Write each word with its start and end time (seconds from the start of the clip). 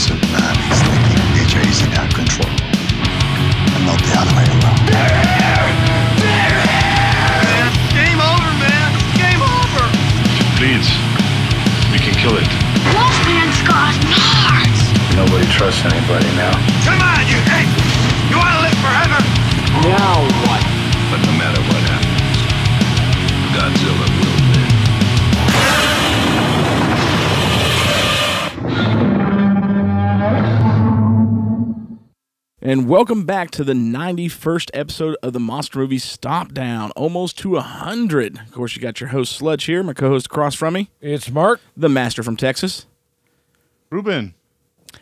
Listen, 0.00 0.16
man, 0.32 0.56
he's 0.56 0.80
thinking 0.80 1.20
DJ's 1.36 1.84
in 1.84 1.92
out 1.92 2.08
control. 2.08 2.48
And 2.48 3.84
not 3.84 4.00
the 4.00 4.16
other 4.16 4.32
way 4.32 4.48
around. 4.48 4.80
Game 7.92 8.16
over, 8.16 8.50
man. 8.64 8.96
Game 9.20 9.44
over. 9.44 9.84
Please, 10.56 10.88
we 11.92 12.00
can 12.00 12.16
kill 12.16 12.32
it. 12.32 12.48
Wolfman 12.96 13.52
scars 13.60 14.00
Mars. 14.08 14.80
Nobody 15.20 15.44
trusts 15.52 15.84
anybody 15.84 16.29
And 32.70 32.88
welcome 32.88 33.24
back 33.24 33.50
to 33.52 33.64
the 33.64 33.72
91st 33.72 34.70
episode 34.74 35.16
of 35.24 35.32
the 35.32 35.40
Monster 35.40 35.80
Movie 35.80 35.98
Stop 35.98 36.52
Down. 36.52 36.92
Almost 36.92 37.36
to 37.40 37.54
100. 37.54 38.38
Of 38.38 38.52
course, 38.52 38.76
you 38.76 38.80
got 38.80 39.00
your 39.00 39.08
host 39.08 39.32
Sludge 39.32 39.64
here, 39.64 39.82
my 39.82 39.92
co 39.92 40.08
host 40.08 40.26
across 40.26 40.54
from 40.54 40.74
me, 40.74 40.88
It's 41.00 41.28
Mark. 41.32 41.60
the 41.76 41.88
master 41.88 42.22
from 42.22 42.36
Texas. 42.36 42.86
Ruben. 43.90 44.34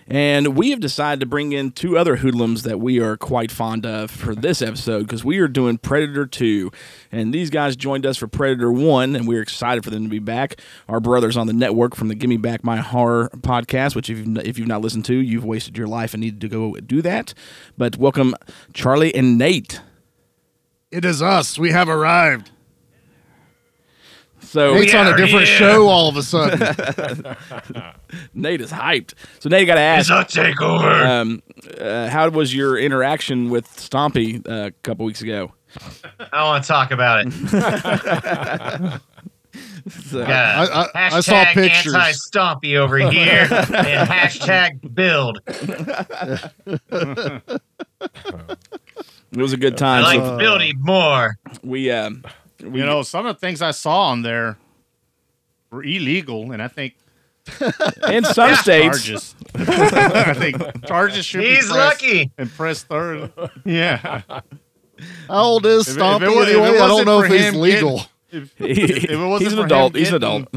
And 0.06 0.56
we 0.56 0.70
have 0.70 0.80
decided 0.80 1.20
to 1.20 1.26
bring 1.26 1.52
in 1.52 1.70
two 1.70 1.98
other 1.98 2.16
hoodlums 2.16 2.62
that 2.62 2.80
we 2.80 2.98
are 2.98 3.16
quite 3.16 3.50
fond 3.50 3.84
of 3.84 4.10
for 4.10 4.34
this 4.34 4.62
episode 4.62 5.02
because 5.02 5.24
we 5.24 5.38
are 5.38 5.48
doing 5.48 5.78
Predator 5.78 6.26
2. 6.26 6.70
And 7.12 7.32
these 7.32 7.50
guys 7.50 7.76
joined 7.76 8.06
us 8.06 8.16
for 8.16 8.26
Predator 8.26 8.72
1, 8.72 9.14
and 9.14 9.28
we're 9.28 9.42
excited 9.42 9.84
for 9.84 9.90
them 9.90 10.04
to 10.04 10.08
be 10.08 10.18
back. 10.18 10.60
Our 10.88 11.00
brothers 11.00 11.36
on 11.36 11.46
the 11.46 11.52
network 11.52 11.94
from 11.94 12.08
the 12.08 12.14
Gimme 12.14 12.38
Back 12.38 12.64
My 12.64 12.78
Horror 12.78 13.30
podcast, 13.38 13.94
which 13.94 14.08
if 14.08 14.18
you've, 14.18 14.38
if 14.38 14.58
you've 14.58 14.68
not 14.68 14.80
listened 14.80 15.04
to, 15.06 15.14
you've 15.14 15.44
wasted 15.44 15.76
your 15.76 15.88
life 15.88 16.14
and 16.14 16.22
need 16.22 16.40
to 16.40 16.48
go 16.48 16.74
do 16.76 17.02
that. 17.02 17.34
But 17.76 17.96
welcome, 17.96 18.34
Charlie 18.72 19.14
and 19.14 19.36
Nate. 19.36 19.80
It 20.90 21.04
is 21.04 21.20
us. 21.20 21.58
We 21.58 21.70
have 21.72 21.88
arrived. 21.88 22.50
So 24.48 24.72
Nate's 24.74 24.94
on 24.94 25.06
a 25.08 25.16
different 25.16 25.46
show 25.46 25.88
all 25.88 26.08
of 26.08 26.16
a 26.16 26.22
sudden. 26.22 26.60
Nate 28.34 28.62
is 28.62 28.72
hyped. 28.72 29.12
So 29.40 29.48
Nate 29.50 29.66
got 29.66 29.74
to 29.74 29.80
ask, 29.82 30.10
It's 30.10 30.36
a 30.36 30.40
takeover. 30.40 31.06
um, 31.06 31.42
uh, 31.78 32.08
how 32.08 32.30
was 32.30 32.54
your 32.54 32.78
interaction 32.78 33.50
with 33.50 33.66
Stompy 33.76 34.46
uh, 34.48 34.68
a 34.68 34.70
couple 34.82 35.04
weeks 35.04 35.20
ago? 35.20 35.52
I 36.18 36.28
don't 36.32 36.46
want 36.46 36.64
to 36.64 36.68
talk 36.68 36.90
about 36.92 37.26
it. 37.26 39.00
So- 40.10 40.20
Yeah. 40.20 40.66
I, 40.70 40.82
I, 40.82 41.16
I 41.16 41.20
saw 41.20 41.44
pictures. 41.52 41.94
anti-stompy 41.94 42.76
over 42.76 42.98
here 42.98 43.48
and 43.50 43.50
hashtag 44.08 44.94
build. 44.94 45.40
It 49.30 49.36
was 49.36 49.52
a 49.52 49.56
good 49.56 49.76
time. 49.76 50.04
I 50.04 50.16
time. 50.16 50.20
like 50.20 50.28
So 50.30 50.38
building 50.38 50.74
more. 50.80 51.36
we, 51.62 51.90
um, 51.90 52.22
we 52.62 52.80
You 52.80 52.86
know, 52.86 53.02
some 53.02 53.26
of 53.26 53.36
the 53.36 53.40
things 53.40 53.62
I 53.62 53.70
saw 53.72 54.08
on 54.08 54.22
there 54.22 54.56
were 55.70 55.82
illegal, 55.82 56.52
and 56.52 56.62
I 56.62 56.68
think 56.68 56.94
in 58.10 58.24
some 58.24 58.54
states, 58.56 59.04
charges. 59.04 59.34
I 59.54 60.34
think 60.34 60.86
charges 60.86 61.24
should 61.24 61.40
be 61.40 61.54
He's 61.56 61.66
pressed 61.70 62.02
lucky. 62.02 62.30
and 62.36 62.50
pressed 62.50 62.86
third. 62.88 63.32
Yeah. 63.64 64.22
How 65.28 65.42
old 65.42 65.64
is 65.66 65.88
If 65.88 65.96
it- 65.96 66.00
if 66.02 66.22
it 66.22 66.28
wa- 66.28 66.42
if 66.42 66.48
it 66.48 66.56
anyway? 66.56 66.78
I 66.78 66.86
don't 66.88 67.04
know 67.06 67.20
if 67.22 67.30
he's 67.30 67.40
him 67.42 67.54
legal. 67.60 68.02
If, 68.30 68.52
if 68.60 69.04
it 69.10 69.16
wasn't 69.16 69.50
he's 69.50 69.58
an 69.58 69.64
adult. 69.64 69.94
him 69.94 69.98
He's 70.00 70.08
an 70.10 70.16
adult. 70.16 70.48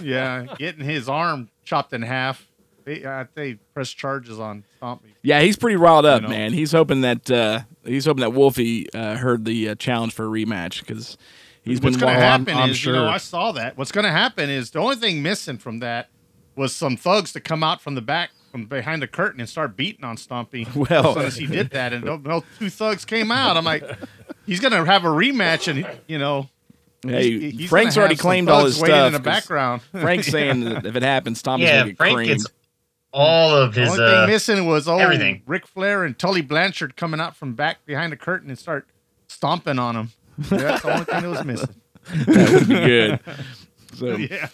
yeah, 0.00 0.46
getting 0.58 0.84
his 0.84 1.08
arm 1.08 1.48
chopped 1.64 1.92
in 1.92 2.02
half, 2.02 2.46
they, 2.84 3.02
uh, 3.02 3.24
they 3.34 3.54
press 3.74 3.90
charges 3.90 4.38
on 4.38 4.62
Stompy. 4.80 5.14
Yeah, 5.22 5.40
he's 5.40 5.56
pretty 5.56 5.74
riled 5.76 6.06
up, 6.06 6.22
know. 6.22 6.28
man. 6.28 6.52
He's 6.52 6.70
hoping 6.70 7.00
that 7.00 7.28
uh, 7.28 7.60
he's 7.84 8.04
hoping 8.04 8.20
that 8.20 8.32
Wolfie 8.32 8.92
uh, 8.92 9.16
heard 9.16 9.44
the 9.44 9.70
uh, 9.70 9.74
challenge 9.74 10.12
for 10.14 10.26
a 10.26 10.28
rematch 10.28 10.80
because 10.86 11.16
he's 11.66 11.80
What's 11.80 11.96
going 11.96 12.14
to 12.14 12.20
happen 12.20 12.56
I'm 12.56 12.70
is, 12.70 12.82
you 12.84 12.92
know. 12.92 13.06
I 13.08 13.18
saw 13.18 13.52
that. 13.52 13.76
What's 13.76 13.92
going 13.92 14.04
to 14.04 14.10
happen 14.10 14.48
is 14.48 14.70
the 14.70 14.78
only 14.78 14.96
thing 14.96 15.22
missing 15.22 15.58
from 15.58 15.80
that 15.80 16.08
was 16.54 16.74
some 16.74 16.96
thugs 16.96 17.32
to 17.34 17.40
come 17.40 17.62
out 17.62 17.82
from 17.82 17.94
the 17.94 18.00
back, 18.00 18.30
from 18.50 18.64
behind 18.64 19.02
the 19.02 19.06
curtain, 19.06 19.40
and 19.40 19.48
start 19.48 19.76
beating 19.76 20.04
on 20.04 20.16
Stumpy. 20.16 20.66
Well- 20.74 21.08
as 21.10 21.14
soon 21.14 21.24
as 21.24 21.36
he 21.36 21.46
did 21.46 21.70
that, 21.70 21.92
and 21.92 22.04
no, 22.04 22.16
no 22.16 22.42
two 22.58 22.70
thugs 22.70 23.04
came 23.04 23.30
out. 23.30 23.56
I'm 23.58 23.64
like, 23.64 23.84
he's 24.46 24.60
going 24.60 24.72
to 24.72 24.84
have 24.84 25.04
a 25.04 25.08
rematch, 25.08 25.68
and 25.68 25.86
you 26.06 26.18
know, 26.18 26.48
Hey, 27.06 27.30
he's- 27.38 27.54
he's 27.58 27.68
Frank's 27.70 27.94
gonna 27.94 28.02
already 28.04 28.16
some 28.16 28.22
claimed 28.22 28.48
all 28.48 28.64
his 28.64 28.80
waiting 28.80 28.94
stuff. 28.96 29.06
in 29.08 29.12
the 29.12 29.20
background. 29.20 29.82
Frank's 29.92 30.28
saying 30.28 30.60
that 30.60 30.86
if 30.86 30.96
it 30.96 31.02
happens, 31.02 31.42
Tommy's 31.42 31.68
Yeah, 31.68 31.80
gonna 31.80 31.90
get 31.90 31.96
Frank 31.98 32.16
creamed. 32.16 32.28
gets 32.38 32.46
all 33.12 33.54
of 33.54 33.74
The 33.74 33.80
his. 33.82 33.90
only 33.90 34.04
Uh, 34.04 34.08
thing 34.26 34.32
missing 34.32 34.66
was 34.66 34.88
old 34.88 35.00
everything. 35.02 35.42
Ric 35.46 35.66
Flair 35.66 36.04
and 36.04 36.18
Tully 36.18 36.40
Blanchard 36.40 36.96
coming 36.96 37.20
out 37.20 37.36
from 37.36 37.54
back 37.54 37.84
behind 37.86 38.12
the 38.12 38.16
curtain 38.16 38.48
and 38.50 38.58
start 38.58 38.88
stomping 39.28 39.78
on 39.78 39.94
him. 39.94 40.12
That's 40.38 40.82
the 40.82 40.92
only 40.92 41.04
thing 41.04 41.22
that 41.22 41.28
was 41.30 41.44
missing. 41.44 41.74
that 42.26 42.50
would 42.52 42.68
be 42.68 42.74
good. 42.74 43.20
So, 43.94 44.06
Yeah. 44.16 44.48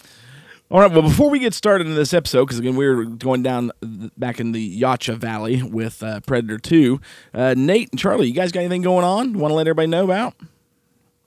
all 0.70 0.81
right. 0.81 0.91
Well, 0.91 1.03
before 1.03 1.28
we 1.31 1.38
get 1.38 1.53
started 1.54 1.87
in 1.87 1.94
this 1.94 2.15
episode, 2.15 2.44
because 2.47 2.59
again 2.59 2.76
we're 2.76 3.04
going 3.04 3.43
down 3.43 3.72
th- 3.82 4.10
back 4.16 4.41
in 4.41 4.53
the 4.53 4.81
Yautja 4.81 5.16
Valley 5.16 5.62
with 5.62 6.03
uh, 6.03 6.20
Predator 6.20 6.59
Two. 6.59 7.00
Uh, 7.34 7.54
Nate 7.56 7.91
and 7.91 7.98
Charlie, 7.98 8.28
you 8.28 8.34
guys 8.34 8.53
got 8.53 8.60
anything 8.60 8.82
going 8.82 9.04
on? 9.04 9.32
Want 9.34 9.50
to 9.50 9.54
let 9.56 9.66
everybody 9.66 9.88
know 9.88 10.04
about? 10.04 10.34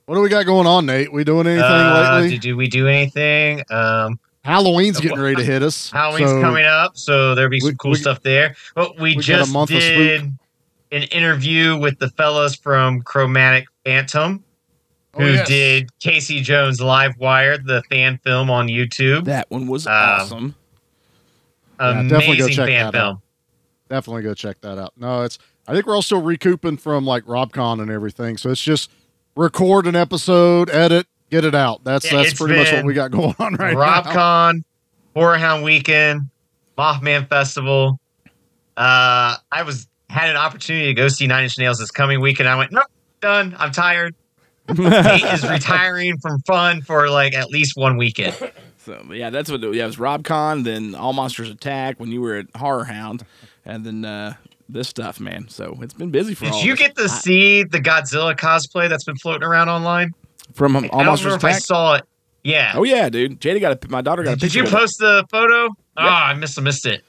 What 0.06 0.16
do 0.16 0.22
we 0.22 0.30
got 0.30 0.46
going 0.46 0.68
on, 0.68 0.86
Nate? 0.86 1.12
We 1.12 1.24
doing 1.24 1.48
anything 1.48 1.64
uh, 1.66 2.12
lately? 2.22 2.30
did, 2.32 2.42
did 2.42 2.54
we 2.54 2.68
do 2.68 2.88
anything? 2.88 3.64
Um, 3.72 4.20
Halloween's 4.44 5.00
getting 5.00 5.20
ready 5.20 5.36
to 5.38 5.44
hit 5.44 5.64
us. 5.64 5.90
Halloween's 5.90 6.30
so 6.30 6.40
coming 6.42 6.66
up, 6.66 6.96
so 6.96 7.34
there'll 7.34 7.50
be 7.50 7.60
some 7.60 7.70
we- 7.70 7.76
cool 7.76 7.92
we- 7.92 7.98
stuff 7.98 8.22
there. 8.22 8.56
But 8.76 8.96
we, 9.00 9.16
we 9.16 9.22
just 9.24 9.52
month 9.52 9.72
of 9.72 9.82
spook. 9.82 9.96
did 9.98 10.22
an 10.92 11.04
interview 11.04 11.76
with 11.78 11.98
the 11.98 12.10
fellas 12.10 12.56
from 12.56 13.02
Chromatic 13.02 13.66
Phantom, 13.85 14.44
Oh, 15.13 15.22
who 15.22 15.31
yes. 15.31 15.47
did 15.47 16.00
Casey 16.00 16.41
Jones 16.41 16.81
Live 16.81 17.16
Wire, 17.18 17.57
the 17.57 17.81
fan 17.90 18.19
film 18.23 18.50
on 18.50 18.68
YouTube. 18.68 19.23
That 19.25 19.50
one 19.50 19.68
was 19.68 19.88
Um, 19.88 19.94
awesome. 19.94 20.56
Yeah, 21.79 22.03
definitely 22.03 22.38
go 22.38 22.47
check 22.50 22.68
fan 22.68 22.85
that 22.85 22.94
film. 22.94 23.22
Definitely 23.90 24.24
go 24.24 24.34
check 24.34 24.59
that 24.62 24.78
out. 24.78 24.94
No, 24.97 25.22
it's. 25.22 25.38
I 25.68 25.74
think 25.74 25.88
we're 25.88 25.95
all 25.95 26.01
still 26.01 26.22
recouping 26.22 26.78
from 26.78 27.06
like 27.06 27.24
RobCon 27.25 27.81
and 27.81 27.90
everything. 27.90 28.38
So 28.38 28.50
it's 28.51 28.62
just 28.62 28.91
record 29.35 29.88
an 29.88 29.95
episode, 29.95 30.69
edit, 30.69 31.07
get 31.31 31.44
it 31.44 31.56
out. 31.56 31.84
That's 31.84 32.06
Yeah, 32.12 32.22
that's 32.22 32.34
pretty 32.34 32.56
much 32.56 32.72
what 32.72 32.85
we 32.85 32.94
got 32.94 33.12
going 33.12 33.35
on 33.40 33.56
right 33.56 33.74
now. 33.74 34.01
RobCon, 34.01 34.63
Horror 35.16 35.38
Hound 35.38 35.63
Weekend, 35.63 36.29
Mothman 36.78 37.28
Festival. 37.29 38.00
Uh, 38.78 39.38
I 39.51 39.63
was 39.63 39.88
had 40.09 40.29
an 40.29 40.35
opportunity 40.38 40.85
to 40.88 40.94
go 40.94 41.07
see 41.07 41.25
Nine 41.28 41.44
Inch 41.44 41.57
Nails 41.57 41.79
this 41.79 41.91
coming 41.91 42.22
weekend. 42.22 42.47
I 42.47 42.56
went, 42.57 42.72
nope, 42.72 42.85
done. 43.25 43.56
I'm 43.58 43.72
tired. 43.72 44.16
Nate 44.78 45.24
is 45.24 45.47
retiring 45.47 46.18
from 46.18 46.40
fun 46.41 46.81
for 46.81 47.09
like 47.09 47.34
at 47.34 47.50
least 47.50 47.75
one 47.75 47.97
weekend. 47.97 48.36
So 48.78 49.02
yeah, 49.12 49.30
that's 49.31 49.50
what. 49.50 49.62
Yeah, 49.62 49.84
it 49.84 49.88
was 49.88 50.00
Rob 50.00 50.24
Con, 50.24 50.63
then 50.63 50.96
All 50.96 51.13
Monsters 51.13 51.50
Attack 51.50 52.00
when 52.00 52.12
you 52.12 52.22
were 52.22 52.36
at 52.36 52.47
Horror 52.56 52.84
Hound, 52.84 53.25
and 53.66 53.84
then 53.84 54.06
uh, 54.06 54.36
this 54.69 54.88
stuff, 54.88 55.19
man. 55.19 55.47
So 55.50 55.78
it's 55.81 55.94
been 55.94 56.12
busy 56.12 56.36
for 56.36 56.46
all. 56.46 56.52
Did 56.52 56.66
you 56.66 56.74
us. 56.74 56.80
get 56.80 56.96
to 56.97 57.09
see 57.09 57.63
the 57.63 57.80
Godzilla 57.80 58.36
cosplay 58.36 58.88
that's 58.88 59.03
been 59.03 59.18
floating 59.18 59.44
around 59.44 59.69
online? 59.69 60.13
from 60.53 60.75
um, 60.75 60.86
I 60.86 60.88
All 60.90 61.00
don't 61.00 61.07
Monsters 61.07 61.34
if 61.36 61.44
I 61.44 61.53
saw 61.53 61.96
it. 61.96 62.03
Yeah. 62.44 62.74
Oh 62.75 62.84
yeah, 62.84 63.09
dude. 63.09 63.42
Jada 63.42 63.59
got 63.59 63.84
a. 63.84 63.90
My 63.90 64.02
daughter 64.02 64.24
got 64.24 64.34
a 64.34 64.36
Did 64.36 64.53
you 64.53 64.63
it. 64.63 64.69
post 64.69 65.00
the 65.00 65.25
photo? 65.31 65.69
Ah, 65.97 66.28
I 66.28 66.34
missed 66.36 66.62
missed 66.62 66.86
it. 66.86 67.03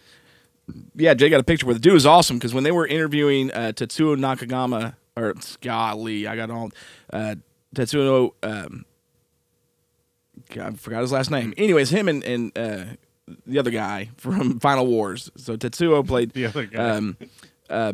Yeah, 0.95 1.15
Jay 1.15 1.29
got 1.29 1.41
a 1.41 1.45
picture 1.45 1.67
with 1.67 1.77
it. 1.77 1.83
Dude 1.83 1.93
was 1.93 2.07
awesome 2.07 2.39
because 2.39 2.55
when 2.55 2.65
they 2.65 2.73
were 2.73 2.87
interviewing 2.87 3.53
uh, 3.53 3.73
Tetsuo 3.75 4.17
Nakagama, 4.17 4.95
or 5.17 5.35
golly, 5.61 6.27
I 6.27 6.37
got 6.37 6.51
all 6.51 6.71
uh, 7.13 7.37
Tetsuo. 7.75 8.33
Um, 8.43 8.85
God, 10.55 10.75
I 10.75 10.77
forgot 10.77 11.01
his 11.01 11.13
last 11.13 11.31
name. 11.31 11.55
Anyways, 11.57 11.91
him 11.91 12.09
and 12.09 12.23
and 12.25 12.57
uh, 12.59 12.85
the 13.47 13.59
other 13.59 13.71
guy 13.71 14.11
from 14.17 14.61
Final 14.61 14.87
Wars. 14.87 15.31
So 15.37 15.57
Tetsuo 15.57 16.07
played 16.07 16.33
The 16.33 16.47
other 16.47 16.67
guy. 16.67 16.91
um, 16.91 17.17
uh, 17.71 17.93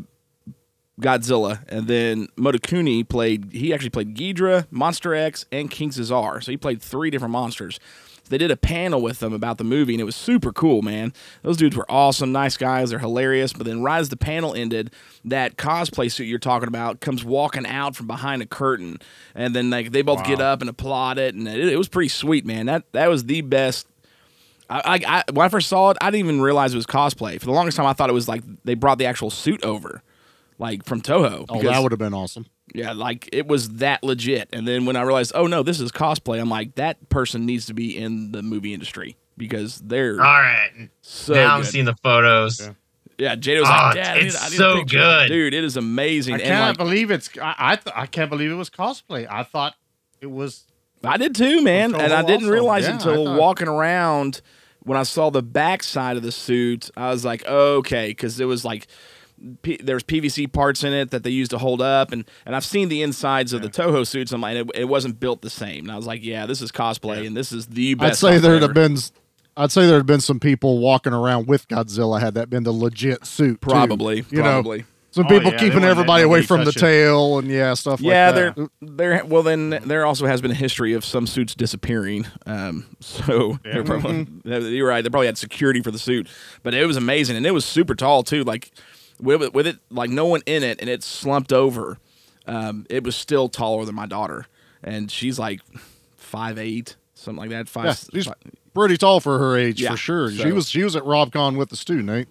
Godzilla, 1.00 1.60
and 1.68 1.86
then 1.88 2.28
Motokuni 2.36 3.08
played. 3.08 3.52
He 3.52 3.72
actually 3.72 3.90
played 3.90 4.14
Ghidra, 4.14 4.66
Monster 4.70 5.14
X, 5.14 5.46
and 5.50 5.70
King 5.70 5.90
Caesar. 5.90 6.40
So 6.40 6.50
he 6.50 6.56
played 6.56 6.82
three 6.82 7.10
different 7.10 7.32
monsters. 7.32 7.80
They 8.32 8.38
did 8.38 8.50
a 8.50 8.56
panel 8.56 9.02
with 9.02 9.18
them 9.18 9.34
about 9.34 9.58
the 9.58 9.64
movie, 9.64 9.92
and 9.92 10.00
it 10.00 10.04
was 10.04 10.16
super 10.16 10.54
cool, 10.54 10.80
man. 10.80 11.12
Those 11.42 11.58
dudes 11.58 11.76
were 11.76 11.84
awesome, 11.90 12.32
nice 12.32 12.56
guys. 12.56 12.88
They're 12.88 12.98
hilarious. 12.98 13.52
But 13.52 13.66
then, 13.66 13.82
right 13.82 13.98
as 13.98 14.08
the 14.08 14.16
panel 14.16 14.54
ended, 14.54 14.90
that 15.26 15.56
cosplay 15.56 16.10
suit 16.10 16.24
you're 16.24 16.38
talking 16.38 16.66
about 16.66 17.00
comes 17.00 17.22
walking 17.24 17.66
out 17.66 17.94
from 17.94 18.06
behind 18.06 18.40
a 18.40 18.46
curtain, 18.46 19.00
and 19.34 19.54
then 19.54 19.68
like 19.68 19.92
they 19.92 20.00
both 20.00 20.24
get 20.24 20.40
up 20.40 20.62
and 20.62 20.70
applaud 20.70 21.18
it, 21.18 21.34
and 21.34 21.46
it, 21.46 21.68
it 21.68 21.76
was 21.76 21.88
pretty 21.88 22.08
sweet, 22.08 22.46
man. 22.46 22.64
That 22.64 22.90
that 22.92 23.08
was 23.08 23.24
the 23.24 23.42
best 23.42 23.86
I, 24.70 24.80
I, 24.84 25.18
I 25.18 25.24
when 25.32 25.44
I 25.44 25.48
first 25.50 25.68
saw 25.68 25.90
it, 25.90 25.98
I 26.00 26.10
didn't 26.10 26.26
even 26.26 26.40
realize 26.40 26.72
it 26.72 26.76
was 26.76 26.86
cosplay. 26.86 27.38
For 27.38 27.44
the 27.44 27.52
longest 27.52 27.76
time, 27.76 27.86
I 27.86 27.92
thought 27.92 28.08
it 28.08 28.14
was 28.14 28.28
like 28.28 28.42
they 28.64 28.74
brought 28.74 28.96
the 28.96 29.04
actual 29.04 29.28
suit 29.28 29.62
over, 29.62 30.02
like 30.58 30.84
from 30.84 31.02
Toho. 31.02 31.44
Oh, 31.50 31.62
that 31.62 31.82
would 31.82 31.92
have 31.92 31.98
been 31.98 32.14
awesome. 32.14 32.46
Yeah, 32.74 32.92
like 32.92 33.28
it 33.32 33.46
was 33.46 33.68
that 33.76 34.02
legit. 34.02 34.48
And 34.52 34.66
then 34.66 34.86
when 34.86 34.96
I 34.96 35.02
realized, 35.02 35.32
oh 35.34 35.46
no, 35.46 35.62
this 35.62 35.80
is 35.80 35.92
cosplay, 35.92 36.40
I'm 36.40 36.48
like, 36.50 36.74
that 36.76 37.08
person 37.08 37.46
needs 37.46 37.66
to 37.66 37.74
be 37.74 37.96
in 37.96 38.32
the 38.32 38.42
movie 38.42 38.72
industry 38.74 39.16
because 39.36 39.78
they're 39.80 40.12
All 40.14 40.40
right. 40.40 40.88
so 41.02 41.34
now 41.34 41.54
I'm 41.54 41.60
good. 41.62 41.70
seeing 41.70 41.84
the 41.84 41.96
photos. 42.02 42.60
Yeah, 42.60 42.72
Yeah, 43.18 43.36
Jada 43.36 43.60
was 43.60 43.68
Ah, 43.70 43.86
like, 43.88 43.94
Dad, 43.96 44.16
I 44.16 44.20
need, 44.20 44.26
it's 44.26 44.42
I 44.42 44.48
need 44.48 44.56
so 44.56 44.74
picture." 44.78 44.98
good. 44.98 45.28
dude. 45.28 45.54
It 45.54 45.64
is 45.64 45.76
amazing. 45.76 46.34
I 46.34 46.38
and 46.38 46.46
can't 46.46 46.68
like, 46.68 46.76
believe 46.78 47.10
it's. 47.10 47.30
I 47.38 47.54
I, 47.58 47.76
th- 47.76 47.94
I 47.96 48.06
can't 48.06 48.30
believe 48.30 48.50
it 48.50 48.54
was 48.56 48.70
cosplay. 48.70 49.26
I 49.30 49.42
thought 49.42 49.74
it 50.20 50.30
was. 50.30 50.64
I 51.04 51.16
did 51.16 51.34
too, 51.34 51.62
man. 51.62 51.94
And 51.94 52.12
I 52.12 52.22
didn't 52.22 52.44
also, 52.44 52.52
realize 52.52 52.84
yeah, 52.84 52.94
until 52.94 53.24
thought- 53.26 53.38
walking 53.38 53.68
around 53.68 54.40
when 54.84 54.96
I 54.98 55.02
saw 55.04 55.30
the 55.30 55.42
back 55.42 55.82
side 55.82 56.16
of 56.16 56.22
the 56.24 56.32
suit, 56.32 56.90
I 56.96 57.10
was 57.10 57.24
like, 57.24 57.44
okay, 57.46 58.08
because 58.08 58.40
it 58.40 58.46
was 58.46 58.64
like 58.64 58.86
P- 59.62 59.78
there's 59.82 60.02
PVC 60.04 60.52
parts 60.52 60.84
in 60.84 60.92
it 60.92 61.10
that 61.10 61.22
they 61.24 61.30
used 61.30 61.50
to 61.52 61.58
hold 61.58 61.80
up, 61.82 62.12
and 62.12 62.24
and 62.46 62.54
I've 62.56 62.64
seen 62.64 62.88
the 62.88 63.02
insides 63.02 63.52
of 63.52 63.62
the 63.62 63.68
Toho 63.68 64.06
suits. 64.06 64.32
I'm 64.32 64.40
like, 64.40 64.56
it, 64.56 64.70
it 64.74 64.84
wasn't 64.84 65.18
built 65.20 65.42
the 65.42 65.50
same. 65.50 65.84
And 65.84 65.92
I 65.92 65.96
was 65.96 66.06
like, 66.06 66.22
yeah, 66.24 66.46
this 66.46 66.60
is 66.62 66.70
cosplay, 66.72 67.26
and 67.26 67.36
this 67.36 67.52
is 67.52 67.66
the 67.66 67.94
best. 67.94 68.24
I'd 68.24 68.32
say 68.34 68.38
there'd 68.38 68.62
ever. 68.62 68.66
have 68.66 68.74
been. 68.74 68.96
I'd 69.56 69.70
say 69.72 69.82
there'd 69.86 69.98
have 70.00 70.06
been 70.06 70.20
some 70.22 70.40
people 70.40 70.78
walking 70.78 71.12
around 71.12 71.46
with 71.46 71.68
Godzilla 71.68 72.20
had 72.20 72.34
that 72.34 72.48
been 72.48 72.62
the 72.62 72.72
legit 72.72 73.26
suit. 73.26 73.60
too. 73.60 73.68
Probably, 73.68 74.24
you 74.30 74.40
probably. 74.40 74.78
know, 74.78 74.84
some 75.10 75.26
Oh, 75.26 75.28
people 75.28 75.52
yeah, 75.52 75.58
keeping 75.58 75.84
everybody 75.84 76.22
away 76.22 76.40
from 76.40 76.64
the 76.64 76.72
tail 76.72 77.38
and 77.38 77.48
yeah, 77.48 77.74
stuff 77.74 78.00
Yeah, 78.00 78.30
like 78.30 78.34
that. 78.56 78.68
there, 78.80 79.16
there. 79.18 79.24
Well, 79.26 79.42
then 79.42 79.78
there 79.84 80.06
also 80.06 80.24
has 80.24 80.40
been 80.40 80.52
a 80.52 80.54
history 80.54 80.94
of 80.94 81.04
some 81.04 81.26
suits 81.26 81.54
disappearing. 81.54 82.26
Um, 82.46 82.86
so 83.00 83.58
they're 83.62 83.84
probably, 83.84 84.26
you're 84.70 84.88
right. 84.88 85.02
They 85.02 85.10
probably 85.10 85.26
had 85.26 85.36
security 85.36 85.82
for 85.82 85.90
the 85.90 85.98
suit, 85.98 86.28
but 86.62 86.72
it 86.72 86.86
was 86.86 86.96
amazing, 86.96 87.36
and 87.36 87.44
it 87.44 87.50
was 87.50 87.66
super 87.66 87.94
tall 87.94 88.22
too. 88.22 88.44
Like 88.44 88.72
with 89.22 89.42
it, 89.42 89.54
with 89.54 89.66
it, 89.66 89.78
like 89.90 90.10
no 90.10 90.26
one 90.26 90.42
in 90.46 90.62
it, 90.62 90.80
and 90.80 90.90
it 90.90 91.02
slumped 91.02 91.52
over. 91.52 91.98
Um, 92.46 92.86
it 92.90 93.04
was 93.04 93.14
still 93.16 93.48
taller 93.48 93.84
than 93.84 93.94
my 93.94 94.06
daughter, 94.06 94.46
and 94.82 95.10
she's 95.10 95.38
like 95.38 95.60
five 96.16 96.58
eight, 96.58 96.96
something 97.14 97.40
like 97.40 97.50
that. 97.50 97.68
Five. 97.68 97.84
Yeah, 97.86 97.94
she's 98.12 98.26
fi- 98.26 98.34
pretty 98.74 98.96
tall 98.96 99.20
for 99.20 99.38
her 99.38 99.56
age 99.56 99.80
Yeah, 99.80 99.92
for 99.92 99.96
sure. 99.96 100.30
so- 100.30 100.42
She 100.42 100.52
was 100.52 100.68
she 100.68 100.82
was 100.82 100.96
at 100.96 101.04
RobCon 101.04 101.56
with 101.56 101.70
the 101.70 101.76
student, 101.76 102.06
Nate. 102.06 102.28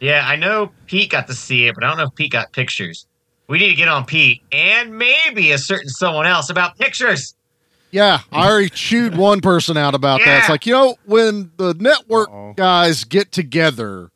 Yeah, 0.00 0.24
I 0.26 0.36
know 0.36 0.70
Pete 0.86 1.10
got 1.10 1.26
to 1.28 1.34
see 1.34 1.66
it, 1.66 1.74
but 1.74 1.82
I 1.84 1.88
don't 1.88 1.96
know 1.98 2.04
if 2.04 2.14
Pete 2.14 2.32
got 2.32 2.52
pictures. 2.52 3.06
We 3.48 3.58
need 3.58 3.70
to 3.70 3.74
get 3.76 3.88
on 3.88 4.04
Pete 4.04 4.42
and 4.52 4.96
maybe 4.98 5.52
a 5.52 5.58
certain 5.58 5.88
someone 5.88 6.26
else 6.26 6.50
about 6.50 6.78
pictures. 6.78 7.34
Yeah, 7.90 8.20
I 8.32 8.48
already 8.50 8.70
chewed 8.70 9.16
one 9.16 9.40
person 9.40 9.76
out 9.76 9.94
about 9.94 10.20
that. 10.24 10.38
It's 10.40 10.48
like, 10.48 10.66
you 10.66 10.72
know, 10.72 10.96
when 11.04 11.52
the 11.58 11.74
network 11.74 12.28
Uh-oh. 12.28 12.54
guys 12.56 13.04
get 13.04 13.30
together, 13.30 14.10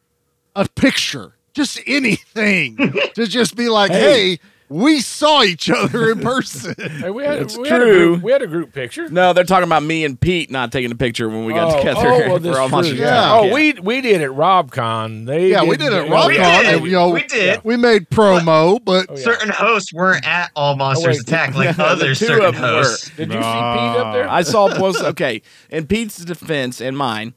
a 0.56 0.67
picture, 0.69 1.37
just 1.59 1.81
anything, 1.87 2.77
to 3.15 3.27
just 3.27 3.57
be 3.57 3.69
like, 3.69 3.91
hey, 3.91 4.39
we 4.71 5.01
saw 5.01 5.43
each 5.43 5.71
other 5.71 6.11
in 6.11 6.21
person. 6.21 6.75
Hey, 6.99 7.11
we 7.11 7.25
had, 7.25 7.39
It's 7.41 7.57
we 7.57 7.69
Had 7.69 7.81
a 7.81 7.85
true. 7.85 8.09
group, 8.15 8.23
we 8.23 8.33
had 8.33 8.43
a 8.43 8.47
group 8.47 8.73
picture. 8.75 9.09
no, 9.09 9.33
they're 9.33 9.45
talking 9.45 9.65
about 9.69 9.83
me 9.83 10.05
and 10.05 10.21
Pete 10.21 10.51
not 10.51 10.73
taking 10.73 10.91
a 10.91 10.95
picture 10.97 11.29
when 11.29 11.45
we 11.47 11.53
got 11.55 11.73
oh, 11.73 11.75
oh 11.75 11.79
together. 11.79 12.01
Oh, 12.01 12.19
well, 12.29 12.31
for 12.37 12.39
that's 12.41 12.59
all 12.59 12.69
true. 12.69 12.77
Monsters 12.77 12.99
Yeah. 12.99 13.33
Oh, 13.35 13.45
Inc. 13.45 13.53
we 13.55 13.73
we 13.75 14.01
did 14.03 14.21
at 14.21 14.31
RobCon. 14.31 15.27
They 15.27 15.51
Yeah, 15.51 15.63
we 15.63 15.77
did- 15.77 15.85
did 15.91 15.93
it 15.93 15.97
at 15.97 16.05
you 16.05 16.11
know, 16.11 16.27
We 16.27 16.37
RobCon. 16.37 16.61
did. 16.63 16.75
and, 16.75 16.85
you 16.87 16.93
know, 16.93 17.09
We 17.11 17.23
did. 17.25 17.61
We 17.65 17.77
made 17.77 18.11
promo, 18.11 18.85
but 18.85 19.07
Oh, 19.09 19.17
yeah. 19.17 19.23
Certain 19.25 19.49
hosts 19.51 19.93
weren't 19.93 20.27
at 20.27 20.51
All 20.57 20.77
Monsters 20.77 21.05
oh, 21.05 21.09
wait. 21.11 21.21
Attack 21.21 21.55
like 21.55 21.77
The 21.77 21.85
other 21.85 22.09
two 22.09 22.27
certain 22.27 22.45
of 22.47 22.55
them 22.57 22.63
were. 22.63 22.97
Did 23.17 23.29
you 23.29 23.33
see 23.35 23.39
Pete 23.39 23.39
up 23.39 24.13
there? 24.15 24.29
I 24.29 24.43
saw 24.43 24.79
was 24.79 25.01
okay. 25.03 25.41
In 25.71 25.87
Pete's 25.87 26.19
defense 26.19 26.81
and 26.83 26.97
mine, 26.99 27.33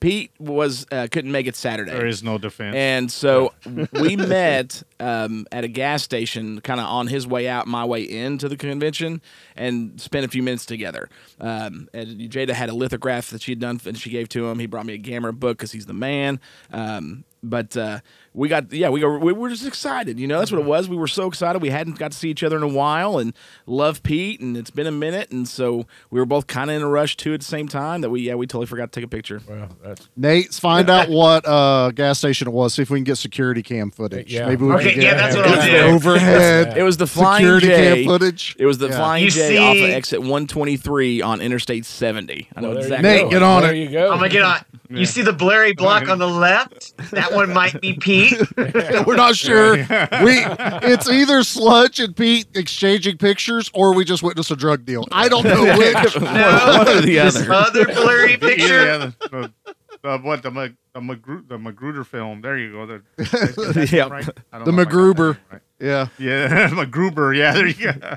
Pete 0.00 0.30
was 0.38 0.86
uh, 0.90 1.08
couldn't 1.10 1.30
make 1.30 1.46
it 1.46 1.56
Saturday. 1.56 1.92
There 1.92 2.06
is 2.06 2.22
no 2.22 2.38
defense. 2.38 2.74
And 2.74 3.12
so 3.12 3.52
we 3.92 4.16
met 4.16 4.82
um, 4.98 5.46
at 5.52 5.64
a 5.64 5.68
gas 5.68 6.02
station, 6.02 6.60
kind 6.62 6.80
of 6.80 6.86
on 6.86 7.06
his 7.06 7.26
way 7.26 7.48
out, 7.48 7.66
my 7.66 7.84
way 7.84 8.02
into 8.02 8.48
the 8.48 8.56
convention, 8.56 9.20
and 9.56 10.00
spent 10.00 10.24
a 10.24 10.28
few 10.28 10.42
minutes 10.42 10.64
together. 10.64 11.10
Um, 11.38 11.88
and 11.92 12.18
Jada 12.30 12.52
had 12.52 12.70
a 12.70 12.74
lithograph 12.74 13.30
that 13.30 13.42
she'd 13.42 13.60
done, 13.60 13.78
and 13.84 13.98
she 13.98 14.10
gave 14.10 14.28
to 14.30 14.46
him. 14.46 14.58
He 14.58 14.66
brought 14.66 14.86
me 14.86 14.94
a 14.94 14.98
Gamera 14.98 15.38
book 15.38 15.58
because 15.58 15.72
he's 15.72 15.86
the 15.86 15.92
man. 15.92 16.40
Um, 16.72 17.24
but 17.42 17.76
uh, 17.76 18.00
we 18.34 18.48
got, 18.48 18.72
yeah, 18.72 18.88
we, 18.90 19.04
were, 19.04 19.18
we 19.18 19.32
were 19.32 19.48
just 19.48 19.64
excited. 19.66 20.18
You 20.18 20.26
know, 20.26 20.38
that's 20.40 20.50
what 20.50 20.60
it 20.60 20.64
was. 20.66 20.88
We 20.88 20.96
were 20.96 21.06
so 21.06 21.28
excited. 21.28 21.62
We 21.62 21.70
hadn't 21.70 21.98
got 21.98 22.10
to 22.12 22.18
see 22.18 22.28
each 22.30 22.42
other 22.42 22.56
in 22.56 22.64
a 22.64 22.68
while, 22.68 23.18
and 23.18 23.32
love 23.66 24.02
Pete, 24.02 24.40
and 24.40 24.56
it's 24.56 24.70
been 24.70 24.88
a 24.88 24.92
minute, 24.92 25.30
and 25.30 25.46
so 25.48 25.86
we 26.10 26.18
were 26.18 26.26
both 26.26 26.46
kind 26.48 26.68
of 26.68 26.76
in 26.76 26.82
a 26.82 26.88
rush 26.88 27.16
too 27.16 27.32
at 27.32 27.40
the 27.40 27.46
same 27.46 27.68
time. 27.68 28.00
That 28.00 28.10
we, 28.10 28.22
yeah, 28.22 28.34
we 28.34 28.46
totally 28.46 28.66
forgot 28.66 28.90
to 28.92 29.00
take 29.00 29.04
a 29.06 29.08
picture. 29.08 29.40
well, 29.48 29.68
that's 29.82 30.08
Nate, 30.16 30.52
find 30.52 30.90
out 30.90 31.08
what 31.10 31.46
uh, 31.46 31.90
gas 31.92 32.18
station 32.18 32.48
it 32.48 32.52
was. 32.52 32.74
See 32.74 32.82
if 32.82 32.90
we 32.90 32.98
can 32.98 33.04
get 33.04 33.16
security 33.18 33.62
cam 33.62 33.90
footage. 33.92 34.32
Yeah. 34.32 34.48
Maybe 34.48 34.64
we 34.64 34.72
Okay, 34.74 34.92
can 34.94 35.02
yeah, 35.02 35.14
that's 35.14 35.36
what 35.36 35.46
it 35.46 35.50
I'll 35.52 35.56
was 35.56 35.64
do. 35.66 35.70
the 35.72 35.82
overhead 35.84 36.76
It 36.76 36.82
was 36.82 36.96
the 36.96 37.06
Flying 37.06 37.44
security 37.44 37.66
J. 37.68 37.94
cam 38.02 38.04
footage. 38.04 38.56
It 38.58 38.66
was 38.66 38.78
the 38.78 38.88
Yeah. 38.88 38.96
Flying 38.96 39.24
You 39.24 39.30
J 39.30 39.58
off 39.58 39.76
of 39.76 39.90
exit 39.90 40.20
123 40.20 41.22
on 41.22 41.40
Interstate 41.40 41.84
70. 41.86 42.48
I 42.56 42.60
know 42.60 42.70
well, 42.70 42.78
exactly. 42.78 43.08
Nate, 43.08 43.22
go. 43.22 43.30
get 43.30 43.42
on 43.42 43.62
there 43.62 43.74
it. 43.74 43.78
you 43.78 43.90
go. 43.90 44.10
I'm 44.10 44.18
gonna 44.18 44.28
get 44.28 44.42
on. 44.42 44.58
You 44.90 45.06
see 45.06 45.22
the 45.22 45.32
blurry 45.32 45.72
block 45.72 46.08
on 46.08 46.18
the 46.18 46.28
left? 46.28 46.96
That 47.10 47.32
one 47.32 47.52
might 47.52 47.80
be 47.80 47.94
Pete. 48.00 48.23
We're 49.06 49.16
not 49.16 49.36
sure. 49.36 49.76
We 49.76 49.84
it's 49.86 51.08
either 51.08 51.42
Sludge 51.42 52.00
and 52.00 52.14
Pete 52.16 52.46
exchanging 52.54 53.18
pictures, 53.18 53.70
or 53.74 53.94
we 53.94 54.04
just 54.04 54.22
witnessed 54.22 54.50
a 54.50 54.56
drug 54.56 54.84
deal. 54.84 55.06
I 55.12 55.28
don't 55.28 55.44
know 55.44 55.64
which. 55.78 56.20
No, 56.20 56.22
One 56.22 56.88
or 56.88 57.00
the 57.00 57.14
this 57.16 57.36
other. 57.36 57.52
other 57.52 57.84
blurry 57.86 58.36
picture. 58.38 58.84
Yeah, 58.84 58.96
the, 58.98 59.14
the, 59.30 59.74
the, 60.02 60.18
what 60.18 60.42
the 60.42 60.50
Mag- 60.50 60.76
the, 60.92 61.00
Magru- 61.00 61.48
the 61.48 61.58
Magruder 61.58 62.04
film? 62.04 62.40
There 62.40 62.56
you 62.58 62.72
go. 62.72 62.86
The, 62.86 63.88
Yep. 63.90 64.10
right? 64.10 64.24
The 64.26 64.32
know 64.32 64.34
if 64.34 64.38
I 64.52 64.58
got 64.58 64.64
that 64.64 64.70
MacGruber. 64.88 65.38
right. 65.50 65.60
Yeah. 65.80 66.08
Yeah, 66.18 66.68
Magruber. 66.72 67.34
Yeah, 67.34 67.52
there 67.52 67.66
you 67.66 67.92
go. 67.92 68.16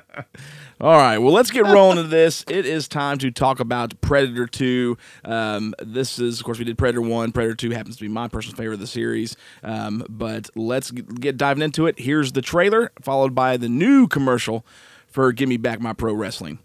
All 0.80 0.96
right, 0.96 1.18
well, 1.18 1.34
let's 1.34 1.50
get 1.50 1.66
rolling 1.66 1.96
to 1.96 2.04
this. 2.04 2.46
It 2.48 2.68
is 2.68 2.88
time 2.88 3.18
to 3.20 3.32
talk 3.32 3.60
about 3.60 4.00
Predator 4.00 4.46
2. 4.46 4.96
Um, 5.26 5.74
this 5.80 6.20
is, 6.20 6.40
of 6.40 6.46
course, 6.46 6.60
we 6.60 6.66
did 6.66 6.78
Predator 6.78 7.02
1. 7.02 7.32
Predator 7.32 7.56
2 7.56 7.72
happens 7.72 7.96
to 7.96 8.04
be 8.04 8.08
my 8.08 8.28
personal 8.28 8.56
favorite 8.56 8.76
of 8.76 8.80
the 8.82 8.86
series. 8.86 9.36
Um, 9.64 10.06
but 10.08 10.52
let's 10.56 10.92
get 10.92 11.36
diving 11.36 11.64
into 11.64 11.88
it. 11.88 11.98
Here's 11.98 12.34
the 12.34 12.44
trailer, 12.44 12.92
followed 13.02 13.34
by 13.34 13.58
the 13.58 13.68
new 13.68 14.08
commercial 14.08 14.64
for 15.08 15.32
Give 15.32 15.50
Me 15.50 15.58
Back 15.58 15.82
My 15.82 15.94
Pro 15.94 16.14
Wrestling. 16.14 16.60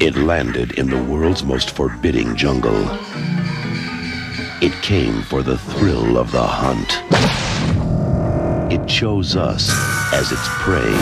It 0.00 0.14
landed 0.14 0.78
in 0.78 0.88
the 0.90 1.02
world's 1.02 1.42
most 1.42 1.74
forbidding 1.74 2.36
jungle. 2.36 2.86
It 4.62 4.72
came 4.80 5.22
for 5.22 5.42
the 5.42 5.58
thrill 5.58 6.18
of 6.18 6.30
the 6.30 6.40
hunt. 6.40 7.02
It 8.72 8.86
chose 8.86 9.34
us 9.34 9.93
as 10.14 10.30
its 10.30 10.46
prey 10.46 10.94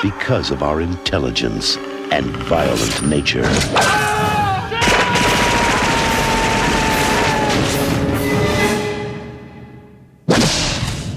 because 0.00 0.52
of 0.52 0.62
our 0.62 0.80
intelligence 0.80 1.76
and 2.12 2.24
violent 2.46 3.02
nature. 3.04 3.42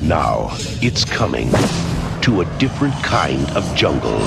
Now, 0.02 0.50
it's 0.82 1.06
coming 1.06 1.52
to 2.24 2.42
a 2.42 2.46
different 2.58 2.96
kind 3.04 3.48
of 3.52 3.64
jungle. 3.76 4.20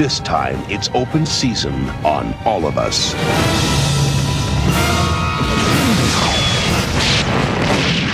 This 0.00 0.18
time, 0.20 0.56
it's 0.70 0.88
open 0.94 1.26
season 1.26 1.74
on 2.06 2.32
all 2.46 2.66
of 2.66 2.78
us. 2.78 3.12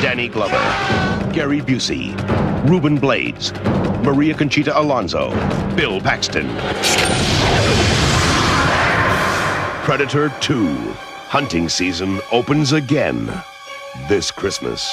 Danny 0.02 0.26
Glover, 0.26 0.58
Gary 1.32 1.60
Busey, 1.60 2.10
Ruben 2.68 2.98
Blades, 2.98 3.52
Maria 4.02 4.34
Conchita 4.34 4.76
Alonso, 4.76 5.30
Bill 5.76 6.00
Paxton. 6.00 6.48
Predator 9.84 10.30
2. 10.40 10.66
Hunting 11.28 11.68
season 11.68 12.18
opens 12.32 12.72
again 12.72 13.30
this 14.08 14.32
Christmas. 14.32 14.92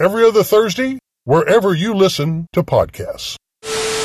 Every 0.00 0.24
other 0.24 0.42
Thursday, 0.42 0.98
wherever 1.24 1.74
you 1.74 1.92
listen 1.92 2.46
to 2.54 2.62
podcasts. 2.62 3.36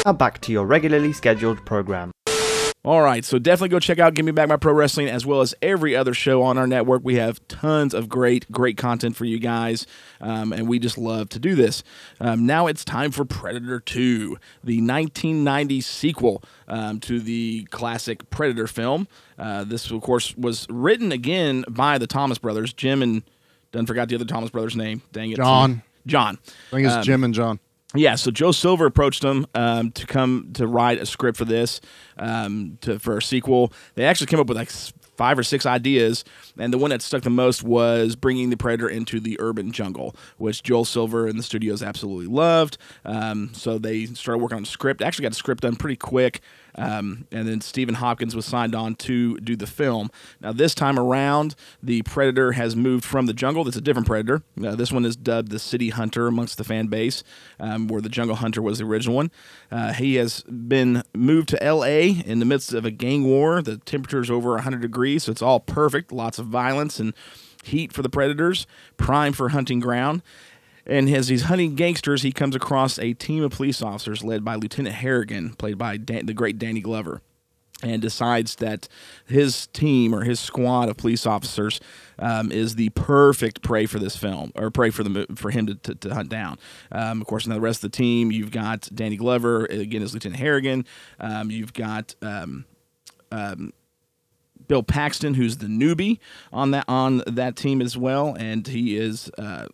Now 0.05 0.11
back 0.11 0.41
to 0.41 0.51
your 0.51 0.65
regularly 0.65 1.13
scheduled 1.13 1.65
program. 1.65 2.11
All 2.83 3.01
right, 3.01 3.23
so 3.23 3.39
definitely 3.39 3.69
go 3.69 3.79
check 3.79 3.97
out 3.97 4.13
Give 4.13 4.25
Me 4.25 4.33
Back 4.33 4.49
My 4.49 4.57
Pro 4.57 4.73
Wrestling 4.73 5.07
as 5.07 5.25
well 5.25 5.39
as 5.39 5.55
every 5.61 5.95
other 5.95 6.13
show 6.13 6.43
on 6.43 6.57
our 6.57 6.67
network. 6.67 7.01
We 7.05 7.15
have 7.15 7.39
tons 7.47 7.93
of 7.93 8.09
great, 8.09 8.51
great 8.51 8.75
content 8.75 9.15
for 9.15 9.23
you 9.23 9.39
guys, 9.39 9.87
um, 10.19 10.51
and 10.51 10.67
we 10.67 10.79
just 10.79 10.97
love 10.97 11.29
to 11.29 11.39
do 11.39 11.55
this. 11.55 11.81
Um, 12.19 12.45
now 12.45 12.67
it's 12.67 12.83
time 12.83 13.11
for 13.11 13.23
Predator 13.23 13.79
2, 13.79 14.37
the 14.65 14.81
1990 14.81 15.79
sequel 15.79 16.43
um, 16.67 16.99
to 16.99 17.21
the 17.21 17.63
classic 17.71 18.29
Predator 18.29 18.67
film. 18.67 19.07
Uh, 19.39 19.63
this, 19.63 19.89
of 19.89 20.01
course, 20.01 20.35
was 20.35 20.67
written 20.69 21.13
again 21.13 21.63
by 21.69 21.97
the 21.97 22.05
Thomas 22.05 22.37
brothers, 22.37 22.73
Jim 22.73 23.01
and, 23.01 23.23
done 23.71 23.85
forgot 23.85 24.09
the 24.09 24.15
other 24.15 24.25
Thomas 24.25 24.49
brothers' 24.49 24.75
name. 24.75 25.01
Dang 25.11 25.31
it. 25.31 25.37
John. 25.37 25.81
John. 26.05 26.37
I 26.71 26.75
think 26.75 26.85
it's 26.87 26.95
Um, 26.95 27.03
Jim 27.03 27.23
and 27.23 27.33
John. 27.33 27.59
yeah, 27.95 28.15
so 28.15 28.29
Joel 28.31 28.53
Silver 28.53 28.85
approached 28.85 29.21
them 29.21 29.45
um, 29.55 29.91
to 29.91 30.05
come 30.05 30.49
to 30.53 30.67
write 30.67 31.01
a 31.01 31.05
script 31.05 31.37
for 31.37 31.45
this 31.45 31.81
um, 32.17 32.77
to 32.81 32.99
for 32.99 33.17
a 33.17 33.21
sequel. 33.21 33.71
They 33.95 34.05
actually 34.05 34.27
came 34.27 34.39
up 34.39 34.47
with 34.47 34.57
like 34.57 34.69
five 35.17 35.39
or 35.39 35.43
six 35.43 35.65
ideas, 35.65 36.25
and 36.57 36.73
the 36.73 36.77
one 36.77 36.89
that 36.89 37.01
stuck 37.01 37.21
the 37.21 37.29
most 37.29 37.63
was 37.63 38.17
bringing 38.17 38.49
the 38.49 38.57
Predator 38.57 38.89
into 38.89 39.21
the 39.21 39.37
urban 39.39 39.71
jungle, 39.71 40.13
which 40.37 40.61
Joel 40.61 40.83
Silver 40.83 41.25
and 41.25 41.39
the 41.39 41.43
studios 41.43 41.81
absolutely 41.81 42.27
loved. 42.27 42.77
Um, 43.05 43.51
so 43.53 43.77
they 43.77 44.07
started 44.07 44.39
working 44.39 44.57
on 44.57 44.63
the 44.63 44.69
script. 44.69 45.01
Actually, 45.01 45.23
got 45.23 45.29
the 45.29 45.35
script 45.35 45.61
done 45.61 45.77
pretty 45.77 45.95
quick. 45.95 46.41
Um, 46.77 47.27
and 47.31 47.47
then 47.47 47.61
Stephen 47.61 47.95
Hopkins 47.95 48.35
was 48.35 48.45
signed 48.45 48.75
on 48.75 48.95
to 48.95 49.39
do 49.39 49.55
the 49.55 49.67
film. 49.67 50.11
Now, 50.41 50.51
this 50.51 50.75
time 50.75 50.99
around, 50.99 51.55
the 51.81 52.01
Predator 52.03 52.53
has 52.53 52.75
moved 52.75 53.05
from 53.05 53.25
the 53.25 53.33
jungle. 53.33 53.67
It's 53.67 53.77
a 53.77 53.81
different 53.81 54.07
Predator. 54.07 54.43
This 54.55 54.91
one 54.91 55.05
is 55.05 55.15
dubbed 55.15 55.51
the 55.51 55.59
City 55.59 55.89
Hunter 55.89 56.27
amongst 56.27 56.57
the 56.57 56.63
fan 56.63 56.87
base, 56.87 57.23
um, 57.59 57.87
where 57.87 58.01
the 58.01 58.09
Jungle 58.09 58.35
Hunter 58.35 58.61
was 58.61 58.79
the 58.79 58.85
original 58.85 59.15
one. 59.15 59.31
Uh, 59.71 59.93
he 59.93 60.15
has 60.15 60.43
been 60.43 61.03
moved 61.13 61.49
to 61.49 61.63
L.A. 61.63 62.09
in 62.09 62.39
the 62.39 62.45
midst 62.45 62.73
of 62.73 62.85
a 62.85 62.91
gang 62.91 63.23
war. 63.23 63.61
The 63.61 63.77
temperature 63.77 64.21
is 64.21 64.29
over 64.29 64.51
100 64.51 64.81
degrees, 64.81 65.23
so 65.23 65.31
it's 65.31 65.41
all 65.41 65.59
perfect. 65.59 66.11
Lots 66.11 66.39
of 66.39 66.47
violence 66.47 66.99
and 66.99 67.13
heat 67.63 67.91
for 67.91 68.01
the 68.01 68.09
Predators, 68.09 68.67
prime 68.97 69.33
for 69.33 69.49
hunting 69.49 69.79
ground. 69.79 70.21
And 70.85 71.09
as 71.09 71.29
he's 71.29 71.43
hunting 71.43 71.75
gangsters, 71.75 72.21
he 72.21 72.31
comes 72.31 72.55
across 72.55 72.99
a 72.99 73.13
team 73.13 73.43
of 73.43 73.51
police 73.51 73.81
officers 73.81 74.23
led 74.23 74.45
by 74.45 74.55
Lieutenant 74.55 74.95
Harrigan, 74.95 75.53
played 75.55 75.77
by 75.77 75.97
Dan- 75.97 76.27
the 76.27 76.33
great 76.33 76.59
Danny 76.59 76.81
Glover, 76.81 77.21
and 77.83 78.01
decides 78.01 78.55
that 78.55 78.87
his 79.25 79.67
team 79.67 80.13
or 80.13 80.23
his 80.23 80.39
squad 80.39 80.87
of 80.87 80.97
police 80.97 81.25
officers 81.25 81.79
um, 82.19 82.51
is 82.51 82.75
the 82.75 82.89
perfect 82.89 83.61
prey 83.61 83.85
for 83.85 83.99
this 83.99 84.15
film, 84.15 84.51
or 84.55 84.69
prey 84.71 84.89
for 84.91 85.03
the 85.03 85.25
for 85.35 85.49
him 85.49 85.65
to, 85.67 85.75
to, 85.75 85.95
to 85.95 86.13
hunt 86.13 86.29
down. 86.29 86.57
Um, 86.91 87.19
of 87.19 87.27
course, 87.27 87.47
now 87.47 87.55
the 87.55 87.61
rest 87.61 87.83
of 87.83 87.91
the 87.91 87.97
team, 87.97 88.31
you've 88.31 88.51
got 88.51 88.87
Danny 88.93 89.17
Glover 89.17 89.65
again 89.65 90.03
as 90.03 90.13
Lieutenant 90.13 90.39
Harrigan. 90.39 90.85
Um, 91.19 91.51
you've 91.51 91.73
got 91.73 92.15
um, 92.21 92.65
um, 93.31 93.73
Bill 94.67 94.83
Paxton, 94.83 95.33
who's 95.33 95.57
the 95.57 95.67
newbie 95.67 96.19
on 96.53 96.71
that 96.71 96.85
on 96.87 97.23
that 97.27 97.55
team 97.55 97.81
as 97.81 97.97
well, 97.97 98.35
and 98.39 98.65
he 98.67 98.97
is 98.97 99.29
uh, 99.37 99.67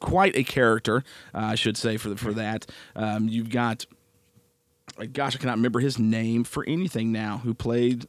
quite 0.00 0.36
a 0.36 0.44
character, 0.44 1.04
uh, 1.34 1.38
I 1.38 1.54
should 1.54 1.76
say 1.76 1.96
for 1.96 2.08
the, 2.10 2.16
for 2.16 2.32
that. 2.34 2.66
Um, 2.94 3.28
you've 3.28 3.50
got, 3.50 3.86
gosh, 5.12 5.36
I 5.36 5.38
cannot 5.38 5.56
remember 5.56 5.80
his 5.80 5.98
name 5.98 6.44
for 6.44 6.64
anything 6.66 7.12
now. 7.12 7.38
Who 7.38 7.54
played 7.54 8.06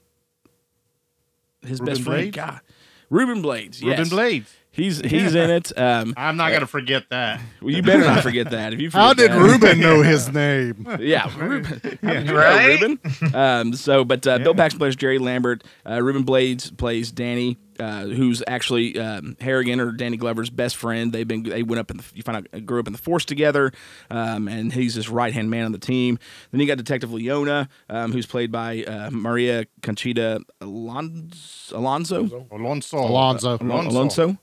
his 1.61 1.79
Ruben 1.79 1.85
best 1.85 2.01
friend? 2.03 2.31
Blades? 2.31 2.35
God, 2.35 2.61
Ruben 3.09 3.41
Blades. 3.41 3.81
Ruben 3.81 3.97
yes. 3.99 4.09
Blades. 4.09 4.55
He's 4.71 4.99
he's 5.01 5.33
in 5.35 5.49
it. 5.49 5.77
Um, 5.77 6.13
I'm 6.15 6.37
not 6.37 6.51
gonna 6.53 6.67
forget 6.67 7.09
that. 7.09 7.41
well, 7.61 7.71
you 7.71 7.81
better 7.81 7.99
not 8.03 8.21
forget 8.23 8.51
that. 8.51 8.71
If 8.73 8.79
you 8.79 8.91
How 8.91 9.13
did 9.13 9.31
that- 9.31 9.41
Ruben 9.41 9.79
know 9.79 10.01
his 10.03 10.31
name? 10.31 10.87
yeah, 10.99 11.27
Ruben. 11.37 11.81
How 12.03 12.13
did 12.13 12.27
you 12.27 12.33
know, 12.33 12.35
Right? 12.35 12.79
Ruben. 12.81 13.35
Um, 13.35 13.73
so, 13.73 14.05
but 14.05 14.25
uh, 14.27 14.37
Bill 14.39 14.53
Paxton 14.55 14.77
plays 14.79 14.95
Jerry 14.95 15.17
Lambert. 15.17 15.63
Uh, 15.89 16.01
Ruben 16.01 16.23
Blades 16.23 16.69
plays 16.71 17.11
Danny, 17.11 17.57
uh, 17.79 18.03
who's 18.05 18.43
actually 18.47 18.97
um, 18.99 19.35
Harrigan 19.41 19.79
or 19.79 19.91
Danny 19.91 20.17
Glover's 20.17 20.51
best 20.51 20.75
friend. 20.75 21.11
They've 21.11 21.27
been 21.27 21.43
they 21.43 21.63
went 21.63 21.79
up 21.79 21.89
in 21.89 21.97
the, 21.97 22.03
you 22.13 22.21
find 22.21 22.37
out 22.37 22.65
grew 22.65 22.79
up 22.79 22.85
in 22.87 22.93
the 22.93 22.99
force 22.99 23.25
together, 23.25 23.71
um, 24.11 24.47
and 24.47 24.71
he's 24.71 24.93
his 24.93 25.09
right 25.09 25.33
hand 25.33 25.49
man 25.49 25.65
on 25.65 25.71
the 25.71 25.79
team. 25.79 26.19
Then 26.51 26.61
you 26.61 26.67
got 26.67 26.77
Detective 26.77 27.11
Leona, 27.11 27.67
um, 27.89 28.11
who's 28.13 28.27
played 28.27 28.51
by 28.51 28.83
uh, 28.83 29.09
Maria 29.11 29.65
Conchita 29.81 30.41
Alonso. 30.61 31.77
Alonso. 31.77 32.47
Alonso. 32.51 32.97
Alonso. 32.99 33.57
Alonso. 33.59 33.89
Alonso. 33.89 34.37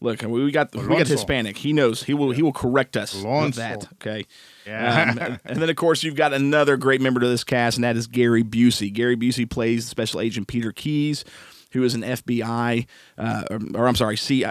Look, 0.00 0.22
we 0.22 0.44
we 0.44 0.50
got 0.52 0.72
we 0.74 0.86
got 0.86 1.08
Hispanic. 1.08 1.56
He 1.58 1.72
knows. 1.72 2.02
He 2.04 2.14
will 2.14 2.30
he 2.30 2.42
will 2.42 2.52
correct 2.52 2.96
us 2.96 3.14
with 3.14 3.24
Alonso. 3.24 3.60
that. 3.60 3.88
Okay. 3.94 4.24
Yeah. 4.66 5.10
Um, 5.10 5.18
and- 5.18 5.40
and 5.44 5.62
then 5.62 5.68
of 5.70 5.76
course 5.76 6.02
you've 6.04 6.14
got 6.14 6.32
another 6.32 6.76
great 6.76 7.00
member 7.00 7.18
to 7.20 7.26
this 7.28 7.42
cast, 7.42 7.76
and 7.78 7.84
that 7.84 7.96
is 7.96 8.06
Gary 8.06 8.44
Busey. 8.44 8.92
Gary 8.92 9.16
Busey 9.16 9.48
plays 9.48 9.86
Special 9.86 10.20
Agent 10.20 10.46
Peter 10.46 10.70
Keys, 10.72 11.24
who 11.72 11.82
is 11.82 11.94
an 11.94 12.02
FBI, 12.02 12.86
uh, 13.18 13.42
or, 13.50 13.58
or 13.74 13.88
I'm 13.88 13.96
sorry, 13.96 14.16
C. 14.16 14.44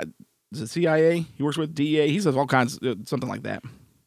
Is 0.51 0.61
it 0.61 0.67
CIA? 0.67 1.25
He 1.35 1.43
works 1.43 1.57
with 1.57 1.73
DEA. 1.75 2.09
He 2.09 2.19
does 2.19 2.35
all 2.35 2.47
kinds, 2.47 2.77
uh, 2.81 2.95
something 3.05 3.29
like 3.29 3.43
that. 3.43 3.63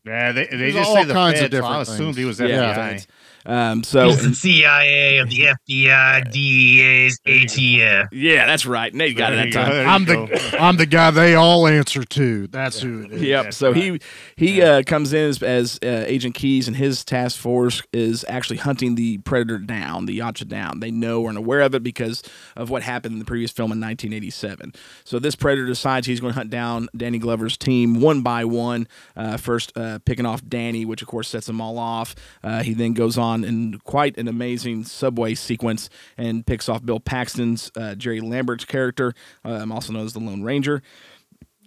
Yeah, 0.06 0.32
they, 0.32 0.47
they 0.47 0.73
just 0.73 0.88
all 0.88 0.97
say 0.97 1.04
the 1.04 1.12
kinds 1.12 1.40
of 1.40 1.50
feds, 1.50 1.56
so 1.59 1.64
I 1.66 1.80
assumed 1.82 1.99
things. 1.99 2.16
he 2.16 2.25
was 2.25 2.40
Yeah. 2.40 2.99
FBI. 3.44 3.50
Um, 3.50 3.82
so 3.85 4.09
He's 4.09 4.28
the 4.28 4.35
CIA 4.35 5.18
of 5.18 5.28
the 5.30 5.49
FBI, 5.68 6.30
DEA's 6.30 7.20
ATF. 7.26 8.09
yeah, 8.12 8.47
that's 8.47 8.66
right. 8.66 8.92
Nate 8.92 9.16
got 9.16 9.32
it 9.32 9.37
that 9.37 9.47
you 9.47 9.52
go, 9.52 9.62
time. 9.62 9.88
I'm 9.88 10.04
go. 10.04 10.26
the 10.26 10.59
I'm 10.61 10.76
the 10.76 10.87
guy 10.87 11.11
they 11.11 11.35
all 11.35 11.66
answer 11.66 12.04
to. 12.04 12.47
That's 12.49 12.80
who 12.80 13.04
it 13.04 13.12
is. 13.12 13.23
Yep. 13.23 13.54
So 13.54 13.73
he 13.73 14.00
he 14.37 14.62
uh, 14.62 14.82
comes 14.85 15.12
in 15.12 15.28
as, 15.28 15.42
as 15.42 15.78
uh, 15.82 16.04
Agent 16.06 16.35
Keys, 16.35 16.68
and 16.68 16.76
his 16.76 17.04
task 17.04 17.38
force 17.38 17.82
is 17.92 18.25
actually 18.28 18.59
hunting 18.59 18.94
the 18.94 19.18
predator 19.18 19.59
down, 19.59 20.06
the 20.06 20.18
Yautja 20.18 20.47
down. 20.49 20.80
They 20.80 20.90
know 20.90 21.28
and 21.28 21.38
aware 21.38 21.61
of 21.61 21.75
it 21.75 21.82
because 21.82 22.23
of 22.56 22.70
what 22.70 22.82
happened 22.82 23.14
in 23.14 23.18
the 23.18 23.25
previous 23.25 23.50
film 23.50 23.73
in 23.73 23.80
1987. 23.80 24.73
So 25.04 25.18
this 25.18 25.35
predator 25.35 25.66
decides 25.66 26.06
he's 26.06 26.20
going 26.20 26.32
to 26.32 26.38
hunt 26.38 26.50
down 26.50 26.88
Danny 26.97 27.18
Glover's 27.18 27.56
team 27.56 28.00
one 28.00 28.23
by 28.23 28.44
one. 28.44 28.87
Uh, 29.16 29.37
first, 29.37 29.73
uh, 29.76 29.99
picking 30.04 30.26
off 30.26 30.42
Danny, 30.47 30.85
which 30.85 31.02
of 31.02 31.09
course 31.09 31.28
sets 31.28 31.47
them 31.47 31.61
all 31.61 31.78
off. 31.78 32.14
Uh, 32.42 32.62
he 32.62 32.75
then 32.75 32.92
goes 32.92 33.16
on 33.16 33.30
in 33.35 33.79
quite 33.85 34.17
an 34.19 34.29
amazing 34.29 34.85
subway 34.85 35.35
sequence 35.35 35.89
and 36.17 36.47
picks 36.47 36.69
off 36.69 36.85
Bill 36.85 37.01
Paxton's 37.01 37.71
uh, 37.77 37.95
Jerry 37.95 38.21
Lambert's 38.21 38.65
character, 38.65 39.15
um, 39.45 39.73
also 39.73 39.93
known 39.93 40.05
as 40.05 40.13
the 40.13 40.21
Lone 40.21 40.43
Ranger 40.43 40.83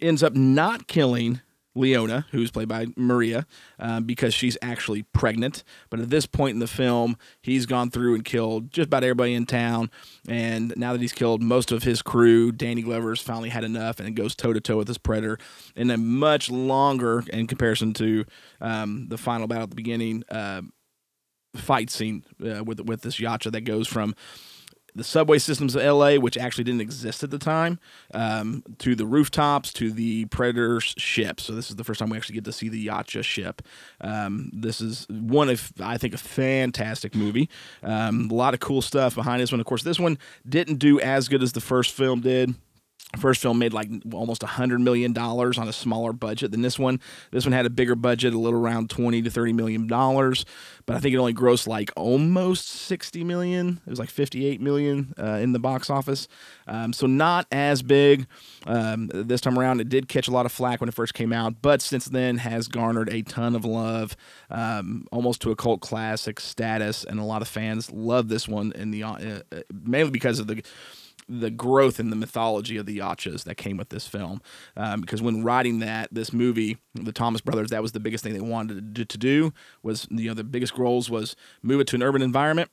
ends 0.02 0.22
up 0.24 0.36
not 0.36 0.88
killing 0.88 1.42
Leona, 1.76 2.28
who's 2.32 2.52
played 2.52 2.68
by 2.68 2.86
Maria, 2.96 3.48
uh, 3.80 4.00
because 4.00 4.34
she's 4.34 4.58
actually 4.62 5.04
pregnant. 5.04 5.64
But 5.90 6.00
at 6.00 6.12
this 6.12 6.28
point 6.28 6.54
in 6.54 6.60
the 6.60 6.68
film, 6.68 7.18
he's 7.42 7.66
gone 7.66 7.90
through 7.90 8.14
and 8.14 8.24
killed 8.24 8.72
just 8.72 8.88
about 8.88 9.04
everybody 9.04 9.34
in 9.34 9.48
town. 9.48 9.90
And 10.28 10.74
now 10.78 10.92
that 10.92 11.02
he's 11.02 11.14
killed 11.14 11.42
most 11.42 11.72
of 11.72 11.82
his 11.82 12.04
crew, 12.04 12.52
Danny 12.52 12.84
Glover's 12.84 13.22
finally 13.22 13.50
had 13.50 13.64
enough 13.64 14.00
and 14.00 14.16
goes 14.16 14.36
toe 14.36 14.54
to 14.54 14.62
toe 14.62 14.78
with 14.78 14.88
this 14.88 15.00
predator 15.00 15.40
in 15.76 15.90
a 15.90 15.98
much 15.98 16.52
longer, 16.52 17.24
in 17.32 17.48
comparison 17.48 17.94
to 17.96 18.26
um, 18.62 19.08
the 19.10 19.18
final 19.18 19.48
battle 19.48 19.64
at 19.64 19.70
the 19.72 19.76
beginning, 19.76 20.24
uh, 20.30 20.62
fight 21.56 21.90
scene 21.90 22.24
uh, 22.44 22.64
with 22.64 22.82
with 22.82 23.02
this 23.02 23.20
Yautja 23.20 23.52
that 23.52 23.62
goes 23.62 23.88
from 23.88 24.16
the 24.96 25.04
subway 25.04 25.40
systems 25.40 25.76
of 25.76 25.84
LA, 25.84 26.16
which 26.16 26.38
actually 26.38 26.64
didn't 26.64 26.82
exist 26.82 27.24
at 27.24 27.32
the 27.32 27.40
time, 27.40 27.80
um, 28.14 28.64
to 28.80 28.96
the 28.96 29.06
rooftops, 29.06 29.74
to 29.74 29.92
the 29.92 30.26
Predator's 30.26 30.94
ship. 30.98 31.40
So 31.40 31.54
this 31.54 31.70
is 31.70 31.76
the 31.76 31.84
first 31.84 32.00
time 32.00 32.10
we 32.10 32.18
actually 32.18 32.36
get 32.36 32.46
to 32.46 32.52
see 32.52 32.70
the 32.70 32.88
Yautja 32.88 33.24
ship. 33.24 33.62
Um, 34.02 34.52
this 34.54 34.82
is 34.82 35.08
one 35.10 35.50
of, 35.50 35.72
I 35.80 35.98
think, 35.98 36.14
a 36.14 36.18
fantastic 36.18 37.16
movie. 37.16 37.50
Um, 37.82 38.30
a 38.30 38.36
lot 38.36 38.54
of 38.54 38.60
cool 38.60 38.82
stuff 38.82 39.16
behind 39.16 39.42
this 39.42 39.52
one. 39.52 39.60
Of 39.60 39.66
course, 39.66 39.84
this 39.84 40.00
one 40.00 40.18
didn't 40.48 40.76
do 40.78 41.00
as 41.00 41.28
good 41.28 41.42
as 41.42 41.54
the 41.54 41.62
first 41.62 41.92
film 41.92 42.22
did. 42.22 42.54
First 43.18 43.44
film 43.44 43.60
made 43.60 43.74
like 43.74 43.90
almost 44.12 44.42
a 44.42 44.48
hundred 44.48 44.82
million 44.82 45.14
dollars 45.14 45.60
on 45.60 45.68
a 45.68 45.74
smaller 45.74 46.14
budget 46.14 46.50
than 46.50 46.64
this 46.64 46.80
one. 46.80 47.00
This 47.30 47.46
one 47.46 47.54
had 47.54 47.68
a 47.68 47.70
bigger 47.70 47.94
budget, 47.94 48.34
a 48.34 48.40
little 48.40 48.60
around 48.60 48.90
twenty 48.90 49.22
to 49.22 49.30
thirty 49.30 49.54
million 49.54 49.86
dollars, 49.86 50.46
but 50.88 50.96
I 50.96 51.00
think 51.00 51.14
it 51.14 51.20
only 51.20 51.34
grossed 51.34 51.68
like 51.68 51.92
almost 51.96 52.68
sixty 52.68 53.24
million. 53.24 53.80
It 53.86 53.90
was 53.90 54.00
like 54.00 54.10
fifty-eight 54.10 54.62
million 54.62 55.14
uh, 55.20 55.38
in 55.44 55.52
the 55.52 55.60
box 55.60 55.92
office, 55.92 56.28
um, 56.66 56.92
so 56.92 57.06
not 57.06 57.46
as 57.52 57.84
big. 57.84 58.26
Um, 58.66 59.12
this 59.14 59.42
time 59.42 59.60
around, 59.60 59.80
it 59.80 59.90
did 59.90 60.08
catch 60.08 60.28
a 60.28 60.32
lot 60.32 60.48
of 60.48 60.52
flack 60.52 60.82
when 60.82 60.90
it 60.90 60.96
first 60.96 61.14
came 61.14 61.32
out, 61.32 61.62
but 61.62 61.84
since 61.84 62.06
then 62.06 62.40
has 62.40 62.68
garnered 62.68 63.10
a 63.14 63.22
ton 63.22 63.56
of 63.56 63.64
love, 63.64 64.16
um, 64.50 65.06
almost 65.12 65.40
to 65.44 65.52
a 65.52 65.56
cult 65.56 65.82
classic 65.82 66.40
status, 66.40 67.04
and 67.04 67.20
a 67.20 67.24
lot 67.24 67.44
of 67.44 67.48
fans 67.48 67.92
love 67.92 68.28
this 68.28 68.48
one. 68.48 68.72
In 68.72 68.90
the 68.90 69.04
uh, 69.04 69.42
uh, 69.52 69.62
mainly 69.72 70.10
because 70.10 70.40
of 70.40 70.48
the 70.48 70.64
the 71.28 71.50
growth 71.50 72.00
in 72.00 72.10
the 72.10 72.16
mythology 72.16 72.78
of 72.78 72.86
the 72.86 73.00
Yautjas 73.00 73.44
that 73.44 73.56
came 73.56 73.78
with 73.78 73.90
this 73.90 74.08
film. 74.08 74.42
Um, 74.76 75.02
because 75.02 75.22
when 75.22 75.44
writing 75.44 75.80
that 75.80 76.10
this 76.12 76.34
movie, 76.34 76.78
the 76.94 77.12
Thomas 77.12 77.42
brothers, 77.42 77.70
that 77.70 77.82
was 77.82 77.92
the 77.92 78.00
biggest 78.00 78.24
thing 78.24 78.34
they 78.34 78.40
wanted 78.40 78.76
to 78.76 78.82
do, 78.82 79.06
to 79.06 79.18
do 79.18 79.54
was 79.82 80.08
you 80.10 80.28
know 80.28 80.34
the 80.34 80.44
biggest 80.44 80.74
goals 80.76 81.10
was 81.10 81.36
move 81.62 81.82
it 81.82 81.88
to 81.88 81.96
an 81.96 82.04
urban 82.04 82.22
environment, 82.22 82.70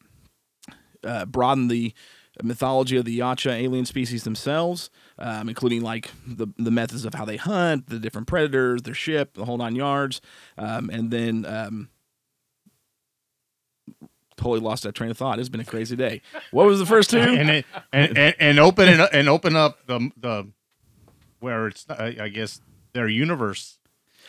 uh, 1.05 1.25
broaden 1.27 1.69
the 1.69 1.95
mythology 2.43 2.97
of 2.97 3.05
the 3.05 3.19
Yautja 3.19 3.53
alien 3.53 3.85
species 3.85 4.25
themselves, 4.25 4.91
um, 5.19 5.49
including 5.49 5.83
like 5.83 6.11
the 6.27 6.47
the 6.57 6.71
methods 6.71 7.05
of 7.05 7.15
how 7.15 7.25
they 7.25 7.37
hunt, 7.37 7.89
the 7.89 7.99
different 7.99 8.27
predators, 8.27 8.83
their 8.83 8.95
ship, 8.95 9.35
the 9.35 9.45
whole 9.45 9.59
nine 9.59 9.77
yards, 9.77 10.21
um, 10.59 10.91
and 10.91 11.11
then. 11.11 11.89
Totally 14.41 14.61
lost 14.61 14.85
that 14.85 14.95
train 14.95 15.11
of 15.11 15.19
thought. 15.19 15.39
It's 15.39 15.51
been 15.51 15.61
a 15.61 15.65
crazy 15.67 15.97
day. 15.97 16.23
What 16.51 16.65
was 16.67 16.79
the 16.79 16.87
first 16.87 17.11
two? 17.11 17.19
and, 17.41 17.51
it, 17.51 17.67
and, 17.93 18.17
and 18.17 18.35
and 18.41 18.59
open 18.59 18.89
it 18.89 18.99
up, 18.99 19.11
and 19.13 19.29
open 19.29 19.55
up 19.55 19.87
the 19.87 20.11
the 20.17 20.49
where 21.41 21.67
it's 21.69 21.85
I, 21.91 22.17
I 22.23 22.29
guess 22.29 22.61
their 22.95 23.07
universe. 23.07 23.79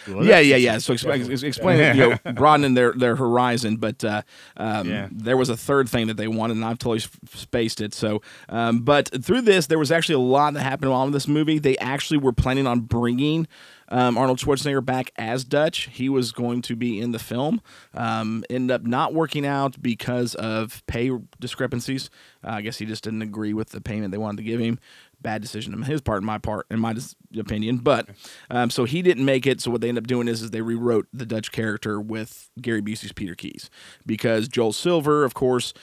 other 0.08 0.24
yeah, 0.24 0.39
yeah, 0.39 0.58
yeah. 0.58 0.77
So 0.80 0.91
explain, 0.94 1.32
ex- 1.32 1.44
explain 1.44 1.80
it, 1.80 1.96
you 1.96 2.10
know, 2.25 2.32
broadening 2.34 2.74
their, 2.74 2.91
their 2.94 3.15
horizon. 3.15 3.77
But 3.77 4.03
uh, 4.03 4.24
um, 4.58 4.89
Yeah. 4.89 5.08
there 5.12 5.38
was 5.38 5.50
a 5.50 5.56
third 5.58 5.88
thing 5.89 6.08
that 6.08 6.18
they 6.18 6.27
wanted, 6.27 6.58
and 6.58 6.65
I've 6.65 6.77
totally 6.80 7.00
spaced 7.34 7.80
it. 7.82 7.94
So, 7.94 8.22
um, 8.50 8.80
but 8.82 9.10
through 9.24 9.41
this, 9.41 9.68
there 9.68 9.80
was 9.80 9.91
actually 9.91 10.15
a 10.15 10.20
lot 10.20 10.53
that 10.56 10.63
happened 10.63 10.91
while 10.91 11.06
in 11.06 11.12
this 11.12 11.27
movie. 11.27 11.60
They 11.60 11.77
actually 11.77 12.18
were 12.18 12.34
planning 12.34 12.68
on 12.68 12.82
bringing 12.82 13.48
um, 13.91 14.17
Arnold 14.17 14.39
Schwarzenegger 14.39 14.83
back 14.83 15.12
as 15.17 15.43
Dutch. 15.43 15.89
He 15.91 16.10
was 16.10 16.31
going 16.31 16.62
to 16.63 16.75
be 16.75 17.00
in 17.00 17.12
the 17.12 17.19
film. 17.19 17.62
Um, 17.93 18.43
ended 18.50 18.74
up 18.74 18.83
not 18.83 19.13
working 19.13 19.45
out 19.45 19.79
because 19.81 20.33
of 20.36 20.81
pay 20.88 21.12
discrepancies. 21.39 22.10
Uh, 22.43 22.51
I 22.51 22.62
guess 22.62 22.77
he 22.77 22.86
just 22.86 23.03
didn't 23.03 23.21
agree 23.21 23.53
with 23.53 23.69
the 23.69 23.81
payment 23.81 24.12
they 24.12 24.17
wanted 24.17 24.38
to 24.38 24.43
give 24.43 24.60
him. 24.60 24.79
Bad 25.21 25.41
decision 25.43 25.74
on 25.75 25.83
his 25.83 26.01
part, 26.01 26.21
in 26.21 26.25
my 26.25 26.39
part, 26.39 26.65
in 26.71 26.79
my 26.79 26.95
opinion. 27.38 27.77
But 27.77 28.10
um, 28.50 28.71
so 28.71 28.86
he 28.86 29.03
didn't 29.03 29.25
make 29.25 29.45
it. 29.45 29.62
So 29.62 29.69
what 29.69 29.81
they 29.81 29.89
end 29.89 30.00
up 30.00 30.07
doing 30.07 30.27
is, 30.27 30.41
is 30.41 30.50
they 30.50 30.62
rewrote 30.62 31.07
the 31.13 31.27
Dutch 31.27 31.51
character 31.51 32.01
with 32.01 32.50
Gary 32.60 32.81
Busey's 32.81 33.12
Peter 33.12 33.36
Keys 33.36 33.69
because 34.05 34.48
Joel 34.48 34.74
Silver, 34.74 35.24
of 35.24 35.36
course, 35.36 35.74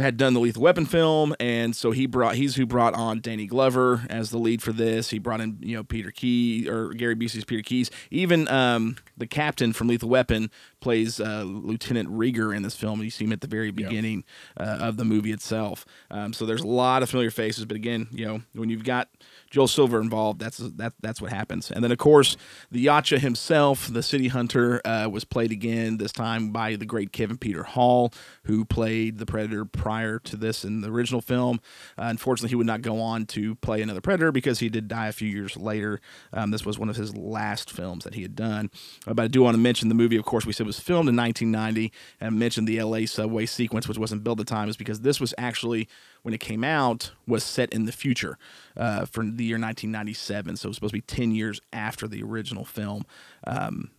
had 0.00 0.16
done 0.16 0.34
the 0.34 0.40
Lethal 0.40 0.62
Weapon 0.62 0.86
film, 0.86 1.34
and 1.38 1.74
so 1.74 1.90
he 1.90 2.06
brought 2.06 2.34
he's 2.34 2.56
who 2.56 2.66
brought 2.66 2.94
on 2.94 3.20
Danny 3.20 3.46
Glover 3.46 4.06
as 4.10 4.30
the 4.30 4.38
lead 4.38 4.62
for 4.62 4.72
this. 4.72 5.10
He 5.10 5.18
brought 5.18 5.40
in 5.40 5.58
you 5.60 5.76
know 5.76 5.84
Peter 5.84 6.10
Key 6.10 6.68
or 6.68 6.90
Gary 6.90 7.14
Busey's 7.14 7.44
Peter 7.44 7.62
Keys. 7.62 7.90
Even 8.10 8.48
um, 8.48 8.96
the 9.16 9.26
captain 9.26 9.72
from 9.72 9.88
Lethal 9.88 10.08
Weapon 10.08 10.50
plays 10.80 11.20
uh, 11.20 11.42
Lieutenant 11.44 12.08
Rieger 12.08 12.54
in 12.54 12.62
this 12.62 12.74
film. 12.74 13.02
You 13.02 13.10
see 13.10 13.24
him 13.24 13.32
at 13.32 13.40
the 13.40 13.46
very 13.46 13.70
beginning 13.70 14.24
uh, 14.56 14.78
of 14.80 14.96
the 14.96 15.04
movie 15.04 15.32
itself. 15.32 15.84
Um, 16.10 16.32
so 16.32 16.46
there's 16.46 16.62
a 16.62 16.66
lot 16.66 17.02
of 17.02 17.10
familiar 17.10 17.30
faces, 17.30 17.64
but 17.64 17.76
again, 17.76 18.08
you 18.10 18.26
know 18.26 18.42
when 18.54 18.70
you've 18.70 18.84
got 18.84 19.08
Joel 19.50 19.68
Silver 19.68 20.00
involved, 20.00 20.40
that's 20.40 20.58
that 20.58 20.94
that's 21.00 21.20
what 21.20 21.32
happens. 21.32 21.70
And 21.70 21.82
then 21.82 21.92
of 21.92 21.98
course 21.98 22.36
the 22.70 22.86
Yautja 22.86 23.18
himself, 23.18 23.92
the 23.92 24.02
City 24.02 24.28
Hunter, 24.28 24.80
uh, 24.84 25.08
was 25.10 25.24
played 25.24 25.52
again 25.52 25.96
this 25.98 26.12
time 26.12 26.50
by 26.50 26.76
the 26.76 26.86
great 26.86 27.12
Kevin 27.12 27.36
Peter 27.36 27.64
Hall, 27.64 28.12
who 28.44 28.64
played 28.64 29.18
the 29.18 29.26
Predator 29.26 29.64
prior 29.64 30.18
to 30.20 30.36
this 30.36 30.64
in 30.64 30.80
the 30.80 30.88
original 30.88 31.20
film. 31.20 31.60
Uh, 31.98 32.04
unfortunately, 32.04 32.50
he 32.50 32.54
would 32.54 32.66
not 32.66 32.82
go 32.82 33.00
on 33.00 33.26
to 33.26 33.56
play 33.56 33.82
another 33.82 34.00
Predator 34.00 34.32
because 34.32 34.60
he 34.60 34.68
did 34.68 34.88
die 34.88 35.08
a 35.08 35.12
few 35.12 35.28
years 35.28 35.56
later. 35.56 36.00
Um, 36.32 36.50
this 36.50 36.64
was 36.64 36.78
one 36.78 36.88
of 36.88 36.96
his 36.96 37.16
last 37.16 37.70
films 37.70 38.04
that 38.04 38.14
he 38.14 38.22
had 38.22 38.36
done. 38.36 38.70
Uh, 39.06 39.14
but 39.14 39.24
I 39.24 39.28
do 39.28 39.42
want 39.42 39.54
to 39.54 39.60
mention 39.60 39.88
the 39.88 39.94
movie. 39.94 40.16
Of 40.16 40.24
course, 40.24 40.46
we 40.46 40.52
said 40.52 40.66
was 40.66 40.78
filmed 40.78 41.08
in 41.08 41.16
1990, 41.16 41.92
and 42.20 42.38
mentioned 42.38 42.68
the 42.68 42.82
LA 42.82 43.06
subway 43.06 43.46
sequence, 43.46 43.88
which 43.88 43.98
wasn't 43.98 44.22
built 44.22 44.40
at 44.40 44.46
the 44.46 44.50
time, 44.50 44.68
is 44.68 44.76
because 44.76 45.00
this 45.00 45.20
was 45.20 45.34
actually 45.36 45.88
when 46.22 46.34
it 46.34 46.40
came 46.40 46.64
out 46.64 47.12
was 47.26 47.44
set 47.44 47.72
in 47.72 47.86
the 47.86 47.92
future 47.92 48.38
uh, 48.76 49.04
for 49.06 49.24
the 49.24 49.44
year 49.44 49.56
1997. 49.56 50.56
So 50.56 50.66
it 50.66 50.70
was 50.70 50.76
supposed 50.76 50.92
to 50.92 50.98
be 50.98 51.02
10 51.02 51.32
years 51.32 51.60
after 51.72 52.06
the 52.06 52.22
original 52.22 52.64
film. 52.64 53.04
Um, 53.46 53.90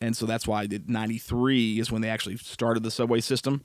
and 0.00 0.16
so 0.16 0.26
that's 0.26 0.46
why 0.46 0.66
the 0.66 0.80
93 0.86 1.80
is 1.80 1.90
when 1.90 2.02
they 2.02 2.08
actually 2.08 2.36
started 2.36 2.82
the 2.82 2.90
subway 2.90 3.20
system. 3.20 3.64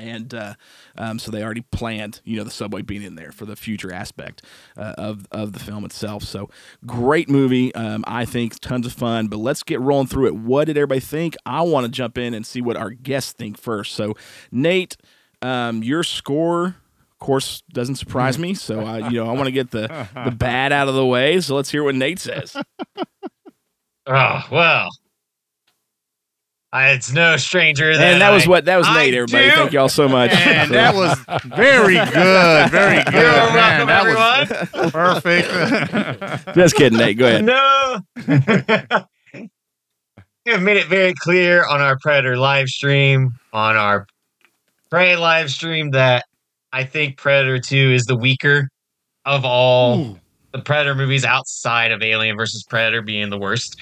And 0.00 0.32
uh, 0.32 0.54
um, 0.96 1.18
so 1.18 1.30
they 1.30 1.42
already 1.42 1.66
planned, 1.70 2.22
you 2.24 2.38
know, 2.38 2.44
the 2.44 2.50
subway 2.50 2.80
being 2.80 3.02
in 3.02 3.14
there 3.14 3.30
for 3.30 3.44
the 3.44 3.56
future 3.56 3.92
aspect 3.92 4.42
uh, 4.74 4.94
of 4.96 5.26
of 5.30 5.52
the 5.52 5.58
film 5.58 5.84
itself. 5.84 6.22
So 6.22 6.48
great 6.86 7.28
movie, 7.28 7.74
um, 7.74 8.02
I 8.06 8.24
think, 8.24 8.58
tons 8.60 8.86
of 8.86 8.94
fun. 8.94 9.26
But 9.26 9.36
let's 9.40 9.62
get 9.62 9.80
rolling 9.80 10.06
through 10.06 10.28
it. 10.28 10.34
What 10.34 10.64
did 10.64 10.78
everybody 10.78 11.00
think? 11.00 11.36
I 11.44 11.60
want 11.60 11.84
to 11.84 11.92
jump 11.92 12.16
in 12.16 12.32
and 12.32 12.46
see 12.46 12.62
what 12.62 12.78
our 12.78 12.88
guests 12.88 13.32
think 13.32 13.58
first. 13.58 13.94
So 13.94 14.14
Nate, 14.50 14.96
um, 15.42 15.82
your 15.82 16.04
score 16.04 16.76
course 17.22 17.62
doesn't 17.72 17.94
surprise 17.96 18.38
me 18.38 18.52
so 18.54 18.80
uh, 18.86 18.96
you 19.08 19.22
know 19.22 19.28
i 19.30 19.32
want 19.32 19.44
to 19.46 19.52
get 19.52 19.70
the 19.70 19.86
the 20.24 20.30
bad 20.36 20.72
out 20.72 20.88
of 20.88 20.94
the 20.94 21.06
way 21.06 21.40
so 21.40 21.54
let's 21.56 21.70
hear 21.70 21.82
what 21.84 21.94
nate 21.94 22.18
says 22.18 22.56
Oh 24.06 24.44
well, 24.50 24.88
I, 26.72 26.90
it's 26.90 27.12
no 27.12 27.36
stranger. 27.36 27.96
That 27.96 28.14
and 28.14 28.20
that 28.22 28.30
was 28.30 28.48
what 28.48 28.64
that 28.64 28.76
was 28.78 28.88
I 28.88 28.94
nate 28.96 29.14
everybody 29.14 29.44
do. 29.50 29.54
thank 29.54 29.72
y'all 29.72 29.88
so 29.88 30.08
much 30.08 30.32
And 30.32 30.68
So- 30.68 30.74
that 30.74 30.94
was 30.96 31.16
very 31.44 31.94
good, 31.94 32.70
very 32.72 33.04
good. 33.04 33.12
You're 33.12 33.22
man. 33.22 33.54
welcome, 33.54 33.86
that 33.86 34.50
everyone. 34.72 34.82
was 34.82 34.90
perfect. 36.42 36.54
just 36.56 36.74
kidding 36.74 36.98
nate 36.98 37.16
go 37.18 37.26
ahead 37.28 37.44
No. 37.44 38.00
we 39.36 40.50
have 40.52 40.62
made 40.62 40.78
it 40.78 40.86
very 40.88 41.14
clear 41.14 41.64
on 41.64 41.80
our 41.80 41.96
Predator 42.00 42.36
live 42.36 42.68
stream, 42.68 43.38
on 43.52 43.76
our 43.76 44.06
Prey 44.90 45.14
live 45.16 45.50
stream, 45.50 45.90
that 45.92 46.24
I 46.72 46.84
think 46.84 47.16
Predator 47.18 47.58
2 47.58 47.92
is 47.92 48.04
the 48.04 48.16
weaker 48.16 48.68
of 49.24 49.44
all 49.44 50.18
the 50.52 50.58
Predator 50.60 50.94
movies 50.94 51.24
outside 51.24 51.92
of 51.92 52.02
Alien 52.02 52.36
versus 52.36 52.64
Predator 52.64 53.02
being 53.02 53.30
the 53.30 53.38
worst. 53.38 53.78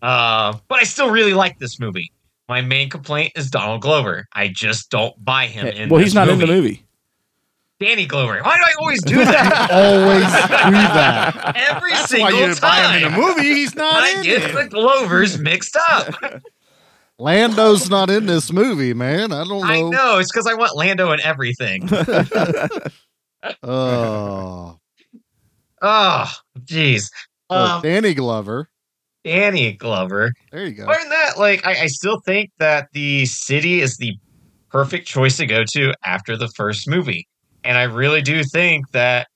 Uh, 0.00 0.56
but 0.68 0.80
I 0.80 0.84
still 0.84 1.10
really 1.10 1.34
like 1.34 1.58
this 1.58 1.78
movie. 1.78 2.10
My 2.48 2.60
main 2.60 2.90
complaint 2.90 3.32
is 3.36 3.50
Donald 3.50 3.80
Glover. 3.82 4.26
I 4.32 4.48
just 4.48 4.90
don't 4.90 5.14
buy 5.24 5.46
him 5.46 5.66
in 5.68 5.88
well 5.88 5.98
this 5.98 6.08
he's 6.08 6.14
not 6.14 6.28
in 6.28 6.38
the 6.38 6.46
movie 6.46 6.84
Danny 7.82 8.06
Glover. 8.06 8.40
Why 8.42 8.56
do 8.56 8.62
I 8.62 8.74
always 8.80 9.02
do 9.02 9.16
that? 9.16 9.70
Always 9.72 10.24
do 10.24 10.70
that. 10.70 11.56
Every 11.56 11.90
That's 11.90 12.10
single 12.10 12.30
why 12.30 12.46
you 12.46 12.54
time. 12.54 12.60
buy 12.60 12.96
him 12.96 13.04
in 13.04 13.12
a 13.12 13.16
movie. 13.16 13.54
He's 13.54 13.74
not 13.74 14.08
in. 14.08 14.18
I 14.18 14.22
get 14.22 14.42
it. 14.44 14.54
the 14.54 14.68
Glovers 14.68 15.38
mixed 15.38 15.76
up. 15.90 16.14
Lando's 17.18 17.88
not 17.88 18.10
in 18.10 18.26
this 18.26 18.52
movie, 18.52 18.94
man. 18.94 19.32
I 19.32 19.44
don't 19.44 19.48
know. 19.48 19.62
I 19.62 19.80
know. 19.80 19.90
know. 19.90 20.18
It's 20.18 20.32
because 20.32 20.46
I 20.46 20.54
want 20.54 20.76
Lando 20.76 21.12
in 21.12 21.20
everything. 21.20 21.88
Oh, 23.62 24.78
oh, 25.82 26.32
jeez. 26.60 27.10
so 27.50 27.56
Um, 27.56 27.82
Danny 27.82 28.14
Glover. 28.14 28.68
Danny 29.24 29.72
Glover. 29.72 30.32
There 30.50 30.64
you 30.64 30.74
go. 30.74 30.84
Other 30.84 30.98
than 31.00 31.10
that, 31.10 31.38
like, 31.38 31.66
I, 31.66 31.82
I 31.82 31.86
still 31.86 32.20
think 32.20 32.50
that 32.58 32.88
the 32.92 33.26
city 33.26 33.80
is 33.80 33.96
the 33.96 34.14
perfect 34.70 35.06
choice 35.06 35.36
to 35.38 35.46
go 35.46 35.64
to 35.72 35.92
after 36.04 36.36
the 36.36 36.48
first 36.56 36.88
movie. 36.88 37.26
And 37.64 37.76
I 37.76 37.84
really 37.84 38.22
do 38.22 38.42
think 38.44 38.90
that 38.92 39.28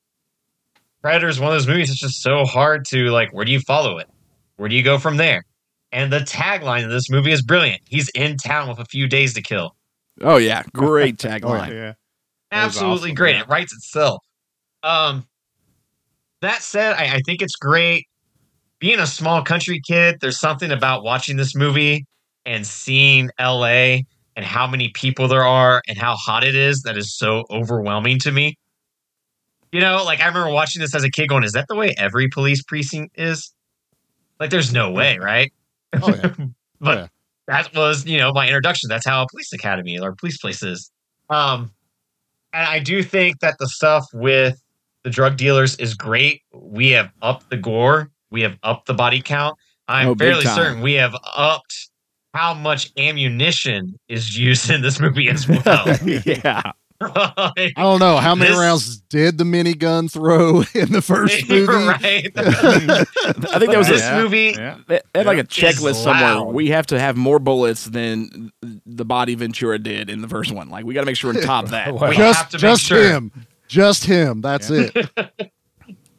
Predator 1.03 1.29
is 1.29 1.39
one 1.39 1.49
of 1.49 1.55
those 1.55 1.69
movies 1.69 1.89
that's 1.89 2.01
just 2.01 2.23
so 2.23 2.45
hard 2.45 2.85
to, 2.87 3.11
like, 3.11 3.33
where 3.33 3.45
do 3.45 3.53
you 3.53 3.61
follow 3.61 3.99
it? 3.99 4.09
Where 4.57 4.69
do 4.69 4.75
you 4.75 4.83
go 4.83 4.99
from 4.99 5.17
there? 5.17 5.45
And 5.93 6.13
the 6.13 6.21
tagline 6.21 6.85
of 6.85 6.91
this 6.91 7.09
movie 7.09 7.33
is 7.33 7.43
brilliant. 7.43 7.81
He's 7.87 8.09
in 8.11 8.37
town 8.37 8.69
with 8.69 8.79
a 8.79 8.85
few 8.85 9.09
days 9.09 9.35
to 9.35 9.43
kill. 9.43 9.77
oh 10.23 10.37
yeah 10.37 10.63
great 10.75 11.17
tagline 11.19 11.71
Yeah. 11.71 11.93
Absolutely 12.53 13.11
awesome, 13.11 13.15
great. 13.15 13.35
yeah. 13.35 13.43
It 13.43 13.49
writes 13.49 13.75
itself. 13.75 14.23
Um, 14.83 15.27
that 16.43 16.63
said, 16.63 16.95
I, 16.95 17.17
I 17.17 17.21
think 17.27 17.43
it's 17.43 17.57
great. 17.57 18.07
Being 18.79 19.01
a 19.01 19.07
small 19.07 19.43
country 19.43 19.81
kid, 19.85 20.19
there's 20.21 20.39
something 20.39 20.71
about 20.71 21.03
watching 21.03 21.37
this 21.37 21.57
movie 21.57 22.07
and 22.45 22.67
seeing 22.67 23.31
LA 23.41 23.99
and 24.37 24.45
how 24.45 24.67
many 24.67 24.91
people 24.91 25.29
there 25.29 25.45
are 25.45 25.83
and 25.89 25.99
how 25.99 26.15
hot 26.15 26.45
it 26.45 26.55
is 26.55 26.83
that 26.83 26.97
is 26.97 27.17
so 27.17 27.45
overwhelming 27.51 28.19
to 28.21 28.31
me. 28.31 28.57
You 29.73 29.81
know, 29.81 30.05
like 30.05 30.21
I 30.21 30.27
remember 30.27 30.51
watching 30.51 30.81
this 30.81 30.95
as 30.95 31.05
a 31.05 31.11
kid 31.11 31.29
going, 31.29 31.43
is 31.43 31.53
that 31.53 31.67
the 31.69 31.75
way 31.75 31.95
every 31.99 32.29
police 32.29 32.63
precinct 32.63 33.19
is? 33.19 33.53
Like, 34.39 34.51
there's 34.51 34.73
no 34.73 34.91
way, 34.91 35.19
right? 35.19 35.53
Oh 36.03 36.15
yeah. 36.15 36.35
but 36.81 36.99
Yeah. 36.99 37.07
that 37.49 37.75
was 37.75 38.07
you 38.07 38.19
know 38.19 38.33
my 38.33 38.47
introduction. 38.47 38.89
That's 38.89 39.07
how 39.07 39.23
a 39.23 39.27
police 39.31 39.53
academy 39.53 39.99
or 39.99 40.15
police 40.15 40.39
places. 40.39 40.91
um 41.31 41.71
and 42.53 42.67
i 42.69 42.79
do 42.79 43.03
think 43.03 43.41
that 43.41 43.57
the 43.59 43.67
stuff 43.69 44.05
with 44.15 44.57
the 45.05 45.11
drug 45.11 45.37
dealers 45.37 45.77
is 45.77 45.95
great. 45.95 46.43
We 46.53 46.91
have 46.91 47.11
upped 47.23 47.49
the 47.51 47.57
gore. 47.57 48.11
We 48.31 48.43
have 48.43 48.57
upped 48.65 48.87
the 48.87 48.95
body 48.95 49.21
count. 49.21 49.57
I'm 49.89 50.09
Oh, 50.09 50.15
fairly 50.17 50.45
certain 50.45 50.81
we 50.83 50.95
have 50.95 51.15
upped 51.37 51.91
how 52.35 52.55
much 52.55 52.91
ammunition 52.99 53.99
is 54.09 54.37
used 54.37 54.69
in 54.71 54.83
this 54.83 54.99
movie 54.99 55.29
as 55.29 55.47
well. 55.67 55.97
Yeah 56.25 56.73
I 57.01 57.73
don't 57.77 57.99
know 58.01 58.17
how 58.19 58.35
many 58.35 58.51
This- 58.51 58.59
rounds 58.59 58.97
did 59.09 59.39
the 59.39 59.45
minigun 59.45 60.11
throw 60.11 60.61
in 60.75 60.93
the 60.93 61.03
first 61.03 61.47
movie. 61.49 61.65
right 61.67 62.31
i 62.37 63.59
think 63.59 63.71
that 63.71 63.75
was 63.79 63.89
this 63.89 64.03
a, 64.03 64.05
Yeah. 64.05 64.23
movie 64.23 64.55
Yeah. 64.57 64.77
they 64.87 65.01
had 65.15 65.27
like 65.27 65.39
a 65.39 65.45
checklist 65.45 66.03
somewhere. 66.03 66.45
We 66.53 66.69
have 66.71 66.87
to 66.89 66.99
have 67.01 67.17
more 67.17 67.39
bullets 67.39 67.85
than 67.85 68.53
the 68.87 69.05
body 69.05 69.35
Ventura 69.35 69.79
did 69.79 70.09
in 70.11 70.23
the 70.23 70.29
first 70.29 70.53
one. 70.53 70.69
Like 70.71 70.85
we 70.85 70.95
got 70.95 71.01
to 71.01 71.07
make 71.07 71.17
sure 71.17 71.33
we 71.33 71.41
top 71.41 71.67
that. 71.69 71.95
Well, 71.95 72.11
We 72.11 72.17
have 72.17 72.37
just 72.37 72.51
to 72.53 72.59
just 72.59 72.83
sure. 72.85 73.03
him. 73.03 73.33
Just 73.69 74.05
him. 74.05 74.41
That's 74.41 74.71
it. 74.71 74.95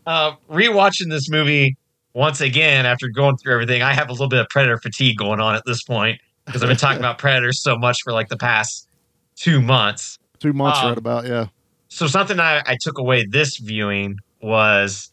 uh, 0.06 0.34
rewatching 0.50 1.10
this 1.10 1.30
movie 1.30 1.78
once 2.14 2.42
again 2.42 2.86
after 2.86 3.08
going 3.10 3.38
through 3.38 3.54
everything, 3.54 3.82
I 3.82 3.94
have 3.94 4.10
a 4.10 4.12
little 4.12 4.30
bit 4.30 4.40
of 4.40 4.50
Predator 4.50 4.78
fatigue 4.80 5.18
going 5.18 5.40
on 5.40 5.56
at 5.56 5.64
this 5.66 5.84
point 5.84 6.20
because 6.46 6.64
I've 6.64 6.68
been 6.70 6.78
talking 6.78 7.00
about 7.00 7.18
Predators 7.18 7.62
so 7.62 7.78
much 7.78 7.98
for 8.04 8.12
like 8.14 8.30
the 8.30 8.38
past 8.38 8.88
two 9.36 9.62
months. 9.62 10.18
Two 10.40 10.54
months, 10.54 10.80
Um, 10.80 10.90
right 10.90 10.98
about 10.98 11.26
yeah. 11.26 11.48
So 11.90 12.08
something 12.08 12.40
I, 12.40 12.62
I 12.66 12.78
took 12.82 12.98
away 12.98 13.26
this 13.26 13.58
viewing 13.58 14.18
was 14.42 15.12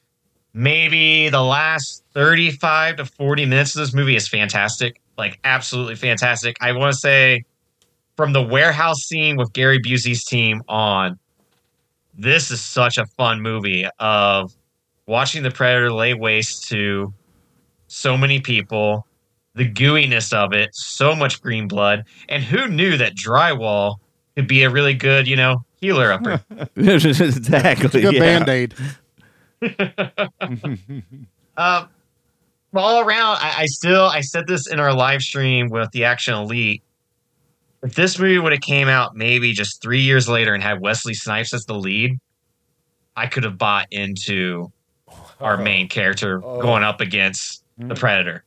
maybe 0.52 1.28
the 1.28 1.42
last 1.42 2.04
35 2.14 2.96
to 2.96 3.04
40 3.04 3.46
minutes 3.46 3.74
of 3.74 3.80
this 3.80 3.94
movie 3.94 4.16
is 4.16 4.28
fantastic. 4.28 5.00
Like 5.16 5.38
absolutely 5.44 5.94
fantastic. 5.96 6.56
I 6.60 6.72
want 6.72 6.92
to 6.92 6.98
say 6.98 7.44
from 8.16 8.32
the 8.32 8.42
warehouse 8.42 9.02
scene 9.02 9.36
with 9.36 9.52
Gary 9.52 9.80
Busey's 9.80 10.24
team 10.24 10.62
on, 10.68 11.18
this 12.16 12.50
is 12.50 12.60
such 12.60 12.98
a 12.98 13.06
fun 13.06 13.40
movie 13.40 13.88
of 13.98 14.52
watching 15.06 15.42
the 15.42 15.50
predator 15.50 15.92
lay 15.92 16.14
waste 16.14 16.68
to 16.68 17.12
so 17.88 18.16
many 18.16 18.40
people, 18.40 19.06
the 19.54 19.70
gooiness 19.70 20.32
of 20.32 20.52
it, 20.52 20.70
so 20.72 21.14
much 21.14 21.40
green 21.40 21.68
blood, 21.68 22.04
and 22.28 22.42
who 22.42 22.68
knew 22.68 22.96
that 22.96 23.14
drywall 23.14 23.96
could 24.36 24.48
be 24.48 24.62
a 24.62 24.70
really 24.70 24.94
good, 24.94 25.26
you 25.26 25.36
know, 25.36 25.64
healer 25.80 26.12
upper. 26.12 26.42
exactly. 26.76 28.02
Good 28.02 28.14
yeah. 28.14 28.20
band 28.20 28.48
aid. 28.48 28.74
Um, 31.56 31.88
all 32.74 33.00
around, 33.00 33.38
I, 33.40 33.54
I 33.58 33.66
still 33.66 34.06
I 34.06 34.20
said 34.20 34.48
this 34.48 34.66
in 34.66 34.80
our 34.80 34.92
live 34.92 35.22
stream 35.22 35.68
with 35.68 35.90
the 35.92 36.04
Action 36.04 36.34
Elite. 36.34 36.82
If 37.84 37.94
this 37.94 38.18
movie 38.18 38.38
would 38.38 38.50
have 38.50 38.60
came 38.60 38.88
out 38.88 39.14
maybe 39.14 39.52
just 39.52 39.80
three 39.80 40.00
years 40.00 40.28
later 40.28 40.54
and 40.54 40.62
had 40.62 40.80
Wesley 40.80 41.14
Snipes 41.14 41.54
as 41.54 41.64
the 41.66 41.74
lead, 41.74 42.18
I 43.14 43.28
could 43.28 43.44
have 43.44 43.56
bought 43.56 43.86
into 43.92 44.72
our 45.40 45.56
main 45.56 45.88
character 45.88 46.40
going 46.40 46.82
up 46.82 47.00
against 47.00 47.62
the 47.78 47.94
Predator. 47.94 48.42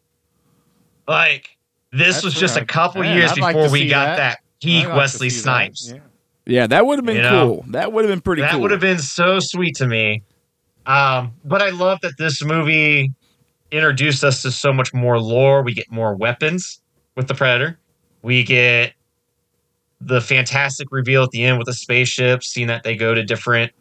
Like 1.08 1.58
this 1.92 2.16
That's 2.16 2.26
was 2.26 2.34
just 2.34 2.58
a 2.58 2.66
couple 2.66 3.04
Man, 3.04 3.16
years 3.16 3.32
I'd 3.32 3.36
before 3.36 3.68
to 3.68 3.72
we 3.72 3.88
got 3.88 4.18
that. 4.18 4.18
that, 4.18 4.40
peak 4.62 4.88
like 4.88 4.98
Wesley. 4.98 5.30
Snipes. 5.30 5.92
Yeah. 5.94 6.00
Yeah, 6.46 6.68
that 6.68 6.86
would 6.86 6.98
have 6.98 7.06
been 7.06 7.18
You 7.18 7.22
know? 7.24 7.46
cool. 7.46 7.66
That 7.72 7.92
would 7.92 8.06
have 8.06 8.12
been 8.12 8.22
pretty 8.22 8.42
that 8.42 8.52
cool. 8.54 8.62
would 8.62 8.72
have 8.72 8.80
been 8.80 9.00
so 9.00 9.40
sweet 9.40 9.76
to 9.78 9.88
me. 9.88 10.24
Um, 10.86 11.34
but 11.44 11.62
I 11.62 11.72
love 11.72 12.00
that 12.02 12.14
this 12.18 12.42
movie 12.42 13.12
introduced 13.70 14.24
us 14.24 14.42
to 14.44 14.52
so 14.52 14.72
much 14.72 14.94
more 14.94 15.20
lore. 15.20 15.62
We 15.62 15.74
get 15.74 15.92
more 15.92 16.16
weapons 16.16 16.80
with 17.18 17.28
the 17.28 17.36
Predator. 17.36 17.78
We 18.22 18.46
get 18.46 18.94
the 20.00 20.22
fantastic 20.22 20.88
reveal 20.90 21.24
at 21.24 21.32
the 21.32 21.44
end 21.44 21.58
with 21.58 21.66
the 21.66 21.74
spaceship, 21.74 22.44
seeing 22.44 22.68
that 22.68 22.84
they 22.84 22.96
go 22.96 23.14
to 23.14 23.26
different 23.26 23.74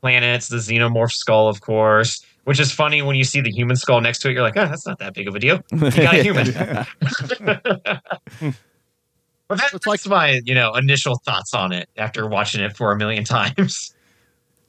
planets, 0.00 0.48
the 0.48 0.56
xenomorph 0.56 1.12
skull, 1.12 1.48
of 1.48 1.60
course. 1.60 2.24
Which 2.44 2.60
is 2.60 2.72
funny 2.72 3.02
when 3.02 3.16
you 3.16 3.24
see 3.24 3.42
the 3.42 3.50
human 3.50 3.76
skull 3.76 4.00
next 4.00 4.20
to 4.20 4.30
it, 4.30 4.32
you're 4.32 4.42
like, 4.42 4.56
oh, 4.56 4.64
that's 4.64 4.86
not 4.86 4.98
that 5.00 5.12
big 5.12 5.28
of 5.28 5.34
a 5.34 5.38
deal. 5.38 5.60
You 5.70 5.90
got 5.90 6.14
a 6.14 6.22
human. 8.40 8.46
But 9.48 9.58
that, 9.58 9.80
that's 9.84 10.06
my, 10.06 10.40
you 10.44 10.54
know, 10.54 10.74
initial 10.74 11.16
thoughts 11.24 11.54
on 11.54 11.72
it 11.72 11.88
after 11.96 12.26
watching 12.28 12.60
it 12.62 12.76
for 12.76 12.92
a 12.92 12.96
million 12.96 13.24
times. 13.36 13.94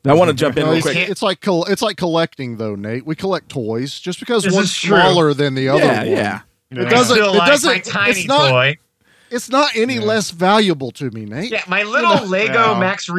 I 0.05 0.13
want 0.13 0.29
to 0.29 0.33
jump 0.33 0.55
in 0.55 0.63
No, 0.63 0.69
real 0.69 0.77
it's, 0.77 0.85
quick. 0.85 1.09
it's 1.09 1.21
like 1.21 1.41
col- 1.41 1.65
it's 1.65 1.81
like 1.81 1.97
collecting 1.97 2.55
though, 2.57 2.75
Nate. 2.75 3.05
We 3.05 3.15
collect 3.15 3.49
toys 3.49 3.99
just 3.99 4.19
because 4.21 4.43
This 4.45 4.53
one's 4.55 4.73
smaller 4.75 5.33
than 5.33 5.55
the 5.55 5.67
other 5.67 5.83
Yeah, 5.83 5.97
one. 5.99 6.07
yeah. 6.07 6.39
It 6.71 6.79
I 6.79 6.89
doesn't. 6.89 7.15
still 7.15 7.33
It 7.33 7.37
like 7.39 7.49
doesn't. 7.51 7.83
tiny 7.85 8.11
it's 8.11 8.27
not. 8.27 8.49
toy. 8.49 8.77
It's 9.31 9.49
not 9.49 9.75
any 9.75 9.99
less 9.99 10.31
valuable 10.31 10.89
to 10.91 11.11
me, 11.11 11.25
Nate. 11.25 11.51
Yeah, 11.51 11.63
my 11.67 11.83
little 11.83 12.25
Lego 12.27 12.53
Well, 12.53 12.79
Max 12.79 13.07
well, 13.11 13.17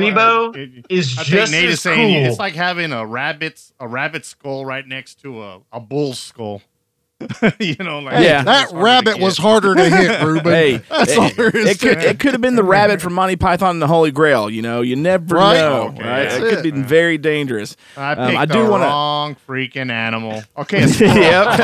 Rebo 0.52 0.56
it- 0.56 0.86
is 0.88 1.16
I 1.18 1.22
just 1.24 1.52
Nate 1.52 1.66
as 1.66 1.74
is 1.74 1.82
saying 1.82 2.14
cool. 2.22 2.30
it's 2.30 2.38
like 2.38 2.54
having 2.54 2.92
a 2.92 3.04
rabbit's 3.06 3.72
a 3.78 3.86
rabbit 3.86 4.24
skull 4.24 4.64
right 4.64 4.86
next 4.86 5.20
to 5.20 5.42
a, 5.44 5.60
a 5.72 5.78
bull's 5.80 6.18
skull. 6.18 6.62
you 7.59 7.76
know, 7.80 7.98
like 8.00 8.14
Hey, 8.14 8.24
Yeah. 8.24 8.42
that 8.44 8.64
it's 8.64 8.72
rabbit 8.72 9.18
was 9.20 9.37
harder 9.38 9.74
to 9.74 9.85
hit, 9.90 10.22
Ruben. 10.24 10.52
Hey, 10.52 10.76
That's 10.88 11.12
it, 11.12 11.18
all 11.18 11.30
there 11.30 11.50
is 11.50 11.66
it 11.70 11.80
to 11.80 11.88
could 11.88 11.98
it. 11.98 12.04
it 12.04 12.18
could 12.20 12.33
have 12.33 12.40
been 12.40 12.56
the 12.56 12.64
rabbit 12.64 13.00
from 13.00 13.14
Monty 13.14 13.37
Python 13.37 13.70
and 13.70 13.83
the 13.83 13.87
Holy 13.87 14.11
Grail. 14.11 14.48
You 14.50 14.62
know, 14.62 14.80
you 14.80 14.96
never 14.96 15.37
Right. 15.37 15.56
know. 15.59 15.88
Okay, 15.88 16.02
right? 16.02 16.22
that's 16.24 16.35
It 16.37 16.40
could 16.40 16.66
it. 16.66 16.74
be 16.74 16.83
very 16.83 17.18
dangerous. 17.18 17.76
I 17.96 18.12
Um, 18.12 18.26
picked 18.28 18.38
I 18.40 18.44
the 18.46 18.54
do 18.54 18.70
wanna- 18.70 18.85
wrong 18.87 19.37
freaking 19.48 19.90
animal. 19.90 20.42
Okay, 20.59 20.83
a. 20.83 20.87
Yep. 20.88 21.61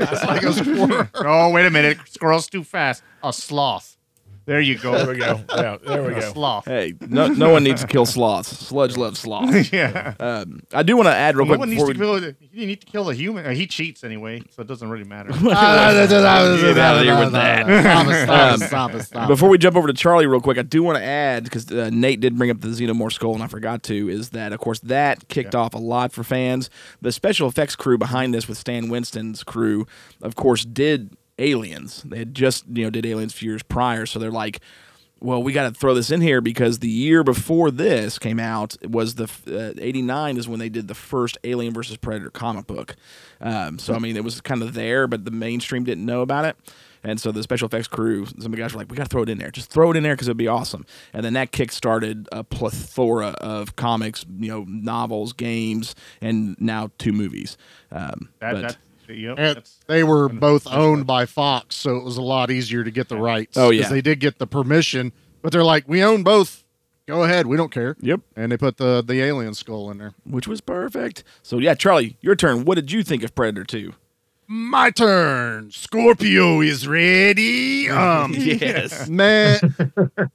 It's 0.00 0.24
like 0.24 0.42
a 0.42 0.52
squirrel. 0.52 1.08
oh, 1.14 1.50
wait 1.50 1.66
a 1.66 1.70
minute. 1.70 1.98
Squirrel's 2.08 2.46
too 2.48 2.64
fast. 2.64 3.02
A 3.22 3.32
sloth. 3.32 3.96
There 4.48 4.62
you 4.62 4.78
go. 4.78 4.92
There 4.92 5.08
we 5.08 5.18
go. 5.18 5.42
Yeah, 5.54 5.76
there 5.86 6.02
we 6.02 6.14
go. 6.14 6.20
sloth. 6.32 6.64
Hey, 6.64 6.94
no, 7.06 7.28
no 7.28 7.50
one 7.50 7.62
needs 7.64 7.82
to 7.82 7.86
kill 7.86 8.06
sloths. 8.06 8.48
Sludge 8.48 8.96
loves 8.96 9.20
sloths. 9.20 9.70
yeah. 9.74 10.14
Um, 10.18 10.60
I 10.72 10.82
do 10.82 10.96
want 10.96 11.08
to 11.08 11.14
add 11.14 11.36
real 11.36 11.44
no 11.44 11.50
quick 11.50 11.58
one 11.58 11.68
needs 11.68 11.82
before 11.82 11.92
to 11.92 12.16
we 12.16 12.32
kill. 12.32 12.48
You 12.50 12.66
need 12.66 12.80
to 12.80 12.86
kill 12.86 13.10
a 13.10 13.14
human. 13.14 13.44
Uh, 13.44 13.50
he 13.50 13.66
cheats 13.66 14.04
anyway, 14.04 14.42
so 14.48 14.62
it 14.62 14.66
doesn't 14.66 14.88
really 14.88 15.04
matter. 15.04 15.28
Get 15.32 15.52
out 15.52 15.96
of 15.96 16.60
here 17.04 17.18
with 17.18 17.32
that. 17.32 17.66
Stop 17.66 18.06
it, 18.06 18.24
stop 18.24 18.54
Um, 18.54 18.62
it, 18.62 18.66
stop 18.68 19.00
stop. 19.02 19.28
Before 19.28 19.50
we 19.50 19.58
jump 19.58 19.76
over 19.76 19.86
to 19.86 19.92
Charlie, 19.92 20.26
real 20.26 20.40
quick, 20.40 20.56
I 20.56 20.62
do 20.62 20.82
want 20.82 20.96
to 20.96 21.04
add 21.04 21.44
because 21.44 21.70
uh, 21.70 21.90
Nate 21.92 22.20
did 22.20 22.38
bring 22.38 22.50
up 22.50 22.62
the 22.62 22.68
Xenomorph 22.68 23.12
skull, 23.12 23.34
and 23.34 23.42
I 23.42 23.48
forgot 23.48 23.82
to. 23.82 24.08
Is 24.08 24.30
that 24.30 24.54
of 24.54 24.60
course 24.60 24.80
that 24.80 25.28
kicked 25.28 25.54
off 25.54 25.74
a 25.74 25.78
lot 25.78 26.10
for 26.10 26.24
fans. 26.24 26.70
The 27.02 27.12
special 27.12 27.48
effects 27.48 27.76
crew 27.76 27.98
behind 27.98 28.32
this, 28.32 28.48
with 28.48 28.56
Stan 28.56 28.88
Winston's 28.88 29.44
crew, 29.44 29.86
of 30.22 30.36
course, 30.36 30.64
did 30.64 31.17
Aliens. 31.38 32.02
They 32.04 32.18
had 32.18 32.34
just 32.34 32.64
you 32.72 32.84
know 32.84 32.90
did 32.90 33.06
Aliens 33.06 33.32
a 33.32 33.36
few 33.36 33.50
years 33.50 33.62
prior, 33.62 34.06
so 34.06 34.18
they're 34.18 34.30
like. 34.30 34.60
Well, 35.20 35.42
we 35.42 35.52
got 35.52 35.64
to 35.68 35.76
throw 35.76 35.94
this 35.94 36.12
in 36.12 36.20
here 36.20 36.40
because 36.40 36.78
the 36.78 36.88
year 36.88 37.24
before 37.24 37.72
this 37.72 38.20
came 38.20 38.38
out 38.38 38.76
was 38.88 39.16
the 39.16 39.24
uh, 39.48 39.72
'89 39.76 40.36
is 40.36 40.48
when 40.48 40.60
they 40.60 40.68
did 40.68 40.86
the 40.86 40.94
first 40.94 41.36
Alien 41.42 41.74
versus 41.74 41.96
Predator 41.96 42.30
comic 42.30 42.68
book. 42.68 42.94
Um, 43.40 43.80
so 43.80 43.94
I 43.94 43.98
mean, 43.98 44.16
it 44.16 44.22
was 44.22 44.40
kind 44.40 44.62
of 44.62 44.74
there, 44.74 45.08
but 45.08 45.24
the 45.24 45.32
mainstream 45.32 45.82
didn't 45.82 46.06
know 46.06 46.20
about 46.20 46.44
it. 46.44 46.56
And 47.02 47.20
so 47.20 47.32
the 47.32 47.42
special 47.42 47.66
effects 47.66 47.88
crew, 47.88 48.26
some 48.26 48.36
of 48.46 48.50
the 48.52 48.56
guys 48.58 48.74
were 48.74 48.78
like, 48.78 48.92
"We 48.92 48.96
got 48.96 49.04
to 49.04 49.08
throw 49.08 49.22
it 49.24 49.28
in 49.28 49.38
there. 49.38 49.50
Just 49.50 49.70
throw 49.70 49.90
it 49.90 49.96
in 49.96 50.04
there 50.04 50.14
because 50.14 50.28
it'd 50.28 50.36
be 50.36 50.46
awesome." 50.46 50.86
And 51.12 51.24
then 51.24 51.32
that 51.32 51.50
kick-started 51.50 52.28
a 52.30 52.44
plethora 52.44 53.30
of 53.40 53.74
comics, 53.74 54.24
you 54.38 54.50
know, 54.52 54.66
novels, 54.68 55.32
games, 55.32 55.96
and 56.20 56.54
now 56.60 56.90
two 56.98 57.10
movies. 57.12 57.56
Um, 57.90 58.28
That, 58.38 58.52
but- 58.52 58.60
that, 58.62 58.76
yep, 59.08 59.36
And 59.38 59.62
they 59.86 60.04
were 60.04 60.28
both 60.28 60.66
owned 60.66 61.06
by 61.06 61.26
Fox, 61.26 61.76
so 61.76 61.96
it 61.96 62.04
was 62.04 62.16
a 62.16 62.22
lot 62.22 62.50
easier 62.50 62.84
to 62.84 62.90
get 62.90 63.08
the 63.08 63.16
rights. 63.16 63.56
Oh, 63.56 63.68
'cause 63.70 63.74
yeah. 63.78 63.88
they 63.88 64.00
did 64.00 64.20
get 64.20 64.38
the 64.38 64.46
permission, 64.46 65.12
but 65.42 65.52
they're 65.52 65.64
like, 65.64 65.88
"We 65.88 66.02
own 66.02 66.22
both. 66.22 66.64
Go 67.06 67.22
ahead. 67.24 67.46
We 67.46 67.56
don't 67.56 67.72
care." 67.72 67.96
Yep. 68.00 68.20
And 68.36 68.52
they 68.52 68.56
put 68.56 68.76
the 68.76 69.02
the 69.02 69.20
alien 69.22 69.54
skull 69.54 69.90
in 69.90 69.98
there. 69.98 70.14
which 70.24 70.46
was 70.46 70.60
perfect. 70.60 71.24
So 71.42 71.58
yeah, 71.58 71.74
Charlie, 71.74 72.16
your 72.20 72.36
turn. 72.36 72.64
What 72.64 72.74
did 72.76 72.92
you 72.92 73.02
think 73.02 73.22
of 73.22 73.34
Predator 73.34 73.64
Two? 73.64 73.94
My 74.46 74.90
turn. 74.90 75.70
Scorpio 75.70 76.60
is 76.62 76.88
ready. 76.88 77.90
Um, 77.90 78.32
yes. 78.36 79.08
man. 79.08 79.58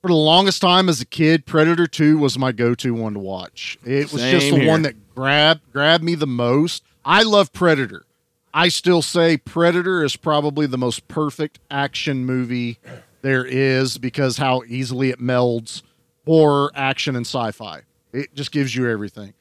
For 0.00 0.06
the 0.08 0.14
longest 0.14 0.60
time 0.62 0.88
as 0.88 1.00
a 1.00 1.04
kid, 1.06 1.44
Predator 1.44 1.86
2 1.88 2.18
was 2.18 2.38
my 2.38 2.52
go-to 2.52 2.94
one 2.94 3.14
to 3.14 3.18
watch. 3.18 3.78
It 3.84 4.12
was 4.12 4.22
just 4.22 4.50
the 4.50 4.58
here. 4.60 4.68
one 4.68 4.82
that 4.82 4.94
grabbed 5.14 5.72
grabbed 5.72 6.04
me 6.04 6.14
the 6.14 6.26
most. 6.26 6.84
I 7.04 7.22
love 7.22 7.52
Predator. 7.52 8.04
I 8.52 8.68
still 8.68 9.02
say 9.02 9.36
Predator 9.36 10.02
is 10.02 10.16
probably 10.16 10.66
the 10.66 10.78
most 10.78 11.06
perfect 11.08 11.58
action 11.70 12.24
movie 12.24 12.78
there 13.22 13.44
is 13.44 13.98
because 13.98 14.38
how 14.38 14.62
easily 14.66 15.10
it 15.10 15.20
melds 15.20 15.82
horror, 16.26 16.70
action, 16.74 17.16
and 17.16 17.26
sci-fi. 17.26 17.82
It 18.12 18.34
just 18.34 18.52
gives 18.52 18.74
you 18.74 18.88
everything. 18.88 19.34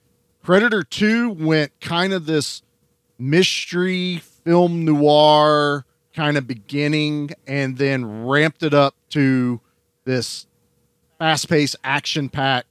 Predator 0.43 0.83
2 0.83 1.31
went 1.31 1.77
kind 1.81 2.13
of 2.13 2.25
this 2.25 2.61
mystery 3.17 4.17
film 4.17 4.85
noir 4.85 5.85
kind 6.13 6.37
of 6.37 6.47
beginning 6.47 7.31
and 7.45 7.77
then 7.77 8.25
ramped 8.25 8.63
it 8.63 8.73
up 8.73 8.95
to 9.09 9.59
this 10.05 10.47
fast-paced 11.19 11.75
action-packed 11.83 12.67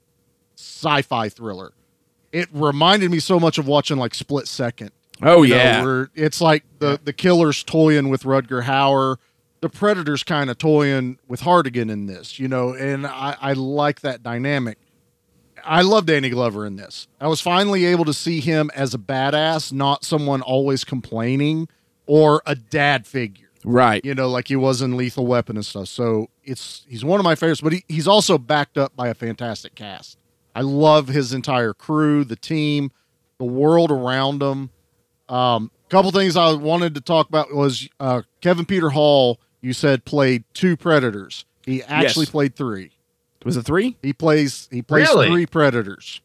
sci-fi 0.56 1.28
thriller 1.28 1.72
it 2.36 2.48
reminded 2.52 3.10
me 3.10 3.18
so 3.18 3.40
much 3.40 3.58
of 3.58 3.66
watching 3.66 3.96
like 3.96 4.14
split 4.14 4.46
second 4.46 4.90
Oh 5.22 5.42
you 5.42 5.54
know, 5.54 5.56
yeah. 5.56 5.82
where 5.84 6.10
it's 6.14 6.40
like 6.40 6.64
the 6.78 7.00
the 7.02 7.12
killer's 7.12 7.62
toying 7.62 8.08
with 8.08 8.24
Rutger 8.24 8.64
Hauer, 8.64 9.16
the 9.60 9.70
predator's 9.70 10.22
kind 10.22 10.50
of 10.50 10.58
toying 10.58 11.18
with 11.26 11.40
Harrigan 11.40 11.88
in 11.88 12.06
this, 12.06 12.38
you 12.38 12.48
know, 12.48 12.74
and 12.74 13.06
I, 13.06 13.36
I 13.40 13.52
like 13.54 14.00
that 14.02 14.22
dynamic. 14.22 14.78
I 15.64 15.82
love 15.82 16.06
Danny 16.06 16.28
Glover 16.28 16.66
in 16.66 16.76
this. 16.76 17.08
I 17.20 17.28
was 17.28 17.40
finally 17.40 17.86
able 17.86 18.04
to 18.04 18.12
see 18.12 18.40
him 18.40 18.70
as 18.74 18.94
a 18.94 18.98
badass, 18.98 19.72
not 19.72 20.04
someone 20.04 20.42
always 20.42 20.84
complaining 20.84 21.68
or 22.06 22.42
a 22.46 22.54
dad 22.54 23.06
figure. 23.06 23.48
Right. 23.64 24.04
You 24.04 24.14
know, 24.14 24.28
like 24.28 24.46
he 24.46 24.54
was 24.54 24.80
in 24.80 24.96
Lethal 24.96 25.26
Weapon 25.26 25.56
and 25.56 25.66
stuff. 25.66 25.88
So 25.88 26.28
it's 26.44 26.84
he's 26.88 27.04
one 27.04 27.18
of 27.18 27.24
my 27.24 27.34
favorites, 27.34 27.62
but 27.62 27.72
he, 27.72 27.84
he's 27.88 28.06
also 28.06 28.38
backed 28.38 28.78
up 28.78 28.94
by 28.94 29.08
a 29.08 29.14
fantastic 29.14 29.74
cast. 29.74 30.18
I 30.56 30.62
love 30.62 31.08
his 31.08 31.34
entire 31.34 31.74
crew, 31.74 32.24
the 32.24 32.34
team, 32.34 32.90
the 33.38 33.44
world 33.44 33.90
around 33.90 34.42
him. 34.42 34.70
Um, 35.28 35.70
couple 35.90 36.10
things 36.12 36.34
I 36.36 36.54
wanted 36.54 36.94
to 36.94 37.00
talk 37.02 37.28
about 37.28 37.52
was 37.54 37.88
uh, 38.00 38.22
Kevin 38.40 38.64
Peter 38.64 38.88
Hall. 38.90 39.38
You 39.60 39.74
said 39.74 40.04
played 40.06 40.44
two 40.54 40.76
Predators. 40.76 41.44
He 41.66 41.82
actually 41.82 42.22
Yes. 42.24 42.30
played 42.30 42.56
three. 42.56 42.92
Was 43.44 43.56
it 43.58 43.64
three? 43.64 43.96
He 44.02 44.12
plays 44.14 44.66
he 44.72 44.80
plays 44.82 45.08
Really? 45.08 45.28
three 45.28 45.46
predators. 45.46 46.20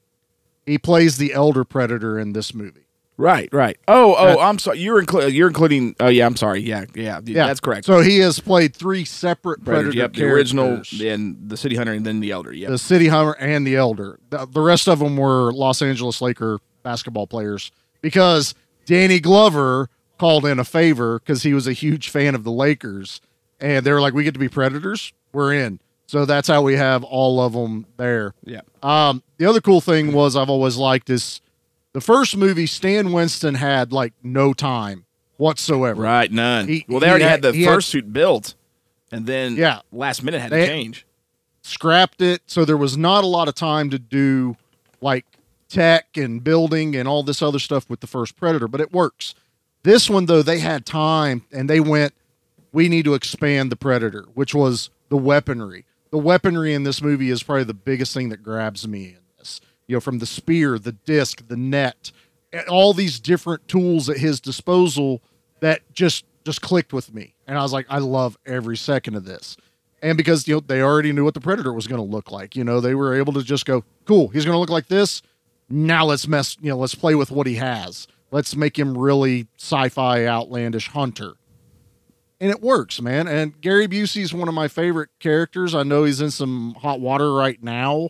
He 0.66 0.78
plays 0.78 1.18
the 1.18 1.34
elder 1.34 1.64
predator 1.64 2.18
in 2.18 2.34
this 2.34 2.54
movie. 2.54 2.81
Right, 3.18 3.50
right. 3.52 3.78
Oh, 3.88 4.16
oh, 4.18 4.40
I'm 4.40 4.58
sorry. 4.58 4.80
You're 4.80 5.04
inclu- 5.04 5.32
you're 5.32 5.48
including. 5.48 5.96
Oh, 6.00 6.08
yeah. 6.08 6.26
I'm 6.26 6.36
sorry. 6.36 6.62
Yeah, 6.62 6.86
yeah. 6.96 7.20
Yeah, 7.24 7.48
that's 7.48 7.60
correct. 7.60 7.86
So 7.86 8.00
he 8.02 8.18
has 8.20 8.40
played 8.40 8.76
three 8.76 9.06
separate 9.06 9.64
Predator, 9.64 9.90
predator 9.92 9.98
yep, 10.00 10.14
the 10.14 10.26
original, 10.26 10.68
characters. 10.68 11.02
and 11.02 11.50
the 11.50 11.58
City 11.58 11.76
Hunter, 11.76 11.94
and 11.94 12.06
then 12.06 12.20
the 12.20 12.32
Elder. 12.32 12.52
Yeah. 12.52 12.70
the 12.70 12.80
City 12.80 13.10
Hunter 13.10 13.34
and 13.40 13.68
the 13.68 13.76
Elder. 13.76 14.20
The, 14.30 14.48
the 14.48 14.62
rest 14.62 14.88
of 14.88 15.00
them 15.00 15.18
were 15.18 15.52
Los 15.52 15.82
Angeles 15.82 16.22
Laker 16.22 16.60
basketball 16.84 17.28
players 17.28 17.72
because 18.02 18.56
Danny 18.86 19.20
Glover 19.20 19.90
called 20.18 20.46
in 20.46 20.58
a 20.58 20.64
favor 20.64 21.20
because 21.20 21.44
he 21.44 21.54
was 21.54 21.68
a 21.68 21.74
huge 21.74 22.10
fan 22.10 22.34
of 22.34 22.44
the 22.44 22.52
Lakers, 22.52 23.22
and 23.60 23.86
they 23.86 23.92
were 23.92 24.02
like, 24.02 24.14
"We 24.16 24.24
get 24.24 24.34
to 24.34 24.40
be 24.40 24.50
Predators, 24.50 25.14
we're 25.32 25.54
in." 25.54 25.80
So 26.08 26.26
that's 26.26 26.48
how 26.48 26.62
we 26.62 26.76
have 26.76 27.04
all 27.04 27.40
of 27.40 27.54
them 27.54 27.86
there. 27.98 28.34
Yeah. 28.44 28.62
Um, 28.84 29.22
the 29.38 29.46
other 29.46 29.62
cool 29.62 29.80
thing 29.80 30.12
was 30.12 30.36
I've 30.36 30.50
always 30.50 30.76
liked 30.76 31.10
is 31.10 31.40
the 31.94 32.02
first 32.02 32.36
movie. 32.38 32.66
Stan 32.66 33.12
Winston 33.12 33.56
had 33.56 33.92
like 33.92 34.14
no 34.24 34.54
time 34.54 35.06
whatsoever. 35.38 36.02
Right, 36.02 36.32
none. 36.32 36.68
He- 36.68 36.86
well, 36.88 37.00
they 37.00 37.10
already 37.10 37.24
had- 37.24 37.32
had, 37.32 37.42
the 37.42 37.54
he 37.54 37.64
had- 37.64 37.74
first 37.76 37.90
suit 37.90 38.12
built, 38.14 38.54
and 39.12 39.26
then 39.26 39.56
Yeah. 39.56 39.82
last 39.92 40.24
minute 40.24 40.42
had 40.42 40.52
to 40.52 40.66
change. 40.66 41.06
scrapped 41.64 42.22
it 42.24 42.42
so 42.48 42.66
there 42.66 42.76
was 42.76 42.98
not 42.98 43.24
a 43.24 43.28
lot 43.28 43.48
of 43.48 43.54
time 43.54 43.92
to 43.92 44.00
do 44.00 44.58
like 45.00 45.26
tech 45.70 46.18
and 46.18 46.44
building 46.44 46.96
and 46.96 47.08
all 47.08 47.22
this 47.22 47.40
other 47.40 47.60
stuff 47.60 47.88
with 47.88 48.00
the 48.00 48.08
first 48.08 48.36
predator 48.36 48.68
but 48.68 48.82
it 48.82 48.92
works 48.92 49.36
this 49.84 50.10
one 50.10 50.26
though 50.26 50.42
they 50.42 50.58
had 50.58 50.88
time 50.88 51.44
and 51.52 51.70
they 51.70 51.80
went 51.80 52.16
we 52.72 52.90
need 52.90 53.06
to 53.06 53.14
expand 53.14 53.72
the 53.72 53.76
predator 53.76 54.26
which 54.34 54.56
was 54.56 54.90
the 55.10 55.16
weaponry 55.18 55.86
the 56.10 56.18
weaponry 56.18 56.74
in 56.74 56.82
this 56.84 57.00
movie 57.00 57.30
is 57.30 57.44
probably 57.44 57.64
the 57.64 57.76
biggest 57.76 58.12
thing 58.12 58.30
that 58.30 58.42
grabs 58.42 58.88
me 58.88 59.16
you 59.92 59.98
know 59.98 60.02
from 60.02 60.20
the 60.20 60.26
spear 60.26 60.80
the 60.80 60.94
disc 60.94 61.46
the 61.50 61.58
net 61.58 62.12
all 62.70 62.94
these 62.94 63.20
different 63.20 63.68
tools 63.68 64.10
at 64.10 64.18
his 64.18 64.40
disposal 64.40 65.22
that 65.60 65.82
just 65.94 66.26
just 66.44 66.62
clicked 66.62 66.92
with 66.94 67.14
me. 67.14 67.36
And 67.46 67.58
i 67.58 67.62
was 67.62 67.74
like 67.74 67.86
i 67.90 67.98
love 68.00 68.38
every 68.46 68.78
second 68.78 69.16
of 69.16 69.26
this. 69.26 69.58
And 70.02 70.18
because 70.18 70.48
you 70.48 70.56
know 70.56 70.60
they 70.62 70.82
already 70.82 71.12
knew 71.12 71.26
what 71.26 71.34
the 71.34 71.42
predator 71.42 71.74
was 71.74 71.88
going 71.88 72.02
to 72.02 72.10
look 72.10 72.32
like 72.32 72.56
you 72.56 72.64
know 72.64 72.80
they 72.80 72.96
were 72.96 73.14
able 73.14 73.34
to 73.34 73.44
just 73.44 73.66
go 73.66 73.84
cool 74.06 74.30
he's 74.30 74.46
going 74.46 74.56
to 74.56 74.60
look 74.60 74.70
like 74.70 74.88
this. 74.88 75.22
Now 75.70 76.06
let's 76.06 76.28
mess 76.28 76.58
you 76.62 76.70
know 76.70 76.78
let's 76.78 76.96
play 76.96 77.16
with 77.16 77.30
what 77.30 77.46
he 77.46 77.56
has. 77.56 78.08
Let's 78.32 78.56
make 78.56 78.80
him 78.80 78.98
really 78.98 79.48
sci-fi 79.58 80.26
outlandish 80.26 80.88
hunter. 80.88 81.34
And 82.40 82.50
it 82.50 82.62
works 82.62 83.02
man. 83.02 83.28
And 83.28 83.60
gary 83.60 83.90
busey 83.90 84.22
is 84.22 84.34
one 84.34 84.48
of 84.48 84.54
my 84.54 84.70
favorite 84.70 85.10
characters. 85.20 85.76
I 85.76 85.84
know 85.84 86.06
he's 86.06 86.22
in 86.22 86.32
some 86.32 86.76
hot 86.76 87.02
water 87.02 87.34
right 87.34 87.62
now 87.62 88.10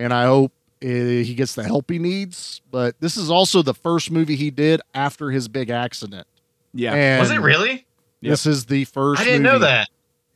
and 0.00 0.14
i 0.14 0.24
hope 0.24 0.52
he 0.80 1.34
gets 1.34 1.54
the 1.54 1.62
help 1.64 1.90
he 1.90 1.98
needs 1.98 2.62
but 2.70 2.98
this 3.00 3.16
is 3.16 3.30
also 3.30 3.60
the 3.62 3.74
first 3.74 4.10
movie 4.10 4.36
he 4.36 4.50
did 4.50 4.80
after 4.94 5.30
his 5.30 5.46
big 5.48 5.68
accident 5.70 6.26
Yeah. 6.72 6.94
And 6.94 7.20
Was 7.20 7.30
it 7.30 7.40
really? 7.40 7.86
this 8.22 8.46
is 8.46 8.64
the 8.66 8.84
first 8.86 9.20
I 9.20 9.24
didn't 9.24 9.42
know 9.42 9.58
that. 9.60 9.88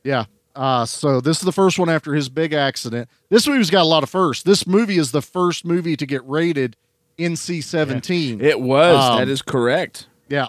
yeah. 0.02 0.24
Uh, 0.56 0.84
so 0.86 1.20
this 1.20 1.38
is 1.38 1.44
the 1.44 1.52
first 1.52 1.78
one 1.80 1.88
after 1.88 2.14
his 2.14 2.28
big 2.28 2.52
accident. 2.52 3.08
This 3.28 3.46
movie's 3.48 3.70
got 3.70 3.82
a 3.82 3.88
lot 3.88 4.02
of 4.04 4.08
firsts. 4.10 4.44
This 4.44 4.66
movie 4.68 4.98
is 4.98 5.10
the 5.10 5.20
first 5.22 5.64
movie 5.64 5.96
to 5.96 6.06
get 6.06 6.24
rated 6.28 6.76
NC 7.18 7.62
seventeen. 7.64 8.40
It 8.40 8.60
was. 8.60 9.04
Um, 9.04 9.18
that 9.18 9.28
is 9.28 9.42
correct. 9.42 10.06
Yeah. 10.28 10.46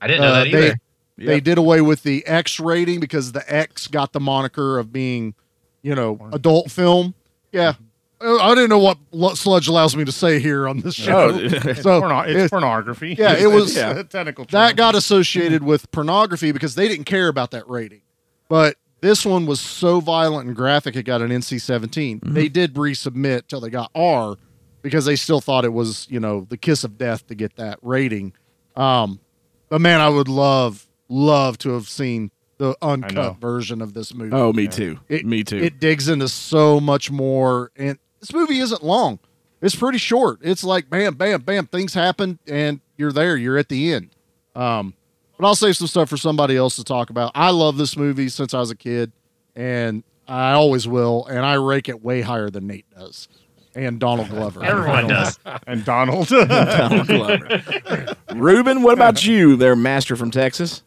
I 0.00 0.06
didn't 0.06 0.20
know 0.22 0.28
Uh, 0.28 0.34
that 0.34 0.46
either. 0.46 0.76
They, 1.16 1.24
they 1.26 1.40
did 1.40 1.58
away 1.58 1.80
with 1.80 2.04
the 2.04 2.24
X 2.26 2.60
rating 2.60 3.00
because 3.00 3.32
the 3.32 3.42
X 3.52 3.88
got 3.88 4.12
the 4.12 4.20
moniker 4.20 4.78
of 4.78 4.92
being, 4.92 5.34
you 5.82 5.96
know, 5.96 6.28
adult 6.32 6.70
film. 6.70 7.14
Yeah. 7.50 7.72
Uh, 8.20 8.36
I 8.38 8.54
didn't 8.54 8.70
know 8.70 8.94
what 9.10 9.36
Sludge 9.38 9.68
allows 9.68 9.94
me 9.96 10.04
to 10.04 10.10
say 10.12 10.40
here 10.40 10.66
on 10.68 10.80
this 10.80 10.94
show. 10.94 11.30
Oh, 11.30 11.38
It's, 11.38 11.82
so 11.82 12.00
porno- 12.00 12.20
it's 12.20 12.44
it- 12.46 12.50
pornography. 12.50 13.14
Yeah, 13.18 13.34
it 13.34 13.46
was- 13.52 13.76
It's 13.76 14.00
a 14.00 14.04
technical. 14.04 14.44
that 14.46 14.76
got 14.76 14.94
associated 14.94 15.62
with 15.62 15.90
pornography 15.92 16.50
because 16.52 16.74
they 16.74 16.88
didn't 16.88 17.04
care 17.04 17.28
about 17.28 17.52
that 17.52 17.68
rating. 17.68 18.02
But 18.48 18.76
this 19.00 19.24
one 19.24 19.46
was 19.46 19.60
so 19.60 20.00
violent 20.00 20.48
and 20.48 20.56
graphic, 20.56 20.96
it 20.96 21.04
got 21.04 21.22
an 21.22 21.30
NC 21.30 21.60
17. 21.60 22.20
They 22.24 22.48
did 22.48 22.74
resubmit 22.74 23.46
till 23.46 23.60
they 23.60 23.70
got 23.70 23.90
R 23.94 24.34
because 24.82 25.04
they 25.04 25.14
still 25.16 25.40
thought 25.40 25.64
it 25.64 25.72
was, 25.72 26.06
you 26.10 26.18
know, 26.18 26.46
the 26.48 26.56
kiss 26.56 26.82
of 26.82 26.98
death 26.98 27.26
to 27.28 27.34
get 27.36 27.54
that 27.56 27.78
rating. 27.82 28.32
Um, 28.74 29.20
but 29.68 29.80
man, 29.80 30.00
I 30.00 30.08
would 30.08 30.28
love, 30.28 30.88
love 31.08 31.58
to 31.58 31.70
have 31.70 31.88
seen 31.88 32.30
the 32.56 32.74
uncut 32.82 33.36
version 33.36 33.80
of 33.82 33.94
this 33.94 34.12
movie. 34.12 34.34
Oh, 34.34 34.52
me 34.52 34.66
too. 34.66 34.98
It- 35.08 35.24
me 35.24 35.44
too. 35.44 35.58
It 35.58 35.78
digs 35.78 36.08
into 36.08 36.26
so 36.28 36.80
much 36.80 37.08
more. 37.10 37.70
And 37.76 37.98
this 38.20 38.32
movie 38.32 38.58
isn't 38.58 38.82
long. 38.82 39.18
It's 39.60 39.74
pretty 39.74 39.98
short. 39.98 40.38
It's 40.42 40.62
like 40.62 40.88
bam, 40.88 41.14
bam, 41.14 41.42
bam. 41.42 41.66
Things 41.66 41.94
happen 41.94 42.38
and 42.46 42.80
you're 42.96 43.12
there. 43.12 43.36
You're 43.36 43.58
at 43.58 43.68
the 43.68 43.92
end. 43.92 44.10
Um, 44.54 44.94
but 45.36 45.46
I'll 45.46 45.54
save 45.54 45.76
some 45.76 45.86
stuff 45.86 46.08
for 46.08 46.16
somebody 46.16 46.56
else 46.56 46.76
to 46.76 46.84
talk 46.84 47.10
about. 47.10 47.32
I 47.34 47.50
love 47.50 47.76
this 47.76 47.96
movie 47.96 48.28
since 48.28 48.54
I 48.54 48.58
was 48.60 48.70
a 48.72 48.76
kid, 48.76 49.12
and 49.54 50.02
I 50.26 50.52
always 50.52 50.88
will. 50.88 51.26
And 51.26 51.40
I 51.46 51.56
rank 51.56 51.88
it 51.88 52.02
way 52.02 52.20
higher 52.22 52.50
than 52.50 52.66
Nate 52.66 52.90
does, 52.90 53.28
and 53.74 54.00
Donald 54.00 54.30
Glover. 54.30 54.64
Everyone 54.64 55.06
does. 55.06 55.38
and 55.66 55.84
Donald. 55.84 56.28
Donald 56.48 57.06
Glover. 57.06 58.16
Ruben, 58.34 58.82
what 58.82 58.94
about 58.94 59.24
you, 59.24 59.54
there, 59.54 59.76
master 59.76 60.16
from 60.16 60.32
Texas? 60.32 60.82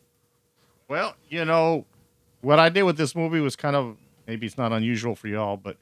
Well, 0.90 1.16
you 1.30 1.46
know, 1.46 1.86
what 2.42 2.60
I 2.60 2.68
did 2.68 2.84
with 2.84 2.98
this 2.98 3.16
movie 3.16 3.40
was 3.40 3.56
kind 3.56 3.78
of 3.78 3.96
maybe 4.28 4.46
it's 4.48 4.58
not 4.58 4.74
unusual 4.74 5.16
for 5.16 5.30
y'all, 5.30 5.56
but 5.56 5.78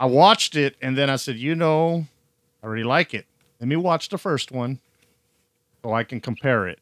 I 0.00 0.06
watched 0.06 0.54
it 0.56 0.76
and 0.80 0.96
then 0.96 1.10
I 1.10 1.16
said, 1.16 1.36
you 1.36 1.54
know, 1.54 2.06
I 2.62 2.66
really 2.66 2.84
like 2.84 3.14
it. 3.14 3.26
Let 3.60 3.68
me 3.68 3.76
watch 3.76 4.08
the 4.08 4.18
first 4.18 4.52
one 4.52 4.80
so 5.82 5.92
I 5.92 6.04
can 6.04 6.20
compare 6.20 6.68
it. 6.68 6.78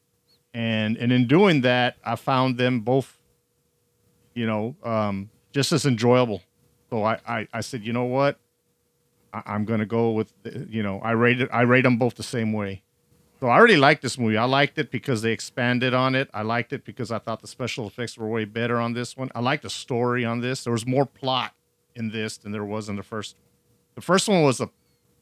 And 0.52 0.96
and 0.96 1.12
in 1.12 1.26
doing 1.26 1.62
that, 1.62 1.96
I 2.04 2.16
found 2.16 2.58
them 2.58 2.80
both, 2.80 3.18
you 4.34 4.46
know, 4.46 4.76
um, 4.82 5.30
just 5.52 5.72
as 5.72 5.86
enjoyable. 5.86 6.42
So 6.90 7.04
I, 7.04 7.18
I, 7.26 7.48
I 7.52 7.60
said, 7.60 7.82
you 7.84 7.92
know 7.92 8.04
what? 8.04 8.38
I, 9.32 9.42
I'm 9.46 9.64
gonna 9.64 9.86
go 9.86 10.12
with 10.12 10.32
you 10.68 10.82
know, 10.82 11.00
I 11.00 11.12
rated 11.12 11.48
I 11.52 11.62
rate 11.62 11.82
them 11.82 11.96
both 11.98 12.14
the 12.14 12.22
same 12.22 12.52
way. 12.52 12.82
So 13.40 13.48
I 13.48 13.58
really 13.58 13.76
liked 13.76 14.00
this 14.00 14.18
movie. 14.18 14.38
I 14.38 14.44
liked 14.44 14.78
it 14.78 14.90
because 14.90 15.20
they 15.20 15.32
expanded 15.32 15.92
on 15.92 16.14
it. 16.14 16.30
I 16.32 16.40
liked 16.40 16.72
it 16.72 16.86
because 16.86 17.12
I 17.12 17.18
thought 17.18 17.42
the 17.42 17.46
special 17.46 17.86
effects 17.86 18.16
were 18.16 18.28
way 18.28 18.46
better 18.46 18.80
on 18.80 18.94
this 18.94 19.14
one. 19.14 19.30
I 19.34 19.40
liked 19.40 19.62
the 19.62 19.70
story 19.70 20.24
on 20.24 20.40
this. 20.40 20.64
There 20.64 20.72
was 20.72 20.86
more 20.86 21.04
plot 21.04 21.52
in 21.96 22.10
this 22.10 22.36
than 22.36 22.52
there 22.52 22.64
was 22.64 22.88
in 22.88 22.96
the 22.96 23.02
first. 23.02 23.36
The 23.94 24.00
first 24.00 24.28
one 24.28 24.42
was 24.42 24.60
a 24.60 24.68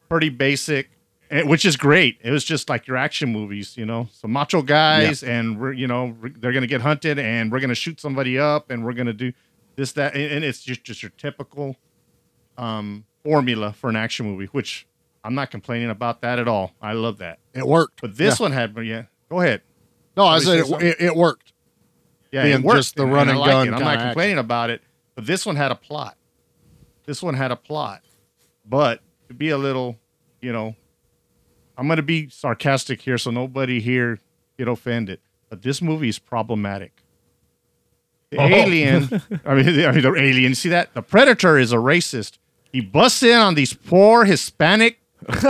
pretty 0.08 0.28
basic, 0.28 0.90
eh, 1.30 1.42
which 1.42 1.64
is 1.64 1.76
great. 1.76 2.18
It 2.22 2.30
was 2.30 2.44
just 2.44 2.68
like 2.68 2.86
your 2.86 2.96
action 2.96 3.32
movies, 3.32 3.76
you 3.76 3.86
know, 3.86 4.08
some 4.12 4.32
macho 4.32 4.62
guys, 4.62 5.22
and 5.22 5.58
we're 5.60 5.72
you 5.72 5.86
know 5.86 6.16
they're 6.38 6.52
gonna 6.52 6.66
get 6.66 6.80
hunted, 6.82 7.18
and 7.18 7.50
we're 7.52 7.60
gonna 7.60 7.74
shoot 7.74 8.00
somebody 8.00 8.38
up, 8.38 8.70
and 8.70 8.84
we're 8.84 8.92
gonna 8.92 9.12
do 9.12 9.32
this 9.76 9.92
that, 9.92 10.14
and 10.14 10.44
it's 10.44 10.62
just 10.62 10.84
just 10.84 11.02
your 11.02 11.12
typical 11.16 11.76
um, 12.58 13.04
formula 13.24 13.72
for 13.72 13.88
an 13.90 13.96
action 13.96 14.26
movie, 14.26 14.46
which 14.46 14.86
I'm 15.24 15.34
not 15.34 15.50
complaining 15.50 15.90
about 15.90 16.20
that 16.22 16.38
at 16.38 16.48
all. 16.48 16.72
I 16.82 16.92
love 16.92 17.18
that. 17.18 17.38
It 17.54 17.66
worked. 17.66 18.00
But 18.00 18.16
this 18.16 18.38
Yeah. 18.38 18.44
one 18.44 18.52
had, 18.52 18.76
yeah. 18.84 19.04
Go 19.30 19.40
ahead. 19.40 19.62
No, 20.16 20.26
I 20.26 20.38
said 20.38 20.58
it, 20.60 20.70
it, 20.82 20.96
it 21.00 21.16
worked. 21.16 21.52
Yeah, 22.30 22.42
Being 22.44 22.56
it 22.60 22.62
worked. 22.64 22.76
just 22.78 22.96
the 22.96 23.04
and- 23.04 23.12
run 23.12 23.28
and 23.28 23.38
and 23.38 23.46
gun 23.46 23.68
it. 23.68 23.72
I'm 23.74 23.80
not 23.82 23.98
complaining 24.00 24.38
about 24.38 24.70
it, 24.70 24.82
but 25.14 25.26
this 25.26 25.46
one 25.46 25.56
had 25.56 25.70
a 25.72 25.74
plot. 25.74 26.16
This 27.06 27.22
one 27.22 27.34
had 27.34 27.50
a 27.50 27.56
plot, 27.56 28.02
but 28.64 29.00
to 29.28 29.34
be 29.34 29.50
a 29.50 29.58
little, 29.58 29.96
you 30.40 30.52
know, 30.52 30.74
I'm 31.76 31.86
going 31.86 31.96
to 31.98 32.02
be 32.02 32.28
sarcastic 32.28 33.00
here, 33.02 33.18
so 33.18 33.30
nobody 33.30 33.80
here 33.80 34.18
get 34.58 34.68
offended. 34.68 35.20
But 35.50 35.62
this 35.62 35.82
movie 35.82 36.08
is 36.08 36.18
problematic. 36.18 36.92
The 38.30 38.38
Oh. 38.38 38.46
alien, 38.46 39.04
I 39.44 39.54
mean, 39.54 39.84
I 39.84 39.92
mean, 39.92 40.02
the 40.02 40.14
alien. 40.18 40.54
See 40.54 40.68
that? 40.70 40.94
The 40.94 41.02
predator 41.02 41.58
is 41.58 41.72
a 41.72 41.76
racist. 41.76 42.38
He 42.72 42.80
busts 42.80 43.22
in 43.22 43.38
on 43.38 43.54
these 43.54 43.72
poor 43.74 44.24
Hispanic 44.24 44.98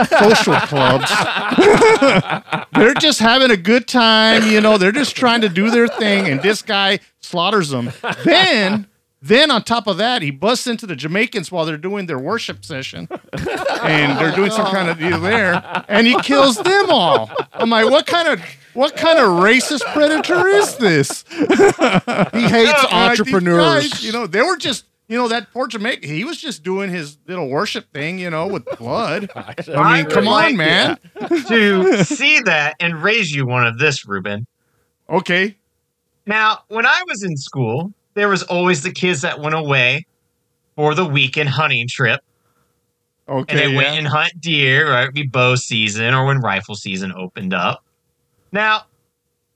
social 0.09 0.55
clubs. 0.67 1.11
they're 2.75 2.95
just 2.95 3.21
having 3.21 3.51
a 3.51 3.57
good 3.57 3.87
time, 3.89 4.51
you 4.51 4.61
know. 4.61 4.77
They're 4.79 4.93
just 4.93 5.17
trying 5.17 5.41
to 5.43 5.49
do 5.49 5.71
their 5.71 5.89
thing, 5.89 6.27
and 6.29 6.43
this 6.43 6.63
guy 6.63 6.99
slaughters 7.21 7.71
them. 7.71 7.91
Then, 8.25 8.87
then 9.27 9.51
on 9.51 9.63
top 9.65 9.87
of 9.87 9.97
that, 9.97 10.21
he 10.21 10.31
busts 10.31 10.67
into 10.67 10.87
the 10.87 10.95
Jamaicans 10.95 11.51
while 11.51 11.65
they're 11.65 11.79
doing 11.79 12.05
their 12.07 12.19
worship 12.19 12.63
session, 12.65 13.09
and 13.83 14.19
they're 14.19 14.35
doing 14.37 14.51
some 14.51 14.67
kind 14.67 14.91
of 14.91 14.99
deal 14.99 15.19
there, 15.19 15.63
and 15.89 16.07
he 16.07 16.15
kills 16.21 16.57
them 16.57 16.91
all. 16.91 17.31
I'm 17.55 17.71
like, 17.71 17.91
what 17.91 18.07
kind 18.07 18.29
of 18.29 18.41
what 18.75 18.97
kind 18.97 19.19
of 19.19 19.25
racist 19.43 19.81
predator 19.95 20.47
is 20.49 20.77
this? 20.77 21.25
He 21.31 21.37
hates 21.47 21.79
Like, 21.79 22.33
these 22.33 22.93
entrepreneurs. 22.93 23.89
guys, 23.91 24.05
you 24.05 24.13
know, 24.13 24.27
they 24.27 24.43
were 24.43 24.57
just. 24.57 24.85
You 25.07 25.19
know 25.19 25.29
that 25.29 25.53
poor 25.53 25.67
Jamaican, 25.67 26.09
he 26.09 26.25
was 26.25 26.39
just 26.41 26.63
doing 26.63 26.89
his 26.89 27.19
little 27.27 27.51
worship 27.51 27.93
thing, 27.93 28.19
you 28.19 28.31
know, 28.31 28.47
with 28.47 28.65
blood. 28.79 29.31
I 29.37 29.55
mean, 29.99 30.05
would 30.07 30.15
come 30.15 30.27
on, 30.27 30.33
like 30.33 30.57
man. 30.57 30.97
to 31.49 32.03
see 32.05 32.41
that 32.41 32.77
and 32.81 33.03
raise 33.03 33.31
you 33.31 33.45
one 33.47 33.67
of 33.67 33.79
this, 33.79 34.07
Ruben. 34.09 34.47
Okay. 35.11 35.57
Now, 36.25 36.61
when 36.69 36.87
I 36.87 37.03
was 37.07 37.23
in 37.23 37.37
school, 37.37 37.93
there 38.15 38.29
was 38.29 38.43
always 38.45 38.83
the 38.83 38.93
kids 38.93 39.23
that 39.23 39.41
went 39.41 39.55
away 39.55 40.07
for 40.77 40.95
the 40.95 41.05
weekend 41.05 41.49
hunting 41.49 41.87
trip. 41.89 42.21
Okay. 43.27 43.53
and 43.53 43.59
they 43.59 43.73
yeah. 43.73 43.77
went 43.77 43.99
and 43.99 44.07
hunt 44.07 44.39
deer, 44.39 44.91
right? 44.91 45.05
It'd 45.05 45.15
be 45.15 45.27
bow 45.27 45.55
season 45.55 46.13
or 46.13 46.27
when 46.27 46.41
rifle 46.41 46.75
season 46.75 47.11
opened 47.17 47.55
up. 47.55 47.83
Now, 48.53 48.85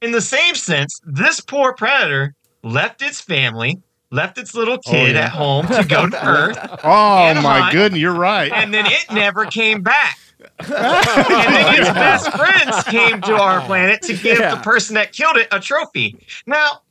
in 0.00 0.12
the 0.12 0.22
same 0.22 0.54
sense, 0.54 1.00
this 1.04 1.40
poor 1.40 1.74
predator 1.74 2.34
left 2.62 3.02
its 3.02 3.20
family, 3.20 3.82
left 4.10 4.38
its 4.38 4.54
little 4.54 4.78
oh, 4.86 4.90
kid 4.90 5.14
yeah. 5.14 5.26
at 5.26 5.30
home 5.32 5.66
to 5.66 5.84
go 5.84 6.08
to 6.08 6.26
Earth, 6.26 6.58
Oh 6.82 7.34
my 7.42 7.60
hunt. 7.60 7.72
goodness, 7.72 8.00
you're 8.00 8.14
right. 8.14 8.50
and 8.52 8.72
then 8.72 8.86
it 8.86 9.04
never 9.12 9.44
came 9.44 9.82
back. 9.82 10.18
and 10.60 10.68
then 10.68 11.74
its 11.80 11.90
best 11.90 12.32
friends 12.32 12.84
came 12.84 13.20
to 13.20 13.34
our 13.34 13.60
planet 13.66 14.00
to 14.02 14.14
give 14.14 14.38
the 14.38 14.60
person 14.62 14.94
that 14.94 15.12
killed 15.12 15.36
it 15.36 15.48
a 15.52 15.60
trophy. 15.60 16.16
Now, 16.46 16.82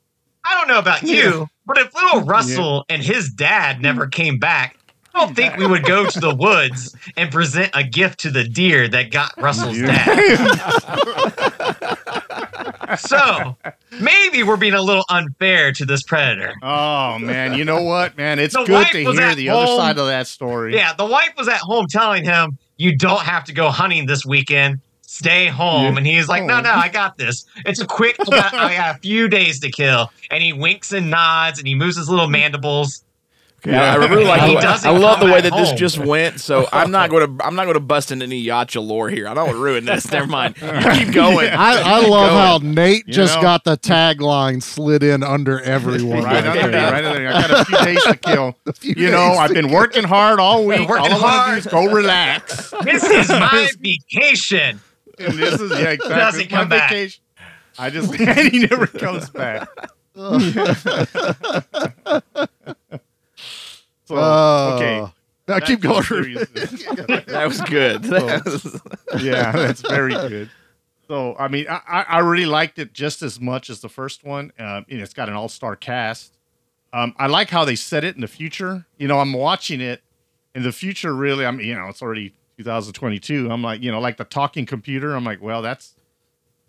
I 0.47 0.53
don't 0.53 0.69
know 0.69 0.79
about 0.79 1.03
you, 1.03 1.47
but 1.65 1.77
if 1.77 1.93
little 1.93 2.21
Russell 2.21 2.85
and 2.87 3.03
his 3.03 3.29
dad 3.29 3.81
never 3.81 4.07
mm. 4.07 4.11
came 4.11 4.39
back, 4.39 4.77
I 5.13 5.25
don't 5.25 5.35
think 5.35 5.57
we 5.57 5.67
would 5.67 5.83
go 5.83 6.05
to 6.05 6.19
the 6.19 6.33
woods 6.39 6.95
and 7.17 7.29
present 7.31 7.71
a 7.73 7.83
gift 7.83 8.19
to 8.21 8.29
the 8.29 8.45
deer 8.45 8.87
that 8.87 9.11
got 9.11 9.33
Russell's 9.37 9.77
dad. 9.77 10.07
so 12.97 13.57
maybe 13.99 14.43
we're 14.43 14.55
being 14.55 14.73
a 14.73 14.81
little 14.81 15.03
unfair 15.09 15.73
to 15.73 15.85
this 15.85 16.03
predator. 16.03 16.53
Oh 16.61 17.19
man, 17.19 17.57
you 17.57 17.65
know 17.65 17.81
what, 17.81 18.15
man? 18.15 18.39
It's 18.39 18.53
The 18.53 18.63
good 18.63 18.87
to 18.87 19.11
hear 19.11 19.35
the 19.35 19.49
other 19.49 19.67
side 19.67 19.97
of 19.97 20.07
that 20.07 20.27
story. 20.27 20.75
Yeah, 20.75 20.93
the 20.93 21.05
wife 21.05 21.33
was 21.37 21.49
at 21.49 21.59
home 21.59 21.87
telling 21.89 22.23
him, 22.23 22.57
"You 22.77 22.95
don't 22.95 23.23
have 23.23 23.43
to 23.45 23.53
go 23.53 23.69
hunting 23.69 24.05
this 24.05 24.25
weekend. 24.25 24.79
Stay 25.09 25.47
home." 25.47 25.93
Yeah. 25.93 25.97
And 25.97 26.05
he's 26.05 26.27
like, 26.27 26.43
"No, 26.43 26.59
no, 26.61 26.69
I 26.71 26.89
got 26.89 27.17
this. 27.17 27.45
It's 27.65 27.79
a 27.81 27.87
quick. 27.87 28.17
I 28.19 28.25
got, 28.25 28.53
I 28.53 28.75
got 28.75 28.95
a 28.97 28.99
few 28.99 29.27
days 29.29 29.59
to 29.61 29.71
kill." 29.71 30.11
And 30.29 30.43
he 30.43 30.53
winks 30.53 30.91
and 30.91 31.09
nods, 31.09 31.57
and 31.59 31.67
he 31.67 31.73
moves 31.75 31.95
his 31.97 32.09
little 32.09 32.27
mandibles. 32.29 33.03
Yeah, 33.65 33.93
I 33.93 33.95
really 33.95 34.23
like. 34.23 34.41
He 34.47 34.49
the 34.51 34.55
way- 34.57 34.61
doesn't 34.61 34.87
I 34.87 34.95
love 34.95 35.19
the 35.19 35.25
way 35.25 35.41
back 35.41 35.51
that 35.51 35.57
this 35.57 35.71
just 35.79 35.97
went. 35.97 36.39
So 36.39 36.67
I'm 36.71 36.91
not 36.91 37.09
going 37.13 37.37
to. 37.37 37.43
I'm 37.43 37.55
not 37.55 37.63
going 37.63 37.73
to 37.73 37.79
bust 37.79 38.11
into 38.11 38.23
any 38.25 38.41
Yautja 38.45 38.85
lore 38.85 39.09
here. 39.09 39.27
I 39.27 39.33
don't 39.33 39.45
want 39.47 39.57
to 39.57 39.63
ruin 39.63 39.83
this. 39.85 40.09
Never 40.11 40.27
mind. 40.27 40.55
You 40.61 41.05
keep 41.05 41.13
going. 41.13 41.49
I, 41.49 41.81
I 41.97 41.99
Keep 42.01 42.09
love 42.09 42.29
going. 42.29 42.73
how 42.73 42.73
Nate 42.83 43.07
You 43.07 43.13
just 43.13 43.35
know? 43.37 43.41
got 43.41 43.63
the 43.63 43.75
tagline 43.77 44.61
slid 44.61 45.01
in 45.03 45.23
under 45.23 45.59
everyone. 45.61 46.23
Right 46.23 46.45
under 46.45 46.69
there, 46.71 46.91
right 46.91 47.03
under 47.03 47.19
there. 47.19 47.33
I 47.33 47.47
got 47.47 47.61
a 47.61 47.65
few 47.65 47.77
days 47.79 48.03
to 48.03 48.15
kill. 48.17 48.55
You 48.83 49.09
know, 49.09 49.23
I've 49.33 49.53
been 49.53 49.71
working 49.71 50.03
hard 50.03 50.39
all 50.39 50.63
week. 50.65 50.87
Working 50.87 51.11
all 51.13 51.25
I 51.25 51.49
want 51.49 51.63
to 51.63 51.69
do 51.69 51.75
hard. 51.75 51.85
is 51.85 51.89
go 51.89 51.93
relax. 51.95 52.73
This 52.83 53.03
is 53.03 53.29
my 53.29 53.69
vacation. 53.79 54.79
And 55.19 55.33
this 55.33 55.59
is 55.59 55.71
yeah, 55.71 55.89
exactly. 55.91 56.15
Doesn't 56.15 56.41
It's 56.41 56.51
my 56.51 56.57
come 56.59 56.69
back. 56.69 56.89
vacation. 56.89 57.23
I 57.79 57.89
just 57.89 58.13
and 58.19 58.49
he 58.51 58.59
never 58.59 58.87
comes 58.87 59.29
back. 59.29 59.67
so 64.05 64.15
Uh, 64.15 64.75
okay. 64.75 65.11
Now 65.47 65.59
keep 65.59 65.79
going. 65.79 66.03
That 66.03 67.45
was 67.47 67.61
good. 67.61 68.03
That 68.03 68.43
was- 68.45 68.81
yeah, 69.23 69.51
that's 69.51 69.81
very 69.81 70.11
good. 70.13 70.49
So, 71.07 71.35
I 71.39 71.47
mean, 71.47 71.67
I, 71.69 71.79
I 71.87 72.01
I 72.01 72.19
really 72.19 72.45
liked 72.45 72.79
it 72.79 72.91
just 72.93 73.21
as 73.21 73.39
much 73.39 73.69
as 73.69 73.79
the 73.79 73.87
first 73.87 74.25
one. 74.25 74.51
You 74.59 74.65
know, 74.65 74.83
it's 74.89 75.13
got 75.13 75.29
an 75.29 75.35
all-star 75.35 75.77
cast. 75.77 76.33
Um, 76.91 77.15
I 77.17 77.27
like 77.27 77.49
how 77.49 77.63
they 77.63 77.75
set 77.75 78.03
it 78.03 78.15
in 78.15 78.21
the 78.21 78.27
future. 78.27 78.85
You 78.97 79.07
know, 79.07 79.19
I'm 79.19 79.31
watching 79.33 79.79
it 79.79 80.01
in 80.53 80.63
the 80.63 80.71
future. 80.73 81.13
Really, 81.15 81.45
I'm 81.45 81.61
you 81.61 81.75
know, 81.75 81.87
it's 81.87 82.01
already 82.01 82.33
2022. 82.57 83.51
I'm 83.51 83.61
like, 83.61 83.81
you 83.81 83.91
know, 83.91 83.99
like 83.99 84.17
the 84.17 84.23
talking 84.23 84.65
computer. 84.65 85.15
I'm 85.15 85.23
like, 85.23 85.41
well, 85.41 85.61
that's 85.61 85.93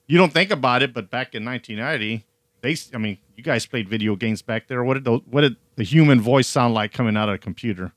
you 0.07 0.17
don't 0.19 0.33
think 0.33 0.51
about 0.51 0.83
it, 0.83 0.93
but 0.95 1.11
back 1.11 1.35
in 1.35 1.45
1990, 1.45 2.25
they, 2.61 2.77
I 2.95 2.99
mean, 2.99 3.19
you 3.37 3.43
guys 3.43 3.67
played 3.67 3.89
video 3.89 4.17
games 4.17 4.43
back 4.43 4.67
there. 4.69 4.83
What 4.83 4.95
did 4.95 5.05
the, 5.05 5.19
what 5.31 5.43
did 5.43 5.57
the 5.77 5.85
human 5.85 6.21
voice 6.21 6.47
sound 6.47 6.75
like 6.75 6.93
coming 6.93 7.17
out 7.17 7.29
of 7.29 7.35
a 7.35 7.39
computer? 7.39 7.93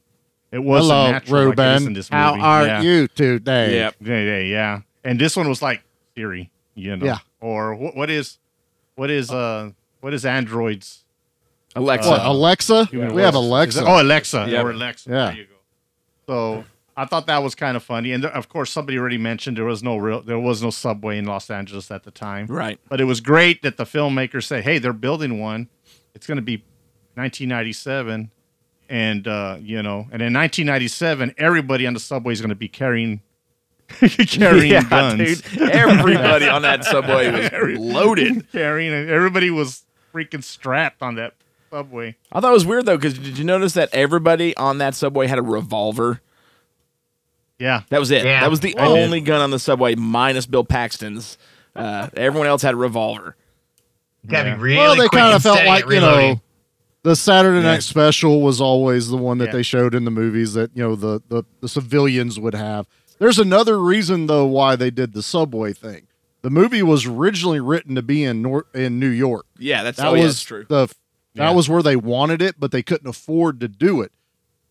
It 0.52 0.60
wasn't 0.60 0.92
Hello, 0.92 1.12
natural 1.12 1.46
like 1.50 1.58
in 1.60 1.66
Ruben. 1.84 1.94
this 1.94 2.10
How 2.10 2.38
are 2.40 2.66
Yeah. 2.66 2.82
you 2.82 3.08
today? 3.08 3.76
Yep. 3.76 3.96
Yeah, 4.02 4.20
yeah, 4.22 4.40
yeah. 4.40 4.80
And 5.04 5.20
this 5.20 5.36
one 5.38 5.48
was 5.48 5.62
like 5.62 5.82
Siri, 6.16 6.52
you 6.76 6.96
know. 6.98 7.06
Yeah. 7.06 7.20
Or 7.40 7.74
what, 7.74 7.96
what 7.96 8.10
is 8.10 8.38
what 8.96 9.10
is 9.10 9.32
uh 9.32 9.72
what 10.02 10.14
is 10.14 10.26
Android's 10.26 11.06
Alexa. 11.74 12.10
What, 12.10 12.26
Alexa? 12.26 12.86
human 12.86 13.16
We 13.16 13.22
have 13.22 13.34
voice? 13.34 13.44
Is 13.70 13.78
Alexa. 13.78 13.80
it- 13.82 13.88
oh, 13.88 14.02
Alexa. 14.02 14.46
Yep. 14.50 14.66
Or 14.66 14.72
Alexa. 14.72 15.10
Yeah. 15.10 15.26
There 15.28 15.36
you 15.38 15.46
go. 15.46 15.56
So 16.28 16.64
I 17.02 17.06
thought 17.06 17.26
that 17.26 17.42
was 17.42 17.56
kind 17.56 17.76
of 17.76 17.84
funny. 17.84 18.12
And 18.12 18.26
of 18.26 18.48
course 18.48 18.70
somebody 18.70 19.00
already 19.00 19.18
mentioned 19.18 19.58
there 19.58 19.66
was 19.66 19.82
no 19.82 19.98
real 19.98 20.22
there 20.22 20.40
was 20.40 20.62
no 20.62 20.70
subway 20.70 21.18
in 21.18 21.26
Los 21.26 21.50
Angeles 21.50 21.90
at 21.90 22.04
the 22.04 22.12
time. 22.12 22.46
Right. 22.46 22.80
But 22.90 23.02
it 23.02 23.06
was 23.06 23.22
great 23.22 23.64
that 23.64 23.78
the 23.78 23.86
filmmakers 23.86 24.44
say, 24.44 24.62
hey, 24.62 24.78
they're 24.78 24.94
building 24.94 25.40
one. 25.40 25.68
It's 26.14 26.28
gonna 26.28 26.44
be 26.44 26.58
1997. 27.16 28.30
And 28.88 29.28
uh, 29.28 29.58
you 29.60 29.82
know, 29.82 30.02
and 30.12 30.22
in 30.22 30.34
1997, 30.34 31.34
everybody 31.38 31.88
on 31.88 31.94
the 31.94 32.00
subway 32.00 32.34
is 32.34 32.42
going 32.42 32.50
to 32.50 32.56
be 32.56 32.68
carrying 32.68 33.22
carrying 34.28 34.74
yeah, 34.74 34.84
guns. 34.84 35.42
dude. 35.42 35.62
Everybody 35.72 36.50
on 36.50 36.62
that 36.64 36.84
subway 36.84 37.32
was 37.32 37.80
loaded. 37.80 38.52
carrying 38.52 38.94
everybody 38.94 39.50
was 39.50 39.86
freaking 40.14 40.44
strapped 40.44 41.02
on 41.02 41.16
that 41.16 41.36
subway. 41.70 42.18
I 42.34 42.42
thought 42.42 42.52
it 42.52 42.54
was 42.54 42.66
weird 42.66 42.86
though, 42.86 42.98
because 42.98 43.18
did 43.18 43.38
you 43.38 43.46
notice 43.46 43.74
that 43.74 43.90
everybody 43.94 44.56
on 44.58 44.78
that 44.80 44.94
subway 44.94 45.28
had 45.28 45.40
a 45.40 45.44
revolver? 45.44 46.22
Yeah. 47.62 47.82
That 47.90 48.00
was 48.00 48.12
it. 48.12 48.26
Yeah. 48.26 48.42
That 48.42 48.50
was 48.50 48.60
the 48.60 48.76
I 48.78 48.88
did. 48.88 49.04
only 49.04 49.22
gun 49.22 49.40
on 49.42 49.52
the 49.52 49.60
subway, 49.60 49.96
minus 49.96 50.46
Bill 50.46 50.64
Paxton's. 50.64 51.38
Uh, 51.76 52.10
everyone 52.18 52.48
else 52.48 52.62
had 52.64 52.74
a 52.74 52.78
revolver. 52.78 53.36
Gotta 54.28 54.50
Yeah. 54.50 54.56
be 54.56 54.62
really 54.62 54.78
well, 54.78 54.96
they 54.96 55.08
kind 55.08 55.34
of 55.36 55.42
felt 55.42 55.64
like 55.66 55.86
you 55.90 56.00
know 56.00 56.42
the 57.04 57.16
Saturday 57.16 57.58
Yeah. 57.62 57.72
Night 57.74 57.84
Special 57.84 58.42
was 58.42 58.60
always 58.62 59.10
the 59.10 59.18
one 59.18 59.38
that 59.40 59.48
Yeah. 59.48 59.52
they 59.54 59.64
showed 59.64 59.96
in 59.96 60.06
the 60.06 60.12
movies 60.12 60.54
that 60.54 60.72
you 60.76 60.84
know 60.84 60.96
the, 60.96 61.22
the 61.30 61.44
the 61.62 61.70
civilians 61.70 62.40
would 62.40 62.54
have. 62.56 62.88
There's 63.20 63.40
another 63.40 63.80
reason 63.80 64.28
though 64.28 64.46
why 64.46 64.76
they 64.76 64.92
did 64.92 65.14
the 65.14 65.24
subway 65.24 65.74
thing. 65.74 66.08
The 66.42 66.50
movie 66.50 66.82
was 66.84 67.06
originally 67.06 67.60
written 67.60 67.94
to 67.96 68.02
be 68.02 68.24
in 68.24 68.42
Nor- 68.42 68.66
in 68.74 69.00
New 69.00 69.10
York. 69.10 69.46
Yeah, 69.60 69.84
that's 69.84 69.98
That 69.98 70.08
oh, 70.08 70.14
was 70.14 70.24
that's 70.24 70.42
true. 70.44 70.66
the 70.68 70.88
that 70.88 70.96
Yeah. 71.36 71.52
was 71.52 71.70
where 71.70 71.82
they 71.84 71.96
wanted 71.96 72.42
it, 72.42 72.56
but 72.60 72.72
they 72.72 72.84
couldn't 72.84 73.08
afford 73.08 73.60
to 73.62 73.68
do 73.68 74.02
it. 74.02 74.12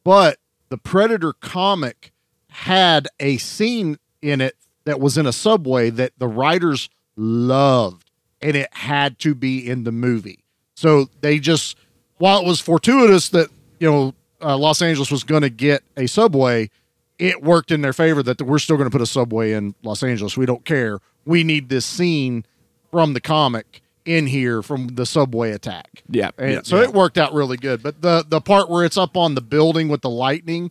But 0.04 0.38
the 0.68 0.76
Predator 0.78 1.32
comic 1.32 2.12
had 2.50 3.08
a 3.18 3.36
scene 3.38 3.98
in 4.22 4.40
it 4.40 4.56
that 4.84 5.00
was 5.00 5.16
in 5.16 5.26
a 5.26 5.32
subway 5.32 5.90
that 5.90 6.12
the 6.18 6.28
writers 6.28 6.88
loved, 7.16 8.10
and 8.40 8.56
it 8.56 8.72
had 8.72 9.18
to 9.20 9.34
be 9.34 9.66
in 9.68 9.84
the 9.84 9.92
movie. 9.92 10.44
So 10.74 11.08
they 11.20 11.38
just, 11.38 11.76
while 12.18 12.40
it 12.40 12.46
was 12.46 12.60
fortuitous 12.60 13.28
that 13.30 13.48
you 13.78 13.90
know 13.90 14.14
uh, 14.42 14.56
Los 14.56 14.82
Angeles 14.82 15.10
was 15.10 15.24
going 15.24 15.42
to 15.42 15.50
get 15.50 15.82
a 15.96 16.06
subway, 16.06 16.70
it 17.18 17.42
worked 17.42 17.70
in 17.70 17.82
their 17.82 17.92
favor 17.92 18.22
that 18.22 18.40
we're 18.40 18.58
still 18.58 18.76
going 18.76 18.88
to 18.88 18.92
put 18.92 19.02
a 19.02 19.06
subway 19.06 19.52
in 19.52 19.74
Los 19.82 20.02
Angeles. 20.02 20.36
We 20.36 20.46
don't 20.46 20.64
care. 20.64 20.98
We 21.24 21.44
need 21.44 21.68
this 21.68 21.84
scene 21.84 22.44
from 22.90 23.12
the 23.12 23.20
comic 23.20 23.82
in 24.04 24.26
here 24.26 24.62
from 24.62 24.88
the 24.88 25.06
subway 25.06 25.52
attack. 25.52 26.02
Yeah, 26.08 26.30
And 26.38 26.52
yeah, 26.52 26.60
so 26.64 26.76
yeah. 26.78 26.84
it 26.84 26.92
worked 26.94 27.18
out 27.18 27.34
really 27.34 27.56
good. 27.56 27.82
But 27.82 28.02
the 28.02 28.24
the 28.26 28.40
part 28.40 28.68
where 28.68 28.84
it's 28.84 28.96
up 28.96 29.16
on 29.16 29.34
the 29.34 29.40
building 29.40 29.88
with 29.88 30.00
the 30.00 30.10
lightning, 30.10 30.70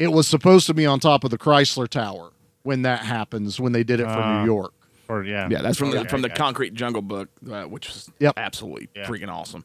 it 0.00 0.12
was 0.12 0.26
supposed 0.26 0.66
to 0.66 0.74
be 0.74 0.86
on 0.86 0.98
top 0.98 1.22
of 1.24 1.30
the 1.30 1.38
Chrysler 1.38 1.86
Tower 1.86 2.30
when 2.62 2.82
that 2.82 3.00
happens 3.00 3.60
when 3.60 3.72
they 3.72 3.84
did 3.84 4.00
it 4.00 4.04
for 4.04 4.10
Ah. 4.10 4.40
New 4.40 4.46
York. 4.46 4.72
Or 5.08 5.22
yeah. 5.24 5.48
Yeah, 5.50 5.62
that's 5.62 5.78
from 5.78 5.90
the 5.90 5.98
Okay, 6.00 6.08
from 6.08 6.22
the 6.22 6.28
okay. 6.28 6.36
Concrete 6.36 6.74
Jungle 6.74 7.02
book, 7.02 7.28
uh, 7.50 7.64
which 7.64 7.86
was 7.88 8.10
Yep. 8.20 8.34
absolutely 8.36 8.88
Yeah. 8.96 9.06
freaking 9.06 9.28
awesome. 9.28 9.64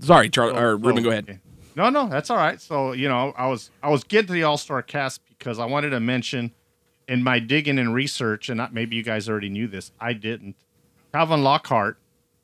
Sorry, 0.00 0.28
Charlie 0.30 0.52
or 0.52 0.72
So- 0.78 0.86
Ruben, 0.86 0.96
so- 0.98 1.02
go 1.02 1.10
ahead. 1.10 1.24
okay. 1.28 1.38
No, 1.74 1.90
no, 1.90 2.08
that's 2.08 2.30
all 2.30 2.36
right. 2.36 2.60
So 2.60 2.92
you 2.92 3.08
know, 3.08 3.34
I 3.36 3.46
was 3.48 3.70
I 3.82 3.88
was 3.90 4.04
getting 4.04 4.26
to 4.28 4.32
the 4.32 4.42
All 4.44 4.56
Star 4.58 4.82
cast 4.82 5.20
because 5.38 5.58
I 5.58 5.64
wanted 5.64 5.90
to 5.90 6.00
mention 6.00 6.52
in 7.08 7.22
my 7.22 7.38
digging 7.38 7.78
and 7.78 7.94
research, 7.94 8.48
and 8.48 8.58
not, 8.58 8.74
maybe 8.74 8.94
you 8.96 9.02
guys 9.02 9.28
already 9.28 9.48
knew 9.48 9.66
this, 9.66 9.90
I 9.98 10.12
didn't. 10.12 10.56
Calvin 11.12 11.42
Lockhart, 11.42 11.98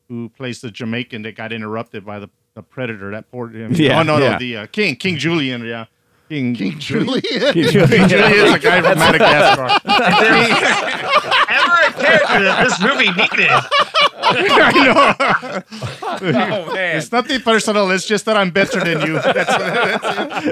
who 0.09 0.31
plays 0.31 0.61
the 0.63 0.71
Jamaican 0.71 1.23
that 1.23 1.37
got 1.37 1.53
interrupted 1.53 2.05
by 2.07 2.19
the, 2.19 2.31
the 2.55 2.63
predator, 2.63 3.11
that 3.11 3.31
poor 3.31 3.49
him. 3.51 3.73
Yeah, 3.75 4.01
oh 4.01 4.03
no, 4.05 4.17
yeah. 4.19 4.33
no, 4.33 4.39
the 4.39 4.57
uh, 4.57 4.67
King 4.67 4.97
King 4.97 5.19
Julian, 5.19 5.65
yeah. 5.67 5.85
King, 6.29 6.55
King 6.55 6.79
Julian. 6.79 7.21
King 7.23 7.69
Julian 7.69 8.11
is 8.11 8.53
a 8.55 8.59
guy 8.59 8.81
from 8.81 8.99
Madagascar. 8.99 9.79
Ever 11.55 11.75
a 11.87 11.93
character 11.93 12.43
that 12.45 12.65
this 12.65 12.81
movie 12.81 13.11
needed. 13.13 13.51
I 14.27 14.73
know. 14.73 15.15
Oh 16.03 16.73
man, 16.73 16.97
It's 16.97 17.13
nothing 17.13 17.41
personal. 17.43 17.91
It's 17.91 18.07
just 18.07 18.25
that 18.25 18.39
I'm 18.39 18.51
better 18.51 18.81
than 18.83 19.03
you. 19.07 19.15
That's, 19.21 19.35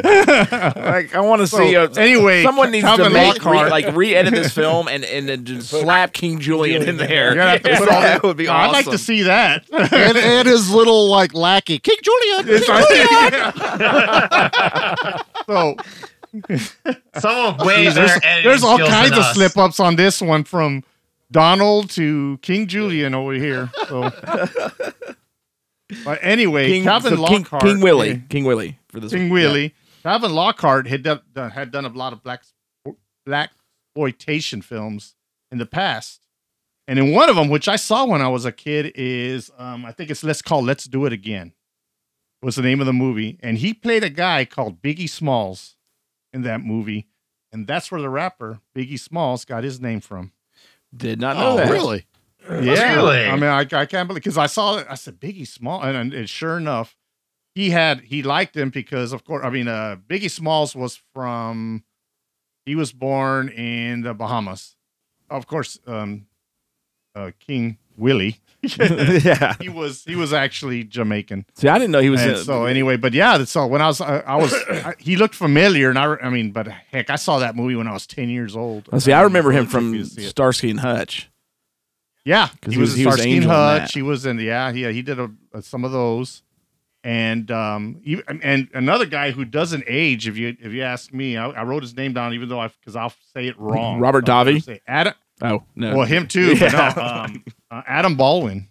that's 0.02 0.76
like 0.76 1.14
I 1.14 1.20
want 1.20 1.40
to 1.40 1.46
So, 1.46 1.56
see. 1.58 1.74
Uh, 1.74 1.88
anyway, 1.96 2.42
someone 2.42 2.70
needs 2.70 2.84
to 2.86 3.08
make 3.08 3.42
re, 3.42 3.68
like 3.70 3.96
re-edit 3.96 4.34
this 4.34 4.52
film 4.52 4.88
and 4.88 5.04
and 5.06 5.26
then 5.28 5.44
just 5.46 5.70
slap 5.70 6.12
King 6.12 6.38
Julian 6.38 6.82
in 6.86 6.98
there. 6.98 7.28
You're 7.28 7.36
gonna 7.36 7.50
have 7.52 7.62
to 7.62 7.76
put 7.78 7.88
all 7.88 8.00
that 8.02 8.22
would 8.22 8.36
be 8.36 8.46
Oh, 8.48 8.52
awesome. 8.52 8.68
I'd 8.70 8.72
like 8.72 8.90
to 8.90 8.98
see 8.98 9.22
that. 9.22 9.64
and, 9.72 10.18
and 10.18 10.46
his 10.46 10.70
little 10.70 11.08
like 11.08 11.32
lackey, 11.32 11.78
King 11.78 11.96
Julian. 12.02 12.44
King 12.44 12.62
Julian. 12.66 13.52
So 15.46 15.76
Some 17.18 17.54
of 17.54 17.60
ways 17.66 17.94
there's, 17.94 18.20
there's 18.42 18.62
all 18.62 18.78
kinds 18.78 19.12
of 19.12 19.18
us. 19.18 19.34
slip 19.34 19.56
ups 19.58 19.78
on 19.80 19.96
this 19.96 20.20
one 20.20 20.44
from 20.44 20.82
Donald 21.30 21.90
to 21.90 22.38
King 22.42 22.66
Julian 22.66 23.14
over 23.14 23.32
here. 23.34 23.70
So, 23.88 24.10
but 26.04 26.18
anyway, 26.22 26.68
King, 26.68 26.84
Calvin 26.84 27.16
so 27.16 27.26
King, 27.26 27.38
Lockhart, 27.42 27.62
King 27.62 27.80
Willie, 27.80 28.08
yeah, 28.10 28.18
King 28.30 28.44
Willie 28.44 28.78
for 28.88 29.00
this. 29.00 29.12
King 29.12 29.28
one. 29.28 29.38
Yeah. 29.40 29.46
Willie. 29.46 29.74
Calvin 30.02 30.32
Lockhart 30.32 30.86
had 30.86 31.02
done, 31.02 31.20
done- 31.32 31.50
had 31.50 31.70
done 31.70 31.84
a 31.84 31.88
lot 31.88 32.12
of 32.12 32.22
black 32.22 32.42
black 33.26 33.50
exploitation 33.94 34.62
films 34.62 35.14
in 35.50 35.58
the 35.58 35.66
past, 35.66 36.26
and 36.88 36.98
in 36.98 37.12
one 37.12 37.28
of 37.28 37.36
them, 37.36 37.48
which 37.48 37.68
I 37.68 37.76
saw 37.76 38.06
when 38.06 38.22
I 38.22 38.28
was 38.28 38.44
a 38.46 38.52
kid, 38.52 38.92
is 38.94 39.50
um, 39.58 39.84
I 39.84 39.92
think 39.92 40.10
it's 40.10 40.24
Let's 40.24 40.40
Call 40.42 40.62
Let's 40.62 40.84
Do 40.84 41.04
It 41.04 41.12
Again. 41.12 41.52
Was 42.42 42.56
the 42.56 42.62
name 42.62 42.80
of 42.80 42.86
the 42.86 42.92
movie, 42.92 43.38
and 43.40 43.58
he 43.58 43.72
played 43.72 44.02
a 44.02 44.10
guy 44.10 44.44
called 44.44 44.82
Biggie 44.82 45.08
Smalls 45.08 45.76
in 46.32 46.42
that 46.42 46.60
movie, 46.62 47.06
and 47.52 47.66
that's 47.68 47.92
where 47.92 48.00
the 48.00 48.08
rapper 48.08 48.58
Biggie 48.76 48.98
Smalls 48.98 49.44
got 49.44 49.62
his 49.62 49.80
name 49.80 50.00
from. 50.00 50.32
Did 50.94 51.20
not 51.20 51.36
know 51.36 51.52
Oh, 51.52 51.56
that. 51.58 51.70
really? 51.70 52.06
Yeah, 52.50 52.94
Really? 52.96 53.24
I 53.26 53.34
mean, 53.36 53.44
I, 53.44 53.60
I 53.60 53.86
can't 53.86 54.08
believe 54.08 54.24
because 54.24 54.36
I 54.38 54.46
saw 54.46 54.78
it. 54.78 54.86
I 54.90 54.96
said 54.96 55.20
Biggie 55.20 55.46
Small, 55.46 55.80
and, 55.82 55.96
and, 55.96 56.12
and 56.12 56.28
sure 56.28 56.56
enough, 56.56 56.96
he 57.54 57.70
had 57.70 58.00
he 58.00 58.24
liked 58.24 58.56
him 58.56 58.70
because 58.70 59.12
of 59.12 59.24
course. 59.24 59.44
I 59.44 59.50
mean, 59.50 59.68
uh, 59.68 59.96
Biggie 60.08 60.30
Smalls 60.30 60.74
was 60.74 61.00
from. 61.14 61.84
He 62.66 62.74
was 62.74 62.92
born 62.92 63.48
in 63.50 64.02
the 64.02 64.14
Bahamas, 64.14 64.74
of 65.30 65.46
course. 65.46 65.78
Um, 65.86 66.26
uh, 67.14 67.30
King 67.38 67.78
Willie. 67.96 68.38
yeah. 69.24 69.54
he 69.60 69.68
was 69.68 70.04
he 70.04 70.14
was 70.14 70.32
actually 70.32 70.84
Jamaican. 70.84 71.46
See, 71.54 71.68
I 71.68 71.78
didn't 71.78 71.90
know 71.90 72.00
he 72.00 72.10
was. 72.10 72.22
And 72.22 72.30
in, 72.32 72.36
so 72.44 72.64
anyway, 72.66 72.96
but 72.96 73.12
yeah, 73.12 73.42
so 73.44 73.66
when 73.66 73.82
I 73.82 73.86
was 73.88 74.00
uh, 74.00 74.22
I 74.26 74.36
was 74.36 74.54
I, 74.70 74.94
he 74.98 75.16
looked 75.16 75.34
familiar, 75.34 75.90
and 75.90 75.98
I 75.98 76.14
I 76.22 76.30
mean, 76.30 76.52
but 76.52 76.68
heck, 76.68 77.10
I 77.10 77.16
saw 77.16 77.38
that 77.40 77.56
movie 77.56 77.74
when 77.74 77.88
I 77.88 77.92
was 77.92 78.06
ten 78.06 78.28
years 78.28 78.54
old. 78.56 78.88
Oh, 78.92 78.98
see, 79.00 79.12
I 79.12 79.22
remember 79.22 79.50
him 79.50 79.66
from 79.66 79.90
me 79.90 79.98
to 79.98 80.04
see 80.06 80.24
it. 80.24 80.28
Starsky 80.30 80.70
and 80.70 80.80
Hutch. 80.80 81.28
Yeah, 82.24 82.50
he, 82.64 82.72
he 82.72 82.78
was, 82.78 82.90
was- 82.90 82.96
he 82.98 83.04
was 83.06 83.14
Starsky 83.16 83.36
and 83.38 83.46
Hutch. 83.46 83.94
He 83.94 84.02
was 84.02 84.26
in 84.26 84.38
yeah, 84.38 84.70
yeah. 84.70 84.90
He 84.90 85.02
did 85.02 85.18
a, 85.18 85.30
a- 85.52 85.60
some 85.62 85.84
of 85.84 85.90
those, 85.90 86.42
and 87.02 87.50
um, 87.50 88.00
he, 88.04 88.22
and 88.28 88.68
another 88.74 89.06
guy 89.06 89.32
who 89.32 89.44
doesn't 89.44 89.82
age. 89.88 90.28
If 90.28 90.36
you 90.38 90.56
if 90.60 90.72
you 90.72 90.82
ask 90.82 91.12
me, 91.12 91.36
I, 91.36 91.48
I 91.48 91.62
wrote 91.64 91.82
his 91.82 91.96
name 91.96 92.12
down, 92.12 92.32
even 92.34 92.48
though 92.48 92.60
I 92.60 92.68
because 92.68 92.94
I'll 92.94 93.12
say 93.34 93.48
it 93.48 93.58
wrong. 93.58 93.98
Robert 93.98 94.24
So 94.26 94.32
I'm 94.34 94.46
gonna 94.46 94.58
Davi? 94.58 94.62
say 94.62 94.80
Adam. 94.86 95.14
Oh 95.40 95.64
no. 95.74 95.96
Well, 95.96 96.06
him 96.06 96.28
too. 96.28 96.52
but 96.56 96.72
Yeah. 96.72 96.92
no, 96.96 97.02
um, 97.02 97.44
uh, 97.72 97.82
Adam 97.86 98.16
Baldwin. 98.16 98.68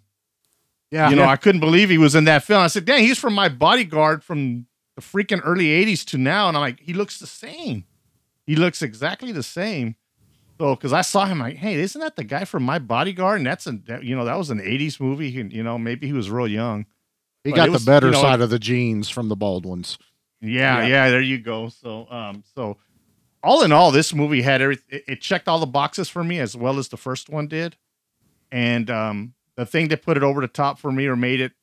Yeah. 0.91 1.10
You 1.10 1.16
know, 1.16 1.24
I 1.26 1.38
couldn't 1.38 1.62
believe 1.62 1.89
he 1.89 1.97
was 1.97 2.16
in 2.16 2.26
that 2.26 2.43
film. 2.43 2.62
I 2.62 2.68
said, 2.68 2.86
"Dang, 2.86 3.04
he's 3.04 3.18
from 3.18 3.34
my 3.34 3.49
bodyguard 3.49 4.24
from 4.24 4.68
the 4.95 5.02
freaking 5.02 5.41
early 5.43 5.66
'80s 5.68 6.06
to 6.08 6.18
now," 6.18 6.47
and 6.47 6.56
I'm 6.58 6.62
like, 6.62 6.80
he 6.80 6.93
looks 6.93 7.18
the 7.20 7.28
same. 7.28 7.86
He 8.45 8.56
looks 8.56 8.82
exactly 8.82 9.32
the 9.32 9.43
same. 9.43 9.95
So, 10.60 10.76
because 10.76 10.93
I 10.93 11.02
saw 11.02 11.26
him, 11.26 11.39
like, 11.39 11.56
hey, 11.56 11.76
isn't 11.76 11.99
that 12.02 12.16
the 12.18 12.24
guy 12.24 12.45
from 12.45 12.62
my 12.64 12.78
bodyguard? 12.78 13.38
And 13.39 13.47
that's 13.47 13.66
a, 13.66 13.72
that, 13.88 14.04
you 14.04 14.16
know, 14.16 14.26
that 14.26 14.38
was 14.38 14.49
an 14.52 14.60
'80s 14.60 14.99
movie. 14.99 15.39
And, 15.39 15.52
you 15.52 15.64
know, 15.64 15.78
maybe 15.80 16.06
he 16.08 16.14
was 16.14 16.30
real 16.30 16.47
young. 16.47 16.86
He 17.43 17.49
But 17.52 17.56
got 17.56 17.64
it 17.64 17.68
the 17.68 17.74
was, 17.74 17.86
better 17.86 18.08
you 18.08 18.14
know, 18.14 18.22
side 18.22 18.41
of 18.41 18.49
the 18.52 18.60
genes 18.60 19.10
from 19.10 19.30
the 19.30 19.36
Baldwins. 19.36 19.97
Yeah, 20.41 20.82
Yeah. 20.82 20.88
yeah, 20.88 21.10
there 21.10 21.22
you 21.22 21.39
go. 21.39 21.70
So, 21.70 22.08
um, 22.12 22.43
so 22.54 22.78
all 23.41 23.64
in 23.64 23.72
all, 23.72 23.89
this 23.91 24.14
movie 24.14 24.41
had 24.43 24.62
every 24.62 24.78
it, 24.89 25.04
it 25.08 25.22
checked 25.22 25.47
all 25.47 25.60
the 25.60 25.66
boxes 25.66 26.10
for 26.10 26.24
me 26.24 26.38
as 26.39 26.56
well 26.56 26.78
as 26.78 26.89
the 26.89 26.97
first 26.97 27.30
one 27.30 27.47
did. 27.47 27.76
And 28.52 28.89
um, 28.89 29.34
the 29.56 29.66
thing 29.66 29.88
that 29.89 30.02
put 30.02 30.18
it 30.18 30.24
over 30.24 30.41
the 30.41 30.47
top 30.47 30.80
for 30.80 30.91
me 30.91 31.08
or 31.08 31.16
made 31.16 31.39
it 31.41 31.54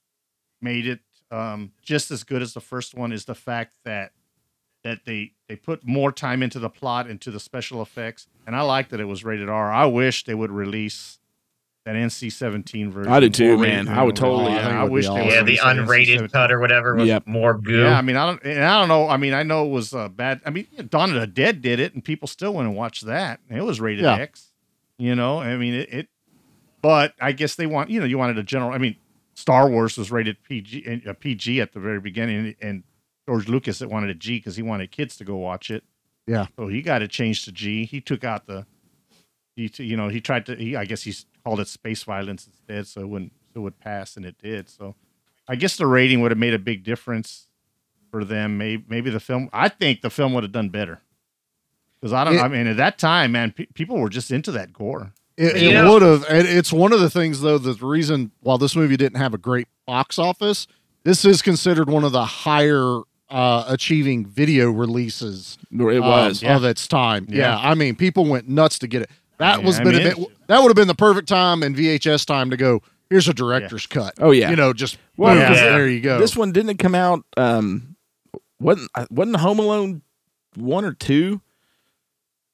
made 0.60 0.86
it 0.86 1.00
um, 1.30 1.72
just 1.82 2.10
as 2.10 2.24
good 2.24 2.42
as 2.42 2.54
the 2.54 2.60
first 2.60 2.94
one 2.94 3.12
is 3.12 3.26
the 3.26 3.34
fact 3.34 3.76
that 3.84 4.12
that 4.84 5.00
they 5.04 5.32
they 5.48 5.56
put 5.56 5.84
more 5.86 6.12
time 6.12 6.42
into 6.42 6.58
the 6.58 6.70
plot 6.70 7.08
into 7.10 7.30
the 7.30 7.40
special 7.40 7.82
effects, 7.82 8.26
and 8.46 8.56
I 8.56 8.62
like 8.62 8.88
that 8.90 9.00
it 9.00 9.04
was 9.04 9.24
rated 9.24 9.48
R. 9.48 9.72
I 9.72 9.86
wish 9.86 10.24
they 10.24 10.34
would 10.34 10.50
release 10.50 11.18
that 11.84 11.94
NC-17 11.96 12.90
version. 12.90 13.10
I 13.10 13.18
did 13.18 13.32
too, 13.32 13.56
man. 13.56 13.88
I 13.88 14.02
would 14.02 14.14
totally, 14.14 14.52
Yeah, 14.52 14.68
yeah. 14.68 14.82
I 14.82 14.84
wish 14.84 15.06
they 15.08 15.24
would 15.24 15.32
Yeah, 15.32 15.42
the 15.42 15.56
unrated 15.56 16.30
cut 16.30 16.52
or 16.52 16.60
whatever 16.60 16.94
was 16.94 17.08
Yep. 17.08 17.26
more 17.26 17.56
good 17.56 17.84
Yeah, 17.86 17.96
I 17.96 18.02
mean, 18.02 18.14
I 18.14 18.26
don't, 18.26 18.42
and 18.44 18.62
I 18.62 18.78
don't 18.78 18.88
know. 18.88 19.08
I 19.08 19.16
mean, 19.16 19.32
I 19.32 19.42
know 19.42 19.64
it 19.64 19.70
was 19.70 19.94
uh, 19.94 20.08
bad. 20.08 20.42
I 20.44 20.50
mean, 20.50 20.66
Dawn 20.90 21.14
of 21.14 21.18
the 21.20 21.26
Dead 21.26 21.62
did 21.62 21.80
it, 21.80 21.94
and 21.94 22.04
people 22.04 22.28
still 22.28 22.52
went 22.52 22.68
and 22.68 22.76
watched 22.76 23.06
that. 23.06 23.40
And 23.48 23.58
it 23.58 23.62
was 23.62 23.80
rated 23.80 24.04
Yeah. 24.04 24.16
X. 24.16 24.52
You 24.98 25.14
know, 25.14 25.40
I 25.40 25.56
mean, 25.56 25.72
it, 25.74 25.88
it. 25.92 26.08
But 26.82 27.14
I 27.20 27.32
guess 27.32 27.54
they 27.56 27.66
want, 27.66 27.90
you 27.90 27.98
know, 28.00 28.06
you 28.06 28.18
wanted 28.18 28.38
a 28.38 28.42
general. 28.42 28.70
I 28.72 28.78
mean, 28.78 28.96
Star 29.34 29.68
Wars 29.68 29.96
was 29.98 30.10
rated 30.10 30.42
PG, 30.42 31.02
uh, 31.08 31.12
PG 31.14 31.60
at 31.60 31.72
the 31.72 31.80
very 31.80 32.00
beginning, 32.00 32.54
and 32.60 32.84
George 33.28 33.48
Lucas 33.48 33.78
that 33.80 33.88
wanted 33.90 34.10
a 34.10 34.14
G 34.14 34.38
because 34.38 34.56
he 34.56 34.62
wanted 34.62 34.90
kids 34.90 35.16
to 35.16 35.24
go 35.24 35.36
watch 35.36 35.70
it. 35.70 35.84
Yeah. 36.26 36.46
So 36.56 36.68
he 36.68 36.82
got 36.82 37.02
it 37.02 37.10
changed 37.10 37.44
to 37.46 37.52
G. 37.52 37.84
He 37.84 38.00
took 38.00 38.22
out 38.24 38.46
the, 38.46 38.66
he, 39.56 39.70
you 39.78 39.96
know, 39.96 40.08
he 40.08 40.20
tried 40.20 40.46
to. 40.46 40.54
He, 40.56 40.76
I 40.76 40.84
guess 40.84 41.02
he 41.02 41.14
called 41.44 41.60
it 41.60 41.68
space 41.68 42.02
violence 42.04 42.46
instead, 42.46 42.86
so 42.86 43.00
it 43.00 43.08
wouldn't, 43.08 43.32
so 43.52 43.60
it 43.60 43.62
would 43.64 43.80
pass, 43.80 44.16
and 44.16 44.24
it 44.26 44.36
did. 44.42 44.68
So, 44.68 44.94
I 45.48 45.56
guess 45.56 45.76
the 45.76 45.86
rating 45.86 46.20
would 46.20 46.30
have 46.30 46.38
made 46.38 46.54
a 46.54 46.58
big 46.58 46.84
difference 46.84 47.46
for 48.10 48.24
them. 48.24 48.56
Maybe, 48.58 48.84
maybe 48.88 49.10
the 49.10 49.20
film. 49.20 49.48
I 49.52 49.68
think 49.68 50.00
the 50.02 50.10
film 50.10 50.32
would 50.34 50.44
have 50.44 50.52
done 50.52 50.68
better 50.68 51.00
because 52.00 52.12
I 52.12 52.24
don't. 52.24 52.34
It- 52.34 52.40
I 52.40 52.48
mean, 52.48 52.66
at 52.66 52.76
that 52.76 52.98
time, 52.98 53.32
man, 53.32 53.52
pe- 53.52 53.66
people 53.74 53.98
were 53.98 54.08
just 54.10 54.30
into 54.30 54.52
that 54.52 54.72
gore. 54.72 55.12
It, 55.38 55.56
it 55.62 55.72
know- 55.72 55.92
would 55.92 56.02
have. 56.02 56.24
And 56.28 56.46
it's 56.46 56.72
one 56.72 56.92
of 56.92 57.00
the 57.00 57.08
things, 57.10 57.40
though, 57.40 57.58
the 57.58 57.74
reason 57.86 58.32
while 58.40 58.58
this 58.58 58.74
movie 58.74 58.96
didn't 58.96 59.18
have 59.18 59.34
a 59.34 59.38
great 59.38 59.68
box 59.86 60.18
office, 60.18 60.66
this 61.04 61.24
is 61.24 61.42
considered 61.42 61.88
one 61.88 62.04
of 62.04 62.12
the 62.12 62.24
higher 62.24 63.00
uh, 63.30 63.64
achieving 63.68 64.26
video 64.26 64.70
releases 64.70 65.58
It 65.70 65.80
um, 65.80 66.00
was. 66.00 66.42
of 66.42 66.64
its 66.64 66.88
time. 66.88 67.26
Yeah. 67.28 67.38
Yeah. 67.62 67.70
I 67.70 67.74
mean, 67.74 67.94
people 67.94 68.26
went 68.26 68.48
nuts 68.48 68.78
to 68.80 68.86
get 68.88 69.02
it. 69.02 69.10
That 69.38 69.60
Yeah, 69.60 69.66
was 69.66 69.78
I 69.78 69.84
been 69.84 69.92
mean, 69.96 70.06
a 70.08 70.16
bit, 70.16 70.28
that 70.48 70.60
would 70.60 70.68
have 70.68 70.76
been 70.76 70.88
the 70.88 70.94
perfect 70.94 71.28
time 71.28 71.62
in 71.62 71.74
VHS 71.74 72.24
time 72.26 72.50
to 72.50 72.56
go. 72.56 72.82
Here's 73.10 73.28
a 73.28 73.32
director's 73.34 73.86
cut. 73.86 74.14
Oh, 74.18 74.32
yeah. 74.32 74.50
you 74.50 74.56
know, 74.56 74.72
just 74.72 74.98
Well, 75.16 75.34
boom, 75.34 75.42
because 75.42 75.60
there 75.60 75.88
you 75.88 76.00
go. 76.00 76.18
This 76.18 76.36
one 76.36 76.52
didn't 76.52 76.78
come 76.78 76.94
out. 76.94 77.24
Um, 77.36 77.96
wasn't 78.60 78.90
wasn't 79.10 79.36
Home 79.36 79.58
Alone 79.60 80.02
one 80.56 80.84
or 80.84 80.92
two? 80.92 81.40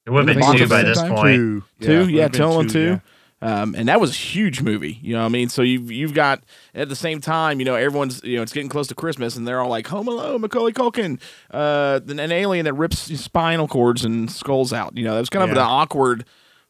It 0.07 0.11
would 0.11 0.29
have 0.29 0.37
been 0.39 0.57
two 0.57 0.69
by 0.69 0.83
this 0.83 0.99
time? 0.99 1.11
point. 1.15 1.37
Two. 1.37 1.65
Two, 1.81 1.93
would've 1.99 2.11
yeah, 2.11 2.29
been 2.29 2.41
Home 2.43 2.51
Alone 2.51 2.69
two, 2.69 2.95
two. 2.97 3.01
Um, 3.43 3.75
and 3.77 3.89
that 3.89 4.01
was 4.01 4.11
a 4.11 4.15
huge 4.15 4.63
movie, 4.63 4.99
you 5.03 5.13
know 5.13 5.21
what 5.21 5.27
I 5.27 5.29
mean? 5.29 5.51
So 5.51 5.61
you've 5.61 5.91
you've 5.93 6.15
got 6.15 6.43
at 6.75 6.89
the 6.89 6.97
same 6.97 7.21
time, 7.21 7.59
you 7.59 7.67
know, 7.67 7.75
everyone's 7.75 8.23
you 8.25 8.37
know 8.37 8.43
it's 8.43 8.53
getting 8.55 8.71
close 8.71 8.87
to 8.89 8.95
Christmas, 8.95 9.37
and 9.37 9.47
they're 9.47 9.61
all 9.61 9.69
like 9.69 9.87
Home 9.89 10.09
Alone, 10.09 10.41
Macaulay 10.41 10.73
Culkin, 10.73 11.21
uh, 11.51 12.01
an 12.09 12.19
an 12.21 12.33
alien 12.33 12.65
that 12.65 12.73
rips 12.73 12.99
spinal 13.21 13.69
cords 13.69 14.03
and 14.05 14.31
skulls 14.31 14.73
out. 14.73 14.97
You 14.97 15.05
know, 15.05 15.13
that 15.15 15.21
was 15.21 15.29
kind 15.29 15.43
of 15.51 15.55
Yeah. 15.55 15.63
an 15.63 15.69
awkward 15.69 16.25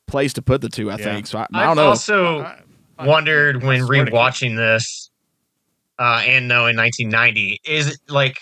place 0.09 0.33
to 0.33 0.43
put 0.43 0.63
the 0.63 0.69
two, 0.69 0.91
I 0.91 0.97
Yeah. 0.97 1.05
think. 1.05 1.27
So 1.29 1.39
I, 1.39 1.43
I 1.43 1.47
I've 1.61 1.67
don't 1.69 1.77
know. 1.77 1.89
also 1.91 2.41
I- 2.41 2.59
I- 2.99 3.07
wondered 3.07 3.63
I 3.63 3.67
when 3.67 3.85
swear 3.85 4.05
to 4.05 4.11
God. 4.11 4.33
rewatching 4.33 4.57
this, 4.57 5.11
uh, 6.01 6.23
and 6.27 6.49
no, 6.49 6.67
in 6.67 6.75
1990, 6.77 7.61
is 7.65 7.87
it 7.89 7.99
like 8.09 8.37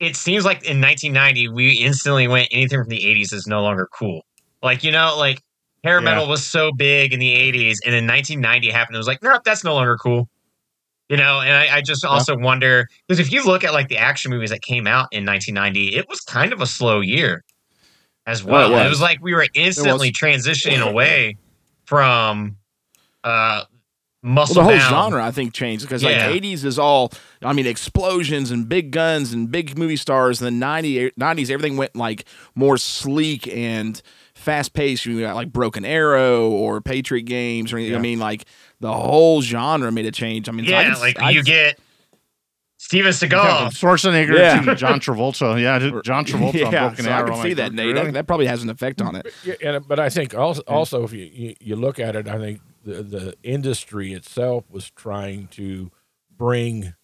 it 0.00 0.16
seems 0.16 0.44
like 0.44 0.64
in 0.64 0.80
1990 0.80 1.48
we 1.48 1.72
instantly 1.72 2.26
went 2.26 2.48
anything 2.50 2.80
from 2.80 2.88
the 2.88 2.98
80s 3.04 3.32
is 3.32 3.46
no 3.46 3.62
longer 3.62 3.88
cool. 3.92 4.22
Like 4.62 4.82
you 4.82 4.90
know, 4.92 5.14
like 5.16 5.40
hair 5.84 6.00
Yeah. 6.00 6.04
metal 6.06 6.28
was 6.28 6.44
so 6.44 6.72
big 6.72 7.12
in 7.12 7.20
the 7.20 7.34
80s, 7.34 7.76
and 7.84 7.94
then 7.94 8.06
1990 8.06 8.70
happened. 8.70 8.96
It 8.96 8.98
was 8.98 9.06
like, 9.06 9.22
nope, 9.22 9.42
that's 9.44 9.64
no 9.64 9.74
longer 9.74 9.96
cool. 9.96 10.28
You 11.08 11.16
know, 11.16 11.40
and 11.40 11.52
I, 11.52 11.78
I 11.78 11.80
just 11.82 12.04
also 12.04 12.36
wonder 12.36 12.86
because 13.08 13.18
if 13.18 13.32
you 13.32 13.42
look 13.44 13.64
at 13.64 13.72
like 13.72 13.88
the 13.88 13.98
action 13.98 14.30
movies 14.30 14.50
that 14.50 14.62
came 14.62 14.86
out 14.86 15.08
in 15.12 15.26
1990, 15.26 15.96
it 15.96 16.08
was 16.08 16.20
kind 16.20 16.52
of 16.52 16.60
a 16.60 16.66
slow 16.66 17.00
year 17.00 17.42
as 18.26 18.42
Oh, 18.42 18.46
it 18.46 18.50
well. 18.50 18.70
it, 18.70 18.72
was. 18.84 18.90
was. 18.90 19.00
like 19.00 19.18
we 19.20 19.34
were 19.34 19.46
instantly 19.54 20.12
transitioning 20.12 20.80
away 20.88 21.36
from 21.86 22.56
uh 23.24 23.64
Well, 24.22 24.44
the 24.46 24.62
whole 24.62 24.72
bound. 24.72 24.82
genre, 25.12 25.24
I 25.24 25.30
think, 25.30 25.54
changed 25.54 25.84
because 25.84 26.02
Yeah. 26.02 26.26
like 26.28 26.36
'80s 26.42 26.64
is 26.64 26.78
all, 26.78 27.10
I 27.42 27.52
mean, 27.54 27.66
explosions 27.66 28.50
and 28.50 28.68
big 28.68 28.90
guns 28.90 29.32
and 29.32 29.50
big 29.50 29.78
movie 29.78 29.96
stars. 29.96 30.42
And 30.42 30.46
the 30.46 30.50
90, 30.58 31.12
90s, 31.18 31.50
everything 31.50 31.76
went 31.78 31.96
like 31.96 32.24
more 32.54 32.76
sleek 32.76 33.48
and 33.48 34.00
fast 34.34 34.74
paced. 34.74 35.06
You 35.06 35.20
got 35.20 35.36
like 35.36 35.52
Broken 35.52 35.84
Arrow 35.86 36.50
or 36.50 36.80
Patriot 36.82 37.22
Games 37.22 37.72
or 37.72 37.78
anything. 37.78 37.96
I 37.96 38.00
mean, 38.00 38.18
like 38.18 38.44
the 38.80 38.92
whole 38.92 39.40
genre 39.40 39.90
made 39.90 40.04
a 40.06 40.12
change. 40.12 40.48
I 40.48 40.52
mean, 40.52 40.66
so 40.66 40.74
I 40.74 40.82
Yeah, 40.82 40.90
can- 40.92 41.00
like 41.00 41.18
I 41.20 41.30
you 41.30 41.42
can- 41.42 41.44
get 41.46 41.78
Steven 42.76 43.12
Seagal. 43.12 43.30
Yeah, 43.44 43.68
Schwarzenegger 43.68 44.36
Yeah. 44.36 44.74
John 44.74 45.00
Travolta. 45.00 45.60
Yeah, 45.60 45.78
John 46.04 46.24
Travolta 46.24 46.66
on 46.66 46.72
yeah, 46.72 46.88
Broken 46.88 47.04
so 47.04 47.10
Arrow. 47.10 47.20
I 47.20 47.24
can 47.24 47.32
I'm 47.34 47.42
see 47.42 47.48
like, 47.48 47.56
that, 47.58 47.72
Nate. 47.74 47.86
really? 47.94 48.04
That, 48.06 48.12
that 48.14 48.26
probably 48.26 48.46
has 48.46 48.62
an 48.62 48.70
effect 48.70 49.00
on 49.02 49.16
it. 49.16 49.26
Yeah, 49.44 49.54
and, 49.62 49.86
but 49.88 49.98
I 49.98 50.08
think 50.10 50.34
also, 50.34 50.62
also 50.66 51.04
if 51.04 51.12
you, 51.12 51.24
you, 51.32 51.54
you 51.60 51.76
look 51.76 51.98
at 51.98 52.16
it, 52.16 52.26
I 52.28 52.38
think 52.38 52.60
the, 52.84 53.02
the 53.02 53.34
industry 53.42 54.12
itself 54.12 54.64
was 54.70 54.90
trying 54.90 55.46
to 55.48 55.90
bring 56.36 56.94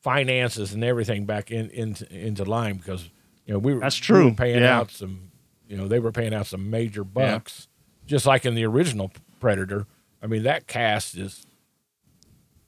finances 0.00 0.72
and 0.72 0.82
everything 0.82 1.24
back 1.26 1.50
in, 1.50 1.68
into 1.70 2.10
into 2.12 2.44
line 2.44 2.76
because 2.76 3.10
you 3.46 3.52
know 3.52 3.58
we 3.58 3.74
were 3.74 3.80
That's 3.80 4.08
we 4.08 4.14
were 4.14 4.20
true, 4.22 4.34
paying 4.34 4.62
yeah. 4.62 4.78
out 4.78 4.90
some 4.90 5.30
you 5.68 5.76
know 5.76 5.86
they 5.88 5.98
were 6.00 6.12
paying 6.12 6.34
out 6.34 6.46
some 6.46 6.70
major 6.70 7.04
bucks 7.04 7.68
just 8.06 8.26
like 8.26 8.44
in 8.44 8.54
the 8.54 8.64
original 8.64 9.12
Predator. 9.40 9.86
I 10.22 10.26
mean 10.26 10.42
that 10.44 10.66
cast 10.66 11.16
is 11.16 11.46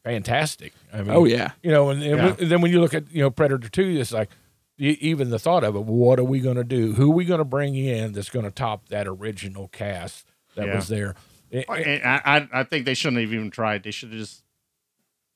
fantastic. 0.05 0.73
I 0.93 0.99
mean, 1.03 1.11
Oh, 1.11 1.25
yeah. 1.25 1.53
you 1.63 1.71
know, 1.71 1.91
and, 1.91 2.03
and 2.03 2.17
Yeah. 2.17 2.33
when- 2.35 2.49
then 2.49 2.61
when 2.61 2.71
you 2.71 2.81
look 2.81 2.95
at 2.95 3.11
you 3.11 3.23
know 3.23 3.31
Predator 3.31 3.69
Two, 3.69 3.97
it's 3.99 4.13
like 4.13 4.31
even 4.79 5.31
the 5.31 5.39
thought 5.39 5.65
of 5.65 5.77
it. 5.77 5.85
What 5.85 6.19
are 6.19 6.25
we 6.25 6.41
going 6.41 6.57
to 6.57 6.65
do? 6.65 6.95
Who 6.95 7.11
are 7.13 7.15
we 7.15 7.25
going 7.25 7.39
to 7.39 7.45
bring 7.45 7.75
in 7.77 8.13
that's 8.13 8.29
going 8.29 8.45
to 8.45 8.51
top 8.51 8.89
that 8.89 9.07
original 9.07 9.69
cast 9.69 10.27
that 10.57 10.67
Yeah. 10.67 10.75
was 10.77 10.89
there? 10.89 11.15
A- 11.53 11.65
a- 11.69 11.73
And 11.75 12.03
I, 12.05 12.21
I, 12.25 12.61
I 12.61 12.65
think 12.65 12.85
they 12.87 12.95
shouldn't 12.95 13.21
have 13.23 13.33
even 13.33 13.51
tried. 13.51 13.83
They 13.85 13.91
should 13.91 14.11
have 14.11 14.19
just 14.19 14.43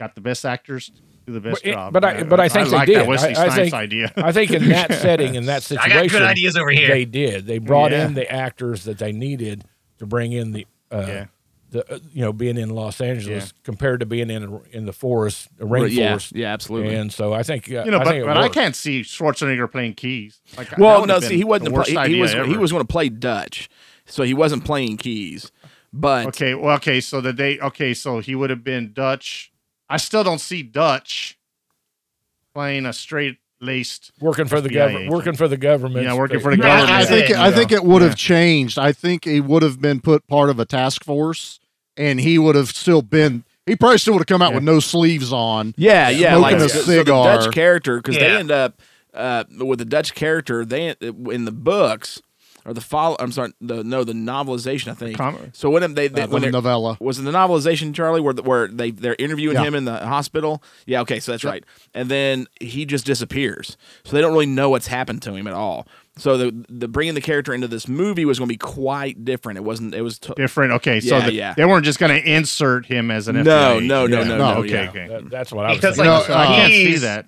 got 0.00 0.14
the 0.14 0.20
best 0.20 0.44
actors 0.44 0.86
to 0.90 0.92
do 1.26 1.32
the 1.32 1.40
best 1.40 1.62
But, 1.62 1.68
it- 1.68 1.72
job. 1.74 1.92
but 1.92 2.04
I, 2.04 2.22
but 2.22 2.40
I 2.40 2.48
think 2.48 2.70
like 2.70 2.86
they 2.86 2.94
did. 2.94 3.02
that 3.02 3.08
Wesley 3.08 3.34
I, 3.36 3.46
I 3.46 3.50
think, 3.50 3.74
idea. 3.74 4.12
I 4.16 4.32
think 4.32 4.50
in 4.52 4.68
that 4.70 4.92
setting, 5.00 5.34
in 5.34 5.46
that 5.46 5.56
I 5.56 5.60
situation, 5.60 5.92
got 5.94 6.10
good 6.10 6.22
ideas 6.22 6.56
over 6.56 6.70
here. 6.70 6.88
They 6.88 7.04
did. 7.04 7.46
They 7.46 7.58
brought 7.58 7.92
Yeah. 7.92 8.06
in 8.06 8.14
the 8.14 8.30
actors 8.30 8.84
that 8.84 8.98
they 8.98 9.12
needed 9.12 9.64
to 9.98 10.06
bring 10.06 10.32
in 10.32 10.52
the, 10.52 10.66
uh, 10.92 11.04
Yeah. 11.06 11.24
the 11.70 11.92
uh, 11.94 11.98
you 12.12 12.22
know, 12.22 12.32
being 12.32 12.56
in 12.56 12.70
Los 12.70 13.00
Angeles 13.00 13.52
compared 13.64 14.00
to 14.00 14.06
being 14.06 14.30
in 14.30 14.60
in 14.72 14.86
the 14.86 14.92
forest, 14.92 15.48
the 15.58 15.66
Right, 15.66 15.90
yeah, 15.90 16.14
rainforest. 16.14 16.32
yeah, 16.34 16.52
absolutely. 16.52 16.94
And 16.94 17.12
so 17.12 17.32
I 17.34 17.42
think 17.42 17.68
uh, 17.70 17.82
you 17.84 17.90
know, 17.90 17.98
I 17.98 18.04
but, 18.04 18.10
think 18.10 18.22
it 18.22 18.26
but 18.26 18.36
I 18.38 18.48
can't 18.48 18.74
see 18.76 19.02
Schwarzenegger 19.02 19.70
playing 19.70 19.94
keys. 19.94 20.40
Like, 20.56 20.78
Well, 20.78 21.04
no, 21.06 21.20
see, 21.20 21.36
he 21.36 21.44
wasn't. 21.44 21.64
the 21.66 21.70
The 21.70 21.76
worst 21.76 21.90
play, 21.92 22.08
he 22.08 22.22
idea 22.22 22.22
was 22.40 22.48
he 22.48 22.56
was 22.56 22.72
going 22.72 22.84
to 22.84 22.90
play 22.90 23.08
Dutch, 23.10 23.68
so 24.06 24.22
he 24.22 24.32
wasn't 24.34 24.64
playing 24.64 24.96
keys. 24.96 25.50
But 25.92 26.26
Okay, 26.28 26.54
well, 26.54 26.76
okay, 26.76 27.00
so 27.00 27.20
the 27.20 27.32
day, 27.32 27.58
okay, 27.60 27.94
so 27.94 28.18
he 28.20 28.34
would 28.34 28.50
have 28.50 28.62
been 28.64 28.92
Dutch. 28.92 29.50
I 29.88 29.96
still 29.96 30.22
don't 30.22 30.40
see 30.40 30.62
Dutch 30.62 31.38
playing 32.54 32.86
a 32.86 32.92
straight 32.92 33.38
laced 33.60 34.12
working 34.20 34.46
for 34.46 34.60
the 34.60 34.68
government, 34.68 35.04
agent. 35.04 35.12
working 35.14 35.34
for 35.34 35.48
the 35.48 35.56
government. 35.56 36.04
Yeah, 36.04 36.14
working 36.14 36.40
for 36.40 36.54
the 36.54 36.62
Yeah, 36.62 36.76
government. 36.80 36.90
I 36.92 37.04
think 37.04 37.28
Yeah. 37.30 37.42
I 37.44 37.50
think 37.50 37.72
it 37.72 37.82
would 37.84 38.02
have 38.02 38.12
Yeah. 38.12 38.16
changed. 38.16 38.78
I 38.78 38.92
think 38.92 39.24
he 39.24 39.40
would 39.40 39.62
have 39.62 39.80
been 39.80 40.00
put 40.00 40.26
part 40.28 40.48
of 40.50 40.60
a 40.60 40.64
task 40.64 41.04
force, 41.04 41.58
and 41.96 42.20
he 42.20 42.38
would 42.38 42.54
have 42.54 42.68
still 42.68 43.02
been. 43.02 43.44
He 43.66 43.74
probably 43.76 43.98
still 43.98 44.14
would 44.14 44.20
have 44.20 44.26
come 44.26 44.42
out 44.42 44.54
with 44.54 44.62
no 44.62 44.78
sleeves 44.80 45.32
on. 45.32 45.74
yeah, 45.76 46.08
yeah, 46.08 46.36
smoking 46.36 46.42
like 46.42 46.56
a 46.56 46.68
so- 46.68 46.80
so 46.82 46.96
the. 46.98 47.04
Dutch 47.04 47.52
character 47.52 47.96
because 47.96 48.16
they 48.16 48.26
end 48.36 48.50
up 48.50 48.80
uh, 49.12 49.44
with 49.58 49.78
the 49.80 49.84
Dutch 49.84 50.14
character. 50.14 50.64
They 50.64 50.94
in 51.00 51.44
the 51.44 51.50
books 51.52 52.22
or 52.68 52.74
the 52.74 52.80
follow. 52.80 53.16
I'm 53.18 53.32
sorry, 53.32 53.52
the 53.60 53.82
no, 53.82 54.04
the 54.04 54.12
novelization. 54.12 54.88
I 54.88 54.94
think. 54.94 55.16
Com- 55.16 55.50
so 55.52 55.70
when 55.70 55.94
they, 55.94 56.08
they 56.08 56.22
Uh, 56.22 56.26
when 56.28 56.42
the 56.42 56.46
they're- 56.46 56.52
novella. 56.52 56.96
was 57.00 57.18
it 57.18 57.22
the 57.22 57.32
novelization, 57.32 57.94
Charlie, 57.94 58.20
where 58.20 58.34
where 58.34 58.68
they 58.68 58.90
they're 58.90 59.16
interviewing 59.18 59.56
Yeah. 59.56 59.64
him 59.64 59.74
in 59.74 59.84
the 59.86 59.96
hospital? 60.06 60.62
Yeah, 60.86 61.00
okay, 61.00 61.18
so 61.20 61.32
that's 61.32 61.44
right. 61.44 61.64
And 61.94 62.08
then 62.08 62.46
he 62.60 62.84
just 62.84 63.04
disappears, 63.06 63.76
so 64.04 64.14
they 64.14 64.20
don't 64.20 64.32
really 64.32 64.46
know 64.46 64.68
what's 64.70 64.86
happened 64.88 65.22
to 65.22 65.34
him 65.34 65.46
at 65.46 65.54
all. 65.54 65.86
So 66.18 66.36
the 66.36 66.64
the 66.68 66.88
bringing 66.88 67.14
the 67.14 67.20
character 67.20 67.54
into 67.54 67.68
this 67.68 67.86
movie 67.88 68.24
was 68.24 68.38
going 68.38 68.48
to 68.48 68.52
be 68.52 68.58
quite 68.58 69.24
different. 69.24 69.56
It 69.56 69.62
wasn't. 69.64 69.94
It 69.94 70.02
was. 70.02 70.18
T- 70.18 70.32
different. 70.36 70.72
Okay, 70.74 71.00
so 71.00 71.16
Yeah, 71.16 71.24
the- 71.26 71.32
yeah. 71.32 71.54
they 71.56 71.64
weren't 71.64 71.84
just 71.84 71.98
going 71.98 72.10
to 72.10 72.30
insert 72.30 72.86
him 72.86 73.10
as 73.10 73.28
an 73.28 73.36
No, 73.36 73.42
FBI 73.42 73.72
agent. 73.76 73.86
no, 73.86 74.06
no, 74.06 74.18
Yeah. 74.18 74.24
no, 74.24 74.36
no, 74.36 74.54
Okay, 74.60 74.70
yeah. 74.84 74.88
okay. 74.90 75.06
That- 75.08 75.30
that's 75.30 75.52
what 75.52 75.64
I 75.66 75.70
was 75.70 75.78
Because, 75.78 75.96
thinking. 75.96 76.12
like, 76.12 76.28
No, 76.28 76.34
I 76.34 76.46
can't 76.46 76.72
see 76.72 76.96
that. 76.98 77.26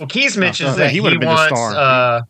Well, 0.00 0.08
Keys 0.08 0.36
mentions 0.36 0.70
no, 0.70 0.76
that 0.78 0.88
he 0.88 0.94
he, 0.94 1.00
would've 1.00 1.20
been 1.20 1.28
the 1.28 1.34
wants 1.34 1.54
star. 1.54 1.74
uh, 1.76 2.20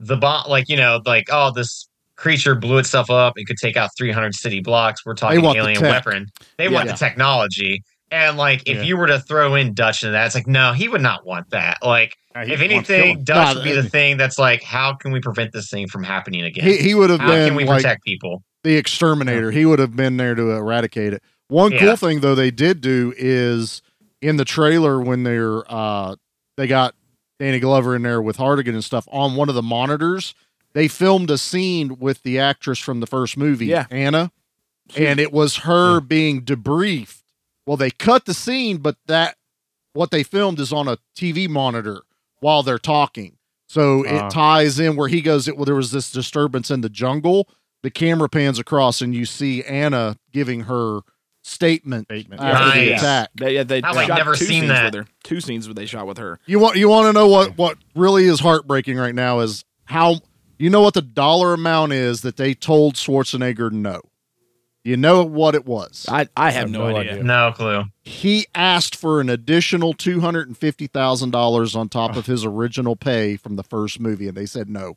the 0.00 0.16
bomb, 0.16 0.48
like 0.48 0.68
you 0.68 0.76
know, 0.76 1.00
like 1.06 1.26
oh, 1.30 1.52
this 1.54 1.88
creature 2.16 2.54
blew 2.54 2.78
itself 2.78 3.10
up. 3.10 3.34
It 3.36 3.46
could 3.46 3.56
take 3.56 3.76
out 3.76 3.90
300 3.96 4.34
city 4.34 4.60
blocks. 4.60 5.06
We're 5.06 5.14
talking 5.14 5.40
want 5.42 5.56
the 5.56 5.62
alien 5.62 5.80
tech. 5.80 6.04
weapon. 6.04 6.26
They 6.58 6.68
want 6.68 6.86
Yeah. 6.86 6.92
the 6.92 6.98
technology. 6.98 7.82
And 8.10 8.36
like, 8.36 8.62
if 8.66 8.76
Yeah. 8.78 8.82
you 8.82 8.96
were 8.96 9.06
to 9.06 9.20
throw 9.20 9.54
in 9.54 9.72
Dutch 9.72 10.02
into 10.02 10.12
that, 10.12 10.26
it's 10.26 10.34
like, 10.34 10.46
no, 10.46 10.72
he 10.72 10.88
would 10.88 11.00
not 11.00 11.24
want 11.24 11.48
that. 11.50 11.78
Like, 11.82 12.14
Uh, 12.34 12.40
if 12.40 12.48
want 12.48 12.50
to 12.50 12.56
kill 12.56 12.76
anything, 12.76 13.18
him. 13.18 13.24
Dutch 13.24 13.36
Nah, 13.36 13.54
would 13.54 13.64
be 13.64 13.72
the 13.72 13.88
thing 13.88 14.16
that's 14.16 14.38
like, 14.38 14.62
how 14.62 14.94
can 14.94 15.12
we 15.12 15.20
prevent 15.20 15.52
this 15.52 15.70
thing 15.70 15.88
from 15.88 16.02
happening 16.04 16.42
again? 16.44 16.64
He 16.66 16.76
he 16.78 16.94
would 16.94 17.08
have 17.10 17.20
how 17.20 17.28
been 17.28 17.48
can 17.48 17.54
we 17.56 17.64
like 17.64 17.78
protect 17.78 18.04
people? 18.04 18.42
the 18.64 18.76
exterminator. 18.76 19.50
He 19.50 19.64
would 19.64 19.78
have 19.78 19.96
been 19.96 20.16
there 20.18 20.34
to 20.34 20.50
eradicate 20.50 21.14
it. 21.14 21.22
One 21.48 21.72
Yeah. 21.72 21.78
cool 21.78 21.96
thing 21.96 22.20
though 22.20 22.34
they 22.34 22.50
did 22.50 22.80
do 22.82 23.14
is 23.16 23.80
in 24.20 24.36
the 24.36 24.44
trailer 24.44 25.00
when 25.00 25.22
they're 25.22 25.62
uh 25.72 26.16
they 26.58 26.66
got 26.66 26.94
Danny 27.40 27.58
Glover 27.58 27.96
in 27.96 28.02
there 28.02 28.20
with 28.22 28.36
Harrigan 28.36 28.74
and 28.74 28.84
stuff 28.84 29.08
on 29.10 29.34
one 29.34 29.48
of 29.48 29.54
the 29.56 29.62
monitors, 29.62 30.34
they 30.74 30.86
filmed 30.86 31.30
a 31.30 31.38
scene 31.38 31.98
with 31.98 32.22
the 32.22 32.38
actress 32.38 32.78
from 32.78 33.00
the 33.00 33.06
first 33.06 33.36
movie, 33.36 33.66
Yeah. 33.66 33.86
Anna, 33.90 34.30
and 34.94 35.18
it 35.18 35.32
was 35.32 35.56
her 35.58 36.00
being 36.00 36.42
debriefed. 36.42 37.22
Well, 37.66 37.78
they 37.78 37.90
cut 37.90 38.26
the 38.26 38.34
scene, 38.34 38.76
but 38.76 38.96
that 39.06 39.36
what 39.94 40.10
they 40.10 40.22
filmed 40.22 40.60
is 40.60 40.72
on 40.72 40.86
a 40.86 40.98
TV 41.16 41.48
monitor 41.48 42.02
while 42.40 42.62
they're 42.62 42.78
talking. 42.78 43.38
So 43.68 44.04
Ah. 44.06 44.26
it 44.26 44.30
ties 44.30 44.78
in 44.78 44.94
where 44.96 45.08
he 45.08 45.22
goes, 45.22 45.48
it, 45.48 45.56
well, 45.56 45.64
there 45.64 45.74
was 45.74 45.92
this 45.92 46.12
disturbance 46.12 46.70
in 46.70 46.82
the 46.82 46.88
jungle. 46.90 47.48
The 47.82 47.90
camera 47.90 48.28
pans 48.28 48.58
across 48.58 49.00
and 49.00 49.14
you 49.14 49.24
see 49.24 49.62
Anna 49.64 50.16
giving 50.32 50.62
her 50.64 51.00
statement, 51.42 52.06
Statement. 52.06 52.40
after 52.40 52.78
the 52.80 52.86
Nice. 52.90 53.00
attack. 53.00 53.30
They, 53.34 53.54
yeah, 53.54 53.62
they 53.64 53.82
I've, 53.82 54.06
shot 54.06 54.18
never 54.18 54.34
two 54.34 54.44
seen 54.44 54.60
scenes 54.62 54.68
that. 54.68 54.84
with 54.86 54.94
her. 54.94 55.06
Two 55.24 55.40
scenes 55.40 55.66
where 55.66 55.74
they 55.74 55.86
shot 55.86 56.06
with 56.06 56.18
her. 56.18 56.38
You 56.46 56.58
want 56.58 56.76
you 56.76 56.88
want 56.88 57.06
to 57.06 57.12
know 57.12 57.28
what 57.28 57.56
what 57.56 57.78
really 57.94 58.24
is 58.26 58.40
heartbreaking 58.40 58.96
right 58.96 59.14
now 59.14 59.40
is 59.40 59.64
how 59.84 60.16
you 60.58 60.70
know 60.70 60.82
what 60.82 60.94
the 60.94 61.02
dollar 61.02 61.54
amount 61.54 61.92
is 61.92 62.22
that 62.22 62.36
they 62.36 62.54
told 62.54 62.94
Schwarzenegger 62.94 63.70
no. 63.72 64.00
You 64.82 64.96
know 64.96 65.24
what 65.24 65.54
it 65.54 65.66
was. 65.66 66.06
I 66.08 66.26
I 66.36 66.50
have 66.52 66.62
have 66.62 66.70
no, 66.70 66.88
no 66.90 66.96
idea. 66.96 67.12
idea. 67.12 67.22
No 67.24 67.52
clue. 67.54 67.84
he 68.02 68.46
asked 68.54 68.96
for 68.96 69.20
an 69.20 69.28
additional 69.28 69.92
two 69.92 70.20
hundred 70.20 70.48
and 70.48 70.56
fifty 70.56 70.86
thousand 70.86 71.30
dollars 71.32 71.76
on 71.76 71.88
top 71.90 72.16
of 72.16 72.24
his 72.26 72.44
original 72.46 72.96
pay 72.96 73.36
from 73.36 73.56
the 73.56 73.62
first 73.62 74.00
movie, 74.00 74.26
and 74.28 74.36
they 74.36 74.46
said 74.46 74.68
no. 74.70 74.96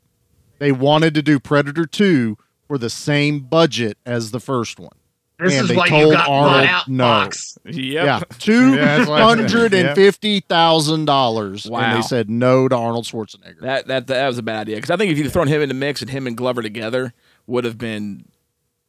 They 0.60 0.72
wanted 0.72 1.14
to 1.16 1.22
do 1.22 1.38
Predator 1.40 1.86
two 1.86 2.38
for 2.66 2.78
the 2.78 2.90
same 2.90 3.42
budget 3.42 3.98
as 4.06 4.32
the 4.32 4.40
first 4.40 4.80
one. 4.80 4.96
This 5.40 5.54
And 5.54 5.64
is 5.64 5.70
they 5.70 5.76
why 5.76 5.88
you 5.88 6.12
got 6.12 6.30
Arnold 6.30 6.66
out, 6.68 6.88
no. 6.88 7.04
Fox. 7.04 7.58
Yep. 7.66 7.74
Yeah, 8.06 8.20
two 8.40 8.72
Yeah, 8.76 8.98
that's 8.98 9.10
what 9.10 9.22
I 9.22 9.28
said. 9.36 9.40
hundred 9.50 9.74
and 9.74 9.96
fifty 9.96 10.40
thousand 10.42 11.06
dollars, 11.06 11.66
and 11.66 11.98
they 11.98 12.02
said 12.02 12.30
no 12.30 12.68
to 12.68 12.76
Arnold 12.76 13.06
Schwarzenegger. 13.06 13.62
That 13.62 13.88
that 13.88 14.08
that 14.08 14.28
was 14.28 14.38
a 14.38 14.44
bad 14.44 14.62
idea 14.62 14.76
because 14.78 14.92
I 14.92 14.96
think 14.98 15.12
if 15.12 15.18
you'd 15.18 15.32
thrown 15.34 15.48
him 15.48 15.62
in 15.62 15.70
the 15.70 15.76
mix 15.76 16.02
and 16.02 16.10
him 16.10 16.28
and 16.28 16.38
Glover 16.38 16.62
together 16.62 17.14
would 17.48 17.64
have 17.66 17.78
been 17.78 18.26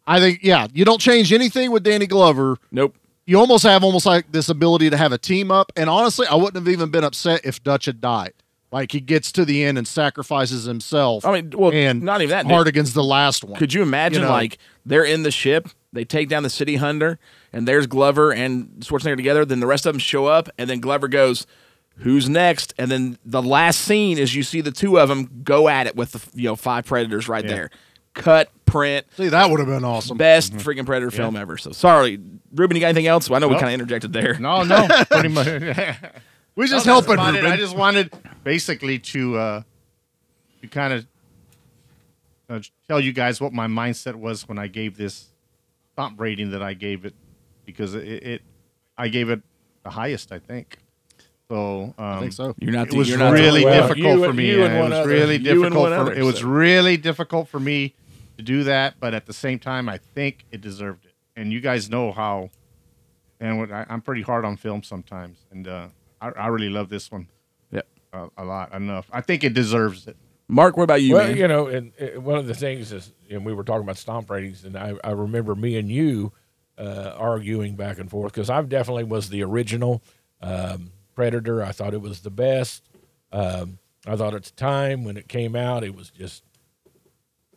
I 0.07 0.21
think, 0.21 0.41
yeah, 0.43 0.67
you 0.75 0.85
don't 0.85 1.01
change 1.01 1.33
anything 1.33 1.71
with 1.71 1.83
Danny 1.83 2.07
Glover. 2.07 2.59
nope. 2.71 2.95
You 3.27 3.39
almost 3.41 3.65
have 3.65 3.83
almost 3.83 4.05
like 4.05 4.31
this 4.33 4.51
ability 4.51 4.91
to 4.91 4.99
have 4.99 5.11
a 5.13 5.17
team 5.17 5.51
up. 5.51 5.73
And 5.77 5.89
honestly, 5.89 6.27
I 6.27 6.35
wouldn't 6.35 6.57
have 6.57 6.69
even 6.69 6.91
been 6.91 7.05
upset 7.05 7.41
if 7.43 7.63
Dutch 7.65 7.87
had 7.87 8.03
died. 8.03 8.35
Like 8.71 8.93
he 8.93 9.01
gets 9.01 9.33
to 9.33 9.47
the 9.47 9.65
end 9.65 9.79
and 9.79 9.89
sacrifices 9.89 10.65
himself. 10.65 11.25
I 11.25 11.33
mean, 11.41 11.53
well, 11.57 11.73
and 11.73 12.03
not 12.03 12.21
even 12.21 12.31
that. 12.37 12.45
Harrigan's 12.47 12.93
the 12.93 13.03
last 13.03 13.43
one. 13.43 13.59
Could 13.59 13.73
you 13.73 13.81
imagine 13.81 14.21
You 14.21 14.27
know. 14.27 14.33
like 14.33 14.59
they're 14.85 15.05
in 15.07 15.23
the 15.23 15.31
ship, 15.31 15.71
they 15.95 16.05
take 16.05 16.29
down 16.29 16.43
the 16.43 16.51
city 16.51 16.77
hunter, 16.77 17.19
and 17.53 17.67
there's 17.67 17.87
Glover 17.87 18.33
and 18.33 18.69
Schwarzenegger 18.81 19.17
together. 19.17 19.45
Then 19.45 19.61
the 19.61 19.67
rest 19.67 19.87
of 19.87 19.95
them 19.95 20.01
show 20.01 20.27
up, 20.27 20.49
and 20.59 20.69
then 20.69 20.81
Glover 20.81 21.09
goes, 21.09 21.47
"Who's 21.99 22.29
next?" 22.29 22.75
And 22.77 22.91
then 22.91 23.19
the 23.25 23.43
last 23.43 23.81
scene 23.81 24.19
is 24.19 24.35
you 24.35 24.43
see 24.43 24.61
the 24.61 24.71
two 24.73 24.99
of 24.99 25.09
them 25.09 25.41
go 25.45 25.69
at 25.69 25.87
it 25.87 25.97
with 25.97 26.13
the 26.13 26.23
you 26.35 26.49
know 26.49 26.57
five 26.57 26.85
predators 26.85 27.29
right 27.29 27.47
there. 27.47 27.71
Cut, 28.15 28.49
print, 28.65 29.07
See, 29.17 29.29
that 29.29 29.51
would 29.51 29.59
have 29.59 29.69
been 29.69 29.83
awesome. 29.85 30.17
best 30.17 30.53
freaking 30.53 30.87
predator 30.87 31.11
film 31.11 31.35
ever. 31.35 31.57
So 31.57 31.73
sorry, 31.73 32.21
Ruben, 32.55 32.77
you 32.77 32.81
got 32.81 32.89
anything 32.89 33.09
else? 33.09 33.29
Well, 33.29 33.37
I 33.37 33.41
know 33.41 33.49
we 33.49 33.55
kind 33.55 33.67
of 33.67 33.73
interjected 33.75 34.13
there. 34.13 34.39
No, 34.39 34.63
no, 34.63 34.87
pretty 35.11 35.31
much. 35.31 35.47
we 36.55 36.69
just 36.69 36.87
No, 36.87 36.93
helping 36.93 37.15
about 37.15 37.35
it. 37.35 37.39
Ruben. 37.39 37.53
I 37.53 37.57
just 37.57 37.77
wanted 37.77 38.13
basically 38.45 39.01
to 39.01 39.37
uh 39.37 39.63
to 40.63 40.69
kind 40.69 40.93
of 40.93 41.07
uh, 42.49 42.61
tell 42.87 43.01
you 43.01 43.13
guys 43.13 43.41
what 43.41 43.53
my 43.53 43.67
mindset 43.67 44.15
was 44.15 44.47
when 44.49 44.59
I 44.59 44.67
gave 44.69 44.97
this 44.97 45.27
stomp 45.95 46.21
rating 46.21 46.51
that 46.51 46.63
I 46.63 46.75
gave 46.75 47.05
it 47.05 47.15
because 47.65 47.95
it, 47.95 48.03
it 48.07 48.43
I 48.99 49.09
gave 49.09 49.31
it 49.31 49.41
the 49.85 49.91
highest 49.91 50.33
I 50.33 50.39
think. 50.39 50.79
So 51.49 51.95
um, 51.99 52.05
I 52.05 52.21
think 52.21 52.33
so. 52.33 52.55
You're 52.61 52.73
not. 52.73 52.89
It 52.89 52.95
was 52.95 53.09
you're 53.09 53.33
really 53.33 53.65
Well, 53.65 53.87
difficult 53.89 54.19
you 54.19 54.25
for 54.25 54.33
me. 54.33 54.51
you 54.51 54.65
and 54.65 54.77
it 54.77 54.83
was 54.83 54.93
other. 54.93 55.09
really 55.09 55.37
You 55.37 55.55
difficult. 55.55 55.89
For, 55.89 55.95
other, 55.95 56.13
it 56.15 56.23
was 56.23 56.43
really 56.43 56.97
difficult 56.97 57.49
for 57.49 57.61
me 57.61 57.95
to 58.39 58.43
do 58.43 58.65
that, 58.65 58.95
but 58.99 59.15
at 59.15 59.27
the 59.27 59.33
same 59.33 59.59
time, 59.59 59.89
I 59.89 59.99
think 59.99 60.45
it 60.51 60.61
deserved 60.61 61.05
it. 61.05 61.13
And 61.37 61.53
you 61.53 61.61
guys 61.61 61.89
know 61.91 62.13
how. 62.13 62.51
And 63.41 63.59
what, 63.59 63.71
I, 63.71 63.85
I'm 63.89 64.01
pretty 64.01 64.23
hard 64.23 64.45
on 64.45 64.57
film 64.57 64.83
sometimes, 64.83 65.39
and 65.51 65.69
uh, 65.69 65.89
I, 66.21 66.29
I 66.31 66.47
really 66.47 66.71
love 66.71 66.89
this 66.89 67.11
one 67.13 67.29
Yeah, 67.71 67.83
a, 68.13 68.29
a 68.39 68.45
lot 68.45 68.73
enough. 68.73 69.07
I 69.13 69.21
think 69.21 69.45
it 69.45 69.53
deserves 69.55 70.07
it. 70.07 70.17
Mark, 70.49 70.77
what 70.77 70.85
about 70.85 71.03
you, 71.03 71.15
well, 71.15 71.29
man? 71.29 71.37
you 71.37 71.49
know, 71.49 71.67
and, 71.67 71.93
uh 72.01 72.21
one 72.21 72.37
of 72.37 72.47
the 72.47 72.55
things 72.55 72.93
is, 72.93 73.13
and 73.31 73.45
we 73.45 73.55
were 73.55 73.65
talking 73.65 73.83
about 73.83 73.97
stomp 73.97 74.31
ratings, 74.31 74.65
and 74.65 74.77
I, 74.77 74.95
I 75.03 75.11
remember 75.13 75.55
me 75.55 75.77
and 75.77 75.91
you 75.91 76.33
uh, 76.79 77.15
arguing 77.17 77.77
back 77.77 77.99
and 77.99 78.11
forth 78.11 78.33
because 78.33 78.51
I 78.51 78.61
definitely 78.63 79.05
was 79.05 79.29
the 79.29 79.43
original 79.43 80.03
um, 80.43 80.93
Predator. 81.15 81.63
I 81.63 81.73
thought 81.73 81.95
it 81.95 82.01
was 82.01 82.21
the 82.21 82.31
best. 82.31 82.83
Um, 83.33 83.79
I 84.07 84.17
thought 84.17 84.35
at 84.35 84.45
the 84.45 84.53
time 84.53 85.05
when 85.05 85.17
it 85.17 85.29
came 85.29 85.57
out, 85.57 85.85
it 85.85 85.95
was 85.95 86.11
just 86.11 86.43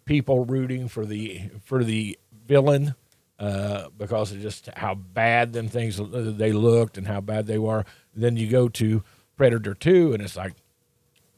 people 0.06 0.46
rooting 0.46 0.88
for 0.88 1.06
the 1.06 1.50
for 1.64 1.84
the 1.84 2.18
villain 2.46 2.96
uh, 3.40 3.90
because 3.98 4.32
of 4.32 4.42
just 4.42 4.70
how 4.78 4.96
bad 4.96 5.54
them 5.54 5.68
things 5.68 6.00
they 6.38 6.52
looked 6.52 6.98
and 6.98 7.08
how 7.08 7.22
bad 7.22 7.48
they 7.48 7.58
were. 7.58 7.86
Then 8.16 8.38
you 8.38 8.48
go 8.50 8.70
to 8.70 9.04
Predator 9.36 9.74
Two, 9.74 10.14
and 10.14 10.24
it's 10.24 10.38
like 10.38 10.54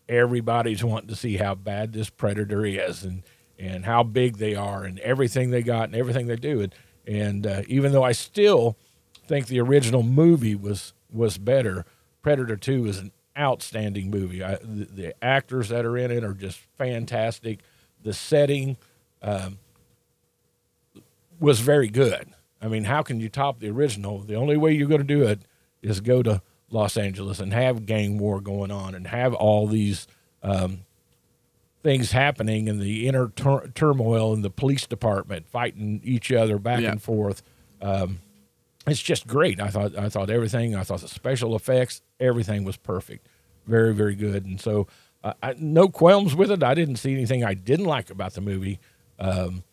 everybody's 0.09 0.83
wanting 0.83 1.07
to 1.07 1.15
see 1.15 1.37
how 1.37 1.55
bad 1.55 1.93
this 1.93 2.09
predator 2.09 2.65
is 2.65 3.03
and 3.03 3.23
and 3.57 3.85
how 3.85 4.03
big 4.03 4.37
they 4.37 4.55
are 4.55 4.83
and 4.83 4.99
everything 4.99 5.51
they 5.51 5.61
got 5.61 5.85
and 5.85 5.95
everything 5.95 6.27
they 6.27 6.35
do 6.35 6.61
and 6.61 6.73
and 7.09 7.47
uh, 7.47 7.61
even 7.67 7.91
though 7.91 8.03
I 8.03 8.11
still 8.11 8.77
think 9.27 9.47
the 9.47 9.59
original 9.59 10.03
movie 10.03 10.55
was 10.55 10.93
was 11.11 11.37
better, 11.37 11.85
Predator 12.21 12.55
Two 12.55 12.85
is 12.85 12.99
an 12.99 13.11
outstanding 13.37 14.11
movie. 14.11 14.43
I, 14.43 14.55
the, 14.55 14.85
the 14.85 15.23
actors 15.23 15.69
that 15.69 15.85
are 15.85 15.97
in 15.97 16.11
it 16.11 16.23
are 16.23 16.33
just 16.33 16.59
fantastic. 16.77 17.61
The 18.03 18.13
setting 18.13 18.77
um, 19.21 19.57
was 21.39 21.61
very 21.61 21.87
good. 21.87 22.33
I 22.61 22.67
mean, 22.67 22.83
how 22.83 23.01
can 23.01 23.19
you 23.19 23.29
top 23.29 23.59
the 23.59 23.69
original? 23.69 24.19
The 24.19 24.35
only 24.35 24.57
way 24.57 24.73
you're 24.73 24.87
going 24.87 25.01
to 25.01 25.07
do 25.07 25.23
it 25.23 25.41
is 25.81 26.01
go 26.01 26.21
to 26.21 26.41
Los 26.71 26.97
Angeles 26.97 27.39
and 27.39 27.53
have 27.53 27.85
gang 27.85 28.17
war 28.17 28.41
going 28.41 28.71
on 28.71 28.93
and 28.95 29.07
have 29.07 29.33
all 29.33 29.67
these 29.67 30.07
um, 30.43 30.79
things 31.83 32.11
happening 32.11 32.67
and 32.69 32.81
the 32.81 33.07
inner 33.07 33.29
tur- 33.29 33.71
turmoil 33.73 34.33
in 34.33 34.41
the 34.41 34.49
police 34.49 34.85
department 34.85 35.47
fighting 35.47 36.01
each 36.03 36.31
other 36.31 36.57
back 36.59 36.81
Yeah. 36.81 36.91
and 36.91 37.01
forth. 37.01 37.41
Um, 37.81 38.19
it's 38.87 39.01
just 39.01 39.27
great. 39.27 39.59
I 39.61 39.67
thought 39.69 39.97
I 39.97 40.09
thought 40.09 40.29
everything. 40.29 40.75
I 40.75 40.83
thought 40.83 41.01
the 41.01 41.07
special 41.07 41.55
effects, 41.55 42.01
everything 42.19 42.63
was 42.63 42.77
perfect, 42.77 43.27
very 43.67 43.93
very 43.93 44.15
good. 44.15 44.45
And 44.45 44.59
so, 44.59 44.87
uh, 45.23 45.33
I, 45.43 45.53
no 45.57 45.89
qualms 45.89 46.35
with 46.35 46.49
it. 46.51 46.63
I 46.63 46.73
didn't 46.73 46.95
see 46.95 47.13
anything 47.13 47.43
I 47.43 47.53
didn't 47.53 47.85
like 47.85 48.09
about 48.09 48.33
the 48.33 48.41
movie. 48.41 48.79
Um, 49.19 49.63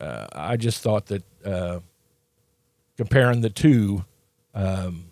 uh, 0.00 0.26
I 0.32 0.56
just 0.56 0.82
thought 0.82 1.06
that 1.06 1.22
uh, 1.44 1.80
comparing 2.96 3.40
the 3.42 3.50
two, 3.50 4.04
um, 4.54 5.04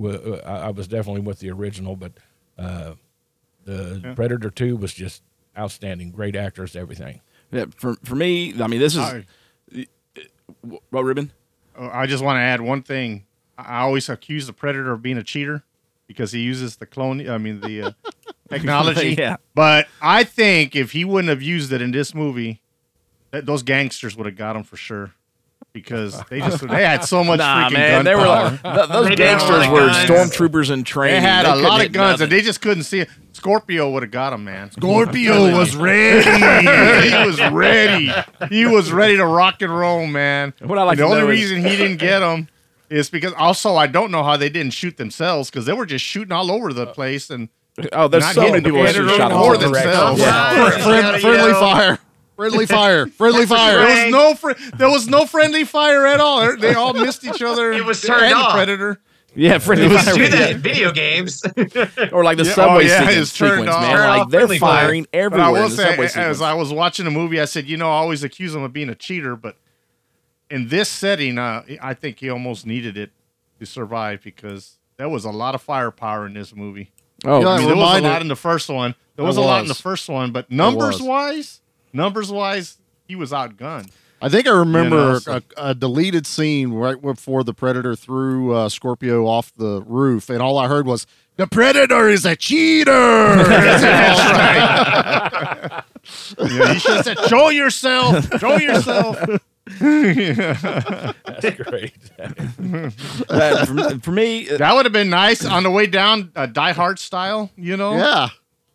w- 0.00 0.34
uh, 0.34 0.42
I 0.46 0.66
I 0.66 0.70
was 0.70 0.88
definitely 0.88 1.22
with 1.22 1.40
the 1.40 1.50
original, 1.50 1.96
but 1.96 2.12
uh, 2.58 2.94
the 3.64 4.00
Yeah. 4.04 4.14
Predator 4.14 4.50
Two 4.50 4.76
was 4.76 4.94
just 4.94 5.22
outstanding. 5.58 6.10
Great 6.12 6.36
actors, 6.36 6.74
everything. 6.76 7.20
Yeah, 7.52 7.66
for 7.76 7.96
for 8.04 8.14
me, 8.14 8.54
I 8.62 8.66
mean, 8.66 8.80
this 8.80 8.94
is 8.94 9.00
I- 9.00 9.24
what 10.90 11.04
Ruben. 11.04 11.32
Uh, 11.78 11.90
I 11.92 12.06
just 12.06 12.22
want 12.24 12.36
to 12.36 12.40
add 12.40 12.60
one 12.60 12.82
thing. 12.82 13.24
I 13.56 13.62
I 13.62 13.80
always 13.80 14.08
accuse 14.08 14.46
the 14.46 14.52
Predator 14.52 14.92
of 14.92 15.02
being 15.02 15.18
a 15.18 15.22
cheater 15.24 15.64
because 16.06 16.32
he 16.32 16.40
uses 16.40 16.76
the 16.76 16.86
clone. 16.86 17.28
I 17.28 17.38
mean 17.38 17.60
the 17.60 17.82
uh, 17.82 17.90
technology. 18.48 19.14
Yeah. 19.18 19.36
But 19.54 19.86
I 20.00 20.24
think 20.24 20.74
if 20.76 20.92
he 20.92 21.04
wouldn't 21.04 21.28
have 21.28 21.42
used 21.42 21.72
it 21.72 21.82
in 21.82 21.90
this 21.90 22.14
movie, 22.14 22.60
that 23.30 23.46
those 23.46 23.62
gangsters 23.62 24.16
would 24.16 24.26
have 24.26 24.36
got 24.36 24.56
him 24.56 24.62
for 24.62 24.76
sure. 24.76 25.12
Because 25.72 26.20
they 26.30 26.40
just 26.40 26.66
they 26.66 26.84
had 26.84 27.04
so 27.04 27.22
much 27.24 27.38
Nah, 27.38 27.68
freaking 27.68 27.72
man, 27.74 28.04
they 28.04 28.14
were 28.14 28.26
like 28.26 28.62
th- 28.62 28.88
those 28.88 29.08
They 29.08 29.16
gangsters 29.16 29.68
were 29.68 29.86
guns. 29.86 30.08
stormtroopers 30.10 30.70
in 30.70 30.82
training. 30.84 31.22
They 31.22 31.28
had 31.28 31.44
a 31.44 31.54
lot 31.56 31.84
of 31.84 31.92
guns, 31.92 32.20
nothing. 32.20 32.22
and 32.24 32.32
they 32.32 32.40
just 32.42 32.60
couldn't 32.60 32.84
see 32.84 33.00
it. 33.00 33.08
Scorpio 33.32 33.90
would 33.92 34.02
have 34.02 34.10
got 34.10 34.32
him, 34.32 34.44
man. 34.44 34.70
Scorpio 34.72 35.56
was 35.56 35.76
ready. 35.76 37.08
he 37.08 37.26
was 37.26 37.40
ready. 37.52 38.12
He 38.48 38.66
was 38.66 38.90
ready 38.90 39.16
to 39.18 39.26
rock 39.26 39.62
and 39.62 39.76
roll, 39.76 40.06
man. 40.06 40.54
What 40.60 40.78
I 40.78 40.82
like 40.82 40.98
the 40.98 41.04
only 41.04 41.18
know 41.18 41.28
is- 41.30 41.38
reason 41.50 41.62
he 41.64 41.76
didn't 41.76 41.98
get 41.98 42.22
him 42.22 42.48
is 42.90 43.10
because 43.10 43.34
also 43.34 43.76
I 43.76 43.86
don't 43.86 44.10
know 44.10 44.24
how 44.24 44.36
they 44.38 44.48
didn't 44.48 44.72
shoot 44.72 44.96
themselves 44.96 45.50
because 45.50 45.66
they 45.66 45.74
were 45.74 45.86
just 45.86 46.04
shooting 46.04 46.32
all 46.32 46.50
over 46.50 46.72
the 46.72 46.86
place 46.86 47.30
and 47.30 47.48
Oh, 47.92 48.08
there's 48.08 48.24
not 48.24 48.34
so 48.34 48.40
hitting 48.40 48.54
many 48.54 48.62
the 48.64 48.70
people 48.70 48.82
that 48.82 48.94
predator 48.96 49.16
shot 49.16 49.30
or 49.30 49.56
themselves. 49.56 50.18
themselves. 50.18 50.20
Yeah. 50.20 51.10
Fri- 51.12 51.20
friendly 51.20 51.52
fire. 51.52 51.98
Friendly 52.38 52.66
fire. 52.66 53.06
Friendly 53.08 53.46
fire. 53.46 53.78
There 53.84 54.04
was 54.04 54.12
no 54.12 54.34
fr- 54.34 54.76
there 54.76 54.88
was 54.88 55.08
no 55.08 55.26
friendly 55.26 55.64
fire 55.64 56.06
at 56.06 56.20
all. 56.20 56.40
They- 56.46 56.56
They 56.68 56.74
all 56.74 56.94
missed 56.94 57.24
each 57.24 57.42
other. 57.42 57.72
It 57.72 57.84
was 57.84 58.02
and 58.04 58.12
turned 58.14 58.30
the 58.32 58.36
off. 58.36 58.52
predator. 58.54 59.00
Yeah, 59.34 59.58
friendly 59.58 59.88
Let's 59.88 60.04
fire. 60.06 60.14
do 60.14 60.28
that 60.28 60.50
in 60.52 60.58
video 60.58 60.92
games. 60.92 61.42
Or 62.12 62.22
like 62.24 62.38
the 62.38 62.44
Yeah, 62.44 62.52
subway 62.54 62.84
oh, 62.84 62.86
yeah, 62.86 62.98
sequence, 63.00 63.16
it's 63.18 63.36
turned 63.36 63.50
sequence 63.62 63.74
off. 63.74 63.82
man. 63.82 63.96
Turn 63.96 64.08
Like 64.08 64.20
off 64.22 64.30
they're 64.30 64.40
friendly 64.40 64.58
fire. 64.58 64.84
firing 64.86 65.06
But 65.10 65.16
I 65.18 65.22
everywhere 65.24 65.50
will 65.50 65.56
in 65.64 65.70
the 65.70 65.76
say, 65.76 65.90
subway 65.90 66.04
as 66.06 66.12
sequence. 66.12 66.40
I 66.40 66.54
was 66.54 66.72
watching 66.72 67.04
the 67.04 67.10
movie, 67.10 67.40
I 67.40 67.44
said, 67.44 67.66
you 67.68 67.76
know, 67.76 67.88
I 67.88 67.94
always 67.96 68.22
accuse 68.24 68.54
him 68.54 68.62
of 68.62 68.72
being 68.72 68.88
a 68.88 68.94
cheater, 68.94 69.34
but 69.36 69.56
in 70.50 70.68
this 70.68 70.88
setting, 70.88 71.38
uh, 71.38 71.62
I 71.82 71.94
think 71.94 72.20
he 72.20 72.30
almost 72.30 72.66
needed 72.66 72.96
it 72.96 73.10
to 73.60 73.66
survive 73.66 74.22
because 74.22 74.78
there 74.96 75.08
was 75.08 75.24
a 75.24 75.30
lot 75.30 75.54
of 75.54 75.60
firepower 75.62 76.26
in 76.26 76.34
this 76.34 76.54
movie. 76.54 76.90
oh, 77.24 77.40
Yeah, 77.40 77.48
I 77.48 77.58
mean, 77.58 77.66
there 77.66 77.76
was 77.76 77.98
a 77.98 78.02
lot 78.02 78.22
in 78.22 78.28
the 78.28 78.36
first 78.36 78.68
one. 78.68 78.94
There 79.16 79.24
was, 79.24 79.34
There 79.36 79.44
a 79.44 79.46
lot 79.48 79.60
in 79.60 79.66
the 79.66 79.72
was. 79.72 79.80
first 79.80 80.08
one, 80.08 80.30
but 80.32 80.50
numbers 80.50 81.00
was. 81.00 81.02
wise, 81.02 81.60
numbers 81.92 82.30
wise, 82.30 82.78
he 83.06 83.16
was 83.16 83.32
outgunned. 83.32 83.90
I 84.20 84.28
think 84.28 84.48
I 84.48 84.50
remember 84.50 84.96
You 84.96 85.02
know, 85.12 85.18
so- 85.20 85.40
a, 85.56 85.70
a 85.70 85.74
deleted 85.74 86.26
scene 86.26 86.72
right 86.72 87.00
before 87.00 87.44
the 87.44 87.54
Predator 87.54 87.94
threw 87.94 88.52
uh, 88.54 88.68
Scorpio 88.68 89.26
off 89.26 89.52
the 89.56 89.82
roof, 89.86 90.28
and 90.28 90.42
all 90.42 90.58
I 90.58 90.66
heard 90.66 90.86
was, 90.86 91.06
"The 91.36 91.46
Predator 91.46 92.08
is 92.08 92.24
a 92.26 92.34
cheater." 92.34 92.92
Yeah, 96.38 96.72
he 96.72 96.78
should 96.78 96.96
have 96.96 97.04
said, 97.04 97.18
"Show 97.28 97.50
yourself, 97.50 98.40
show 98.40 98.56
yourself." 98.56 99.18
That's 99.78 101.56
great. 101.56 101.92
Uh, 103.28 103.66
for, 103.66 103.98
for 104.00 104.10
me, 104.12 104.48
uh, 104.48 104.56
That 104.56 104.74
would 104.74 104.86
have 104.86 104.92
been 104.92 105.10
nice 105.10 105.44
on 105.44 105.62
the 105.64 105.70
way 105.70 105.86
down, 105.86 106.32
uh, 106.34 106.46
Die 106.46 106.72
Hard 106.72 106.98
style, 106.98 107.50
you 107.56 107.76
know, 107.76 107.94
yeah, 107.96 108.28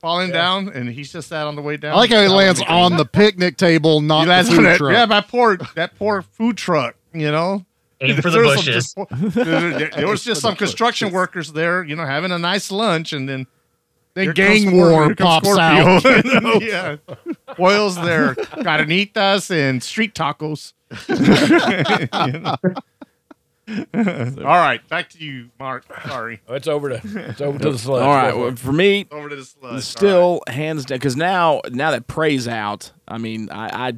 falling 0.04 0.32
down, 0.32 0.68
and 0.68 0.90
he's 0.90 1.12
just 1.14 1.30
that 1.30 1.48
on 1.48 1.56
the 1.56 1.62
way 1.62 1.78
down. 1.78 1.94
I 1.94 1.96
like 1.96 2.12
how 2.12 2.22
he 2.22 2.28
That 2.28 2.34
lands 2.34 2.62
on 2.68 2.98
the 2.98 3.06
picnic 3.06 3.56
table, 3.56 4.02
not 4.02 4.26
the 4.26 4.52
food 4.52 4.66
that, 4.66 4.78
truck. 4.78 4.92
yeah, 4.94 5.06
that 5.06 5.30
poor, 5.30 5.58
that 5.76 5.96
poor 5.98 6.22
food 6.22 6.58
truck, 6.58 6.96
you 7.14 7.32
know. 7.32 7.66
Aim 8.02 8.18
for 8.18 8.30
the 8.30 8.32
There 8.32 8.42
was 8.44 8.56
bushes. 8.58 8.92
some 8.92 9.08
just- 9.10 9.34
there, 9.36 9.90
there 9.90 10.08
was 10.10 10.26
just 10.26 10.42
some 10.42 10.58
construction 10.58 11.14
workers 11.14 11.54
there, 11.54 11.84
you 11.86 11.96
know, 11.96 12.06
having 12.06 12.32
a 12.34 12.38
nice 12.38 12.70
lunch, 12.70 13.14
and 13.14 13.30
then 13.30 13.48
then 14.14 14.26
here 14.26 14.34
gang 14.34 14.64
comes 14.66 14.74
war 14.76 14.90
Scorpio- 14.92 15.08
here 15.08 15.16
comes 15.16 15.42
pops 15.48 15.58
out. 15.58 16.62
Yeah, 16.62 16.96
boils 17.58 17.96
their 17.96 18.36
carnitas 18.36 19.50
and 19.50 19.82
street 19.82 20.14
tacos. 20.14 20.74
You 22.28 22.40
know? 22.42 22.56
All 23.96 24.44
right, 24.44 24.86
back 24.90 25.10
to 25.12 25.18
you, 25.24 25.50
Mark. 25.60 25.86
Sorry, 26.06 26.42
it's 26.50 26.68
over 26.68 26.90
to 26.90 27.02
it's 27.30 27.40
over 27.42 27.58
to 27.60 27.72
the 27.72 27.78
sludge. 27.80 28.04
all 28.04 28.14
right. 28.14 28.34
For 28.34 28.40
Well, 28.40 28.56
for 28.56 28.72
me, 28.74 29.08
over 29.12 29.30
to 29.30 29.36
the 29.38 29.46
sludge. 29.46 29.84
still 29.84 30.42
hands 30.48 30.86
down 30.86 30.98
because 31.00 31.16
now 31.16 31.62
now 31.72 31.92
that 31.92 32.08
praise 32.08 32.48
out 32.48 32.92
i 33.08 33.18
mean 33.18 33.50
i, 33.52 33.90
I 33.90 33.94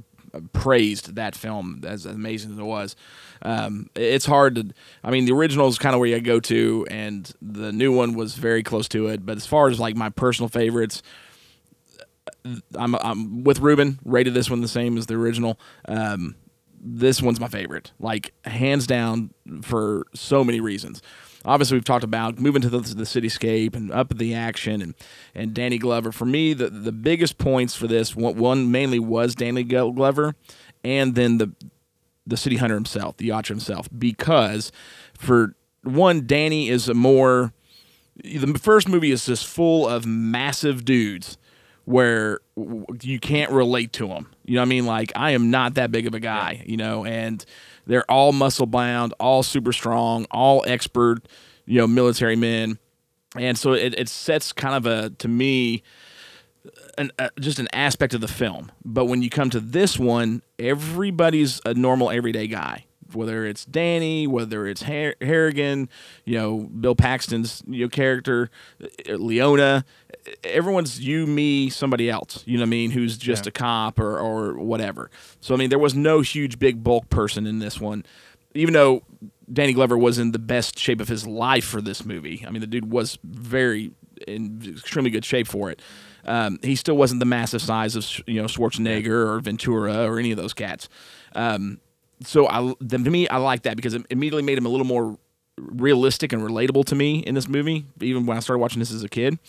praised 0.54 1.16
that 1.16 1.36
film 1.36 1.82
as 1.88 2.06
amazing 2.06 2.52
as 2.52 2.60
it 2.60 2.64
was 2.64 2.96
um, 3.42 3.90
it's 3.96 4.26
hard 4.26 4.56
to 4.56 4.74
i 5.04 5.10
mean 5.10 5.26
the 5.26 5.32
original 5.32 5.68
is 5.68 5.80
kind 5.80 5.96
of 5.96 6.00
where 6.00 6.10
you 6.10 6.20
go 6.20 6.40
to 6.42 6.86
and 6.92 7.32
the 7.42 7.72
new 7.72 7.92
one 7.96 8.14
was 8.16 8.36
very 8.36 8.62
close 8.62 8.88
to 8.90 9.08
it 9.08 9.26
but 9.26 9.38
as 9.38 9.46
far 9.46 9.70
as 9.70 9.80
like 9.80 9.96
my 9.96 10.10
personal 10.10 10.50
favorites 10.50 11.02
i'm, 12.76 12.96
I'm 12.96 13.44
with 13.44 13.60
ruben 13.60 14.00
rated 14.04 14.34
this 14.34 14.50
one 14.50 14.62
the 14.62 14.68
same 14.68 14.98
as 14.98 15.06
the 15.06 15.16
original 15.16 15.58
um, 15.88 16.36
this 16.86 17.22
one's 17.22 17.40
my 17.40 17.48
favorite. 17.48 17.92
Like 18.00 18.34
hands 18.46 18.86
down 18.86 19.32
for 19.64 20.06
so 20.14 20.44
many 20.44 20.60
reasons. 20.60 21.02
Obviously 21.44 21.76
we've 21.76 21.86
talked 21.86 22.04
about 22.04 22.40
moving 22.40 22.62
to 22.62 22.70
the, 22.70 22.80
the 22.80 23.04
cityscape 23.04 23.76
and 23.76 23.92
up 23.92 24.18
the 24.18 24.34
action 24.34 24.82
and 24.82 24.94
and 25.34 25.54
Danny 25.54 25.78
Glover. 25.78 26.12
For 26.12 26.26
me, 26.26 26.54
the 26.54 26.70
the 26.70 26.92
biggest 26.92 27.38
points 27.38 27.76
for 27.76 27.88
this 27.88 28.16
one, 28.16 28.38
one 28.38 28.72
mainly 28.72 29.00
was 29.00 29.36
Danny 29.36 29.64
Glover, 29.64 30.36
and 30.84 31.16
then 31.16 31.40
the 31.40 31.52
the 32.28 32.38
city 32.38 32.58
hunter 32.58 32.76
himself, 32.76 33.18
the 33.18 33.30
Yautja 33.30 33.50
himself, 33.50 33.88
because 33.96 34.72
for 35.18 35.56
one, 35.84 36.26
Danny 36.26 36.70
is 36.70 36.88
a 36.88 36.94
more 36.94 37.54
the 38.16 38.60
first 38.60 38.88
movie 38.88 39.12
is 39.12 39.26
just 39.26 39.46
full 39.46 39.88
of 39.88 40.06
massive 40.06 40.86
dudes 40.86 41.38
where 41.86 42.40
you 43.02 43.20
can't 43.20 43.52
relate 43.52 43.94
to 43.94 44.08
them. 44.08 44.28
You 44.44 44.56
know 44.56 44.62
what 44.62 44.66
I 44.66 44.70
mean? 44.70 44.86
Like 44.86 45.12
I 45.16 45.32
am 45.32 45.52
not 45.52 45.76
that 45.76 45.92
big 45.92 46.08
of 46.08 46.14
a 46.14 46.20
guy, 46.20 46.64
you 46.66 46.78
know, 46.78 47.06
and 47.06 47.44
they're 47.86 48.10
all 48.10 48.32
muscle 48.32 48.66
bound, 48.66 49.14
all 49.20 49.44
super 49.44 49.72
strong, 49.72 50.26
all 50.32 50.64
expert, 50.68 51.28
you 51.66 51.80
know, 51.80 51.88
military 51.88 52.36
men. 52.36 52.80
And 53.38 53.58
so 53.58 53.74
it, 53.74 53.94
it 53.98 54.10
sets 54.10 54.52
kind 54.52 54.76
of 54.76 54.86
a 54.86 55.10
to 55.12 55.28
me 55.28 55.84
an, 56.98 57.12
uh, 57.20 57.30
just 57.40 57.60
an 57.60 57.68
aspect 57.74 58.14
of 58.14 58.22
the 58.22 58.28
film. 58.28 58.72
But 58.84 59.06
when 59.06 59.22
you 59.22 59.30
come 59.30 59.50
to 59.52 59.60
this 59.60 60.00
one, 60.00 60.42
everybody's 60.58 61.62
a 61.66 61.74
normal 61.74 62.10
everyday 62.10 62.48
guy. 62.48 62.86
Whether 63.14 63.46
it's 63.46 63.66
Danny, 63.66 64.28
whether 64.28 64.68
it's 64.68 64.84
Har- 64.84 65.16
Harrigan, 65.22 65.90
you 66.24 66.38
know 66.38 66.58
Bill 66.58 66.96
Paxton's 66.96 67.64
you 67.68 67.86
know 67.86 67.90
character, 67.90 68.50
uh, 68.82 69.14
Leona, 69.14 69.86
everyone's 70.44 71.00
you, 71.00 71.28
me, 71.28 71.70
somebody 71.70 72.10
else. 72.10 72.44
You 72.46 72.58
know 72.58 72.64
what 72.64 72.68
I 72.68 72.70
mean? 72.70 72.92
Who's 72.92 73.18
just 73.18 73.48
a 73.48 73.52
cop 73.52 74.00
or 74.00 74.20
or 74.20 74.54
whatever. 74.58 75.10
So 75.42 75.54
I 75.54 75.58
mean, 75.58 75.70
there 75.70 75.80
was 75.80 75.96
no 75.96 76.22
huge 76.22 76.60
big 76.60 76.84
bulk 76.84 77.10
person 77.10 77.46
in 77.46 77.60
this 77.60 77.80
one, 77.80 78.06
even 78.54 78.74
though 78.74 79.04
Danny 79.52 79.74
Glover 79.74 79.98
was 79.98 80.18
in 80.18 80.32
the 80.32 80.40
best 80.40 80.80
shape 80.80 81.00
of 81.02 81.08
his 81.08 81.28
life 81.28 81.66
for 81.66 81.82
this 81.82 82.06
movie. 82.06 82.44
I 82.48 82.52
mean, 82.52 82.62
the 82.62 82.68
dude 82.68 82.92
was 82.92 83.18
very 83.24 83.92
in 84.28 84.76
extremely 84.78 85.12
good 85.12 85.26
shape 85.26 85.48
for 85.48 85.70
it. 85.70 85.82
Um, 86.26 86.60
he 86.64 86.76
still 86.76 86.98
wasn't 86.98 87.20
the 87.20 87.26
massive 87.26 87.62
size 87.62 87.96
of 87.96 88.06
you 88.28 88.42
know 88.42 88.48
Schwarzenegger 88.48 89.28
or 89.28 89.40
Ventura 89.40 90.06
or 90.06 90.18
any 90.20 90.32
of 90.32 90.38
those 90.38 90.54
cats. 90.54 90.90
Um, 91.36 91.80
so 92.24 92.48
I, 92.48 92.74
to 92.88 92.98
me, 92.98 93.28
I 93.28 93.38
like 93.38 93.64
that 93.64 93.76
because 93.76 93.94
it 93.94 94.06
immediately 94.10 94.44
made 94.44 94.58
him 94.58 94.66
a 94.66 94.70
little 94.70 94.86
more 94.86 95.18
realistic 95.58 96.34
and 96.34 96.42
relatable 96.42 96.86
to 96.86 96.96
me 96.96 97.20
in 97.20 97.36
this 97.36 97.48
movie. 97.48 97.86
Even 98.02 98.26
when 98.26 98.38
I 98.38 98.40
started 98.40 98.60
watching 98.60 98.80
this 98.80 98.92
as 98.92 99.04
a 99.04 99.10
kid. 99.10 99.40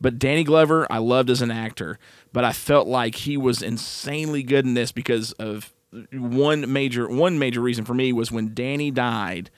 But 0.00 0.18
Danny 0.18 0.44
Glover, 0.44 0.86
I 0.90 0.98
loved 0.98 1.30
as 1.30 1.40
an 1.40 1.50
actor, 1.50 1.98
but 2.32 2.44
I 2.44 2.52
felt 2.52 2.88
like 2.88 3.14
he 3.14 3.36
was 3.36 3.62
insanely 3.62 4.42
good 4.42 4.64
in 4.64 4.74
this 4.74 4.92
because 4.92 5.32
of 5.32 5.72
one 6.12 6.72
major 6.72 7.08
one 7.08 7.38
major 7.38 7.60
reason 7.60 7.84
for 7.84 7.94
me 7.94 8.12
was 8.12 8.32
when 8.32 8.52
Danny 8.54 8.90
died, 8.90 9.50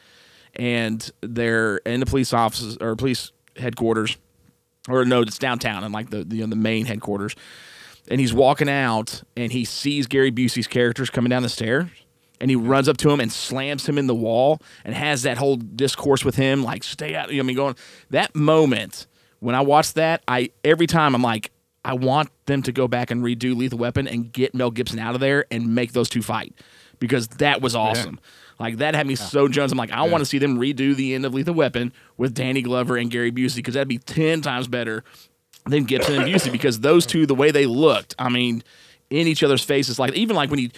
and 0.55 1.11
they're 1.23 1.79
in 1.79 2.01
the 2.01 2.07
police 2.07 2.33
offices 2.33 2.77
or 2.81 2.95
police 2.97 3.33
headquarters, 3.57 4.19
or 4.89 5.05
no, 5.05 5.23
it's 5.23 5.39
downtown 5.39 5.83
and 5.83 5.95
like 5.95 6.11
the 6.11 6.25
the, 6.25 6.37
you 6.37 6.43
know, 6.43 6.51
the 6.51 6.57
main 6.57 6.85
headquarters, 6.85 7.35
and 8.09 8.21
he's 8.21 8.35
walking 8.35 8.69
out 8.69 9.23
and 9.37 9.51
he 9.53 9.65
sees 9.65 10.07
Gary 10.07 10.31
Busey's 10.31 10.67
characters 10.67 11.09
coming 11.09 11.31
down 11.31 11.43
the 11.43 11.49
stairs, 11.49 11.89
and 12.41 12.51
he 12.51 12.57
runs 12.57 12.89
up 12.89 12.97
to 12.99 13.11
him 13.11 13.21
and 13.21 13.33
slams 13.33 13.87
him 13.87 13.99
in 13.99 14.07
the 14.07 14.15
wall 14.15 14.61
and 14.85 14.95
has 14.95 15.23
that 15.23 15.39
whole 15.39 15.57
discourse 15.57 16.25
with 16.25 16.37
him, 16.37 16.63
like 16.63 16.85
stay 16.85 17.15
out. 17.15 17.31
You 17.31 17.37
know, 17.37 17.41
what 17.41 17.45
I 17.45 17.47
mean, 17.47 17.57
going 17.57 17.77
that 18.11 18.35
moment 18.35 19.07
when 19.41 19.55
I 19.55 19.61
watched 19.61 19.95
that, 19.95 20.23
I 20.27 20.51
every 20.65 20.87
time 20.87 21.15
I'm 21.15 21.23
like, 21.23 21.51
I 21.85 21.95
want 21.95 22.31
them 22.47 22.63
to 22.63 22.73
go 22.73 22.89
back 22.89 23.11
and 23.11 23.23
redo 23.23 23.57
Lethal 23.57 23.79
Weapon 23.79 24.09
and 24.09 24.33
get 24.33 24.55
Mel 24.55 24.71
Gibson 24.71 24.99
out 24.99 25.15
of 25.15 25.21
there 25.21 25.47
and 25.51 25.75
make 25.75 25.93
those 25.93 26.09
two 26.09 26.23
fight 26.23 26.55
because 26.99 27.29
that 27.29 27.61
was 27.61 27.77
awesome. 27.77 28.19
Like 28.59 28.79
that 28.79 28.95
had 28.95 29.07
me 29.07 29.15
so 29.15 29.49
Jones. 29.49 29.73
I'm 29.73 29.79
like, 29.79 29.93
I 29.93 30.03
want 30.03 30.23
to 30.23 30.27
see 30.27 30.39
them 30.39 30.59
redo 30.59 30.97
the 30.97 31.15
end 31.15 31.25
of 31.27 31.35
Lethal 31.35 31.55
Weapon 31.55 31.93
with 32.17 32.35
Danny 32.35 32.63
Glover 32.63 32.97
and 32.97 33.11
Gary 33.11 33.31
Busey 33.31 33.57
because 33.57 33.75
that'd 33.75 33.89
be 33.89 33.99
ten 33.99 34.41
times 34.41 34.67
better 34.67 35.05
than 35.67 35.85
Gibson 35.85 36.15
and 36.17 36.25
Busey 36.25 36.51
because 36.51 36.81
those 36.81 37.07
two, 37.07 37.27
the 37.27 37.35
way 37.35 37.51
they 37.51 37.67
looked, 37.67 38.15
I 38.19 38.31
mean, 38.31 38.63
in 39.11 39.27
each 39.27 39.43
other's 39.43 39.63
faces, 39.63 39.99
like 39.99 40.13
even 40.15 40.35
like 40.35 40.51
when 40.51 40.59
he 40.59 40.73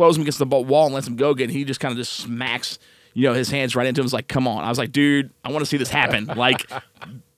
throws 0.00 0.16
him 0.16 0.22
against 0.22 0.38
the 0.38 0.46
wall 0.46 0.86
and 0.86 0.94
lets 0.94 1.06
him 1.06 1.16
go 1.16 1.28
again, 1.30 1.50
he 1.50 1.62
just 1.64 1.78
kind 1.78 1.92
of 1.92 1.98
just 1.98 2.12
smacks, 2.14 2.78
you 3.12 3.24
know, 3.28 3.34
his 3.34 3.50
hands 3.50 3.76
right 3.76 3.86
into 3.86 4.00
him. 4.00 4.06
It's 4.06 4.14
like, 4.14 4.28
come 4.28 4.48
on. 4.48 4.64
I 4.64 4.68
was 4.70 4.78
like, 4.78 4.92
dude, 4.92 5.30
I 5.44 5.50
want 5.50 5.60
to 5.60 5.66
see 5.66 5.76
this 5.76 5.90
happen. 5.90 6.26
Like, 6.36 6.66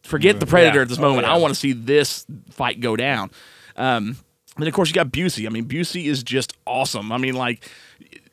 forget 0.05 0.39
the 0.41 0.47
Predator 0.47 0.77
Yeah. 0.79 0.83
at 0.83 0.89
this 0.89 0.99
Oh, 0.99 1.03
moment. 1.03 1.27
yeah. 1.27 1.35
I 1.35 1.39
want 1.39 1.53
to 1.55 1.59
see 1.59 1.73
this 1.73 2.25
fight 2.51 2.81
go 2.81 2.95
down. 2.97 3.31
Um, 3.77 4.17
and 4.57 4.69
of 4.69 4.75
course, 4.75 4.89
you 4.91 4.95
got 4.95 5.09
Busey. 5.09 5.47
I 5.47 5.49
mean, 5.49 5.65
Busey 5.67 6.05
is 6.07 6.23
just 6.23 6.53
awesome. 6.67 7.11
I 7.11 7.19
mean, 7.19 7.35
like, 7.35 7.69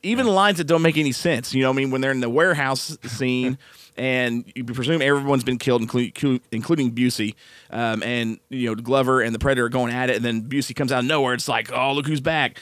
even 0.03 0.27
lines 0.27 0.57
that 0.59 0.65
don't 0.65 0.82
make 0.82 0.97
any 0.97 1.11
sense. 1.11 1.53
You 1.53 1.63
know, 1.63 1.69
what 1.69 1.75
I 1.75 1.77
mean, 1.77 1.91
when 1.91 2.01
they're 2.01 2.11
in 2.11 2.19
the 2.19 2.30
warehouse 2.30 2.97
scene, 3.05 3.57
and 3.97 4.45
you 4.55 4.63
presume 4.63 5.01
everyone's 5.01 5.43
been 5.43 5.57
killed, 5.57 5.82
including 5.82 6.39
including 6.51 6.91
Busey, 6.91 7.36
um, 7.69 8.01
and 8.03 8.39
you 8.49 8.67
know 8.67 8.75
Glover 8.75 9.21
and 9.21 9.34
the 9.36 9.39
Predator 9.39 9.65
are 9.65 9.69
going 9.69 9.91
at 9.93 10.09
it, 10.09 10.15
and 10.17 10.23
then 10.25 10.43
Busey 10.43 10.73
comes 10.75 10.91
out 10.91 10.99
of 10.99 11.05
nowhere. 11.05 11.34
It's 11.34 11.49
like, 11.49 11.69
oh, 11.71 11.91
look 11.93 12.07
who's 12.07 12.21
back, 12.21 12.59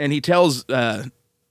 and 0.00 0.12
he 0.12 0.20
tells 0.20 0.68
uh, 0.68 1.04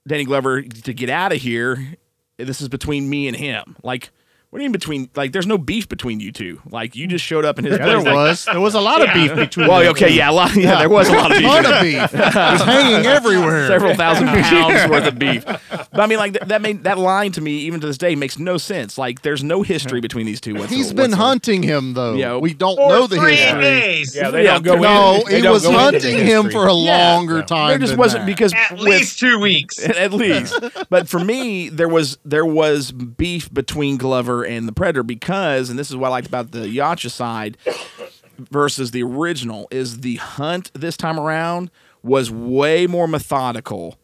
Danny 0.08 0.26
Glover 0.26 0.62
to 0.64 0.94
get 0.94 1.10
out 1.10 1.32
of 1.32 1.38
here. 1.38 1.96
This 2.38 2.60
is 2.62 2.68
between 2.68 3.10
me 3.10 3.28
and 3.28 3.38
him. 3.38 3.78
Like, 3.84 4.10
what 4.50 4.58
do 4.60 4.64
you 4.64 4.70
mean 4.70 4.72
between? 4.72 5.10
Like, 5.16 5.32
there's 5.32 5.46
no 5.46 5.58
beef 5.60 5.88
between 5.88 6.20
you 6.20 6.32
two. 6.32 6.60
Like, 6.70 6.96
you 6.96 7.06
just 7.08 7.24
showed 7.24 7.46
up 7.46 7.60
in 7.60 7.66
his. 7.66 7.78
Yeah, 7.78 7.86
there 7.86 7.96
place. 8.02 8.06
Like- 8.06 8.16
was. 8.16 8.46
There 8.46 8.60
was 8.60 8.74
a 8.74 8.82
lot 8.82 9.08
of 9.08 9.14
beef 9.14 9.36
between 9.36 9.68
Well, 9.68 9.80
them. 9.82 9.90
okay, 9.92 10.12
yeah, 10.12 10.30
a 10.30 10.34
lot. 10.34 10.56
Yeah, 10.56 10.80
there 10.80 10.90
was 10.90 11.08
a 11.08 11.14
lot 11.14 11.32
of 11.32 11.38
beef. 11.38 11.48
ton 11.48 11.66
of 11.66 11.82
beef. 11.82 12.14
It 12.14 12.36
was 12.36 12.62
hanging 12.62 13.06
everywhere. 13.06 13.68
Several 13.68 13.94
thousand 13.96 14.28
pounds 14.28 14.90
worth 14.90 15.06
of 15.08 15.20
beef. 15.20 15.46
But 15.46 16.00
I 16.02 16.08
mean, 16.08 16.18
like 16.18 16.34
th- 16.34 16.46
that 16.48 16.62
made 16.62 16.84
that 16.86 16.98
line 16.98 17.32
to 17.34 17.42
me, 17.42 17.52
even 17.60 17.80
to 17.82 17.88
this 17.88 17.98
day, 17.98 18.16
makes 18.16 18.40
no 18.40 18.58
sense. 18.58 18.98
Like, 18.98 19.22
there's 19.22 19.44
no 19.44 19.62
history 19.62 20.02
between 20.02 20.26
these 20.26 20.42
two. 20.42 20.54
Whatsoever, 20.54 20.76
He's 20.76 20.88
been 20.94 21.12
whatsoever. 21.12 21.24
hunting 21.24 21.64
him 21.64 21.94
though. 21.94 22.14
Yeah. 22.16 22.38
we 22.38 22.54
don't 22.54 22.76
For 22.76 22.90
know 22.90 23.08
the 23.08 23.18
three 23.18 23.36
history. 23.36 23.62
days. 23.62 24.16
Yeah, 24.16 24.32
they 24.32 24.46
Yeah, 24.46 24.54
don't 24.60 24.64
go. 24.64 24.76
No, 24.80 25.16
into, 25.16 25.30
they 25.30 25.36
he 25.38 25.42
don't 25.44 25.54
was 25.54 25.64
go 25.64 25.70
into 25.70 25.80
hunting 25.82 26.18
the 26.18 26.24
him 26.24 26.44
history. 26.46 26.52
for 26.52 26.68
a 26.68 26.74
Yeah. 26.74 27.14
longer 27.14 27.42
time. 27.44 27.70
There 27.70 27.78
just 27.78 27.92
than 27.92 28.00
wasn't 28.00 28.22
that. 28.26 28.26
because 28.32 28.54
At 28.54 28.72
with- 28.72 28.82
least 28.82 29.20
two 29.20 29.40
weeks. 29.40 29.80
at 29.88 30.12
least. 30.14 30.58
But 30.90 31.08
for 31.08 31.20
me, 31.20 31.70
there 31.70 31.88
was 31.90 32.18
there 32.26 32.46
was 32.46 32.92
beef 32.92 33.54
between 33.54 33.98
Glover 33.98 34.39
and 34.44 34.68
the 34.68 34.72
Predator 34.74 35.04
because, 35.04 35.70
and 35.70 35.78
this 35.80 35.90
is 35.90 35.96
what 35.96 36.08
I 36.08 36.12
liked 36.12 36.28
about 36.28 36.52
the 36.52 36.60
Yautja 36.68 37.10
side 37.12 37.58
versus 38.38 38.92
the 38.92 39.04
original, 39.04 39.68
is 39.72 40.00
the 40.02 40.16
hunt 40.18 40.72
this 40.74 40.98
time 40.98 41.20
around 41.20 41.72
was 42.04 42.32
way 42.32 42.88
more 42.88 43.08
methodical 43.08 43.98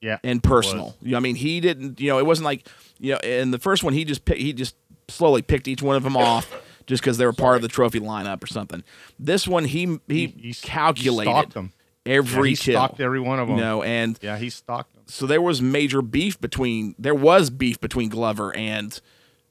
Yeah. 0.00 0.18
and 0.22 0.42
personal. 0.42 0.96
You 1.02 1.12
know, 1.12 1.16
I 1.16 1.20
mean, 1.20 1.36
he 1.36 1.60
didn't. 1.60 2.00
You 2.00 2.10
know, 2.10 2.18
it 2.18 2.26
wasn't 2.26 2.44
like 2.44 2.66
you 2.98 3.12
know. 3.12 3.18
In 3.18 3.50
the 3.50 3.58
first 3.58 3.82
one, 3.82 3.92
he 3.94 4.04
just 4.04 4.24
pick, 4.24 4.38
he 4.38 4.52
just 4.52 4.76
slowly 5.08 5.42
picked 5.42 5.66
each 5.68 5.82
one 5.82 5.96
of 5.96 6.02
them 6.02 6.16
off 6.16 6.52
just 6.86 7.02
because 7.02 7.18
they 7.18 7.24
were 7.26 7.32
part 7.32 7.56
of 7.56 7.62
the 7.62 7.68
trophy 7.68 8.00
lineup 8.00 8.42
or 8.42 8.46
something. 8.46 8.82
This 9.18 9.48
one, 9.48 9.64
he 9.64 9.98
he, 10.08 10.26
he 10.26 10.26
he 10.26 10.54
calculated 10.54 11.30
stalked 11.30 11.54
them. 11.54 11.72
every 12.06 12.50
yeah, 12.50 12.56
he 12.56 12.56
kill. 12.56 12.74
stalked 12.74 13.00
every 13.00 13.20
one 13.20 13.38
of 13.40 13.48
them. 13.48 13.56
You 13.56 13.62
know, 13.62 13.82
and 13.82 14.18
Yeah, 14.22 14.36
he 14.36 14.50
stalked 14.50 14.92
them. 14.94 15.02
so 15.06 15.26
there 15.26 15.42
was 15.42 15.60
major 15.62 16.02
beef 16.02 16.38
between 16.40 16.94
there 16.98 17.14
was 17.14 17.48
beef 17.50 17.80
between 17.80 18.08
Glover 18.10 18.54
and 18.54 19.00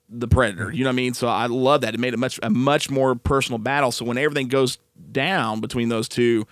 the 0.09 0.27
Predator. 0.27 0.71
You 0.71 0.83
know 0.83 0.89
what 0.89 0.93
I 0.93 0.95
mean? 0.95 1.13
So 1.13 1.27
I 1.27 1.45
love 1.45 1.81
that. 1.81 1.93
It 1.93 1.99
made 1.99 2.13
it 2.13 2.17
much 2.17 2.39
a 2.41 2.49
much 2.49 2.89
more 2.89 3.15
personal 3.15 3.59
battle. 3.59 3.91
So 3.91 4.05
when 4.05 4.17
everything 4.17 4.47
goes 4.47 4.79
down 5.11 5.61
between 5.61 5.89
those 5.89 6.09
two, 6.09 6.47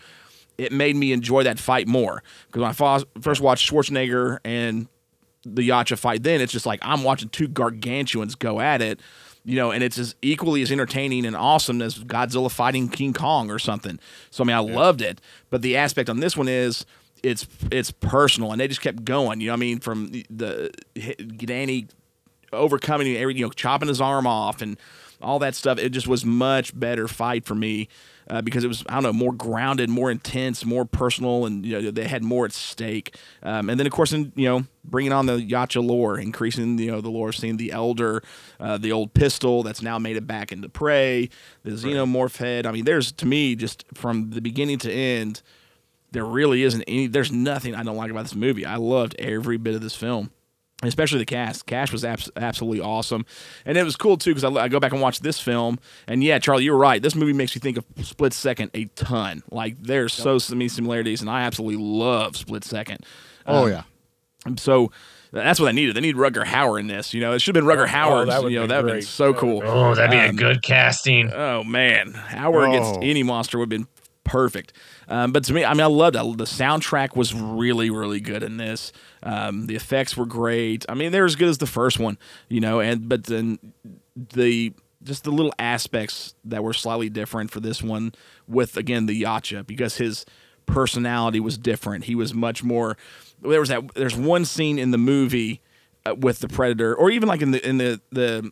it 0.58 0.72
made 0.72 0.96
me 0.96 1.12
enjoy 1.12 1.44
that 1.44 1.60
fight 1.60 1.88
more. 1.88 2.24
Because 2.48 2.80
when 2.80 2.90
I 2.92 3.22
first 3.22 3.42
watched 3.42 3.70
Schwarzenegger 3.70 4.40
and 4.44 4.88
the 5.44 5.68
Yautja 5.68 5.98
fight, 5.98 6.24
then 6.24 6.42
it's 6.42 6.52
just 6.52 6.66
like 6.66 6.80
I'm 6.82 7.04
watching 7.04 7.30
two 7.30 7.48
gargantuans 7.48 8.36
go 8.36 8.60
at 8.60 8.82
it. 8.82 9.00
You 9.44 9.56
know, 9.56 9.72
and 9.72 9.82
it's 9.82 9.98
as 9.98 10.14
equally 10.22 10.62
as 10.62 10.72
entertaining 10.74 11.26
and 11.26 11.34
awesome 11.36 11.82
as 11.82 12.00
Godzilla 12.00 12.52
fighting 12.52 12.90
King 12.90 13.14
Kong 13.14 13.50
or 13.50 13.60
something. 13.60 13.98
So 14.30 14.44
I 14.44 14.48
mean, 14.48 14.56
I 14.56 14.60
loved 14.60 15.02
it. 15.02 15.22
But 15.50 15.62
the 15.62 15.78
aspect 15.78 16.10
on 16.10 16.20
this 16.20 16.36
one 16.36 16.50
is 16.50 16.86
it's 17.24 17.48
it's 17.72 17.92
personal, 17.92 18.52
and 18.52 18.60
they 18.60 18.68
just 18.68 18.82
kept 18.82 19.06
going. 19.06 19.40
You 19.40 19.48
know, 19.48 19.54
what 19.54 19.58
I 19.58 19.60
mean, 19.62 19.80
from 19.80 20.12
the, 20.12 20.26
the 20.30 20.72
Danny 21.38 21.88
overcoming 22.54 23.16
every 23.16 23.36
you 23.36 23.46
know 23.46 23.52
chopping 23.52 23.88
his 23.88 24.02
arm 24.02 24.28
off 24.28 24.62
and 24.62 24.78
all 25.22 25.40
that 25.40 25.56
stuff. 25.56 25.80
It 25.80 25.90
just 25.90 26.08
was 26.08 26.26
much 26.26 26.78
better 26.78 27.08
fight 27.08 27.46
for 27.46 27.56
me 27.56 27.88
uh, 28.30 28.42
because 28.42 28.64
it 28.64 28.68
was 28.68 28.84
I 28.88 28.96
don't 28.96 29.04
know 29.04 29.14
more 29.14 29.34
grounded, 29.34 29.90
more 29.90 30.12
intense, 30.12 30.66
more 30.66 30.86
personal, 30.86 31.46
and 31.46 31.66
you 31.66 31.82
know 31.82 31.92
they 31.92 32.08
had 32.08 32.24
more 32.24 32.46
at 32.46 32.52
stake. 32.52 33.16
Um, 33.44 33.70
and 33.70 33.80
then 33.80 33.88
of 33.88 33.94
course, 33.94 34.12
in, 34.12 34.32
you 34.36 34.48
know 34.48 34.66
bringing 34.84 35.12
on 35.12 35.26
the 35.26 35.38
Yautja 35.38 35.86
lore, 35.86 36.20
increasing 36.20 36.78
you 36.78 36.92
know 36.92 37.02
the 37.02 37.10
lore, 37.10 37.32
seeing 37.32 37.58
the 37.58 37.72
Elder, 37.72 38.22
uh, 38.60 38.78
the 38.78 38.92
old 38.92 39.14
pistol 39.14 39.64
that's 39.64 39.82
now 39.82 39.98
made 39.98 40.18
it 40.18 40.28
back 40.28 40.52
into 40.52 40.70
prey, 40.70 41.30
the 41.64 41.72
Xenomorph 41.72 42.38
head. 42.38 42.66
I 42.66 42.72
mean, 42.72 42.86
there's 42.86 43.12
to 43.14 43.26
me 43.26 43.56
just 43.56 43.86
from 43.94 44.32
the 44.32 44.42
beginning 44.42 44.80
to 44.80 44.92
end. 44.92 45.42
There 46.12 46.26
really 46.26 46.64
isn't 46.64 46.84
any. 46.88 47.08
There's 47.08 47.32
nothing 47.32 47.76
I 47.76 47.84
don't 47.84 47.98
like 47.98 48.12
about 48.12 48.24
this 48.24 48.36
movie. 48.36 48.66
I 48.66 48.78
loved 48.78 49.16
every 49.20 49.58
bit 49.58 49.76
of 49.76 49.82
this 49.82 49.96
film 49.96 50.32
especially 50.84 51.20
the 51.20 51.26
cast. 51.26 51.66
Cash 51.66 51.92
was 51.92 52.06
abs- 52.06 52.30
absolutely 52.38 52.82
awesome, 52.82 53.26
and 53.66 53.78
it 53.78 53.84
was 53.84 53.96
cool 53.96 54.18
too 54.18 54.32
because 54.36 54.44
I, 54.44 54.50
I 54.64 54.68
go 54.68 54.80
back 54.80 54.92
and 54.92 55.02
watch 55.02 55.20
this 55.22 55.40
film, 55.40 55.80
and 56.08 56.24
yeah, 56.24 56.40
Charlie, 56.40 56.64
you're 56.64 56.78
right. 56.78 57.02
This 57.02 57.16
movie 57.16 57.34
makes 57.34 57.56
you 57.56 57.62
think 57.62 57.78
of 57.78 57.86
Split 58.04 58.34
Second 58.34 58.72
a 58.74 58.86
ton. 58.96 59.44
Like 59.52 59.82
there's 59.82 60.14
so 60.14 60.38
many 60.52 60.68
similarities, 60.68 61.22
and 61.22 61.30
I 61.30 61.42
absolutely 61.44 61.84
love 61.84 62.36
Split 62.38 62.64
Second. 62.64 63.06
Oh 63.46 63.66
Um, 63.66 63.70
yeah. 63.72 63.84
So 64.58 64.92
that's 65.32 65.60
what 65.60 65.66
they 65.66 65.74
needed. 65.74 65.96
They 65.96 66.02
need 66.02 66.16
Rutger 66.16 66.46
Hauer 66.46 66.80
in 66.80 66.88
this. 66.88 67.14
You 67.14 67.20
know, 67.22 67.34
it 67.34 67.40
should 67.40 67.56
have 67.56 67.66
been 67.66 67.70
Rutger 67.70 67.84
Oh, 67.84 67.88
Hauer. 67.88 68.28
that 68.28 68.44
would 68.44 68.52
you 68.54 68.60
know, 68.60 68.64
be 68.66 68.68
that 68.70 68.84
would 68.84 68.90
have 68.94 69.00
been 69.02 69.06
so 69.08 69.34
cool. 69.34 69.62
Oh, 69.66 69.94
that'd 69.94 70.10
be 70.12 70.18
a 70.18 70.30
Um, 70.30 70.36
good 70.38 70.62
casting. 70.62 71.32
Oh 71.34 71.64
man, 71.64 72.14
Hauer 72.14 72.68
against 72.70 72.96
Oh. 72.96 73.02
any 73.02 73.24
monster 73.24 73.58
would 73.58 73.66
have 73.72 73.82
been 73.82 73.88
perfect. 74.24 74.74
Um, 75.10 75.32
but 75.32 75.44
to 75.46 75.54
me, 75.54 75.64
I 75.64 75.74
mean, 75.74 75.82
I 75.82 75.88
loved 75.88 76.16
it. 76.16 76.38
The 76.38 76.44
soundtrack 76.44 77.16
was 77.16 77.34
really, 77.34 77.90
really 77.90 78.20
good 78.20 78.44
in 78.44 78.58
this. 78.58 78.92
Um, 79.24 79.68
the 79.68 79.76
effects 79.76 80.18
were 80.18 80.26
great. 80.26 80.86
I 80.90 80.96
mean, 80.96 81.12
they're 81.12 81.26
as 81.26 81.36
good 81.36 81.48
as 81.48 81.60
the 81.60 81.68
first 81.68 82.00
one, 82.00 82.18
you 82.50 82.60
know. 82.60 82.80
And 82.80 83.08
but 83.08 83.26
then 83.26 83.60
the 84.16 84.74
just 85.04 85.24
the 85.24 85.32
little 85.32 85.54
aspects 85.58 86.36
that 86.44 86.64
were 86.64 86.74
slightly 86.74 87.10
different 87.10 87.52
for 87.52 87.60
this 87.60 87.82
one 87.82 88.14
with 88.48 88.76
again 88.76 89.06
the 89.06 89.22
Yautja 89.24 89.66
because 89.66 89.98
his 89.98 90.26
personality 90.66 91.40
was 91.40 91.58
different. 91.58 92.06
He 92.06 92.16
was 92.16 92.34
much 92.34 92.64
more. 92.64 92.98
There 93.42 93.62
was 93.62 93.70
that. 93.70 93.94
There's 93.96 94.16
one 94.16 94.44
scene 94.44 94.78
in 94.78 94.92
the 94.92 94.98
movie 94.98 95.62
uh, 96.06 96.16
with 96.16 96.40
the 96.40 96.50
predator, 96.50 96.94
or 96.94 97.10
even 97.12 97.30
like 97.30 97.42
in 97.42 97.52
the 97.52 97.66
in 97.66 97.78
the 97.78 98.02
the 98.12 98.52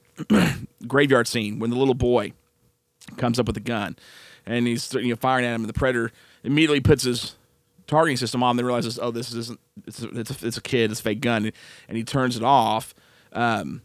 graveyard 0.88 1.28
scene 1.28 1.60
when 1.60 1.70
the 1.70 1.76
little 1.76 1.96
boy 1.96 2.32
comes 3.18 3.40
up 3.40 3.46
with 3.46 3.58
a 3.58 3.62
gun 3.62 3.96
and 4.46 4.68
he's 4.68 4.94
you 4.94 5.10
know 5.10 5.16
firing 5.16 5.46
at 5.46 5.54
him 5.54 5.62
and 5.62 5.70
the 5.70 5.74
predator 5.74 6.12
immediately 6.46 6.80
puts 6.80 7.04
his 7.04 7.36
targeting 7.88 8.18
system 8.18 8.42
on 8.42 8.52
and 8.52 8.60
then 8.60 8.66
realizes 8.66 8.98
oh 9.00 9.12
this 9.12 9.34
isn't 9.34 9.60
it's 9.86 10.02
a, 10.02 10.10
it's 10.20 10.44
a, 10.44 10.48
it's 10.48 10.58
a 10.58 10.62
kid 10.62 10.90
it's 10.90 11.00
a 11.00 11.04
fake 11.04 11.22
gun 11.22 11.52
and 11.88 11.98
he 11.98 12.04
turns 12.04 12.36
it 12.36 12.44
off. 12.44 12.94
Um, 13.34 13.82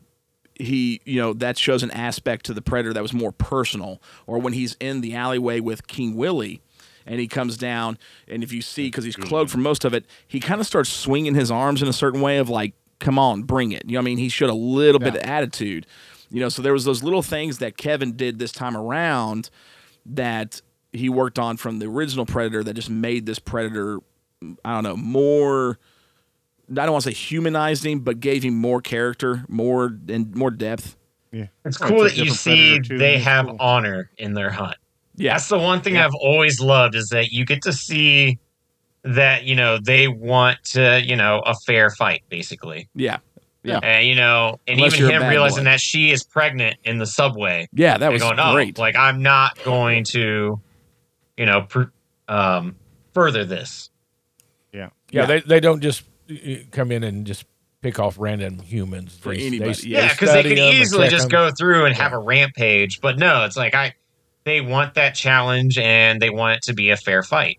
he 0.55 1.01
you 1.05 1.21
know 1.21 1.33
that 1.33 1.59
shows 1.59 1.83
an 1.83 1.91
aspect 1.91 2.47
to 2.47 2.55
the 2.55 2.63
predator 2.63 2.93
that 2.93 3.03
was 3.03 3.13
more 3.13 3.33
personal 3.33 4.01
or 4.27 4.39
when 4.39 4.53
he's 4.53 4.77
in 4.79 5.01
the 5.01 5.15
alleyway 5.15 5.59
with 5.59 5.87
king 5.87 6.15
willie 6.15 6.61
and 7.07 7.19
he 7.19 7.27
comes 7.27 7.57
down 7.57 7.99
and 8.29 8.43
if 8.43 8.53
you 8.53 8.61
see 8.61 8.89
because 8.89 9.05
he's 9.05 9.17
cloaked 9.17 9.51
for 9.51 9.59
most 9.59 9.85
of 9.85 9.95
it 9.95 10.05
he 10.29 10.39
kind 10.39 10.61
of 10.61 10.67
starts 10.67 10.91
swinging 10.91 11.35
his 11.35 11.51
arms 11.51 11.83
in 11.83 11.89
a 11.89 11.93
certain 11.93 12.21
way 12.21 12.37
of 12.37 12.49
like 12.49 12.75
come 12.99 13.19
on 13.19 13.43
bring 13.43 13.73
it. 13.73 13.83
You 13.87 13.93
know 13.93 14.01
what 14.01 14.03
i 14.03 14.05
mean? 14.05 14.19
He 14.19 14.29
showed 14.29 14.51
a 14.51 14.55
little 14.55 14.99
bit 14.99 15.15
of 15.15 15.23
attitude. 15.23 15.87
You 16.29 16.41
know 16.41 16.51
so 16.51 16.61
there 16.63 16.75
was 16.75 16.85
those 16.85 17.03
little 17.03 17.23
things 17.23 17.59
that 17.59 17.77
kevin 17.77 18.17
did 18.17 18.39
this 18.39 18.53
time 18.53 18.77
around 18.77 19.49
that 20.07 20.61
he 20.93 21.09
worked 21.09 21.39
on 21.39 21.57
from 21.57 21.79
the 21.79 21.87
original 21.87 22.27
predator 22.27 22.63
that 22.65 22.75
just 22.75 22.91
made 22.91 23.27
this 23.27 23.39
predator 23.39 23.99
i 24.65 24.73
don't 24.75 24.85
know 24.85 24.97
more 24.97 25.79
i 26.71 26.75
don't 26.75 26.93
want 26.93 27.05
to 27.05 27.11
say 27.11 27.15
humanized 27.15 27.85
him 27.85 28.01
but 28.01 28.21
gave 28.21 28.43
him 28.43 28.55
more 28.55 28.81
character 28.81 29.45
more 29.49 29.97
and 30.09 30.35
more 30.35 30.51
depth 30.51 30.97
Yeah. 31.33 31.47
It's 31.65 31.81
Oh, 31.81 31.89
cool 31.89 32.05
it's 32.05 32.17
that 32.17 32.25
you 32.25 32.31
see 32.31 32.79
they 32.81 33.19
have 33.19 33.47
cool. 33.47 33.57
honor 33.61 34.11
in 34.19 34.35
their 34.35 34.51
hunt. 34.51 34.77
yeah 35.17 35.35
That's 35.35 35.49
the 35.49 35.59
one 35.59 35.81
thing 35.81 35.97
I've 35.97 36.15
always 36.15 36.61
loved 36.61 36.95
is 36.95 37.09
that 37.11 37.31
you 37.31 37.45
get 37.45 37.63
to 37.63 37.73
see 37.73 38.39
that 39.05 39.45
you 39.45 39.55
know 39.55 39.79
they 39.79 40.09
want 40.09 40.59
to 40.73 41.01
you 41.05 41.17
know 41.17 41.41
a 41.47 41.55
fair 41.67 41.91
fight 41.91 42.23
basically. 42.29 42.89
yeah 42.95 43.19
yeah 43.63 43.79
And 43.83 44.07
you 44.07 44.15
know, 44.15 44.59
and 44.67 44.79
Unless 44.79 44.97
even 44.99 45.11
him 45.11 45.29
realizing 45.29 45.65
boy. 45.65 45.71
that 45.71 45.81
she 45.81 46.11
is 46.11 46.25
pregnant 46.25 46.79
in 46.85 46.99
the 46.99 47.07
subway. 47.07 47.69
yeah 47.73 47.97
that 47.99 48.11
was 48.11 48.23
going, 48.23 48.39
oh, 48.41 48.71
like 48.81 48.97
I'm 48.97 49.23
not 49.23 49.59
going 49.65 50.05
to, 50.05 50.61
you 51.41 51.47
know, 51.47 51.63
pr- 51.63 51.85
um, 52.29 52.77
further 53.15 53.45
this. 53.45 53.91
Yeah. 54.73 54.91
Yeah, 55.11 55.23
Yeah. 55.23 55.27
they 55.27 55.41
they 55.41 55.61
don't 55.61 55.81
just 55.81 56.05
uh, 56.31 56.35
come 56.71 56.93
in 56.93 57.03
and 57.03 57.27
just 57.27 57.45
pick 57.81 57.99
off 57.99 58.17
random 58.19 58.59
humans 58.61 59.17
For 59.19 59.35
They- 59.35 59.47
anybody, 59.47 59.73
they- 59.73 59.89
Yeah, 59.89 60.11
because 60.13 60.29
they 60.33 60.41
study 60.43 60.49
could 60.51 60.59
'em 60.59 60.75
easily 60.75 61.05
just 61.09 61.13
just 61.13 61.25
'em. 61.25 61.31
go 61.31 61.51
through 61.51 61.87
and 61.87 61.97
have 61.97 62.13
a 62.13 62.19
rampage. 62.19 63.01
But 63.01 63.19
no, 63.19 63.45
it's 63.45 63.57
like 63.57 63.75
I 63.75 63.95
they 64.45 64.61
want 64.61 64.95
that 64.95 65.15
challenge 65.15 65.79
and 65.79 66.21
they 66.21 66.31
want 66.31 66.57
it 66.59 66.63
to 66.65 66.75
be 66.75 66.91
a 66.91 66.97
fair 66.97 67.23
fight. 67.23 67.59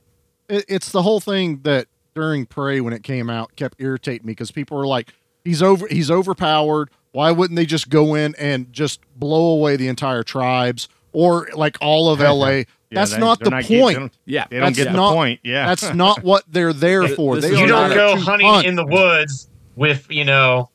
it, 0.50 0.64
it's 0.68 0.92
the 0.92 1.02
whole 1.02 1.20
thing 1.20 1.62
that 1.64 1.88
during 2.14 2.46
Prey 2.46 2.82
when 2.82 2.94
it 2.94 3.04
came 3.04 3.30
out 3.30 3.56
kept 3.56 3.76
irritating 3.82 4.26
me 4.28 4.32
because 4.32 4.52
people 4.52 4.78
were 4.78 4.88
like, 4.88 5.14
he's 5.46 5.62
over, 5.64 5.88
he's 5.88 6.12
overpowered. 6.12 6.90
Why 7.14 7.32
wouldn't 7.32 7.56
they 7.58 7.66
just 7.66 7.90
go 7.90 8.16
in 8.16 8.36
and 8.36 8.72
just 8.74 9.00
blow 9.18 9.54
away 9.54 9.76
the 9.76 9.88
entire 9.88 10.24
tribes 10.24 10.88
or 11.14 11.50
like 11.56 11.78
all 11.82 12.10
of 12.10 12.20
LA? 12.22 12.64
Yeah, 12.92 13.00
that's 13.00 13.12
they- 13.14 13.20
not 13.20 13.40
the 13.40 13.50
not 13.50 13.64
get- 13.64 13.70
they 13.70 13.80
point. 13.82 13.98
don't- 13.98 14.14
Yeah, 14.26 14.46
They 14.50 14.58
don't 14.58 14.66
That's 14.68 14.78
get 14.78 14.86
the 14.92 14.98
not- 14.98 15.14
point. 15.14 15.40
Yeah. 15.44 15.66
That's 15.68 15.94
not 15.94 16.24
what 16.24 16.44
they're 16.50 16.74
there 16.74 17.08
for. 17.16 17.40
They 17.40 17.50
You 17.58 17.68
don't 17.68 17.94
go 17.94 18.16
hunting 18.18 18.48
hunt. 18.48 18.68
in 18.68 18.76
the 18.76 18.86
woods 18.86 19.48
with 19.76 20.08
you 20.10 20.26
know 20.26 20.70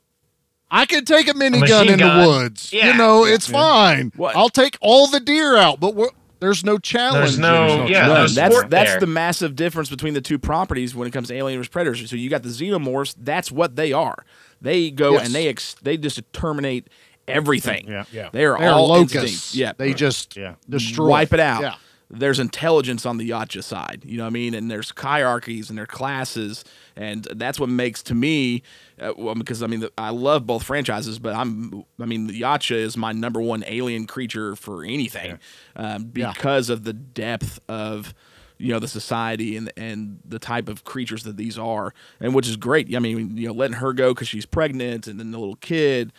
I 0.70 0.86
could 0.86 1.06
take 1.06 1.28
a 1.28 1.32
minigun 1.32 1.60
machine 1.60 1.92
in 1.92 1.98
gun. 2.00 2.20
the 2.22 2.28
woods. 2.28 2.72
Yeah. 2.72 2.90
You 2.92 2.98
know, 2.98 3.24
it's 3.24 3.46
fine. 3.48 4.10
What? 4.16 4.34
I'll 4.34 4.48
take 4.48 4.76
all 4.80 5.06
the 5.06 5.20
deer 5.20 5.56
out, 5.56 5.78
but 5.78 5.94
we're, 5.94 6.08
there's 6.40 6.64
no 6.64 6.76
challenge. 6.78 7.14
There's 7.36 7.38
no- 7.38 7.68
There's 7.78 7.90
yeah, 7.90 8.06
None. 8.06 8.16
there's 8.16 8.34
that's 8.34 8.62
that's 8.68 8.90
there. 8.92 9.00
the 9.00 9.06
massive 9.06 9.54
difference 9.54 9.90
between 9.90 10.14
the 10.14 10.20
two 10.20 10.38
properties 10.38 10.94
when 10.94 11.06
it 11.06 11.12
comes 11.12 11.28
to 11.28 11.34
Alien 11.34 11.60
vs 11.60 11.68
Predators. 11.68 12.10
So 12.10 12.16
you 12.16 12.28
got 12.30 12.42
the 12.42 12.48
xenomorphs. 12.48 13.14
That's 13.18 13.52
what 13.52 13.76
they 13.76 13.92
are. 13.92 14.24
They 14.60 14.90
go 14.90 15.12
Yes. 15.12 15.26
and 15.26 15.34
they 15.34 15.48
ex- 15.48 15.76
they 15.82 15.96
just 15.98 16.20
terminate 16.32 16.88
everything. 17.28 17.86
Yeah. 17.88 18.04
Yeah. 18.12 18.28
They 18.32 18.44
are 18.44 18.58
They're 18.58 18.70
all 18.70 18.88
locusts. 18.88 19.54
Yeah, 19.54 19.72
They 19.76 19.94
just 19.94 20.36
Yeah. 20.36 20.54
destroy. 20.68 21.08
wipe 21.08 21.32
it 21.32 21.40
out. 21.40 21.62
Yeah. 21.62 21.74
There's 22.08 22.38
intelligence 22.38 23.04
on 23.04 23.16
the 23.16 23.28
Yautja 23.30 23.64
side, 23.64 24.02
you 24.04 24.16
know 24.16 24.22
what 24.24 24.28
I 24.28 24.30
mean, 24.30 24.54
and 24.54 24.70
there's 24.70 24.92
hierarchies 24.96 25.68
and 25.70 25.76
there's 25.78 25.88
classes, 25.88 26.64
and 26.94 27.24
that's 27.34 27.58
what 27.58 27.68
makes 27.68 28.00
to 28.04 28.14
me, 28.14 28.62
uh, 29.00 29.12
well, 29.16 29.34
because 29.34 29.60
I 29.62 29.66
mean 29.66 29.80
the, 29.80 29.92
I 29.98 30.10
love 30.10 30.46
both 30.46 30.62
franchises, 30.62 31.18
but 31.18 31.34
I'm 31.34 31.84
I 32.00 32.04
mean 32.04 32.28
the 32.28 32.40
Yautja 32.40 32.76
is 32.76 32.96
my 32.96 33.10
number 33.12 33.40
one 33.40 33.64
alien 33.66 34.06
creature 34.06 34.54
for 34.54 34.84
anything, 34.84 35.40
um, 35.74 36.12
Yeah. 36.14 36.32
because 36.32 36.70
of 36.70 36.84
the 36.84 36.92
depth 36.92 37.58
of 37.68 38.14
you 38.58 38.72
know 38.72 38.78
the 38.78 38.88
society 38.88 39.56
and 39.56 39.72
and 39.76 40.20
the 40.24 40.38
type 40.38 40.68
of 40.68 40.84
creatures 40.84 41.24
that 41.24 41.36
these 41.36 41.58
are, 41.58 41.92
and 42.20 42.34
which 42.36 42.46
is 42.48 42.56
great. 42.56 42.94
I 42.94 43.00
mean 43.00 43.36
you 43.36 43.48
know 43.48 43.52
letting 43.52 43.78
her 43.78 43.92
go 43.92 44.14
because 44.14 44.28
she's 44.28 44.46
pregnant 44.46 45.08
and 45.08 45.18
then 45.18 45.32
the 45.32 45.38
little 45.38 45.56
kid, 45.56 46.12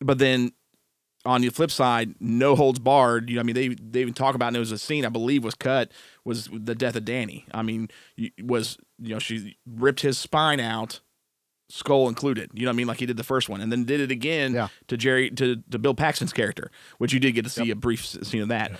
but 0.00 0.16
then 0.18 0.52
on 1.24 1.40
the 1.42 1.48
flip 1.50 1.70
side, 1.70 2.14
no 2.20 2.56
holds 2.56 2.78
barred. 2.78 3.28
You 3.30 3.36
know, 3.36 3.40
I 3.40 3.44
mean, 3.44 3.54
they 3.54 3.68
they 3.68 4.00
even 4.00 4.14
talk 4.14 4.34
about 4.34 4.48
and 4.48 4.56
it 4.56 4.60
was 4.60 4.72
a 4.72 4.78
scene 4.78 5.04
I 5.04 5.08
believe 5.08 5.44
was 5.44 5.54
cut 5.54 5.92
was 6.24 6.48
the 6.52 6.74
death 6.74 6.96
of 6.96 7.04
Danny. 7.04 7.46
I 7.52 7.62
mean, 7.62 7.88
was 8.42 8.76
you 8.98 9.10
know 9.10 9.18
she 9.18 9.56
ripped 9.66 10.00
his 10.00 10.18
spine 10.18 10.58
out, 10.60 11.00
skull 11.68 12.08
included. 12.08 12.50
You 12.54 12.64
know 12.64 12.70
what 12.70 12.74
I 12.74 12.76
mean? 12.76 12.86
Like 12.88 12.98
he 12.98 13.06
did 13.06 13.16
the 13.16 13.24
first 13.24 13.48
one, 13.48 13.60
and 13.60 13.70
then 13.70 13.84
did 13.84 14.00
it 14.00 14.10
again 14.10 14.54
Yeah. 14.54 14.68
to 14.88 14.96
Jerry 14.96 15.30
to 15.30 15.56
to 15.70 15.78
Bill 15.78 15.94
Paxton's 15.94 16.32
character, 16.32 16.70
which 16.98 17.12
you 17.12 17.20
did 17.20 17.32
get 17.32 17.44
to 17.44 17.50
see 17.50 17.70
a 17.70 17.76
brief 17.76 18.04
scene 18.04 18.42
of 18.42 18.48
that. 18.48 18.72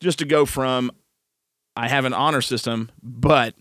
Just 0.00 0.20
to 0.20 0.24
go 0.24 0.46
from, 0.46 0.92
I 1.76 1.88
have 1.88 2.04
an 2.04 2.12
honor 2.14 2.40
system, 2.40 2.90
but 3.02 3.56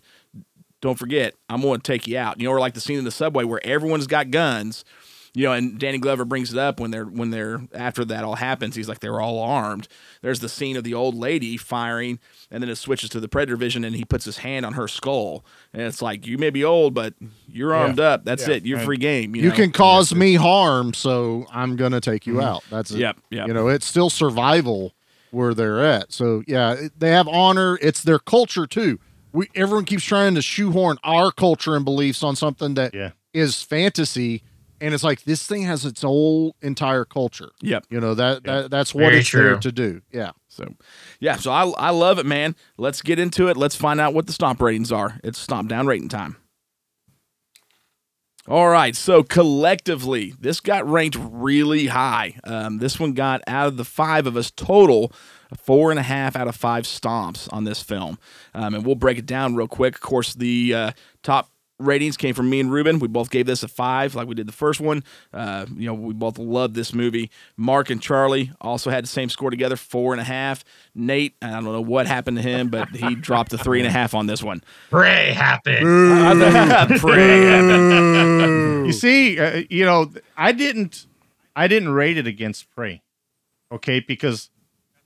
don't 0.82 1.00
forget, 1.00 1.34
I'm 1.50 1.62
going 1.62 1.80
to 1.82 1.92
take 1.92 2.06
you 2.08 2.20
out. 2.20 2.40
You 2.40 2.48
know, 2.48 2.54
or 2.54 2.60
like 2.60 2.76
the 2.76 2.80
scene 2.82 3.00
in 3.00 3.04
the 3.06 3.10
subway 3.12 3.44
where 3.44 3.60
everyone's 3.66 4.06
got 4.06 4.30
guns. 4.30 4.86
You 5.38 5.44
know, 5.44 5.54
and 5.54 5.78
Danny 5.80 6.00
Glover 6.00 6.26
brings 6.26 6.52
it 6.52 6.58
up 6.58 6.80
when 6.80 6.90
they're 6.90 7.06
when 7.06 7.30
they're 7.30 7.62
after 7.72 8.04
that 8.06 8.24
all 8.24 8.34
happens. 8.38 8.76
He's 8.76 8.90
like 8.90 9.02
they're 9.02 9.22
all 9.22 9.40
armed. 9.40 9.88
There's 10.24 10.40
the 10.40 10.50
scene 10.50 10.76
of 10.78 10.84
the 10.84 10.96
old 10.96 11.14
lady 11.14 11.58
firing, 11.58 12.18
and 12.50 12.64
then 12.64 12.72
it 12.72 12.78
switches 12.78 13.12
to 13.12 13.20
the 13.20 13.28
predator 13.28 13.56
vision, 13.56 13.84
and 13.84 13.96
he 13.96 14.04
puts 14.04 14.26
his 14.26 14.40
hand 14.40 14.66
on 14.66 14.74
her 14.74 14.88
skull, 14.88 15.46
and 15.74 15.84
it's 15.84 16.02
like 16.02 16.26
you 16.26 16.40
may 16.40 16.50
be 16.50 16.64
old, 16.64 16.96
but 16.96 17.14
you're 17.48 17.76
armed 17.76 18.00
up. 18.00 18.26
That's 18.26 18.48
Yeah. 18.48 18.56
it. 18.56 18.66
You're 18.66 18.80
free 18.80 18.98
game. 18.98 19.36
You, 19.36 19.44
You 19.44 19.50
know? 19.50 19.56
can 19.56 19.72
cause 19.72 20.16
me 20.16 20.34
harm, 20.34 20.96
so 20.96 21.46
I'm 21.54 21.76
gonna 21.76 22.02
take 22.02 22.26
you 22.26 22.34
mm-hmm. 22.34 22.44
out. 22.44 22.64
That's 22.72 22.90
it. 22.90 22.98
Yep, 22.98 23.18
yep. 23.30 23.48
You 23.48 23.54
know, 23.54 23.68
it's 23.68 23.86
still 23.86 24.10
survival 24.10 24.96
where 25.30 25.54
they're 25.54 25.86
at. 25.86 26.12
So 26.14 26.42
yeah, 26.48 26.88
they 26.98 27.12
have 27.12 27.28
honor. 27.28 27.78
It's 27.80 28.02
their 28.02 28.18
culture 28.18 28.66
too. 28.66 28.98
We 29.34 29.50
everyone 29.54 29.86
keeps 29.86 30.04
trying 30.04 30.34
to 30.34 30.42
shoehorn 30.42 30.98
our 31.04 31.32
culture 31.32 31.76
and 31.76 31.86
beliefs 31.86 32.24
on 32.24 32.36
something 32.36 32.74
that 32.74 32.96
is 32.96 33.00
Yeah. 33.00 33.12
is 33.34 33.62
fantasy, 33.62 34.42
and 34.82 34.94
it's 34.94 35.04
like 35.04 35.24
this 35.24 35.46
thing 35.46 35.64
has 35.64 35.86
its 35.86 36.02
whole 36.02 36.56
entire 36.62 37.06
culture. 37.06 37.50
Yep. 37.62 37.86
You 37.90 38.00
know 38.00 38.14
that, 38.14 38.44
that 38.44 38.72
that's 38.72 38.94
what 38.94 39.06
Very 39.06 39.18
it's 39.20 39.32
there 39.32 39.58
to 39.58 39.72
do. 39.72 40.02
Yeah. 40.12 40.32
So, 40.50 40.74
yeah, 41.20 41.36
so 41.36 41.52
I, 41.52 41.68
I 41.68 41.90
love 41.92 42.18
it, 42.18 42.26
man. 42.26 42.56
Let's 42.78 43.04
get 43.04 43.20
into 43.20 43.48
it. 43.48 43.58
Let's 43.58 43.76
find 43.76 44.00
out 44.00 44.16
what 44.16 44.26
the 44.26 44.34
stomp 44.34 44.60
ratings 44.62 44.92
are. 44.92 45.20
It's 45.24 45.38
stomp 45.38 45.70
down 45.70 45.86
rating 45.86 46.10
time. 46.10 46.38
All 48.48 48.70
right, 48.70 48.96
so 48.96 49.24
collectively, 49.24 50.34
this 50.40 50.62
got 50.62 50.88
ranked 50.88 51.18
really 51.20 51.88
high. 51.88 52.40
Um, 52.46 52.78
this 52.78 52.98
one 52.98 53.12
got 53.12 53.42
out 53.46 53.68
of 53.68 53.78
the 53.78 53.84
five 53.84 54.26
of 54.26 54.38
us 54.38 54.52
total, 54.52 55.12
four 55.58 55.92
and 55.92 56.00
a 56.00 56.04
half 56.04 56.36
out 56.38 56.48
of 56.48 56.56
five 56.56 56.86
stomps 56.86 57.52
on 57.52 57.66
this 57.66 57.82
film. 57.84 58.18
Um, 58.54 58.74
and 58.74 58.86
we'll 58.86 58.96
break 58.96 59.18
it 59.18 59.26
down 59.26 59.56
real 59.56 59.68
quick. 59.68 59.96
Of 59.96 60.02
course, 60.02 60.34
the 60.34 60.74
uh, 60.74 60.92
top 61.24 61.52
ratings 61.80 62.18
came 62.18 62.34
from 62.34 62.50
me 62.50 62.60
and 62.60 62.72
Ruben. 62.72 63.00
We 63.00 63.08
both 63.08 63.30
gave 63.30 63.46
this 63.46 63.64
a 63.64 63.68
five, 63.68 64.16
like 64.16 64.28
we 64.28 64.36
did 64.36 64.48
the 64.48 64.54
first 64.54 64.80
one. 64.80 65.04
Uh, 65.34 65.66
you 65.76 65.86
know, 65.88 65.94
we 65.94 66.14
both 66.14 66.38
loved 66.38 66.76
this 66.76 66.94
movie. 66.94 67.30
Mark 67.56 67.90
and 67.90 68.02
Charlie 68.02 68.52
also 68.62 68.90
had 68.90 69.04
the 69.04 69.10
same 69.10 69.30
score 69.30 69.50
together, 69.50 69.76
four 69.76 70.14
and 70.14 70.22
a 70.22 70.24
half. 70.24 70.64
Nate, 70.96 71.36
I 71.42 71.52
don't 71.52 71.66
know 71.66 71.82
what 71.82 72.08
happened 72.08 72.38
to 72.38 72.44
him, 72.44 72.70
but 72.70 72.90
he 72.90 73.16
dropped 73.22 73.54
a 73.54 73.58
three 73.58 73.80
and 73.80 73.88
a 73.88 73.92
half 73.92 74.14
on 74.14 74.28
this 74.28 74.42
one. 74.44 74.64
Prey 74.90 75.32
happened. 75.34 77.00
Prey. 77.00 78.86
You 78.86 78.94
see, 78.94 79.40
uh, 79.40 79.64
you 79.70 79.86
know, 79.86 80.12
I 80.36 80.52
didn't, 80.52 81.06
I 81.56 81.68
didn't 81.68 81.90
rate 81.90 82.18
it 82.18 82.28
against 82.28 82.70
Prey, 82.72 83.02
okay, 83.72 84.00
because 84.00 84.50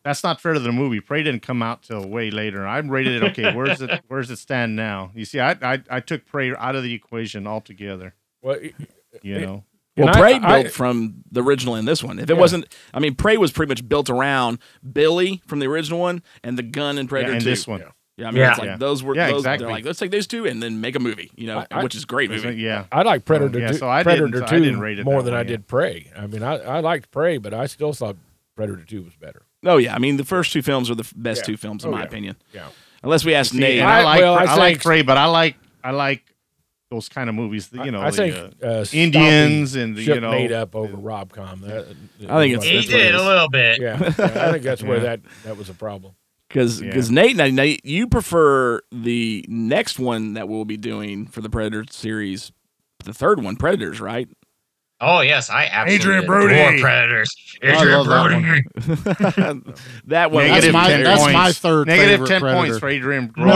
that's 0.04 0.24
not 0.24 0.42
fair 0.42 0.54
to 0.54 0.60
the 0.60 0.72
movie. 0.72 1.00
Prey 1.00 1.24
didn't 1.24 1.42
come 1.42 1.62
out 1.62 1.84
till 1.84 2.08
way 2.08 2.32
later. 2.32 2.66
I 2.68 2.80
rated 2.80 3.22
it 3.22 3.32
okay. 3.32 3.54
Where's 3.56 3.82
it? 3.82 4.02
Where's 4.08 4.30
it 4.32 4.38
stand 4.38 4.76
now? 4.76 5.12
You 5.14 5.26
see, 5.26 5.40
I, 5.40 5.52
I, 5.62 5.80
I 5.90 6.00
took 6.00 6.26
Prey 6.26 6.56
out 6.56 6.76
of 6.76 6.84
the 6.84 6.94
equation 6.94 7.46
altogether. 7.48 8.16
Well, 8.42 8.56
it- 8.62 8.76
You 9.24 9.40
know, 9.42 9.64
Well, 9.98 10.08
And 10.08 10.18
Prey 10.18 10.34
I- 10.36 10.62
built 10.64 10.74
from 10.74 11.24
the 11.32 11.44
original 11.44 11.76
in 11.76 11.86
this 11.86 12.02
one. 12.04 12.18
If 12.18 12.30
it 12.30 12.34
Yeah. 12.34 12.40
wasn't, 12.40 12.74
I 12.94 13.00
mean, 13.00 13.14
Prey 13.16 13.36
was 13.38 13.52
pretty 13.52 13.70
much 13.70 13.88
built 13.88 14.10
around 14.10 14.60
Billy 14.94 15.42
from 15.48 15.60
the 15.60 15.68
original 15.68 16.00
one 16.00 16.24
and 16.44 16.58
the 16.58 16.64
gun 16.64 16.98
in 16.98 17.08
Predator 17.08 17.32
yeah, 17.32 17.36
and 17.36 17.44
2. 17.44 17.50
this 17.50 17.68
one. 17.68 17.82
Yeah. 17.82 17.88
Yeah, 18.18 18.28
I 18.28 18.32
mean, 18.32 18.40
Yeah. 18.42 18.50
it's 18.52 18.60
like 18.60 18.68
Yeah. 18.68 18.78
those 18.78 19.04
were 19.04 19.16
Yeah, 19.16 19.28
those. 19.32 19.40
exactly. 19.42 19.66
They're 19.66 19.74
like, 19.74 19.86
let's 19.86 20.00
take 20.00 20.12
those 20.12 20.28
two 20.28 20.46
and 20.46 20.62
then 20.64 20.80
make 20.80 20.96
a 20.96 21.00
movie. 21.00 21.30
You 21.36 21.48
know, 21.48 21.60
I- 21.60 21.68
I- 21.72 21.84
which 21.84 21.96
is 21.96 22.04
a 22.04 22.08
great 22.08 22.30
movie. 22.30 22.56
Yeah, 22.56 22.86
I 22.92 23.02
like 23.04 23.26
Predator 23.26 23.60
yeah, 23.60 23.72
two, 23.72 23.78
so 23.80 23.90
I 23.90 24.04
Predator 24.04 24.28
didn't- 24.28 24.44
I 24.44 24.48
two 24.48 24.60
didn't 24.60 24.80
rate 24.80 25.00
it 25.00 25.04
more 25.06 25.22
that 25.22 25.26
than 25.26 25.34
I 25.34 25.40
way, 25.42 25.44
did 25.48 25.68
Prey. 25.68 26.10
I 26.18 26.26
mean, 26.28 26.42
I, 26.44 26.56
I 26.58 26.80
liked 26.80 27.12
Prey, 27.12 27.38
but 27.38 27.54
I 27.54 27.66
still 27.68 27.94
thought 27.94 28.16
Predator 28.56 28.84
two 28.86 29.04
was 29.04 29.16
better. 29.16 29.44
Oh 29.64 29.78
yeah, 29.78 29.94
I 29.96 30.00
mean, 30.00 30.18
the 30.18 30.26
first 30.26 30.52
two 30.54 30.62
films 30.62 30.90
are 30.90 30.96
the 30.96 31.10
best 31.16 31.42
Yeah. 31.42 31.46
two 31.46 31.58
films 31.58 31.84
in 31.84 31.90
Oh, 31.90 31.92
my 31.94 32.00
yeah. 32.02 32.06
opinion. 32.06 32.36
Yeah. 32.54 32.68
Unless 33.04 33.26
we 33.26 33.34
ask 33.36 33.52
See, 33.52 33.60
Nate. 33.60 33.82
I, 33.82 34.00
I- 34.00 34.04
like, 34.04 34.22
well, 34.22 34.36
I 34.36 34.44
I, 34.46 34.56
like 34.56 34.74
think- 34.76 34.84
Prey, 34.84 35.02
but 35.02 35.18
I 35.18 35.26
like, 35.26 35.56
I 35.84 35.92
like 35.92 36.24
those 36.90 37.08
kind 37.10 37.30
of 37.30 37.36
movies. 37.36 37.70
that, 37.70 37.86
You 37.86 37.92
know, 37.92 38.02
I, 38.02 38.08
I 38.08 38.10
the, 38.12 38.18
think 38.18 38.54
uh, 38.62 38.66
uh, 38.66 38.86
Indians 38.92 39.76
and 39.76 39.96
the, 39.96 40.04
you 40.04 40.20
know, 40.20 40.32
made 40.32 40.52
up 40.52 40.76
over 40.76 40.98
Robcom. 40.98 41.62
That, 41.62 41.96
I 42.30 42.40
think 42.42 42.54
it's- 42.58 42.64
He 42.66 42.76
That's 42.76 42.88
it 42.90 42.92
did 42.92 43.16
a 43.16 43.24
little 43.24 43.50
bit. 43.50 43.80
yeah, 43.82 43.98
yeah, 44.00 44.08
I 44.48 44.52
think 44.52 44.64
that's 44.64 44.84
where 44.84 45.00
that 45.08 45.22
that 45.46 45.58
was 45.58 45.70
a 45.70 45.74
problem. 45.74 46.14
Because 46.50 46.82
Yeah. 46.82 47.00
Nate, 47.10 47.38
now, 47.38 47.48
Nate, 47.48 47.86
you 47.86 48.08
prefer 48.08 48.82
the 48.92 49.46
next 49.48 50.00
one 50.00 50.34
that 50.34 50.50
we'll 50.50 50.66
be 50.66 50.76
doing 50.76 51.26
for 51.28 51.40
the 51.40 51.50
Predator 51.50 51.86
series, 51.90 52.52
the 53.06 53.14
third 53.14 53.42
one, 53.42 53.56
Predators, 53.56 54.02
right? 54.02 54.28
Oh 55.04 55.22
yes, 55.22 55.50
I 55.50 55.66
absolutely 55.66 55.96
Adrien 55.96 56.26
Brody. 56.28 56.54
adore 56.60 56.78
Predators. 56.80 57.30
Adrien 57.64 58.08
love 58.08 58.08
that 58.08 58.28
Brody. 58.28 58.62
one. 59.42 59.74
that 60.06 60.32
one. 60.32 60.48
That's 60.48 60.72
my- 60.72 60.90
10 60.90 61.04
that's 61.04 61.34
my 61.34 61.52
third 61.52 61.88
10 61.88 61.98
Predator. 62.18 62.40
points 62.56 62.78
for 62.80 62.88
Adrien 62.88 63.34
No. 63.36 63.44
Brody. 63.44 63.52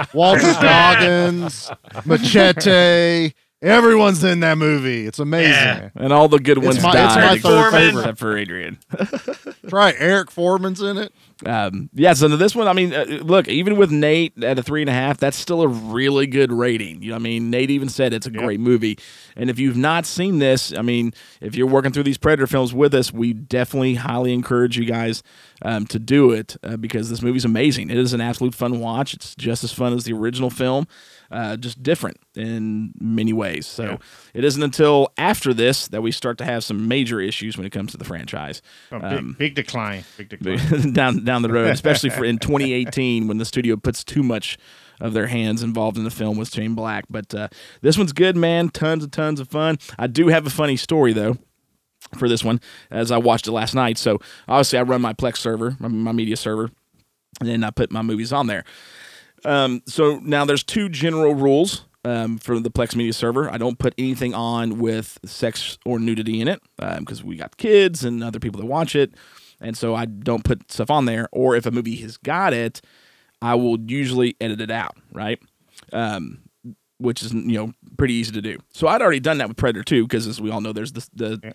Walton 0.14 0.52
Goggins, 0.60 1.70
Machete, 2.04 3.32
everyone's 3.62 4.22
in 4.24 4.40
that 4.40 4.58
movie. 4.58 5.06
It's 5.06 5.18
amazing. 5.18 5.52
Yeah. 5.52 5.88
and 5.96 6.12
all 6.12 6.28
the 6.28 6.38
good 6.40 6.58
It's 6.58 6.66
ones 6.66 6.82
my- 6.82 6.90
it's 6.90 7.16
my 7.16 7.32
except- 7.34 7.42
third 7.42 7.70
favorite. 7.72 8.00
except 8.00 8.18
for 8.18 8.36
Adrien. 8.36 8.78
Right. 9.64 9.94
Eric 9.98 10.30
Forman's 10.30 10.80
in 10.82 10.98
it. 10.98 11.12
Um, 11.46 11.88
yeah, 11.94 12.12
so 12.12 12.28
this 12.28 12.54
one, 12.54 12.68
I 12.68 12.72
mean, 12.72 12.92
uh, 12.92 13.04
look, 13.22 13.48
even 13.48 13.76
with 13.76 13.90
Nate 13.90 14.42
at 14.44 14.58
a 14.58 14.62
three 14.62 14.82
and 14.82 14.90
a 14.90 14.92
half, 14.92 15.18
that's 15.18 15.36
still 15.36 15.62
a 15.62 15.68
really 15.68 16.26
good 16.26 16.52
rating. 16.52 17.02
You 17.02 17.10
know, 17.10 17.16
I 17.16 17.18
mean, 17.18 17.50
Nate 17.50 17.70
even 17.70 17.88
said 17.88 18.12
it's 18.12 18.26
a 18.26 18.30
Yep. 18.32 18.42
great 18.42 18.60
movie. 18.60 18.98
And 19.36 19.48
if 19.48 19.58
you've 19.58 19.76
not 19.76 20.04
seen 20.06 20.38
this, 20.38 20.72
I 20.76 20.82
mean, 20.82 21.14
if 21.40 21.54
you're 21.56 21.66
working 21.66 21.92
through 21.92 22.02
these 22.02 22.18
Predator 22.18 22.46
films 22.46 22.74
with 22.74 22.94
us, 22.94 23.12
we 23.12 23.32
definitely 23.32 23.94
highly 23.94 24.32
encourage 24.32 24.76
you 24.76 24.84
guys 24.84 25.22
um, 25.62 25.86
to 25.86 25.98
do 25.98 26.30
it 26.32 26.56
uh, 26.62 26.76
because 26.76 27.10
this 27.10 27.22
movie's 27.22 27.44
amazing. 27.44 27.90
It 27.90 27.96
is 27.98 28.12
an 28.12 28.20
absolute 28.20 28.54
fun 28.54 28.80
watch. 28.80 29.14
It's 29.14 29.34
just 29.34 29.64
as 29.64 29.72
fun 29.72 29.92
as 29.92 30.04
the 30.04 30.12
original 30.14 30.48
film, 30.50 30.86
uh, 31.30 31.56
just 31.56 31.82
different 31.82 32.16
in 32.34 32.92
many 32.98 33.32
ways. 33.32 33.66
So 33.66 33.98
it 34.34 34.42
isn't 34.44 34.62
until 34.62 35.08
after 35.18 35.52
this 35.52 35.88
that 35.88 36.00
we 36.02 36.12
start 36.12 36.38
to 36.38 36.44
have 36.44 36.64
some 36.64 36.88
major 36.88 37.20
issues 37.20 37.56
when 37.58 37.66
it 37.66 37.70
comes 37.70 37.92
to 37.92 37.98
the 37.98 38.04
franchise. 38.04 38.62
Big, 38.90 39.02
Um, 39.04 39.36
big 39.38 39.54
decline. 39.54 40.04
Big 40.16 40.28
decline. 40.30 40.92
down 40.92 41.24
down 41.30 41.42
the 41.42 41.48
road, 41.52 41.68
especially 41.68 42.10
for 42.10 42.24
in 42.24 42.38
2018 42.38 43.28
when 43.28 43.38
the 43.38 43.44
studio 43.44 43.76
puts 43.76 44.02
too 44.02 44.22
much 44.22 44.58
of 45.00 45.12
their 45.14 45.28
hands 45.28 45.62
involved 45.62 45.96
in 45.96 46.04
the 46.04 46.10
film 46.10 46.36
with 46.36 46.52
Shane 46.52 46.74
Black. 46.74 47.04
But 47.08 47.34
uh, 47.34 47.48
this 47.80 47.96
one's 47.96 48.12
good, 48.12 48.36
man. 48.36 48.68
Tons 48.68 49.04
and 49.04 49.12
tons 49.12 49.40
of 49.40 49.48
fun. 49.48 49.78
I 49.98 50.06
do 50.06 50.28
have 50.28 50.46
a 50.46 50.50
funny 50.50 50.76
story 50.76 51.12
though 51.12 51.38
for 52.18 52.28
this 52.28 52.42
one 52.42 52.60
as 52.90 53.10
I 53.10 53.18
watched 53.18 53.46
it 53.46 53.52
last 53.52 53.74
night. 53.74 53.96
So 53.96 54.18
obviously 54.48 54.78
I 54.78 54.82
run 54.82 55.00
my 55.00 55.12
Plex 55.12 55.36
server, 55.36 55.76
my, 55.78 55.88
my 55.88 56.12
media 56.12 56.36
server, 56.36 56.70
and 57.38 57.48
then 57.48 57.64
I 57.64 57.70
put 57.70 57.92
my 57.92 58.02
movies 58.02 58.32
on 58.32 58.46
there. 58.46 58.64
Um, 59.44 59.82
so 59.86 60.18
now 60.22 60.44
there's 60.44 60.64
two 60.64 60.88
general 60.88 61.34
rules 61.34 61.84
um, 62.04 62.38
for 62.38 62.58
the 62.58 62.70
Plex 62.70 62.94
Media 62.94 63.12
server. 63.12 63.50
I 63.50 63.56
don't 63.56 63.78
put 63.78 63.94
anything 63.96 64.34
on 64.34 64.78
with 64.78 65.18
sex 65.24 65.78
or 65.86 65.98
nudity 65.98 66.40
in 66.40 66.48
it 66.48 66.60
because 66.98 67.22
we 67.22 67.36
got 67.36 67.56
kids 67.56 68.04
and 68.04 68.22
other 68.22 68.38
people 68.40 68.60
that 68.60 68.66
watch 68.66 68.94
it, 68.94 69.14
and 69.60 69.76
so 69.76 69.94
I 69.94 70.04
don't 70.06 70.44
put 70.44 70.70
stuff 70.72 70.90
on 70.90 71.04
there. 71.04 71.28
Or 71.32 71.56
if 71.56 71.66
a 71.66 71.70
movie 71.70 71.96
has 71.96 72.16
got 72.16 72.52
it, 72.52 72.80
I 73.42 73.54
will 73.54 73.78
usually 73.80 74.36
edit 74.40 74.60
it 74.60 74.70
out, 74.70 74.96
right? 75.12 75.40
Um, 75.92 76.42
which 76.98 77.22
is 77.22 77.32
you 77.32 77.56
know 77.56 77.72
pretty 77.96 78.14
easy 78.14 78.32
to 78.32 78.42
do. 78.42 78.58
So 78.72 78.86
I'd 78.86 79.00
already 79.02 79.20
done 79.20 79.38
that 79.38 79.48
with 79.48 79.56
Predator 79.56 79.82
2 79.84 80.04
because 80.06 80.26
as 80.26 80.40
we 80.40 80.50
all 80.50 80.60
know, 80.60 80.72
there's 80.72 80.92
the, 80.92 81.08
the 81.14 81.54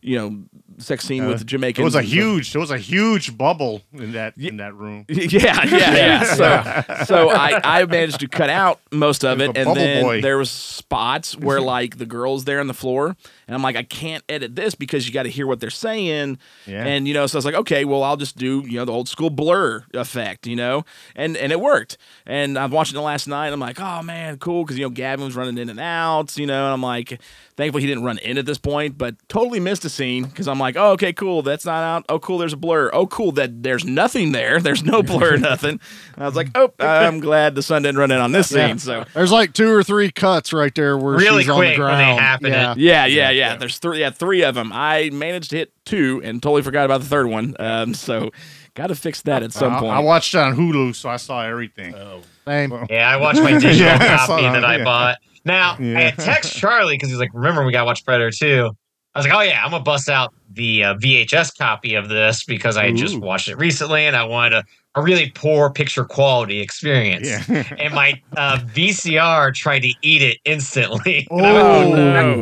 you 0.00 0.16
know 0.16 0.44
sex 0.78 1.04
scene 1.04 1.24
Uh, 1.24 1.28
with 1.30 1.38
the 1.40 1.44
Jamaicans. 1.44 1.82
It 1.82 1.84
was 1.84 1.94
a 1.96 2.02
huge. 2.02 2.52
There 2.52 2.60
was 2.60 2.70
a 2.70 2.78
huge 2.78 3.36
bubble 3.36 3.82
in 3.92 4.12
that 4.12 4.36
in 4.38 4.58
that 4.58 4.74
room. 4.74 5.04
Yeah, 5.08 5.64
yeah, 5.64 5.94
yeah. 5.96 6.22
So, 6.24 7.04
so 7.04 7.30
I, 7.30 7.80
I 7.80 7.84
managed 7.86 8.20
to 8.20 8.28
cut 8.28 8.50
out 8.50 8.78
most 8.92 9.24
of 9.24 9.40
It 9.40 9.50
it, 9.50 9.56
and 9.56 9.76
then 9.76 10.04
boy. 10.04 10.20
there 10.20 10.38
was 10.38 10.50
spots 10.50 11.36
where 11.36 11.60
like 11.76 11.98
the 11.98 12.06
girls 12.06 12.44
there 12.44 12.60
on 12.60 12.68
the 12.68 12.74
floor, 12.74 13.16
and 13.46 13.54
I'm 13.54 13.62
like, 13.62 13.76
I 13.76 13.82
can't 13.84 14.24
edit 14.28 14.56
this 14.56 14.74
because 14.74 15.06
you 15.06 15.14
got 15.14 15.22
to 15.24 15.28
hear 15.30 15.46
what 15.46 15.60
they're 15.60 15.70
saying, 15.70 16.38
Yeah. 16.66 16.84
and 16.84 17.06
you 17.06 17.14
know, 17.14 17.26
so 17.26 17.36
I 17.36 17.38
was 17.38 17.44
like, 17.44 17.54
okay, 17.54 17.84
well, 17.84 18.02
I'll 18.02 18.16
just 18.16 18.36
do 18.36 18.62
you 18.66 18.78
know 18.78 18.84
the 18.84 18.92
old 18.92 19.08
school 19.08 19.30
blur 19.30 19.84
effect, 19.94 20.46
you 20.46 20.56
know, 20.56 20.84
and 21.14 21.36
and 21.36 21.52
it 21.52 21.60
worked. 21.60 21.98
And 22.26 22.58
I'm 22.58 22.70
watching 22.70 22.98
it 22.98 23.02
last 23.02 23.26
night. 23.28 23.52
I'm 23.52 23.60
like, 23.60 23.80
oh 23.80 24.02
man, 24.02 24.38
cool, 24.38 24.64
because 24.64 24.78
you 24.78 24.84
know 24.84 24.90
Gavin 24.90 25.24
was 25.24 25.36
running 25.36 25.58
in 25.58 25.68
and 25.68 25.80
out, 25.80 26.36
you 26.36 26.46
know, 26.46 26.64
and 26.64 26.72
I'm 26.72 26.82
like, 26.82 27.20
thankfully 27.56 27.82
he 27.82 27.86
didn't 27.86 28.04
run 28.04 28.18
in 28.18 28.36
at 28.38 28.46
this 28.46 28.58
point, 28.58 28.98
but 28.98 29.14
totally 29.28 29.60
missed 29.60 29.84
a 29.84 29.88
scene 29.88 30.24
because 30.24 30.48
I'm 30.48 30.58
like, 30.58 30.76
oh 30.76 30.92
okay, 30.92 31.12
cool, 31.12 31.42
that's 31.42 31.64
not 31.64 31.82
out. 31.84 32.04
Oh 32.08 32.18
cool, 32.18 32.38
there's 32.38 32.52
a 32.52 32.56
blur. 32.56 32.90
Oh 32.92 33.06
cool, 33.06 33.32
that 33.32 33.62
there's 33.62 33.84
nothing 33.84 34.32
there. 34.32 34.60
There's 34.60 34.82
no 34.82 35.02
blur, 35.04 35.36
nothing. 35.36 35.78
And 36.14 36.22
I 36.24 36.26
was 36.26 36.34
like, 36.34 36.48
oh, 36.56 36.72
I'm 36.80 37.20
glad 37.20 37.54
the 37.54 37.62
sun 37.62 37.82
didn't 37.82 37.98
run 37.98 38.10
in 38.10 38.18
on 38.18 38.32
this 38.32 38.50
Yeah. 38.50 38.68
scene. 38.68 38.78
So 38.78 39.04
There's 39.14 39.30
like 39.32 39.52
two 39.52 39.70
or 39.70 39.82
three 39.84 40.10
cuts 40.10 40.52
right 40.52 40.74
there 40.74 40.96
where 40.98 41.16
Really 41.16 41.42
she's 41.42 41.50
on 41.50 41.60
the 41.60 41.66
quick 41.66 41.78
when 41.78 41.98
they 41.98 42.04
ground. 42.04 42.20
happen, 42.20 42.50
yeah. 42.52 42.74
yeah, 42.76 43.06
yeah, 43.06 43.30
yeah. 43.36 43.56
There's 43.56 43.78
three. 43.78 44.00
Yeah, 44.00 44.10
three 44.10 44.42
of 44.42 44.54
them. 44.54 44.70
I 44.72 45.10
managed 45.12 45.50
to 45.50 45.56
hit 45.56 45.72
two 45.84 46.20
and 46.24 46.42
totally 46.42 46.62
forgot 46.62 46.84
about 46.84 47.00
the 47.00 47.06
third 47.06 47.26
one. 47.28 47.54
Um, 47.58 47.94
so 47.94 48.30
got 48.74 48.88
to 48.88 48.94
fix 48.94 49.22
that 49.22 49.42
at 49.42 49.52
some 49.52 49.74
I, 49.74 49.80
point. 49.80 49.92
I 49.92 50.00
watched 50.00 50.34
it 50.34 50.38
on 50.38 50.54
Hulu, 50.56 50.94
so 50.94 51.08
I 51.08 51.16
saw 51.16 51.42
everything. 51.42 51.94
Same. 52.46 52.86
Yeah, 52.90 53.08
I 53.08 53.16
watched 53.16 53.40
my 53.42 53.52
digital 53.58 53.76
Yeah, 53.86 53.98
I 54.00 54.26
saw 54.26 54.36
copy 54.36 54.42
that, 54.42 54.52
that 54.52 54.64
I 54.64 54.76
yeah. 54.78 54.84
bought. 54.84 55.16
Now, 55.44 55.76
Yeah. 55.78 55.98
I 55.98 56.00
had 56.02 56.18
text 56.18 56.56
Charlie 56.56 56.94
because 56.94 57.08
he's 57.08 57.18
like, 57.18 57.30
remember 57.32 57.64
we 57.64 57.72
got 57.72 57.80
to 57.80 57.86
watch 57.86 58.04
Predator 58.04 58.30
2. 58.30 58.70
I 59.14 59.18
was 59.18 59.26
like, 59.26 59.34
oh 59.34 59.40
yeah, 59.40 59.64
I'm 59.64 59.70
going 59.70 59.80
to 59.80 59.84
bust 59.84 60.08
out 60.10 60.34
the 60.52 60.84
uh, 60.84 60.94
VHS 60.96 61.56
copy 61.56 61.94
of 61.94 62.08
this 62.08 62.44
because 62.44 62.76
I 62.76 62.86
had 62.86 62.96
just 62.96 63.18
watched 63.18 63.48
it 63.48 63.56
recently 63.56 64.04
and 64.06 64.14
I 64.14 64.24
wanted 64.24 64.52
a, 64.58 64.64
a 64.96 65.02
really 65.02 65.30
poor 65.34 65.70
picture 65.70 66.04
quality 66.04 66.60
experience. 66.60 67.28
Yeah. 67.28 67.62
And 67.78 67.94
my 67.94 68.20
uh, 68.36 68.58
VCR 68.74 69.54
tried 69.54 69.80
to 69.80 69.92
eat 70.02 70.22
it 70.22 70.38
instantly. 70.44 71.28
I 71.30 71.34
Oh, 71.40 71.90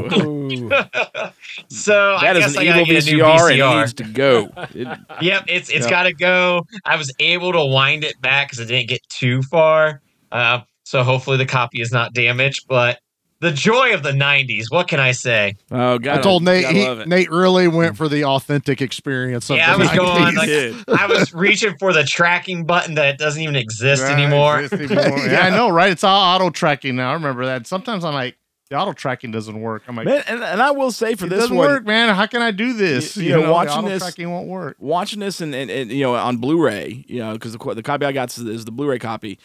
went, 0.08 0.12
Ooh. 0.24 0.70
so 1.68 2.14
I 2.14 2.32
that 2.32 2.36
is 2.36 2.44
guess 2.44 2.56
an 2.56 2.60
I 2.60 2.64
evil 2.70 2.84
get 2.86 3.06
a 3.06 3.10
new 3.10 3.22
VCR, 3.22 3.50
and 3.50 3.58
it 3.58 3.62
VCR. 3.62 3.78
needs 3.80 3.94
to 3.94 4.04
go. 4.04 4.50
It- 4.74 4.98
Yep, 5.20 5.44
it's 5.48 5.68
it's 5.70 5.84
Yeah. 5.86 5.90
got 5.90 6.02
to 6.04 6.12
go. 6.14 6.66
I 6.84 6.96
was 6.96 7.12
able 7.18 7.52
to 7.52 7.64
wind 7.64 8.04
it 8.04 8.20
back 8.20 8.48
because 8.48 8.58
it 8.60 8.66
didn't 8.66 8.88
get 8.88 9.00
too 9.08 9.42
far. 9.42 10.00
Uh, 10.32 10.60
so 10.84 11.02
hopefully 11.02 11.36
the 11.36 11.46
copy 11.46 11.80
is 11.80 11.92
not 11.92 12.12
damaged. 12.14 12.66
But 12.68 12.98
the 13.40 13.50
joy 13.50 13.92
of 13.94 14.02
the 14.02 14.12
'90s. 14.12 14.64
What 14.70 14.88
can 14.88 15.00
I 15.00 15.12
say? 15.12 15.56
oh 15.70 15.98
god, 15.98 16.18
I 16.18 16.22
told 16.22 16.42
Nate 16.42 16.66
he. 16.66 17.04
Nate 17.04 17.30
really 17.30 17.68
went 17.68 17.96
for 17.96 18.08
the 18.08 18.24
authentic 18.24 18.80
experience 18.80 19.50
of 19.50 19.56
Yeah, 19.56 19.70
I 19.70 19.74
the 19.74 19.78
was 19.80 19.90
going 19.92 20.34
like. 20.34 21.00
I 21.00 21.06
was 21.06 21.34
reaching 21.34 21.76
for 21.78 21.92
the 21.92 22.04
tracking 22.04 22.64
button 22.64 22.94
that 22.94 23.18
doesn't 23.18 23.42
even 23.42 23.56
exist 23.56 24.02
Right, 24.02 24.12
anymore. 24.18 24.60
exist 24.60 24.90
anymore. 24.92 25.18
yeah, 25.26 25.40
I 25.46 25.50
know, 25.50 25.68
right? 25.68 25.90
It's 25.90 26.04
all 26.04 26.34
auto 26.36 26.50
tracking 26.50 26.96
now. 26.96 27.10
I 27.10 27.14
remember 27.14 27.44
that. 27.46 27.66
Sometimes 27.66 28.04
I'm 28.04 28.14
like, 28.14 28.36
the 28.70 28.76
auto 28.78 28.94
tracking 28.94 29.30
doesn't 29.30 29.60
work. 29.60 29.82
I'm 29.88 29.94
like, 29.96 30.06
Man, 30.06 30.22
and, 30.26 30.42
and 30.42 30.62
I 30.62 30.70
will 30.70 30.90
say 30.90 31.14
for 31.14 31.26
it 31.26 31.28
this 31.28 31.40
doesn't 31.40 31.56
one, 31.56 31.68
work, 31.68 31.84
man. 31.86 32.14
How 32.14 32.24
can 32.26 32.40
I 32.40 32.50
do 32.50 32.72
this? 32.72 33.14
You- 33.16 33.24
you 33.24 33.30
know, 33.36 33.42
the 33.46 33.52
watching 33.52 33.78
auto 33.78 33.88
this- 33.88 34.02
tracking 34.02 34.30
won't 34.30 34.48
work. 34.48 34.76
watching 34.78 35.20
this 35.20 35.42
and, 35.42 35.54
and, 35.54 35.70
and 35.70 35.90
you 35.90 36.02
know 36.02 36.14
on 36.14 36.38
Blu-ray, 36.38 37.04
you 37.06 37.18
know, 37.20 37.34
because 37.34 37.52
the 37.52 37.74
the 37.74 37.82
copy 37.82 38.06
I 38.06 38.12
got 38.12 38.30
is, 38.30 38.38
is 38.38 38.64
the 38.64 38.72
Blu-ray 38.72 38.98
copy. 39.00 39.38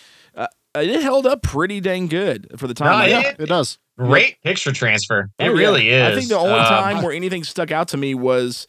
It 0.75 1.01
held 1.01 1.25
up 1.25 1.41
pretty 1.41 1.79
dang 1.81 2.07
good 2.07 2.47
for 2.57 2.67
the 2.67 2.73
time. 2.73 2.87
No, 2.91 2.93
I 2.95 3.05
it- 3.07 3.23
got. 3.23 3.39
It 3.41 3.45
does. 3.47 3.77
Great 3.97 4.41
picture 4.43 4.71
transfer. 4.71 5.29
It 5.39 5.43
yeah. 5.45 5.47
really 5.49 5.89
is. 5.89 6.01
I 6.13 6.15
think 6.15 6.29
the 6.29 6.37
only 6.37 6.53
Um, 6.59 6.65
time 6.65 7.03
where 7.03 7.11
anything 7.11 7.43
stuck 7.43 7.69
out 7.71 7.89
to 7.89 7.97
me 7.97 8.13
was 8.15 8.65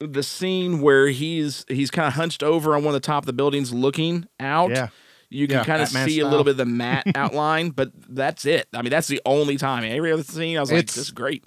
the 0.00 0.22
scene 0.22 0.80
where 0.80 1.08
he's 1.08 1.64
he's 1.68 1.90
kind 1.90 2.08
of 2.08 2.14
hunched 2.14 2.42
over 2.42 2.74
on 2.74 2.82
one 2.82 2.94
of 2.94 3.00
the 3.00 3.06
top 3.06 3.22
of 3.22 3.26
the 3.26 3.32
buildings 3.32 3.72
looking 3.72 4.26
out. 4.40 4.70
Yeah. 4.70 4.88
You 5.30 5.46
can 5.48 5.58
Yeah, 5.58 5.64
kind 5.64 5.82
of 5.82 5.88
Batman 5.88 6.08
see 6.08 6.20
a 6.20 6.26
little 6.28 6.44
bit 6.44 6.52
of 6.52 6.56
the 6.56 6.64
matte 6.66 7.06
outline, 7.14 7.70
but 7.70 7.90
that's 8.08 8.44
it. 8.46 8.66
I 8.72 8.82
mean, 8.82 8.90
that's 8.90 9.08
the 9.08 9.20
only 9.26 9.56
time. 9.56 9.84
Every 9.84 10.12
other 10.12 10.22
scene, 10.24 10.56
I 10.56 10.60
was 10.60 10.70
like, 10.72 10.80
It's- 10.80 10.94
"This 10.96 11.04
is 11.06 11.10
great." 11.12 11.44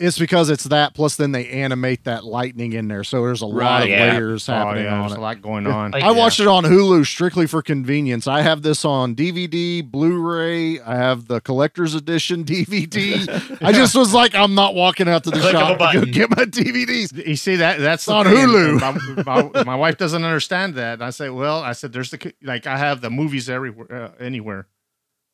It's 0.00 0.18
because 0.18 0.50
it's 0.50 0.64
that. 0.64 0.92
Plus, 0.92 1.14
then 1.14 1.30
they 1.30 1.48
animate 1.50 2.02
that 2.02 2.24
lightning 2.24 2.72
in 2.72 2.88
there, 2.88 3.04
so 3.04 3.24
there's 3.24 3.42
a 3.42 3.46
lot 3.46 3.84
of 3.84 3.88
yeah. 3.88 4.12
layers 4.14 4.48
Oh, 4.48 4.52
happening 4.52 4.84
yeah, 4.86 4.94
on 4.94 5.00
there's 5.02 5.12
it. 5.12 5.18
a 5.18 5.20
lot 5.20 5.40
going 5.40 5.68
on. 5.68 5.92
Like- 5.92 6.02
I 6.02 6.10
watched 6.10 6.40
it 6.40 6.48
on 6.48 6.64
Hulu 6.64 7.06
strictly 7.06 7.46
for 7.46 7.62
convenience. 7.62 8.26
I 8.26 8.42
have 8.42 8.62
this 8.62 8.84
on 8.84 9.14
DVD, 9.14 9.88
Blu-ray. 9.88 10.80
I 10.80 10.96
have 10.96 11.28
the 11.28 11.40
collector's 11.40 11.94
edition 11.94 12.44
DVD. 12.44 13.58
I 13.62 13.70
just 13.70 13.94
was 13.94 14.12
like, 14.12 14.34
I'm 14.34 14.56
not 14.56 14.74
walking 14.74 15.08
out 15.08 15.22
to 15.24 15.30
the 15.30 15.38
Click 15.38 15.54
of 15.54 15.60
a 15.60 15.78
shop 15.78 15.92
to 15.92 16.00
go 16.00 16.04
get 16.06 16.30
my 16.30 16.44
DVDs. 16.44 17.24
You 17.26 17.36
see 17.36 17.54
that? 17.56 17.78
That's 17.78 18.08
on 18.08 18.24
thing. 18.24 18.34
Hulu. 18.34 19.24
My, 19.24 19.42
my, 19.52 19.62
my 19.62 19.76
wife 19.76 19.96
doesn't 19.96 20.24
understand 20.24 20.74
that. 20.74 21.02
I 21.02 21.10
say, 21.10 21.30
well, 21.30 21.60
I 21.60 21.70
said, 21.70 21.92
there's 21.92 22.10
the 22.10 22.34
like 22.42 22.66
I 22.66 22.78
have 22.78 23.00
the 23.00 23.10
movies 23.10 23.48
everywhere, 23.48 23.92
uh, 23.92 24.10
anywhere. 24.22 24.66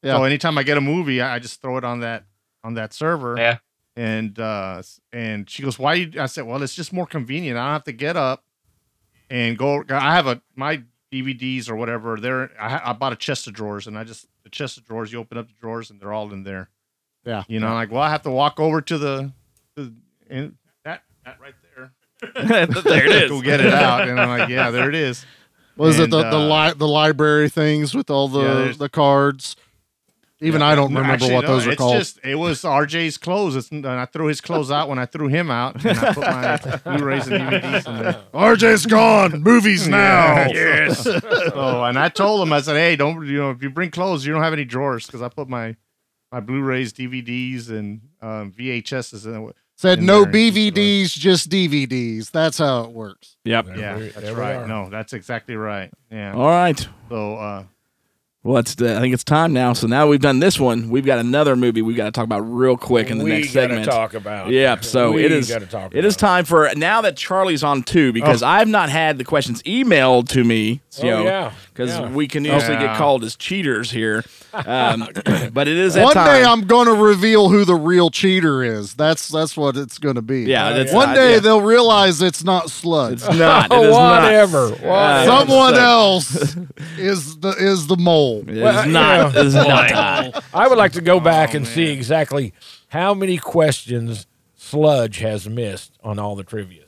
Yeah. 0.03 0.17
So 0.19 0.25
anytime 0.25 0.59
I 0.59 0.65
get 0.65 0.77
a 0.77 0.81
movie, 0.83 1.23
I 1.23 1.37
I 1.37 1.39
just 1.39 1.63
throw 1.63 1.79
it 1.79 1.85
on 1.85 2.01
that 2.01 2.25
on 2.63 2.75
that 2.75 2.93
server. 2.93 3.37
Yeah. 3.39 3.59
And 4.01 4.39
uh, 4.39 4.83
and 5.13 5.49
she 5.51 5.63
goes, 5.63 5.79
why? 5.79 5.95
You? 5.95 6.21
I 6.23 6.27
said, 6.27 6.47
well, 6.47 6.63
it's 6.63 6.75
just 6.75 6.91
more 6.93 7.07
convenient. 7.07 7.59
I 7.59 7.65
don't 7.65 7.73
have 7.73 7.85
to 7.85 7.93
get 7.93 8.17
up 8.17 8.45
and 9.29 9.59
go. 9.59 9.85
I 9.91 10.15
have 10.15 10.27
a 10.27 10.41
my 10.57 10.83
DVDs 11.13 11.69
or 11.69 11.77
whatever. 11.77 12.19
There, 12.19 12.51
I, 12.59 12.91
I 12.91 12.93
bought 12.95 13.13
a 13.13 13.17
chest 13.17 13.47
of 13.47 13.53
drawers, 13.53 13.87
and 13.87 13.99
I 13.99 14.05
just 14.05 14.27
the 14.43 14.49
chest 14.49 14.79
of 14.79 14.87
drawers. 14.87 15.13
You 15.13 15.19
open 15.19 15.37
up 15.37 15.49
the 15.49 15.55
drawers, 15.61 15.91
and 15.91 16.01
they're 16.01 16.15
all 16.15 16.33
in 16.33 16.45
there. 16.45 16.71
Yeah. 17.27 17.45
You 17.47 17.61
know, 17.61 17.75
like, 17.75 17.91
well, 17.91 18.01
I 18.01 18.09
have 18.09 18.23
to 18.23 18.31
walk 18.31 18.59
over 18.59 18.81
to 18.81 18.97
the, 18.97 19.33
to, 19.77 19.93
and 20.31 20.55
that 20.85 21.03
that 21.27 21.39
right 21.39 21.55
there. 21.77 21.93
there 22.83 23.05
it 23.07 23.13
is. 23.25 23.31
Go 23.31 23.43
get 23.43 23.61
it 23.61 23.75
out, 23.75 24.09
and 24.09 24.19
I'm 24.19 24.31
like, 24.39 24.49
yeah, 24.49 24.71
there 24.71 24.89
it 24.89 24.95
is. 24.95 25.27
Was 25.77 25.99
it 25.99 26.05
And, 26.05 26.13
the 26.15 26.23
the, 26.23 26.37
uh, 26.39 26.69
li- 26.69 26.75
the 26.75 26.89
library 26.89 27.51
things 27.51 27.95
with 27.95 28.09
all 28.09 28.29
the 28.29 28.41
there's- 28.43 28.77
the 28.79 28.89
cards? 28.89 29.57
Even 30.43 30.63
I 30.63 30.75
don't 30.75 30.93
No, 30.93 31.01
remember 31.01 31.15
actually, 31.15 31.35
what 31.35 31.43
no, 31.43 31.49
those 31.49 31.67
are 31.67 31.71
it's 31.73 31.79
called. 31.79 31.99
Just, 31.99 32.19
it 32.25 32.35
was 32.35 32.63
RJ's 32.63 33.19
clothes. 33.19 33.57
It's, 33.57 33.71
and 33.71 33.87
I 33.87 34.07
threw 34.07 34.27
his 34.27 34.41
clothes 34.41 34.71
out 34.71 34.89
when 34.89 34.99
I 34.99 35.05
threw 35.05 35.29
him 35.29 35.51
out, 35.51 35.85
and 35.85 35.99
I 35.99 36.15
put 36.15 36.25
my 36.25 36.97
Blu-rays 36.97 37.27
and 37.29 37.43
DVDs 37.43 37.87
in 37.99 38.03
there. 38.03 38.23
RJ's 38.33 38.87
gone. 38.87 39.43
Movies 39.43 39.87
now. 39.87 40.47
yes. 40.51 41.07
oh, 41.07 41.85
and 41.85 41.99
I 41.99 42.09
told 42.09 42.41
him, 42.41 42.53
I 42.55 42.63
said, 42.63 42.77
hey, 42.77 42.97
don't 42.97 43.27
you 43.27 43.39
know 43.39 43.51
if 43.51 43.63
you 43.63 43.69
bring 43.69 43.91
clothes, 43.91 44.25
you 44.25 44.33
don't 44.33 44.43
have 44.43 44.55
any 44.55 44.65
drawers 44.65 45.05
because 45.07 45.21
I 45.21 45.29
put 45.29 45.49
my 45.49 45.77
my 46.33 46.41
Blu-rays, 46.41 46.93
DVDs, 46.95 47.69
and 47.71 48.01
um, 48.23 48.53
VHSs 48.53 49.27
in 49.27 49.49
it. 49.49 49.57
Said 49.77 50.03
no 50.03 50.25
there. 50.25 50.33
BVDs, 50.33 51.13
just 51.19 51.51
DVDs. 51.51 52.31
That's 52.31 52.59
how 52.59 52.85
it 52.85 52.91
works. 52.93 53.37
Yep. 53.45 53.67
Yeah, 53.77 53.97
we- 53.97 54.09
that's 54.09 54.31
right. 54.31 54.67
No, 54.67 54.89
that's 54.91 55.13
exactly 55.13 55.57
right. 55.57 55.91
Yeah. 56.11 56.35
All 56.35 56.47
right. 56.49 56.79
So, 57.09 57.37
uh, 57.37 57.65
Well, 58.43 58.57
it's, 58.57 58.81
uh, 58.81 58.97
I 58.97 59.01
think 59.01 59.13
it's 59.13 59.23
time 59.23 59.53
now. 59.53 59.75
So 59.75 59.87
now 59.87 60.07
we've 60.09 60.21
done 60.21 60.41
this 60.41 60.59
one. 60.59 60.89
We've 60.89 61.05
got 61.05 61.19
another 61.19 61.57
movie 61.57 61.83
we've 61.83 61.97
got 61.97 62.07
to 62.07 62.11
talk 62.11 62.25
about 62.25 62.41
real 62.41 62.75
quick 62.75 63.11
in 63.11 63.19
the 63.19 63.25
next 63.25 63.51
segment. 63.51 63.71
we 63.73 63.77
next 63.81 63.87
gotta 63.87 64.09
segment. 64.09 64.13
talk 64.15 64.15
about. 64.15 64.49
Yep. 64.51 64.83
So 64.85 65.13
we 65.13 65.25
it 65.27 65.33
is. 65.33 65.49
Gotta 65.51 65.67
talk 65.67 65.95
It 65.95 66.07
is 66.07 66.15
about 66.17 66.27
time 66.27 66.45
for 66.47 66.71
now 66.75 67.03
that 67.03 67.19
Charlie's 67.19 67.63
on 67.63 67.83
too 67.83 68.15
because 68.15 68.43
I've 68.43 68.69
not 68.69 68.89
had 68.89 69.19
the 69.19 69.25
questions 69.25 69.63
emailed 69.65 70.29
to 70.31 70.43
me. 70.43 70.81
Oh, 71.03 71.05
yeah, 71.07 71.53
because 71.73 71.91
yeah. 71.91 72.11
we 72.11 72.27
can 72.29 72.45
usually 72.47 72.73
Yeah. 72.75 72.87
get 72.89 72.97
called 72.97 73.25
as 73.25 73.37
cheaters 73.37 73.91
here. 73.91 74.25
Um, 74.53 75.07
but 75.53 75.69
it 75.69 75.77
is 75.77 75.97
One 75.97 76.13
time. 76.15 76.27
day 76.27 76.43
I'm 76.45 76.63
going 76.67 76.87
to 76.87 76.95
reveal 76.95 77.49
who 77.51 77.65
the 77.65 77.77
real 77.77 78.11
cheater 78.11 78.65
is. 78.65 78.95
That's 78.95 79.29
that's 79.29 79.57
what 79.57 79.77
it's 79.77 79.99
going 79.99 80.17
to 80.17 80.23
be. 80.23 80.43
Yeah, 80.45 80.73
that's 80.73 80.93
One 80.93 81.09
not- 81.11 81.15
day 81.15 81.35
yeah. 81.35 81.39
they'll 81.41 81.61
realize 81.61 82.21
it's 82.23 82.43
not 82.43 82.71
Sludge. 82.71 83.23
It's 83.23 83.29
not. 83.39 83.71
It 83.71 83.81
is 83.85 83.91
not. 83.97 84.23
Whatever. 84.25 84.73
Uh, 84.83 85.25
Someone 85.27 85.75
else 85.75 86.57
is 86.99 87.37
the 87.39 87.51
is 87.59 87.87
the 87.87 87.97
mole. 87.97 88.30
Bull. 88.31 88.49
It's 88.49 88.61
Well, 88.61 88.87
you 88.87 88.93
not. 88.93 89.35
know, 89.35 89.41
It's 89.43 89.55
not. 89.55 90.45
I 90.55 90.69
would 90.69 90.79
like 90.79 90.93
to 90.93 91.01
go 91.01 91.21
back 91.21 91.51
Oh, 91.51 91.57
and 91.59 91.65
man. 91.65 91.75
see 91.75 91.87
exactly 91.91 92.53
how 92.89 93.15
many 93.15 93.37
questions 93.39 94.27
Sludge 94.57 95.19
has 95.19 95.49
missed 95.49 95.93
on 96.03 96.19
all 96.19 96.37
the 96.37 96.45
trivia. 96.45 96.85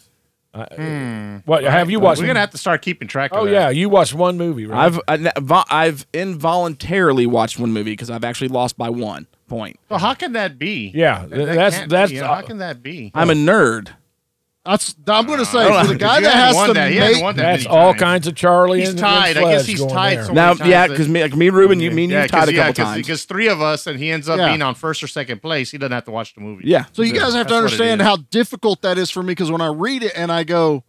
Uh, 0.54 1.40
What 1.46 1.64
have 1.64 1.90
you 1.90 1.98
watched? 1.98 2.20
We're 2.20 2.26
gonna 2.26 2.40
have 2.40 2.50
to 2.50 2.58
start 2.58 2.82
keeping 2.82 3.08
track. 3.08 3.32
of 3.32 3.38
oh 3.38 3.44
that. 3.46 3.50
yeah, 3.50 3.68
you 3.70 3.88
watched 3.88 4.12
one 4.12 4.36
movie, 4.36 4.66
right? 4.66 4.84
I've 4.84 5.00
I- 5.08 5.32
vo- 5.40 5.64
I've 5.70 6.06
involuntarily 6.12 7.26
watched 7.26 7.58
one 7.58 7.72
movie 7.72 7.92
because 7.92 8.10
I've 8.10 8.24
actually 8.24 8.48
lost 8.48 8.76
by 8.76 8.90
one 8.90 9.26
point. 9.48 9.78
So 9.88 9.96
how 9.96 10.12
can 10.12 10.32
that 10.34 10.58
be? 10.58 10.92
Yeah, 10.94 11.20
That- 11.26 11.30
that 11.30 11.46
that's- 11.54 11.80
that's- 11.88 12.10
be. 12.10 12.16
You 12.16 12.20
know, 12.22 12.26
how 12.28 12.42
can 12.42 12.58
that 12.58 12.82
be? 12.82 13.10
I'm 13.14 13.30
a 13.30 13.34
nerd. 13.34 13.88
That's 14.64 14.94
I'm 15.08 15.26
going 15.26 15.40
to 15.40 15.44
say 15.44 15.66
for 15.80 15.88
the 15.88 15.96
guy 15.96 16.20
that 16.20 16.32
has 16.34 16.66
to 16.68 16.72
that. 16.74 16.92
He 16.92 16.96
hasn't 16.98 17.24
make 17.24 17.36
that 17.36 17.42
that's 17.42 17.66
all 17.66 17.90
times. 17.92 18.00
kinds 18.00 18.26
of 18.28 18.36
Charlie 18.36 18.78
He's 18.80 18.90
and, 18.90 18.98
tied. 18.98 19.36
and 19.36 19.44
I 19.46 19.52
guess 19.54 19.66
he's 19.66 19.84
tied 19.84 20.24
so 20.24 20.32
Now, 20.32 20.54
many 20.54 20.70
yeah, 20.70 20.86
because 20.86 21.08
me, 21.08 21.20
like 21.20 21.34
me, 21.34 21.50
Ruben, 21.50 21.80
you, 21.80 21.90
me, 21.90 22.04
and 22.04 22.12
you 22.12 22.18
Yeah, 22.18 22.26
tied 22.28 22.40
'cause- 22.42 22.48
a 22.50 22.52
yeah, 22.54 22.66
couple 22.68 22.74
'cause- 22.84 22.92
times. 22.94 22.96
Because 23.06 23.24
three 23.24 23.48
of 23.48 23.60
us, 23.60 23.88
and 23.88 23.98
he 23.98 24.12
ends 24.12 24.28
up 24.28 24.38
Yeah. 24.38 24.48
being 24.50 24.62
on 24.62 24.76
first 24.76 25.02
or 25.02 25.08
second 25.08 25.42
place. 25.42 25.72
He 25.72 25.78
doesn't 25.78 25.90
have 25.92 26.04
to 26.04 26.12
watch 26.12 26.34
the 26.36 26.42
movie. 26.42 26.62
yeah. 26.66 26.84
So 26.92 27.02
you 27.02 27.12
guys 27.12 27.22
have 27.22 27.30
to 27.32 27.34
That's 27.34 27.50
what 27.50 27.56
it 27.56 27.58
understand 27.64 28.02
how 28.02 28.18
difficult 28.30 28.82
that 28.82 28.98
is 28.98 29.10
for 29.10 29.22
me 29.24 29.32
because 29.32 29.50
when 29.50 29.60
I 29.60 29.66
read 29.66 30.04
it 30.04 30.12
and 30.14 30.30
I 30.30 30.44
go, 30.44 30.84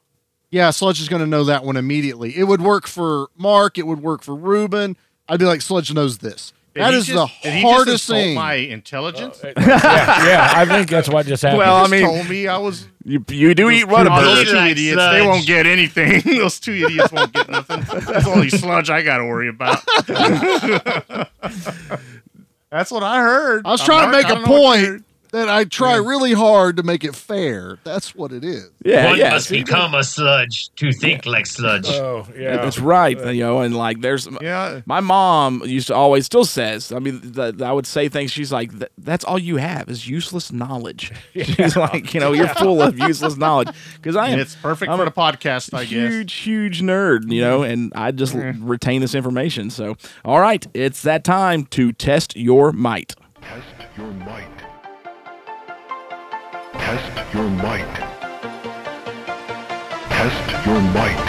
yeah, 0.52 0.70
Sludge 0.70 1.02
is 1.02 1.10
going 1.10 1.22
to 1.22 1.28
know 1.28 1.44
that 1.46 1.66
one 1.66 1.76
immediately. 1.76 2.38
It 2.38 2.44
would 2.44 2.62
work 2.62 2.86
for 2.86 3.30
Mark. 3.36 3.80
It 3.80 3.88
would 3.88 4.04
work 4.04 4.22
for 4.22 4.36
Ruben. 4.36 4.96
I'd 5.28 5.40
be 5.40 5.46
like, 5.46 5.64
Sludge 5.64 5.92
knows 5.92 6.20
this. 6.20 6.54
Did 6.74 6.82
that 6.84 6.92
just- 6.92 7.08
the 7.10 7.28
did 7.44 7.54
he 7.54 7.62
just 7.62 7.72
hardest 7.74 8.08
thing. 8.08 8.36
My 8.36 8.54
intelligence. 8.56 9.44
Uh, 9.44 9.54
yeah, 9.58 10.26
yeah, 10.26 10.54
I 10.56 10.66
think 10.66 10.90
that's 10.90 11.08
what 11.08 11.26
just 11.28 11.44
happened. 11.44 11.60
Well, 11.60 11.76
I 11.86 11.88
mean, 11.88 12.04
told 12.06 12.28
me 12.28 12.48
I 12.48 12.58
was. 12.58 12.88
you, 13.06 13.24
you 13.30 13.54
do 13.54 13.70
eat 13.70 13.86
Oh, 13.88 14.04
those 14.22 14.50
two 14.50 14.58
idiots, 14.58 14.96
sludge. 14.96 15.14
they 15.22 15.28
won't 15.28 15.46
get 15.46 15.68
anything. 15.68 16.22
those 16.38 16.60
two 16.60 16.72
idiots 16.74 17.12
won't 17.12 17.32
get 17.32 17.48
nothing. 17.50 17.82
That's 17.82 18.26
the 18.26 18.32
only 18.34 18.50
sludge 18.50 18.90
I 18.90 19.04
got 19.04 19.18
to 19.20 19.26
worry 19.26 19.50
about. 19.50 19.84
That's 22.72 22.90
what 22.90 23.04
I 23.04 23.20
heard. 23.22 23.68
I 23.68 23.72
was 23.72 23.82
I'm 23.82 23.86
trying 23.86 24.12
to 24.12 24.18
make 24.18 24.26
I 24.26 24.30
a 24.32 24.34
don't 24.36 24.46
know 24.46 24.52
what 24.52 24.80
you 24.80 24.86
point 24.86 24.88
heard. 24.88 25.04
That 25.34 25.50
I 25.50 25.66
try 25.66 25.96
really 25.98 26.32
hard 26.34 26.78
to 26.78 26.84
make 26.84 27.04
it 27.04 27.16
fair. 27.16 27.78
That's 27.84 28.16
what 28.16 28.32
it 28.32 28.44
is. 28.46 28.70
Yeah, 28.86 29.08
One 29.10 29.18
yeah. 29.20 29.32
must 29.32 29.50
become 29.50 29.94
a 29.96 30.04
sludge 30.04 30.70
to 30.76 30.92
think 30.94 31.26
like 31.26 31.46
sludge. 31.46 31.88
Oh 31.90 32.26
yeah, 32.38 32.58
That's 32.58 32.80
right. 32.80 33.18
You 33.34 33.44
know, 33.44 33.60
and 33.62 33.76
like, 33.76 34.00
there's 34.02 34.28
Yeah. 34.42 34.82
my 34.86 35.00
mom 35.02 35.62
used 35.66 35.88
to 35.88 35.96
always 35.96 36.26
still 36.26 36.46
says. 36.46 36.92
I 36.92 37.00
mean, 37.00 37.34
th 37.34 37.62
I 37.62 37.72
would 37.74 37.86
say 37.88 38.08
things. 38.10 38.32
She's 38.32 38.52
like, 38.52 38.72
"That's 38.98 39.26
all 39.26 39.40
you 39.40 39.58
have 39.58 39.90
is 39.90 40.08
useless 40.08 40.52
knowledge." 40.52 41.12
She's 41.36 41.76
like, 41.76 42.14
you 42.14 42.20
know, 42.20 42.32
you're 42.34 42.48
full 42.56 42.82
of 42.82 42.98
useless 42.98 43.36
knowledge 43.36 43.70
because 43.96 44.16
I 44.16 44.30
am. 44.30 44.40
It's 44.40 44.56
perfect 44.56 44.90
I'm 44.92 44.98
for 44.98 45.04
a 45.04 45.06
the 45.06 45.12
podcast, 45.12 45.74
I 45.74 45.84
guess. 45.86 45.90
huge, 46.14 46.34
huge 46.34 46.82
nerd, 46.82 47.32
you 47.32 47.42
know, 47.42 47.64
and 47.64 47.92
I 47.96 48.12
just 48.12 48.36
l- 48.36 48.54
retain 48.60 49.02
this 49.02 49.16
information. 49.16 49.70
So, 49.72 49.96
all 50.24 50.40
right, 50.40 50.66
it's 50.74 51.02
that 51.02 51.24
time 51.24 51.66
to 51.78 51.92
test 51.92 52.38
your 52.38 52.72
might. 52.72 53.16
Test 53.42 53.66
your 53.98 54.12
might. 54.12 54.53
Test 56.86 57.34
your 57.34 57.50
might. 57.50 57.96
Test 60.10 60.66
your 60.66 60.82
might. 60.82 61.26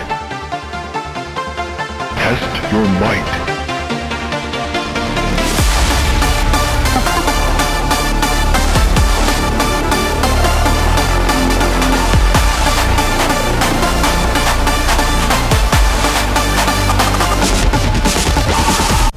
Test 2.19 2.73
your 2.73 2.85
might. 3.01 3.29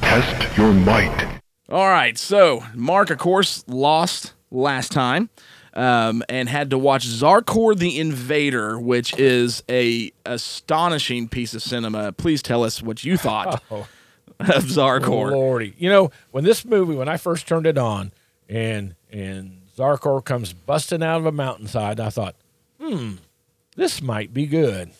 Test 0.00 0.56
your 0.56 0.72
might. 0.72 1.40
All 1.68 1.88
right, 1.88 2.16
so 2.16 2.62
Mark, 2.74 3.10
of 3.10 3.18
course, 3.18 3.64
lost 3.66 4.34
last 4.52 4.92
time. 4.92 5.30
Um, 5.74 6.22
and 6.28 6.48
had 6.48 6.70
to 6.70 6.78
watch 6.78 7.06
Zarkorr 7.06 7.76
the 7.78 7.98
Invader, 7.98 8.78
which 8.80 9.16
is 9.18 9.62
a 9.68 10.10
astonishing 10.26 11.28
piece 11.28 11.54
of 11.54 11.62
cinema. 11.62 12.12
Please 12.12 12.42
tell 12.42 12.64
us 12.64 12.82
what 12.82 13.04
you 13.04 13.16
thought 13.16 13.62
Oh. 13.70 13.86
of 14.40 14.64
Zarkorr. 14.64 15.30
Lordy. 15.30 15.74
You 15.78 15.90
know, 15.90 16.10
when 16.30 16.44
this 16.44 16.64
movie, 16.64 16.94
when 16.94 17.08
I 17.08 17.16
first 17.16 17.46
turned 17.46 17.66
it 17.66 17.76
on 17.78 18.12
and 18.48 18.94
and 19.12 19.60
Zarkorr 19.76 20.24
comes 20.24 20.52
busting 20.52 21.02
out 21.02 21.18
of 21.18 21.26
a 21.26 21.32
mountainside, 21.32 22.00
I 22.00 22.10
thought, 22.10 22.34
hmm, 22.80 23.12
this 23.76 24.00
might 24.02 24.32
be 24.34 24.46
good. 24.46 24.90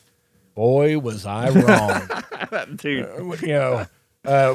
Boy, 0.54 0.98
was 0.98 1.24
I 1.26 1.48
wrong. 2.50 2.76
Dude, 2.76 3.40
you 3.40 3.48
know, 3.48 3.86
uh, 4.24 4.54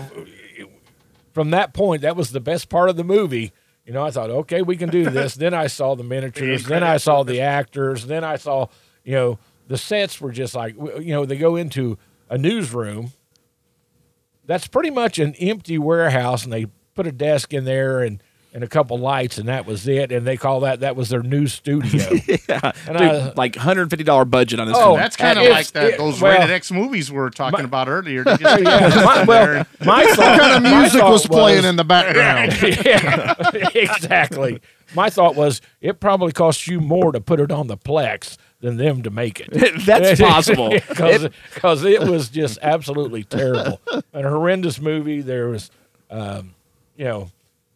from 1.34 1.49
that 1.51 1.74
point, 1.74 2.01
that 2.03 2.16
was 2.16 2.32
the 2.32 2.39
best 2.39 2.70
part 2.70 2.89
of 2.89 2.95
the 2.97 3.03
movie. 3.03 3.51
You 3.86 3.94
know, 3.94 4.04
I 4.04 4.12
thought, 4.12 4.30
okay, 4.30 4.62
we 4.62 4.78
can 4.78 4.90
do 4.90 5.10
this. 5.10 5.36
then 5.36 5.54
I 5.54 5.68
saw 5.68 5.96
the 5.96 6.04
miniatures. 6.04 6.66
then 6.66 6.84
I 6.84 6.98
saw 6.98 7.24
the 7.24 7.42
actors. 7.42 8.06
Then 8.06 8.24
I 8.24 8.38
saw, 8.38 8.68
you 9.04 9.14
know, 9.14 9.40
the 9.68 9.78
sets 9.78 10.22
were 10.22 10.32
just 10.32 10.56
like, 10.56 10.76
you 10.76 11.14
know, 11.14 11.26
they 11.26 11.38
go 11.38 11.56
into 11.56 11.98
a 12.30 12.38
newsroom. 12.38 13.12
That's 14.46 14.68
pretty 14.68 14.90
much 14.90 15.20
an 15.20 15.36
empty 15.36 15.78
warehouse, 15.78 16.44
and 16.44 16.52
they 16.52 16.68
put 16.96 17.08
a 17.08 17.12
desk 17.12 17.54
in 17.54 17.66
there 17.66 18.02
and 18.02 18.22
and 18.54 18.64
a 18.64 18.68
couple 18.68 18.97
lights, 18.99 19.38
and 19.39 19.49
that 19.49 19.66
was 19.66 19.88
it. 19.88 20.12
And 20.12 20.28
they 20.28 20.38
call 20.38 20.60
that 20.62 20.82
that 20.82 20.95
was 20.95 21.10
their 21.10 21.24
new 21.24 21.47
studio. 21.47 22.04
yeah, 22.47 22.72
And 22.88 22.97
dude, 22.97 23.08
I- 23.08 23.34
like 23.36 23.56
hundred 23.56 23.89
fifty 23.89 24.04
dollar 24.04 24.26
budget 24.26 24.60
on 24.60 24.68
this. 24.68 24.78
Oh, 24.78 24.82
film. 24.89 24.97
That's 24.97 25.16
kind 25.16 25.39
of 25.39 25.45
like 25.49 25.68
that 25.72 25.93
it- 25.93 25.97
those 25.97 26.22
well- 26.22 26.38
rated 26.39 26.51
X 26.54 26.72
movies 26.72 27.12
we 27.12 27.18
were 27.18 27.30
talking 27.32 27.60
My- 27.60 27.66
about 27.66 27.88
earlier. 27.89 28.24
Just 28.24 28.41
yeah, 28.41 29.04
my, 29.04 29.24
well, 29.24 29.66
my 29.84 30.06
thought, 30.14 30.18
What 30.18 30.39
kind 30.39 30.66
of 30.66 30.72
music 30.72 31.01
thought 31.01 31.12
was 31.12 31.26
playing 31.26 31.66
in 31.66 31.76
the 31.76 31.84
background? 31.84 32.54
yeah, 32.86 33.34
exactly. 33.74 34.62
My 34.95 35.10
thought 35.10 35.36
was 35.36 35.62
it 35.82 35.99
probably 35.99 36.32
costs 36.32 36.68
you 36.68 36.80
more 36.80 37.12
to 37.12 37.20
put 37.22 37.39
it 37.39 37.51
on 37.51 37.68
the 37.68 37.78
Plex 37.78 38.38
than 38.60 38.78
them 38.78 39.01
to 39.04 39.10
make 39.10 39.39
it. 39.39 39.49
That's 39.86 40.22
possible. 40.22 40.70
because 40.70 41.84
it, 41.84 42.01
was 42.04 42.30
just 42.30 42.60
absolutely 42.62 43.24
terrible, 43.24 43.82
a 44.14 44.22
horrendous 44.22 44.80
movie. 44.80 45.22
There 45.22 45.47
was, 45.49 45.72
um, 46.12 46.54
you 46.95 47.06
know, 47.06 47.32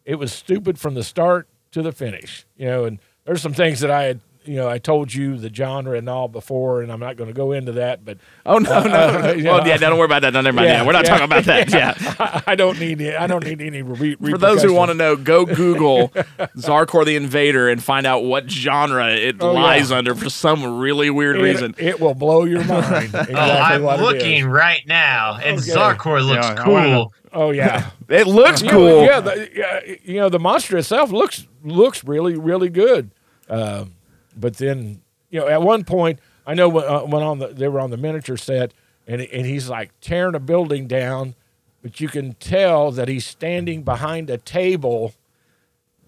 it 0.08 0.18
was 0.18 0.32
stupid 0.32 0.80
from 0.80 0.94
the 0.94 1.04
start 1.04 1.46
to 1.70 1.82
the 1.82 1.92
finish. 1.92 2.46
You 2.56 2.64
know, 2.66 2.84
and 2.86 2.98
there's 3.26 3.42
some 3.42 3.52
things 3.52 3.80
that 3.80 3.90
I 3.90 4.04
had. 4.04 4.20
You 4.48 4.56
know, 4.56 4.68
I 4.68 4.78
told 4.78 5.12
you 5.12 5.36
the 5.36 5.52
genre 5.52 5.96
and 5.98 6.08
all 6.08 6.26
before, 6.26 6.80
and 6.82 6.90
I'm 6.90 7.00
not 7.00 7.16
going 7.16 7.28
to 7.28 7.34
go 7.34 7.52
into 7.52 7.72
that. 7.72 8.04
But 8.04 8.18
Oh 8.46 8.58
no, 8.58 8.82
no. 8.82 8.90
Uh, 8.90 9.32
you 9.36 9.44
well, 9.44 9.66
yeah, 9.66 9.76
don't 9.76 9.98
worry 9.98 10.06
about 10.06 10.22
that. 10.22 10.32
No, 10.32 10.40
never 10.40 10.56
mind. 10.56 10.68
Yeah, 10.68 10.80
Yeah, 10.80 10.86
we're 10.86 10.92
not 10.92 11.04
yeah, 11.04 11.10
talking 11.10 11.24
about 11.26 11.44
that. 11.44 11.70
Yeah. 11.70 11.94
I, 12.18 12.42
I 12.48 12.54
don't 12.54 12.80
need 12.80 13.00
it. 13.00 13.14
I 13.16 13.26
don't 13.26 13.44
need 13.44 13.60
any. 13.60 13.82
Re- 13.82 14.14
For 14.30 14.38
those 14.38 14.62
who 14.62 14.72
want 14.72 14.90
to 14.90 14.94
know, 14.94 15.16
go 15.16 15.44
Google 15.44 16.08
Zarkorr 16.56 17.04
the 17.04 17.16
Invader 17.16 17.68
and 17.68 17.82
find 17.82 18.06
out 18.06 18.24
what 18.24 18.50
genre 18.50 19.10
it 19.10 19.36
Oh, 19.40 19.52
yeah. 19.52 19.60
lies 19.60 19.92
under 19.92 20.14
for 20.14 20.30
some 20.30 20.78
really 20.78 21.10
weird 21.10 21.36
it, 21.36 21.42
reason. 21.42 21.74
it 21.78 22.00
will 22.00 22.14
blow 22.14 22.44
your 22.44 22.64
mind. 22.64 23.04
Exactly 23.14 23.34
oh, 23.34 23.40
I'm 23.40 23.82
what 23.82 24.00
it 24.00 24.02
is. 24.02 24.06
looking 24.22 24.46
right 24.46 24.82
now, 24.86 25.34
and 25.36 25.58
Okay. 25.58 25.70
Zarkorr 25.72 26.26
looks 26.26 26.46
Yeah, 26.46 26.62
I 26.64 26.68
wanna 26.68 26.88
know. 26.90 27.02
cool. 27.04 27.12
Oh 27.32 27.50
yeah, 27.50 27.90
It 28.08 28.26
looks 28.26 28.62
You 28.62 28.68
know, 28.68 28.72
cool. 28.72 29.04
yeah, 29.04 29.20
the, 29.20 29.50
yeah, 29.54 29.80
you 30.04 30.14
know 30.20 30.30
the 30.30 30.38
monster 30.38 30.78
itself 30.78 31.12
looks 31.12 31.46
looks 31.62 32.02
really 32.02 32.36
really 32.36 32.70
good. 32.70 33.10
Um, 33.50 33.92
but 34.38 34.56
then 34.58 35.02
you 35.30 35.40
know 35.40 35.48
at 35.48 35.60
one 35.62 35.84
point 35.84 36.18
I 36.46 36.54
know 36.54 36.68
when, 36.68 36.84
uh, 36.84 37.00
when 37.00 37.22
on 37.22 37.38
the 37.40 37.48
they 37.48 37.68
were 37.68 37.80
on 37.80 37.90
the 37.90 37.96
miniature 37.98 38.36
set 38.36 38.72
and 39.06 39.20
and 39.20 39.44
he's 39.46 39.68
like 39.68 39.90
tearing 40.00 40.34
a 40.34 40.40
building 40.40 40.86
down, 40.86 41.34
but 41.82 42.00
you 42.00 42.08
can 42.08 42.34
tell 42.34 42.90
that 42.92 43.08
he's 43.08 43.26
standing 43.26 43.82
behind 43.82 44.30
a 44.30 44.38
table. 44.38 45.14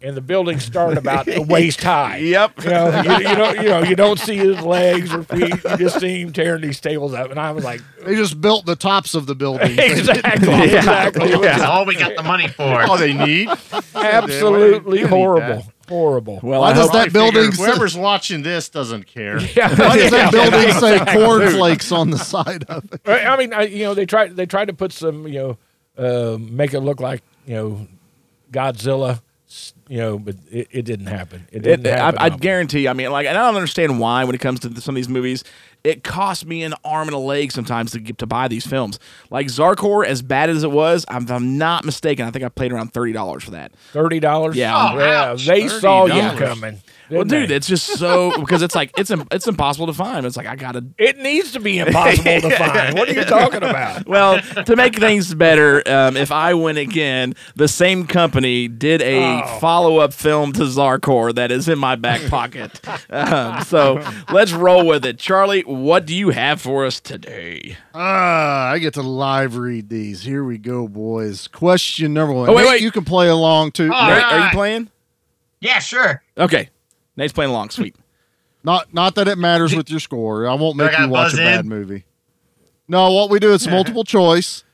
And 0.03 0.17
the 0.17 0.23
building 0.23 0.59
started 0.61 0.97
about 0.97 1.27
waist 1.47 1.83
high. 1.83 2.17
Yep. 2.17 2.65
You 2.65 2.71
know, 2.71 3.03
you, 3.03 3.13
you 3.29 3.35
don't, 3.37 3.57
you 3.59 3.69
know, 3.69 3.83
you 3.83 3.95
don't 3.95 4.19
see 4.19 4.35
his 4.35 4.59
legs 4.63 5.13
or 5.13 5.25
feet. 5.25 5.63
You 5.63 5.77
just 5.77 6.01
see 6.01 6.23
him 6.23 6.33
tearing 6.33 6.63
these 6.63 6.81
tables 6.81 7.13
up. 7.13 7.31
And 7.31 7.39
I 7.39 7.53
was 7.53 7.65
like, 7.65 7.83
They 8.07 8.15
just 8.17 8.41
built 8.41 8.65
the 8.65 8.77
tops 8.77 9.15
of 9.15 9.27
the 9.27 9.35
buildings. 9.35 9.79
exactly, 9.79 10.49
Yeah. 10.49 10.79
exactly. 10.79 11.31
It 11.33 11.37
was 11.37 11.47
That's 11.49 11.63
all 11.65 11.85
we 11.85 11.97
got 11.97 12.17
the 12.17 12.23
money 12.23 12.49
for. 12.49 12.81
all 12.83 12.97
they 12.97 13.13
need. 13.13 13.51
absolutely 13.95 14.99
You 15.01 15.05
need 15.05 15.11
horrible, 15.11 15.63
that. 15.65 15.80
Horrible. 15.91 16.41
Well, 16.43 16.61
Why 16.63 16.71
I 16.71 16.73
does 16.73 16.91
that 16.93 17.13
building 17.13 17.53
say, 17.53 17.67
Whoever's 17.67 17.97
watching 17.97 18.43
this 18.43 18.69
doesn't 18.69 19.07
care. 19.07 19.39
Yeah, 19.41 19.69
why 19.77 19.97
does 19.97 20.11
that 20.11 20.33
yeah, 20.33 20.51
building 20.51 20.73
say 20.73 20.97
exactly. 20.97 21.25
cornflakes 21.25 21.93
on 21.93 22.11
the 22.11 22.19
side 22.19 22.65
of 22.69 22.85
it? 22.93 23.01
I 23.07 23.37
mean, 23.37 23.53
I, 23.53 23.63
you 23.63 23.85
know, 23.85 23.95
they 23.95 24.07
tried 24.07 24.37
they 24.37 24.47
tried 24.47 24.67
to 24.67 24.75
put 24.75 24.93
some, 24.93 25.27
you 25.27 25.39
know, 25.41 25.59
uh, 25.99 26.39
make 26.39 26.73
it 26.73 26.81
look 26.81 27.01
like 27.01 27.23
you 27.47 27.55
know, 27.55 27.87
Godzilla, 28.53 29.21
you 29.89 29.99
know, 29.99 30.19
but 30.19 30.37
it, 30.51 30.69
it 30.71 30.83
didn't 30.83 31.07
happen. 31.07 31.49
It 31.51 31.59
it, 31.59 31.83
didn't 31.83 31.87
happen. 31.87 32.21
I, 32.21 32.27
I 32.27 32.29
guarantee. 32.31 32.87
I 32.87 32.93
mean, 32.93 33.11
like, 33.11 33.27
and 33.27 33.37
I 33.37 33.47
don't 33.47 33.57
understand 33.57 33.99
why 33.99 34.25
when 34.25 34.35
it 34.35 34.41
comes 34.41 34.61
to 34.61 34.81
some 34.81 34.95
of 34.95 34.97
these 34.97 35.09
movies, 35.09 35.43
it 35.85 36.05
cost 36.05 36.47
me 36.47 36.63
an 36.63 36.75
arm 36.85 37.09
and 37.09 37.15
a 37.15 37.19
leg 37.19 37.53
sometimes 37.53 37.93
to 37.93 38.01
get 38.01 38.19
to 38.19 38.27
buy 38.27 38.49
these 38.49 38.67
films. 38.67 38.99
Like 39.31 39.47
Zarkorr, 39.49 40.05
as 40.07 40.23
bad 40.23 40.51
as 40.51 40.63
it 40.65 40.71
was, 40.71 41.05
I'm, 41.09 41.25
if 41.25 41.31
I'm 41.31 41.59
not 41.59 41.85
mistaken, 41.85 42.27
I 42.27 42.31
think 42.31 42.45
I 42.45 42.49
played 42.49 42.73
around 42.73 42.93
thirty 42.93 43.13
dollars 43.13 43.45
for 43.45 43.53
that. 43.53 43.73
Thirty 43.93 44.21
dollars. 44.21 44.57
Yeah. 44.57 44.95
yeah. 44.97 45.35
They 45.39 45.69
saw 45.69 46.07
you 46.07 46.39
coming. 46.39 46.81
Well, 47.11 47.25
dude, 47.25 47.49
they? 47.51 47.57
it's 47.57 47.67
just 47.67 47.87
so 47.99 48.31
because 48.41 48.63
it's 48.63 48.75
like 48.77 48.93
it's 48.97 49.11
it's 49.33 49.49
impossible 49.49 49.87
to 49.87 49.93
find. 49.93 50.25
It's 50.27 50.37
like 50.37 50.47
I 50.47 50.57
gotta. 50.57 50.85
It 50.99 51.19
needs 51.19 51.53
to 51.53 51.61
be 51.61 51.79
impossible 51.79 52.41
to 52.43 52.51
find. 52.57 52.97
What 52.97 53.09
are 53.09 53.13
you 53.13 53.25
talking 53.25 53.63
about? 53.63 54.07
Well, 54.11 54.41
to 54.41 54.77
make 54.77 54.97
things 54.97 55.33
better, 55.35 55.83
um, 55.89 56.17
if 56.17 56.31
I 56.33 56.55
win 56.55 56.77
again, 56.77 57.35
the 57.57 57.69
same 57.69 58.07
company 58.07 58.69
did 58.69 59.01
a 59.03 59.21
Oh. 59.43 59.59
follow 59.61 59.99
up 59.99 60.13
film 60.13 60.53
to 60.55 60.63
Zarkorr 60.63 61.35
that 61.35 61.51
is 61.51 61.69
in 61.69 61.79
my 61.79 61.97
back 61.97 62.29
pocket. 62.29 62.81
um, 63.11 63.63
so 63.63 64.03
let's 64.33 64.53
roll 64.53 64.87
with 64.87 65.05
it. 65.05 65.19
Charlie, 65.19 65.63
what 65.71 66.07
do 66.07 66.15
you 66.15 66.31
have 66.31 66.61
for 66.61 66.85
us 66.85 67.01
today? 67.01 67.77
Ah, 67.95 68.71
I 68.71 68.79
get 68.79 68.95
to 68.95 69.03
live 69.03 69.57
read 69.57 69.89
these. 69.89 70.23
Here 70.23 70.45
we 70.45 70.59
go, 70.59 70.89
boys. 70.89 71.49
Question 71.49 72.13
number 72.15 72.33
one. 72.35 72.49
Oh, 72.49 72.53
wait, 72.55 72.63
Nate, 72.63 72.71
wait. 72.73 72.83
You 72.83 72.91
can 72.91 73.05
play 73.05 73.29
along 73.29 73.73
too. 73.73 73.93
All 73.93 74.07
Nate, 74.09 74.23
right. 74.23 74.33
are 74.33 74.45
you 74.47 74.51
playing? 74.53 74.91
Yeah, 75.61 75.79
sure. 75.79 76.23
Okay. 76.39 76.71
Nate's 77.17 77.33
playing 77.33 77.51
along. 77.51 77.71
Sweet. 77.71 77.97
Not 78.63 78.93
not 78.93 79.15
that 79.15 79.27
it 79.27 79.39
matters 79.39 79.75
with 79.75 79.89
your 79.91 80.01
score. 80.01 80.47
I 80.47 80.53
won't 80.53 80.77
Do 80.77 80.85
I 80.85 80.89
make 80.91 80.99
you 80.99 81.09
watch 81.09 81.33
a 81.33 81.37
buzz 81.37 81.39
bad 81.39 81.61
in? 81.61 81.69
movie. 81.71 82.05
No, 82.89 83.11
what 83.13 83.31
we 83.31 83.39
do 83.39 83.53
is 83.55 83.67
multiple 83.71 84.05
choice, 84.05 84.65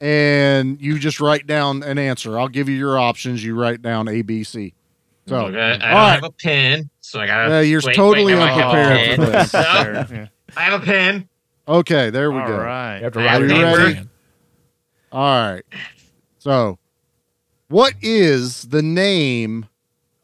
and 0.00 0.80
you 0.82 0.98
just 0.98 1.20
write 1.20 1.46
down 1.46 1.84
an 1.84 1.96
answer. 1.96 2.38
I'll 2.40 2.48
give 2.48 2.68
you 2.68 2.74
your 2.76 2.98
options. 2.98 3.44
You 3.44 3.54
write 3.54 3.82
down 3.82 4.08
A, 4.08 4.22
B, 4.22 4.42
C. 4.42 4.74
So, 5.28 5.36
Okay, 5.46 5.58
I 5.60 5.70
don't 5.78 5.82
all 5.82 5.88
right. 5.94 6.14
have 6.14 6.24
a 6.24 6.30
pen, 6.32 6.90
so 7.00 7.20
I 7.20 7.26
gotta. 7.28 7.50
Yeah, 7.54 7.60
you're 7.60 7.82
wait, 7.84 7.94
totally 7.94 8.34
wait, 8.34 8.40
no, 8.40 8.44
I 8.44 8.50
have 8.50 8.74
a 8.74 8.78
unprepared 8.78 9.16
for 9.16 9.26
this. 9.30 9.50
So, 9.52 9.58
Yeah. 10.16 10.26
I 10.56 10.62
have 10.62 10.82
a 10.82 10.84
pen. 10.84 11.28
Okay, 11.68 12.10
there 12.10 12.30
we 12.30 12.40
All 12.40 12.46
go. 12.48 12.58
right. 12.58 12.98
You 12.98 13.04
have 13.04 13.12
to 13.14 13.18
write 13.18 13.28
have 13.28 13.42
it 13.42 13.50
you 13.50 13.62
ready? 13.64 14.00
All 15.12 15.52
right. 15.52 15.62
So, 16.38 16.78
what 17.68 17.94
is 18.00 18.62
the 18.62 18.82
name 18.82 19.66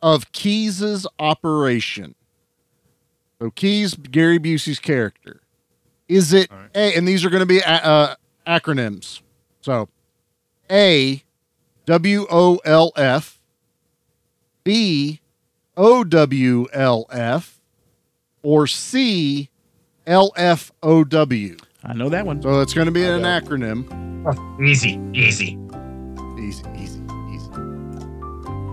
of 0.00 0.30
Keyes's 0.32 1.06
operation? 1.18 2.14
So, 3.40 3.50
Keys, 3.50 3.94
Gary 3.94 4.38
Busey's 4.38 4.78
character. 4.78 5.40
Is 6.08 6.32
it 6.32 6.50
A, 6.74 6.94
and 6.96 7.06
these 7.08 7.24
are 7.24 7.30
going 7.30 7.40
to 7.40 7.46
be 7.46 7.58
a- 7.58 7.64
uh, 7.66 8.14
acronyms. 8.46 9.20
So, 9.62 9.88
A, 10.70 11.22
W 11.86 12.26
O 12.30 12.60
L 12.64 12.92
F, 12.96 13.40
B, 14.62 15.20
O 15.76 16.04
W 16.04 16.66
L 16.72 17.06
F, 17.10 17.58
or 18.42 18.66
C, 18.66 19.48
L 20.06 20.32
F 20.36 20.72
O 20.82 21.04
W? 21.04 21.56
I 21.84 21.94
know 21.94 22.08
that 22.08 22.24
one. 22.26 22.40
So 22.42 22.60
it's 22.60 22.74
going 22.74 22.86
to 22.86 22.92
be 22.92 23.04
an 23.04 23.22
acronym. 23.22 23.86
Easy, 24.64 25.00
easy. 25.12 25.58
Easy, 26.38 26.64
easy, 26.76 27.00
easy. 27.32 27.50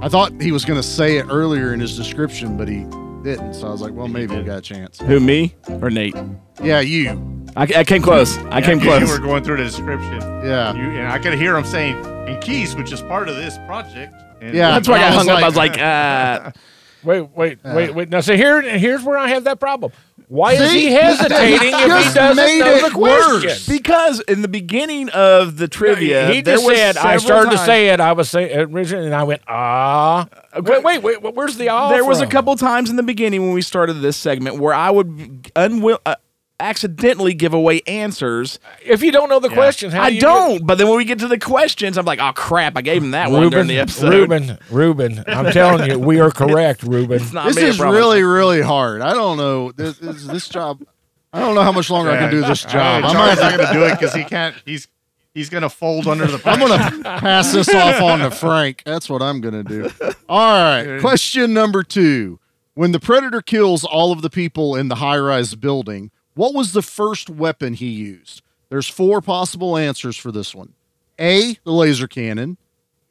I 0.01 0.07
thought 0.10 0.39
he 0.41 0.51
was 0.51 0.64
going 0.65 0.80
to 0.80 0.88
say 0.88 1.18
it 1.18 1.26
earlier 1.30 1.73
in 1.73 1.80
his 1.80 1.95
description, 1.97 2.56
but 2.57 2.68
he 2.68 2.84
didn't. 3.23 3.53
So 3.56 3.68
I 3.68 3.72
was 3.72 3.81
like, 3.81 3.93
well, 3.93 4.07
maybe 4.07 4.35
we 4.35 4.43
got 4.43 4.60
a 4.60 4.61
chance. 4.61 4.99
Who, 4.99 5.19
me 5.19 5.56
or 5.81 5.89
Nate? 5.89 6.15
Yeah, 6.64 6.80
you. 6.80 7.45
I, 7.56 7.64
I 7.64 7.84
came 7.84 8.01
close. 8.01 8.38
I 8.38 8.61
came 8.61 8.80
Yeah, 8.80 8.99
you 8.99 9.06
close. 9.06 9.19
were 9.19 9.26
going 9.26 9.43
through 9.43 9.57
the 9.57 9.64
description. 9.64 10.22
Yeah. 10.22 10.73
You, 10.76 10.84
and 10.99 11.07
I 11.07 11.18
could 11.19 11.34
hear 11.34 11.57
him 11.57 11.65
saying, 11.65 11.95
and 12.06 12.41
Keyes, 12.41 12.76
which 12.76 12.91
is 12.91 13.01
part 13.01 13.27
of 13.27 13.35
this 13.35 13.57
project. 13.65 14.14
And 14.41 14.56
Yeah, 14.56 14.72
That's 14.72 14.88
why 14.88 14.95
I 14.95 14.97
I 14.97 15.01
got 15.01 15.18
was 15.18 15.27
hung 15.27 15.35
up. 15.38 15.43
I 15.43 15.47
was 15.47 15.56
like, 15.57 15.80
uh, 15.80 16.51
Wait, 17.01 17.22
wait, 17.34 17.60
wait, 17.64 17.95
wait. 17.95 18.10
Now, 18.10 18.19
so 18.19 18.35
here, 18.35 18.61
here's 18.61 19.03
where 19.03 19.18
I 19.18 19.30
have 19.30 19.45
that 19.45 19.57
problem. 19.61 19.93
Why 20.30 20.53
is 20.53 20.69
See? 20.69 20.81
he 20.81 20.91
hesitating 20.91 21.56
if 21.56 21.61
he 21.61 21.72
Just 21.88 22.14
doesn't 22.15 22.35
made 22.45 22.60
know 22.60 22.76
it 22.76 22.84
the 22.84 22.91
question? 22.91 23.49
worse. 23.49 23.68
because 23.68 24.19
in 24.22 24.43
the 24.43 24.47
beginning 24.47 25.10
of 25.10 25.57
the 25.57 25.68
trivia, 25.68 26.27
he 26.31 26.41
there 26.41 26.57
just 26.57 26.68
was 26.68 26.77
said, 26.77 26.97
I 26.97 27.18
several 27.18 27.19
started 27.19 27.51
to 27.51 27.57
say 27.65 27.89
it. 27.89 27.99
I 27.99 28.11
was 28.11 28.30
saying 28.30 28.56
originally, 28.72 29.07
and 29.07 29.15
I 29.15 29.23
went, 29.23 29.41
ah. 29.47 30.27
Wait, 30.56 30.84
wait, 30.84 31.01
wait. 31.01 31.22
wait, 31.23 31.34
Where's 31.34 31.57
the 31.57 31.69
ah? 31.69 31.89
There 31.89 32.06
was 32.06 32.22
a 32.22 32.27
couple 32.27 32.56
times 32.57 32.91
in 32.91 32.95
the 32.95 33.01
beginning 33.03 33.41
when 33.41 33.53
we 33.53 33.64
started 33.64 33.93
this 33.95 34.18
segment 34.18 34.57
where 34.60 34.73
I 34.73 34.91
would 34.91 35.07
unwill, 35.56 35.97
uh, 36.06 36.14
accidentally 36.60 37.34
give 37.34 37.53
away 37.53 37.81
answers. 37.88 38.60
If 38.84 39.02
you 39.02 39.11
don't 39.11 39.30
know 39.30 39.40
the 39.40 39.49
question, 39.49 39.91
how 39.91 40.03
I 40.03 40.10
do 40.10 40.15
you 40.15 40.22
don't. 40.22 40.65
But 40.65 40.77
then 40.77 40.88
when 40.88 40.98
we 40.98 41.06
get 41.06 41.19
to 41.19 41.27
the 41.27 41.40
questions, 41.40 41.98
I'm 41.98 42.06
like, 42.06 42.19
oh 42.19 42.31
crap, 42.34 42.77
I 42.77 42.81
gave 42.81 43.03
him 43.03 43.11
that 43.11 43.31
one 43.31 43.41
during 43.49 43.53
Ruben, 43.53 43.68
the 43.68 43.80
episode. 43.80 44.14
Ruben, 44.14 44.57
Ruben, 44.69 45.23
I'm 45.27 45.52
telling 45.52 45.90
you, 45.90 45.99
we 45.99 46.19
are 46.19 46.31
correct, 46.31 46.84
Ruben. 46.84 47.22
It's 47.22 47.34
not 47.34 47.48
This 47.48 47.56
me, 47.56 47.64
is 47.64 47.80
really, 47.80 48.23
really 48.23 48.61
hard. 48.61 49.02
I 49.02 49.14
don't 49.14 49.38
know. 49.38 49.72
This, 49.72 49.98
this, 49.98 50.26
this 50.26 50.49
job, 50.49 50.84
I 51.31 51.40
don't 51.40 51.56
know 51.56 51.64
how 51.64 51.72
much 51.72 51.90
longer 51.90 52.11
I 52.11 52.18
can 52.18 52.31
do 52.31 52.41
this 52.41 52.64
job. 52.64 53.06
I'm 53.06 53.11
Charles 53.11 53.40
not 53.40 53.56
going 53.56 53.68
to 53.68 53.73
do 53.73 53.86
it 53.86 53.91
because 53.99 54.14
he 54.14 54.23
can't. 54.23 54.56
He's 54.65 54.88
he's 55.34 55.49
going 55.49 55.64
to 55.64 55.69
fold 55.69 56.07
under 56.07 56.26
the. 56.26 56.41
I'm 56.45 56.60
gonna 56.60 57.03
pass 57.19 57.53
this 57.53 57.73
off 57.73 58.02
on 58.02 58.19
to 58.19 58.31
Frank. 58.31 58.84
That's 58.86 59.10
what 59.10 59.22
I'm 59.22 59.41
gonna 59.41 59.64
do. 59.64 59.90
All 60.27 60.53
right. 60.53 60.99
Question 60.99 61.53
number 61.53 61.84
two: 61.84 62.40
When 62.73 62.91
the 62.91 62.99
predator 62.99 63.41
kills 63.41 63.84
all 63.84 64.11
of 64.11 64.22
the 64.22 64.30
people 64.30 64.76
in 64.76 64.88
the 64.88 64.95
high-rise 64.95 65.56
building, 65.56 66.11
what 66.40 66.53
was 66.53 66.72
the 66.72 66.82
first 66.82 67.30
weapon 67.30 67.74
he 67.74 67.90
used? 67.90 68.41
There's 68.70 68.88
four 68.88 69.20
possible 69.20 69.76
answers 69.76 70.16
for 70.16 70.32
this 70.32 70.56
one: 70.56 70.74
A, 71.20 71.57
the 71.66 71.74
laser 71.74 72.07
cannon; 72.07 72.57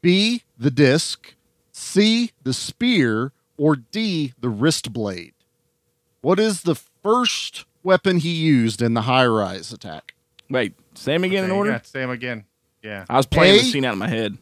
B, 0.00 0.44
the 0.56 0.70
disc; 0.70 1.34
C, 1.70 2.32
the 2.42 2.54
spear; 2.54 3.32
or 3.58 3.76
D, 3.76 4.32
the 4.40 4.48
wrist 4.48 4.94
blade. 4.94 5.34
What 6.22 6.40
is 6.40 6.62
the 6.62 6.74
first 6.74 7.66
weapon 7.82 8.16
he 8.16 8.30
used 8.30 8.80
in 8.80 8.94
the 8.94 9.02
high-rise 9.02 9.74
attack? 9.74 10.14
Wait, 10.48 10.72
say 10.94 11.14
him 11.14 11.24
again 11.24 11.44
in 11.44 11.50
order. 11.50 11.72
Yeah, 11.72 11.82
say 11.82 12.02
him 12.02 12.10
again. 12.10 12.46
Yeah. 12.82 13.04
I 13.10 13.18
was 13.18 13.26
playing 13.26 13.56
A- 13.56 13.58
the 13.58 13.64
scene 13.64 13.84
out 13.84 13.92
of 13.92 13.98
my 13.98 14.08
head. 14.08 14.38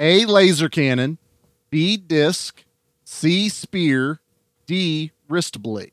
A 0.00 0.26
laser 0.26 0.68
cannon, 0.68 1.18
B 1.70 1.96
disc, 1.96 2.64
C 3.04 3.48
spear, 3.48 4.20
D 4.66 5.12
wrist 5.28 5.62
blade. 5.62 5.92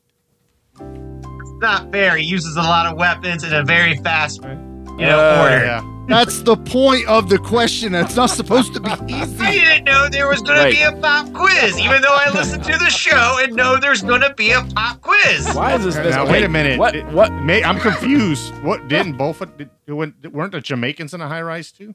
It's 1.60 1.66
not 1.66 1.92
fair. 1.92 2.16
He 2.16 2.24
uses 2.24 2.56
a 2.56 2.62
lot 2.62 2.86
of 2.86 2.96
weapons 2.96 3.44
in 3.44 3.52
a 3.52 3.62
very 3.62 3.94
fast, 3.98 4.40
you 4.42 4.48
know, 4.48 5.20
Uh, 5.20 5.42
order. 5.42 5.62
Yeah. 5.66 5.82
That's 6.08 6.40
the 6.40 6.56
point 6.56 7.06
of 7.06 7.28
the 7.28 7.36
question. 7.36 7.94
It's 7.94 8.16
not 8.16 8.30
supposed 8.30 8.72
to 8.72 8.80
be 8.80 8.88
easy. 9.08 9.36
I 9.44 9.50
didn't 9.52 9.84
know 9.84 10.08
there 10.08 10.26
was 10.26 10.40
going 10.40 10.56
to 10.58 10.74
be 10.74 10.80
a 10.80 10.92
pop 10.92 11.30
quiz, 11.34 11.78
even 11.78 12.00
though 12.00 12.14
I 12.14 12.30
listened 12.30 12.64
to 12.64 12.78
the 12.78 12.88
show 12.88 13.36
and 13.42 13.54
know 13.54 13.76
there's 13.78 14.00
going 14.00 14.22
to 14.22 14.32
be 14.32 14.52
a 14.52 14.62
pop 14.74 15.02
quiz. 15.02 15.52
Why 15.54 15.74
is 15.74 15.84
this? 15.84 15.96
this 15.96 16.14
Now 16.14 16.24
wait 16.26 16.44
a 16.44 16.48
minute. 16.48 16.78
What? 16.78 16.96
It- 16.96 17.04
What? 17.08 17.30
May, 17.30 17.62
I'm 17.62 17.78
confused. 17.78 18.54
What 18.64 18.88
didn't 18.88 19.18
both 19.18 19.40
did, 19.58 19.68
did- 19.86 20.32
weren't 20.32 20.52
the 20.52 20.62
Jamaicans 20.62 21.12
in 21.12 21.20
a 21.20 21.28
high 21.28 21.42
rise 21.42 21.70
too? 21.72 21.94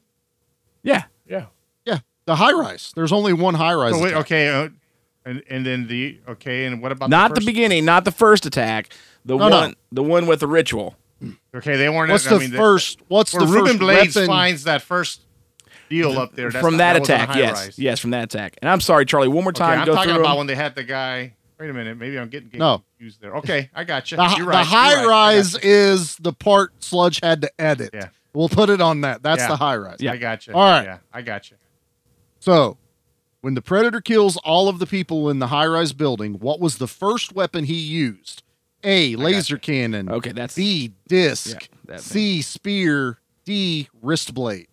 Yeah. 0.84 1.02
Yeah. 1.28 1.46
Yeah, 1.84 1.98
the 2.26 2.36
high 2.36 2.52
rise. 2.52 2.92
There's 2.94 3.10
only 3.12 3.32
one 3.32 3.54
high 3.54 3.74
rise. 3.74 3.94
So 3.96 4.00
wait, 4.02 4.14
okay, 4.14 4.48
uh, 4.48 4.68
and 5.26 5.42
and 5.50 5.66
then 5.66 5.86
the 5.88 6.18
okay, 6.28 6.64
and 6.64 6.80
what 6.80 6.92
about 6.92 7.10
Not 7.10 7.28
the, 7.28 7.34
the 7.34 7.40
first? 7.42 7.46
beginning. 7.46 7.84
Not 7.84 8.06
the 8.06 8.12
first 8.12 8.46
attack. 8.46 8.88
The 9.26 9.36
No, 9.36 9.48
no. 9.48 9.56
one. 9.60 9.74
The 9.92 10.02
one 10.02 10.26
with 10.26 10.40
the 10.40 10.46
ritual. 10.46 10.96
Okay, 11.54 11.76
they 11.76 11.88
weren't. 11.90 12.10
What's 12.10 12.26
I 12.26 12.34
the 12.34 12.40
mean, 12.40 12.50
first? 12.52 13.00
What's 13.08 13.32
the 13.32 13.40
Ruben 13.40 13.66
first 13.66 13.78
Blades 13.80 14.16
weapon? 14.16 14.26
finds 14.28 14.64
that 14.64 14.80
first 14.82 15.20
deal 15.90 16.18
up 16.18 16.34
there 16.34 16.50
that's 16.50 16.64
from 16.64 16.74
not- 16.74 16.78
that, 16.78 17.00
was 17.00 17.08
attack. 17.08 17.36
Yes. 17.36 17.54
rise. 17.66 17.78
Yes, 17.78 18.00
from 18.00 18.10
that 18.10 18.24
attack. 18.24 18.56
And 18.62 18.68
I'm 18.68 18.80
sorry, 18.80 19.04
Charlie. 19.06 19.28
One 19.28 19.44
more 19.44 19.50
Okay, 19.50 19.58
time. 19.58 19.80
I'm 19.80 19.86
go 19.86 19.94
talking 19.94 20.12
through 20.14 20.20
about 20.22 20.32
'em. 20.32 20.38
when 20.38 20.46
they 20.46 20.54
had 20.54 20.74
the 20.74 20.84
guy. 20.84 21.34
Wait 21.58 21.70
a 21.70 21.72
minute, 21.72 21.96
maybe 21.96 22.18
I'm 22.18 22.28
getting, 22.28 22.48
getting 22.48 22.58
No. 22.60 22.82
confused 22.98 23.20
there. 23.22 23.34
Okay, 23.36 23.70
I 23.74 23.84
got 23.84 24.10
you. 24.10 24.18
The, 24.18 24.24
You're 24.36 24.38
the 24.40 24.44
right, 24.44 24.56
you're 24.58 24.64
high 24.64 24.94
right. 24.96 25.06
Rise 25.06 25.54
you. 25.54 25.60
is 25.62 26.16
the 26.16 26.34
part 26.34 26.72
Sludge 26.84 27.18
had 27.22 27.40
to 27.40 27.50
edit. 27.60 27.90
Yeah. 27.94 28.08
We'll 28.34 28.50
put 28.50 28.68
it 28.68 28.82
on 28.82 29.00
that. 29.00 29.22
That's 29.22 29.40
Yeah. 29.40 29.48
the 29.48 29.56
high 29.56 29.76
rise. 29.76 29.96
Yeah. 30.00 30.12
I 30.12 30.16
got 30.18 30.46
you. 30.46 30.52
All 30.52 30.60
right. 30.60 30.84
Yeah, 30.84 30.98
I 31.14 31.22
got 31.22 31.50
you. 31.50 31.56
So, 32.40 32.76
when 33.46 33.54
the 33.54 33.62
predator 33.62 34.00
kills 34.00 34.36
all 34.38 34.68
of 34.68 34.80
the 34.80 34.86
people 34.86 35.30
in 35.30 35.38
the 35.38 35.46
high 35.46 35.66
rise 35.66 35.92
building, 35.92 36.34
what 36.40 36.58
was 36.58 36.78
the 36.78 36.88
first 36.88 37.32
weapon 37.32 37.62
he 37.62 37.74
used? 37.78 38.42
A. 38.82 39.14
Laser 39.14 39.56
cannon. 39.56 40.10
Okay, 40.10 40.32
that's 40.32 40.56
B. 40.56 40.94
Disc. 41.06 41.68
Yeah, 41.88 41.98
C. 41.98 42.42
Spear. 42.42 43.20
D. 43.44 43.88
Wrist 44.02 44.34
blade. 44.34 44.66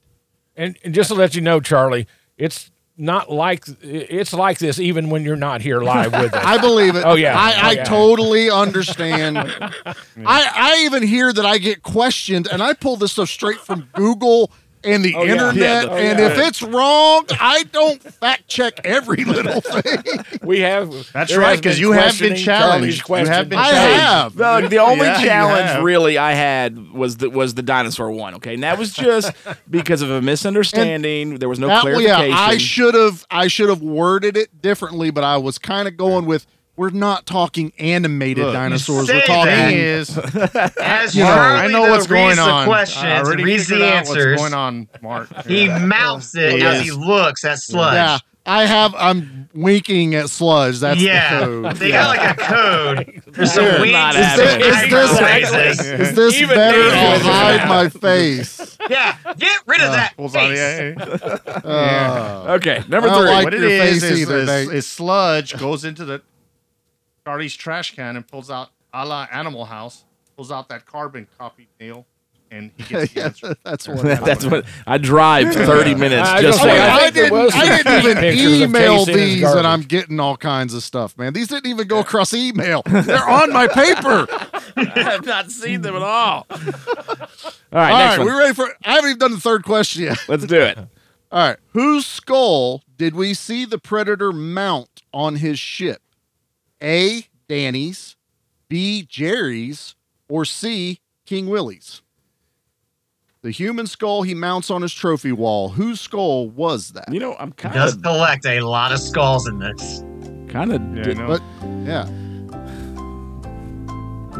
And, 0.56 0.76
and 0.84 0.92
just 0.96 1.10
to 1.10 1.14
let 1.14 1.36
you 1.36 1.42
know, 1.42 1.60
Charlie, 1.60 2.08
it's 2.36 2.72
not 2.98 3.32
like 3.32 3.64
it's 3.84 4.34
like 4.34 4.58
this 4.58 4.80
even 4.80 5.12
when 5.12 5.24
you're 5.24 5.36
not 5.36 5.62
here 5.62 5.80
live 5.80 6.12
with 6.12 6.34
us. 6.34 6.44
I 6.44 6.58
believe 6.58 6.96
it. 6.96 7.04
Oh, 7.06 7.14
yeah. 7.14 7.38
I, 7.40 7.52
Oh, 7.52 7.68
I 7.68 7.72
yeah. 7.74 7.84
totally 7.84 8.50
understand. 8.50 9.38
I, 9.86 9.86
I 10.26 10.82
even 10.86 11.04
hear 11.04 11.32
that 11.32 11.46
I 11.46 11.60
get 11.60 11.84
questioned, 11.84 12.48
and 12.52 12.64
I 12.64 12.74
pull 12.74 12.96
this 12.96 13.12
stuff 13.12 13.30
straight 13.30 13.60
from 13.60 13.88
Google 13.94 14.52
and 14.84 15.04
the 15.04 15.16
Oh, 15.16 15.24
internet. 15.24 15.56
Yeah, 15.56 15.82
the- 15.86 15.92
and 15.92 16.20
yeah. 16.20 16.28
if 16.28 16.38
it's 16.38 16.62
wrong, 16.62 17.26
I 17.40 17.64
don't 17.72 18.02
fact 18.02 18.48
check 18.48 18.80
every 18.86 19.24
little 19.24 19.62
thing. 19.62 20.04
we 20.44 20.60
have 20.62 21.12
That's 21.14 21.36
right, 21.36 21.58
because 21.58 21.76
been 21.78 21.82
you 21.82 21.92
have 21.94 22.20
been 22.20 22.36
challenged. 22.36 23.06
Charlie's 23.06 23.26
You 23.26 23.26
have 23.32 23.50
been 23.50 23.58
question. 23.60 23.76
I 23.76 23.80
challenged. 23.98 24.40
have. 24.40 24.62
The, 24.64 24.68
the 24.70 24.78
only 24.80 25.06
Yeah, 25.08 25.24
challenge 25.24 25.84
really 25.84 26.18
I 26.18 26.34
had 26.34 26.92
was 26.92 27.18
the 27.18 27.30
was 27.30 27.54
the 27.56 27.64
dinosaur 27.64 28.12
one. 28.12 28.36
Okay, 28.36 28.54
and 28.56 28.64
that 28.64 28.78
was 28.78 28.94
just 28.94 29.32
because 29.70 30.02
of 30.02 30.10
a 30.10 30.22
misunderstanding. 30.22 31.38
there 31.40 31.50
was 31.50 31.60
no 31.60 31.68
That- 31.68 31.84
well, 31.84 32.02
yeah. 32.02 32.18
I 32.38 32.58
should 32.58 32.94
have 32.96 33.26
I 33.32 33.48
should 33.48 33.70
have 33.70 33.82
worded 33.82 34.38
it 34.38 34.62
differently, 34.62 35.12
but 35.12 35.24
I 35.24 35.38
was 35.38 35.58
kind 35.58 35.88
of 35.88 35.98
going 35.98 36.26
with 36.26 36.46
we're 36.76 36.90
not 36.90 37.26
talking 37.26 37.72
animated 37.78 38.44
Look, 38.46 38.54
dinosaurs. 38.54 39.08
say 39.08 39.16
We're 39.16 39.22
talking. 39.22 39.78
is, 39.78 40.18
As 40.80 41.16
you 41.16 41.24
know, 41.24 41.30
Charlie, 41.30 41.60
I 41.60 41.68
know 41.68 41.82
what's 41.92 42.08
going 42.08 42.28
reads 42.30 42.40
on. 42.40 42.62
The 42.66 42.72
questions, 42.72 43.04
I 43.06 43.20
already 43.22 43.44
reads 43.44 43.68
the 43.68 43.76
figured 43.76 43.90
out 43.90 43.96
answers. 43.98 44.26
What's 44.40 44.42
going 44.42 44.54
on, 44.54 44.88
Mark? 45.02 45.30
He 45.46 45.66
Yeah. 45.66 45.86
mouths 45.86 46.34
it 46.36 46.60
Yeah. 46.60 46.70
as 46.72 46.82
he 46.82 46.92
looks 46.92 47.44
at 47.46 47.60
sludge. 47.60 47.94
Yeah, 47.94 48.18
I 48.46 48.66
have. 48.66 48.96
I'm 48.98 49.50
winking 49.54 50.16
at 50.16 50.30
sludge. 50.32 50.80
That's 50.80 51.00
yeah, 51.00 51.40
the 51.40 51.46
code. 51.46 51.76
they 51.78 51.90
Yeah. 51.90 52.04
got 52.04 52.18
like 52.18 52.40
a 52.40 52.42
code. 52.42 53.24
There's 53.28 53.54
some 53.54 53.66
winks. 53.82 54.16
Is 54.16 54.36
this, 54.36 54.66
is 54.66 54.90
this, 54.90 55.20
eyebrow 55.22 55.96
is 56.02 56.16
this 56.16 56.36
Even 56.42 56.56
better? 56.56 56.78
David 56.78 56.94
I'll 56.98 57.14
was 57.14 57.22
hide 57.22 57.60
out. 57.60 57.68
my 57.70 57.90
face. 57.90 58.78
Yeah, 58.90 59.16
get 59.38 59.62
rid 59.68 59.80
of 59.82 59.92
that 59.92 60.14
Pulls 60.18 60.34
face. 60.34 60.58
the- 60.58 61.68
Uh, 61.68 62.54
Okay, 62.58 62.84
number 62.90 63.10
I 63.10 63.12
don't 63.14 63.22
three. 63.22 63.30
like 63.32 63.44
what 63.46 63.54
it 63.54 63.60
your 63.62 63.70
is 63.70 64.02
face 64.02 64.12
is, 64.12 64.22
either, 64.22 64.38
is, 64.40 64.70
is 64.72 64.88
sludge 64.88 65.56
goes 65.58 65.86
into 65.86 66.04
the 66.04 66.22
Charlie's 67.26 67.56
trash 67.56 67.96
can 67.96 68.16
and 68.16 68.28
pulls 68.28 68.50
out 68.52 68.70
a 68.94 69.06
la 69.06 69.28
Animal 69.32 69.66
House, 69.66 70.04
pulls 70.36 70.52
out 70.52 70.70
that 70.70 70.86
carbon 70.86 71.28
copy 71.38 71.70
nail, 71.80 72.06
and 72.52 72.72
he 72.78 72.84
gets 72.84 73.14
the 73.14 73.20
yeah, 73.20 73.26
answer. 73.26 73.56
that's 73.64 73.88
what. 73.90 74.04
That's 74.04 74.46
what 74.46 74.66
I 74.86 74.98
drive 74.98 75.54
30 75.54 75.96
minutes 75.96 76.30
I 76.30 76.42
just 76.42 76.60
for 76.60 76.68
gonna 76.68 76.78
say, 76.78 76.78
that. 76.78 77.02
I 77.02 77.06
I, 77.06 77.10
didn't, 77.10 77.56
I 77.56 77.82
didn't 77.82 78.24
even 78.38 78.70
email 78.70 79.06
Casey 79.06 79.12
in 79.12 79.18
his 79.20 79.30
these, 79.40 79.44
and. 79.54 79.66
I'm 79.66 79.82
getting 79.82 80.20
all 80.20 80.38
kinds 80.38 80.74
of 80.74 80.84
stuff, 80.84 81.18
man. 81.18 81.34
These 81.34 81.48
didn't 81.48 81.70
even 81.70 81.88
go 81.88 82.00
across 82.00 82.34
email. 82.34 82.84
They're 82.88 83.28
on 83.28 83.52
my 83.52 83.68
paper. 83.68 84.28
I 84.76 84.92
have 84.96 85.26
not 85.26 85.50
seen 85.50 85.82
them 85.82 85.96
at 85.96 86.02
all. 86.02 86.46
All 86.52 86.58
right, 87.72 87.92
all 87.92 87.98
next 88.00 88.18
right, 88.18 88.20
one. 88.20 88.28
we 88.28 88.34
ready 88.34 88.54
for? 88.54 88.68
I 88.84 88.94
haven't 88.96 89.10
even 89.12 89.20
done 89.20 89.32
the 89.32 89.40
third 89.40 89.64
question 89.64 90.04
yet. 90.04 90.20
Let's 90.28 90.46
do 90.46 90.60
it. 90.60 90.78
All 90.78 91.48
right, 91.48 91.58
whose 91.70 92.06
skull 92.06 92.84
did 92.98 93.16
we 93.16 93.34
see 93.34 93.66
the 93.66 93.80
predator 93.80 94.32
mount 94.32 95.02
on 95.12 95.38
his 95.38 95.58
ship? 95.58 96.03
A. 96.84 97.28
Danny's, 97.48 98.16
B. 98.70 99.04
Jerry's, 99.08 99.96
or 100.30 100.46
C. 100.46 101.00
King 101.26 101.48
Willie's? 101.50 102.02
The 103.42 103.52
human 103.52 103.88
skull 103.88 104.22
he 104.24 104.34
mounts 104.34 104.72
on 104.72 104.82
his 104.82 104.94
trophy 104.94 105.32
wall. 105.34 105.70
Whose 105.70 106.00
skull 106.00 106.50
was 106.50 106.90
that? 106.92 107.12
You 107.12 107.20
know, 107.20 107.36
I'm 107.40 107.52
kind 107.52 107.76
of- 107.76 107.82
Does 107.82 107.96
of, 107.98 108.04
collect 108.04 108.46
a 108.46 108.62
lot 108.62 108.92
of 108.94 109.00
skulls 109.00 109.48
in 109.48 109.60
this. 109.60 110.00
kind 110.50 110.72
of. 110.74 110.82
Yeah, 110.96 111.10
I 111.10 111.14
know. 111.14 111.28
But 111.28 111.42
yeah, 111.86 112.08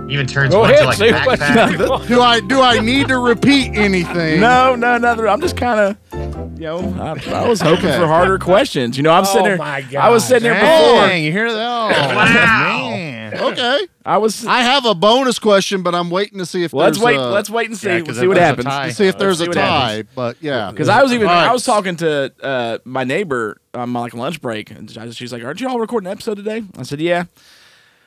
Even 0.10 0.28
turns 0.28 0.54
Go 0.54 0.60
one 0.62 0.70
ahead, 0.70 0.82
to 0.82 0.86
like 0.88 0.98
say 0.98 1.12
backpack. 1.12 1.90
want. 1.90 2.08
do 2.08 2.22
I 2.22 2.40
do 2.42 2.62
I 2.62 2.80
need 2.80 3.08
to 3.08 3.18
repeat 3.18 3.72
anything? 3.76 4.40
No, 4.40 4.76
no, 4.76 4.98
no. 4.98 5.28
I'm 5.28 5.42
just 5.42 5.58
kind 5.58 5.80
of, 5.80 5.98
you 6.56 6.62
know, 6.62 6.80
I, 7.02 7.44
I 7.44 7.48
was 7.48 7.62
hoping 7.62 7.86
Okay. 7.86 7.98
for 8.00 8.08
harder 8.08 8.38
questions. 8.40 8.98
You 8.98 9.04
know, 9.04 9.12
I'm 9.12 9.26
sitting 9.26 9.42
Oh 9.42 9.44
there. 9.50 9.58
my 9.58 9.86
I 10.00 10.10
was 10.10 10.26
sitting 10.26 10.44
there 10.44 10.54
before. 10.54 11.08
Dang, 11.08 11.24
you 11.24 11.32
hear 11.32 11.52
that? 11.52 11.60
Oh, 11.60 12.16
Wow. 12.16 12.90
man. 12.92 13.34
Okay. 13.34 13.80
I 14.06 14.18
was. 14.18 14.46
I 14.46 14.60
have 14.62 14.86
a 14.86 14.94
bonus 14.94 15.40
question, 15.40 15.82
but 15.82 15.96
I'm 15.96 16.10
waiting 16.10 16.38
to 16.40 16.46
see 16.46 16.64
if 16.64 16.74
Well, 16.74 16.86
let's 16.86 16.98
there's 16.98 17.06
wait. 17.06 17.16
a, 17.18 17.30
let's 17.30 17.50
wait 17.50 17.68
and 17.70 17.78
see. 17.78 17.88
Yeah, 17.88 17.96
we'll 17.98 18.06
'cause 18.06 18.16
see 18.18 18.22
if 18.24 18.28
what 18.28 18.36
there's 18.36 18.44
a 18.44 18.48
happens. 18.48 18.66
tie- 18.66 18.88
to 18.90 18.94
see 18.94 19.08
if 19.08 19.18
there's 19.18 19.38
see 19.40 19.46
a 19.46 19.48
what 19.48 19.54
tie. 19.56 19.90
happens. 19.92 20.10
But 20.14 20.38
yeah, 20.42 20.72
Because 20.72 20.90
I 20.90 21.02
was 21.02 21.14
even 21.14 21.28
All 21.28 21.34
right. 21.34 21.50
I 21.50 21.54
was 21.54 21.64
talking 21.64 21.96
to 21.98 22.32
uh, 22.42 22.78
my 22.86 23.04
neighbor 23.04 23.58
on 23.74 23.90
my 23.90 24.02
like 24.02 24.14
lunch 24.14 24.42
break, 24.42 24.70
and 24.72 24.96
I- 25.00 25.10
she's 25.12 25.32
like, 25.34 25.44
"Aren't 25.44 25.62
you 25.62 25.70
all 25.70 25.80
recording 25.80 26.08
an 26.08 26.12
episode 26.12 26.36
today?" 26.36 26.64
I 26.78 26.84
said, 26.84 27.00
"Yeah." 27.00 27.24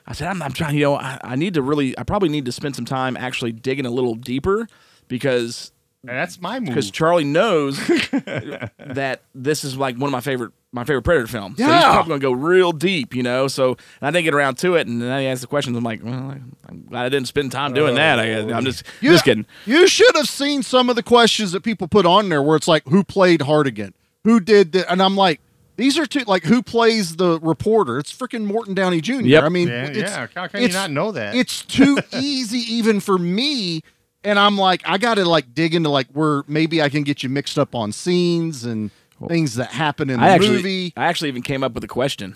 I 0.06 0.12
said, 0.12 0.28
"I'm, 0.28 0.40
I'm 0.42 0.52
trying. 0.52 0.74
You 0.76 0.82
know, 0.82 0.94
I, 0.96 1.18
I 1.24 1.34
need 1.34 1.54
to 1.54 1.62
really. 1.62 1.98
I 1.98 2.04
probably 2.04 2.28
need 2.28 2.44
to 2.44 2.52
spend 2.52 2.76
some 2.76 2.84
time 2.84 3.16
actually 3.16 3.50
digging 3.52 3.86
a 3.86 3.90
little 3.90 4.14
deeper 4.14 4.68
because 5.08 5.72
That's 6.06 6.40
my 6.40 6.58
move. 6.60 6.68
because 6.70 6.90
Charlie 6.90 7.24
knows 7.24 7.78
that 7.86 9.22
this 9.34 9.64
is 9.64 9.76
like 9.76 9.96
one 9.96 10.08
of 10.08 10.12
my 10.12 10.20
favorite 10.20 10.52
my 10.72 10.84
favorite 10.84 11.02
Predator 11.02 11.26
films. 11.26 11.56
So 11.58 11.64
he's 11.64 11.84
probably 11.84 12.10
gonna 12.10 12.20
go 12.20 12.32
real 12.32 12.72
deep, 12.72 13.14
you 13.14 13.22
know. 13.22 13.48
So 13.48 13.70
and 13.70 13.78
I 14.02 14.10
didn't 14.10 14.24
get 14.24 14.34
around 14.34 14.56
to 14.58 14.74
it, 14.74 14.86
and 14.86 15.00
then 15.00 15.20
he 15.20 15.26
asked 15.26 15.40
the 15.40 15.46
questions. 15.46 15.76
I'm 15.76 15.84
like, 15.84 16.02
well, 16.02 16.14
I- 16.14 16.40
I'm 16.68 16.84
glad 16.88 17.06
I 17.06 17.08
didn't 17.08 17.28
spend 17.28 17.52
time 17.52 17.72
doing 17.72 17.94
that. 17.94 18.18
I, 18.18 18.40
I'm 18.52 18.64
just 18.64 18.82
You- 19.00 19.10
just 19.12 19.24
kidding. 19.24 19.46
You 19.64 19.86
should 19.88 20.14
have 20.16 20.28
seen 20.28 20.62
some 20.62 20.90
of 20.90 20.96
the 20.96 21.02
questions 21.02 21.52
that 21.52 21.62
people 21.62 21.88
put 21.88 22.04
on 22.06 22.28
there 22.28 22.42
where 22.42 22.56
it's 22.56 22.68
like, 22.68 22.82
who 22.88 23.04
played 23.04 23.42
Harrigan? 23.42 23.94
Who 24.24 24.40
did 24.40 24.72
the, 24.72 24.90
And 24.90 25.00
I'm 25.00 25.16
like, 25.16 25.40
these 25.76 25.98
are 25.98 26.06
two, 26.06 26.20
like, 26.26 26.42
who 26.44 26.62
plays 26.62 27.16
the 27.16 27.38
reporter? 27.40 27.98
It's 27.98 28.12
freaking 28.12 28.44
Morton 28.46 28.74
Downey 28.74 29.00
Jr. 29.00 29.20
Yep. 29.20 29.44
I 29.44 29.48
mean, 29.50 29.68
yeah, 29.68 29.84
it's, 29.86 29.98
yeah. 29.98 30.26
How 30.34 30.46
can 30.48 30.62
you 30.62 30.68
not 30.70 30.90
know 30.90 31.12
that? 31.12 31.34
it's 31.36 31.62
too 31.62 31.98
easy 32.12 32.58
even 32.74 32.98
for 33.00 33.16
me. 33.18 33.82
And 34.26 34.38
I'm 34.40 34.58
like, 34.58 34.82
I 34.84 34.98
got 34.98 35.14
to 35.14 35.24
like 35.24 35.54
dig 35.54 35.74
into 35.74 35.88
like 35.88 36.08
where 36.12 36.42
maybe 36.48 36.82
I 36.82 36.88
can 36.88 37.04
get 37.04 37.22
you 37.22 37.28
mixed 37.28 37.58
up 37.58 37.74
on 37.76 37.92
scenes 37.92 38.64
and 38.64 38.90
things 39.28 39.54
that 39.54 39.68
happen 39.70 40.10
in 40.10 40.18
the 40.18 40.26
I 40.26 40.30
actually, 40.30 40.48
movie. 40.56 40.92
I 40.96 41.06
actually 41.06 41.28
even 41.28 41.42
came 41.42 41.62
up 41.62 41.72
with 41.74 41.84
a 41.84 41.88
question. 41.88 42.34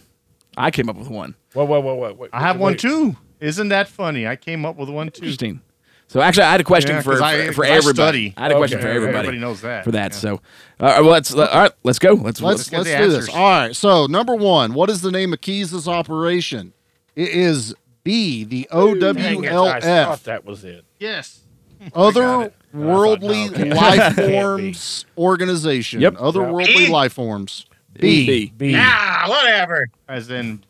I 0.56 0.70
came 0.70 0.88
up 0.88 0.96
with 0.96 1.08
one. 1.08 1.34
Whoa, 1.52 1.64
whoa, 1.64 1.80
whoa, 1.80 1.94
whoa, 1.96 2.12
wait. 2.14 2.30
I 2.32 2.40
have 2.40 2.58
one 2.60 2.76
too. 2.76 3.16
Isn't 3.40 3.68
that 3.70 3.88
funny? 3.88 4.26
I 4.26 4.36
came 4.36 4.64
up 4.64 4.76
with 4.76 4.88
one 4.88 5.10
too. 5.10 5.22
Interesting. 5.24 5.62
So 6.06 6.20
actually, 6.20 6.44
I 6.44 6.52
had 6.52 6.60
a 6.60 6.64
question 6.64 6.90
Yeah, 6.96 7.02
for 7.02 7.12
'cause 7.12 7.20
I- 7.22 7.46
for, 7.48 7.52
for 7.54 7.62
'cause 7.62 7.70
I 7.70 7.74
everybody. 7.74 8.30
study. 8.30 8.34
I 8.36 8.42
had 8.42 8.52
a 8.52 8.56
question 8.56 8.78
Okay, 8.78 8.86
for 8.86 8.90
everybody. 8.92 9.18
Everybody 9.18 9.38
knows 9.38 9.60
that. 9.62 9.84
for 9.84 9.90
that. 9.92 10.12
Yeah. 10.12 10.16
So, 10.18 10.34
uh, 10.34 10.84
all 10.84 10.88
right, 10.88 11.00
well, 11.00 11.10
let's 11.10 11.34
uh, 11.34 11.44
all 11.46 11.60
right, 11.60 11.72
let's 11.84 11.98
go. 11.98 12.12
Let's 12.14 12.40
Let's 12.40 12.68
get 12.70 12.78
let's 12.78 12.90
the 12.90 12.96
do 12.98 13.10
this. 13.10 13.28
All 13.28 13.36
right. 13.50 13.74
So 13.76 14.06
number 14.06 14.34
one, 14.36 14.74
what 14.74 14.90
is 14.90 15.02
the 15.02 15.10
name 15.10 15.32
of 15.32 15.40
Keyes' 15.40 15.86
operation? 15.88 16.72
It 17.16 17.28
is 17.30 17.74
B, 18.02 18.44
the 18.44 18.68
Dang 18.72 19.44
it, 19.44 19.52
I 19.52 19.80
thought 19.80 20.24
that 20.24 20.44
was 20.44 20.64
it. 20.64 20.84
Yes. 20.98 21.39
Otherworldly 21.80 23.66
No. 23.68 23.74
Life 23.76 24.14
Forms 24.16 25.04
Organization. 25.16 26.00
Yep. 26.00 26.14
Otherworldly 26.14 26.66
B? 26.66 26.88
Life 26.88 27.12
Forms. 27.14 27.66
B. 27.94 28.26
B. 28.26 28.52
B. 28.56 28.74
Ah, 28.76 29.26
whatever. 29.28 29.88
As 30.08 30.30
in. 30.30 30.62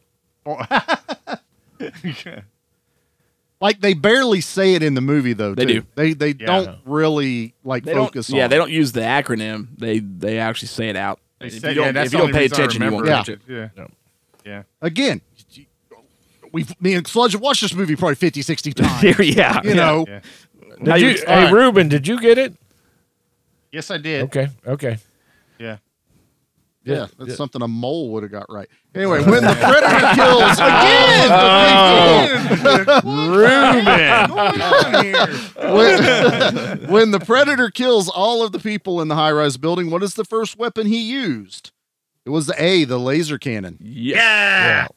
Like 3.63 3.81
they 3.83 3.93
barely 3.93 4.41
say 4.41 4.73
it 4.75 4.83
in 4.83 4.95
the 4.95 5.03
movie 5.03 5.35
though. 5.35 5.55
They 5.55 5.67
too. 5.67 5.81
do. 5.81 5.87
They 5.95 6.13
they 6.15 6.29
Yeah. 6.29 6.47
don't 6.47 6.79
really 6.87 7.53
like 7.63 7.85
They 7.85 7.93
don't, 7.93 8.07
focus 8.07 8.31
yeah, 8.31 8.45
on. 8.45 8.51
they 8.51 8.57
it. 8.57 8.59
don't 8.59 8.71
use 8.71 8.93
the 8.93 9.01
acronym. 9.03 9.69
They 9.77 9.99
they 9.99 10.39
actually 10.39 10.69
say 10.69 10.89
it 10.89 10.97
out. 10.97 11.21
They 11.41 11.49
if 11.49 11.61
said- 11.61 11.69
you 11.71 11.75
don't, 11.83 11.95
yeah, 11.95 12.03
if 12.05 12.13
you 12.13 12.19
don't 12.21 12.33
pay 12.33 12.47
attention, 12.47 12.83
you 12.83 12.91
won't 12.91 13.05
remember 13.05 13.19
catch 13.25 13.29
it. 13.29 13.41
it. 13.47 13.71
Yeah. 13.77 13.87
Yeah. 14.47 14.63
Again, 14.81 15.21
we've 16.53 16.73
me 16.81 16.95
and 16.95 17.07
Sludge 17.07 17.33
have 17.33 17.43
watched 17.43 17.61
this 17.61 17.75
movie 17.75 17.97
probably 17.97 18.15
50, 18.15 18.41
60 18.41 18.73
times. 18.75 19.19
yeah, 19.21 19.61
you 19.63 19.75
know. 19.75 20.07
Yeah. 20.81 20.87
Now 20.87 20.95
Did 20.95 21.03
you, 21.03 21.09
you- 21.09 21.17
hey, 21.19 21.25
all 21.27 21.43
right. 21.45 21.53
Ruben, 21.53 21.89
did 21.89 22.09
you 22.09 22.21
get 22.21 22.39
it? 22.39 22.55
Yes, 23.73 23.91
I 23.91 23.99
did. 23.99 24.25
Okay, 24.25 24.49
okay. 24.67 24.99
Yeah. 25.59 25.77
Yeah, 26.83 27.07
that's 27.19 27.37
something 27.37 27.61
a 27.63 27.69
mole 27.69 28.11
would 28.13 28.23
have 28.23 28.33
got 28.33 28.47
right. 28.49 28.69
Anyway, 28.93 29.23
when 29.23 29.45
the 29.45 29.55
predator 29.55 30.15
kills 30.17 30.59
oh. 30.59 31.07
when, 35.77 36.91
when 36.91 37.11
the 37.13 37.21
predator 37.21 37.71
kills 37.71 38.09
all 38.09 38.43
of 38.43 38.51
the 38.51 38.59
people 38.59 39.01
in 39.01 39.07
the 39.07 39.15
high-rise 39.15 39.57
building, 39.57 39.93
what 39.93 40.03
is 40.03 40.15
the 40.15 40.25
first 40.25 40.59
weapon 40.59 40.89
he 40.89 40.99
used? 40.99 41.71
It 42.25 42.31
was 42.31 42.47
the 42.47 42.61
A, 42.61 42.83
the 42.83 42.99
laser 42.99 43.39
cannon. 43.39 43.79
Yes. 43.81 44.17
Yeah. 44.17 44.89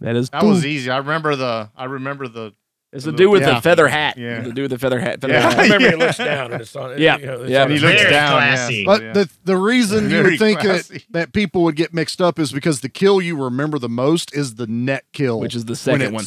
That 0.00 0.14
is. 0.14 0.30
That 0.30 0.44
was 0.44 0.64
easy. 0.64 0.90
I 0.90 0.98
remember 0.98 1.34
the. 1.34 1.70
I 1.76 1.86
remember 1.86 2.28
the. 2.28 2.52
It's 2.94 3.04
to 3.04 3.12
do 3.12 3.28
with 3.28 3.42
Yeah. 3.42 3.54
the 3.54 3.60
feather 3.60 3.88
hat. 3.88 4.16
Yeah. 4.16 4.38
It's 4.38 4.48
to 4.48 4.54
do 4.54 4.62
with 4.62 4.70
the 4.70 4.78
feather 4.78 5.00
hat. 5.00 5.20
Feather 5.20 5.34
Yeah. 5.34 5.40
hat. 5.50 5.58
I 5.58 5.62
remember 5.64 5.90
he 5.90 5.96
looks 5.96 6.16
down 6.18 6.52
and 6.52 6.62
it's 6.62 6.76
on. 6.76 6.98
Yeah, 6.98 7.18
you 7.18 7.26
know, 7.26 7.42
yeah. 7.44 7.66
He 7.66 7.78
looks 7.78 7.82
head. 7.82 7.98
Very 7.98 8.10
down. 8.10 8.32
classy. 8.32 8.84
But 8.84 9.00
the 9.14 9.30
the 9.44 9.56
reason 9.56 10.08
you 10.10 10.22
would 10.22 10.38
think 10.38 10.60
that, 10.60 10.64
classy. 10.66 11.04
that 11.10 11.32
people 11.32 11.64
would 11.64 11.76
get 11.76 11.92
mixed 11.92 12.20
up 12.22 12.38
is 12.38 12.52
because 12.52 12.80
the 12.80 12.88
kill 12.88 13.20
you 13.20 13.36
remember 13.36 13.78
the 13.78 13.88
most 13.88 14.34
is 14.34 14.54
the 14.54 14.66
net 14.68 15.04
kill, 15.12 15.40
Which 15.40 15.54
is 15.54 15.64
the 15.64 15.76
second 15.76 16.14
one. 16.14 16.24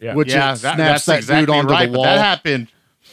Yeah. 0.00 0.14
Which 0.14 0.30
yeah, 0.30 0.52
that, 0.54 0.58
snaps 0.58 0.76
that's 0.76 1.06
that 1.06 1.16
exactly 1.18 1.46
dude 1.46 1.54
onto 1.54 1.72
right. 1.72 1.90
the 1.92 1.96
wall. 1.96 2.04
that 2.04 2.18
happened. 2.18 2.68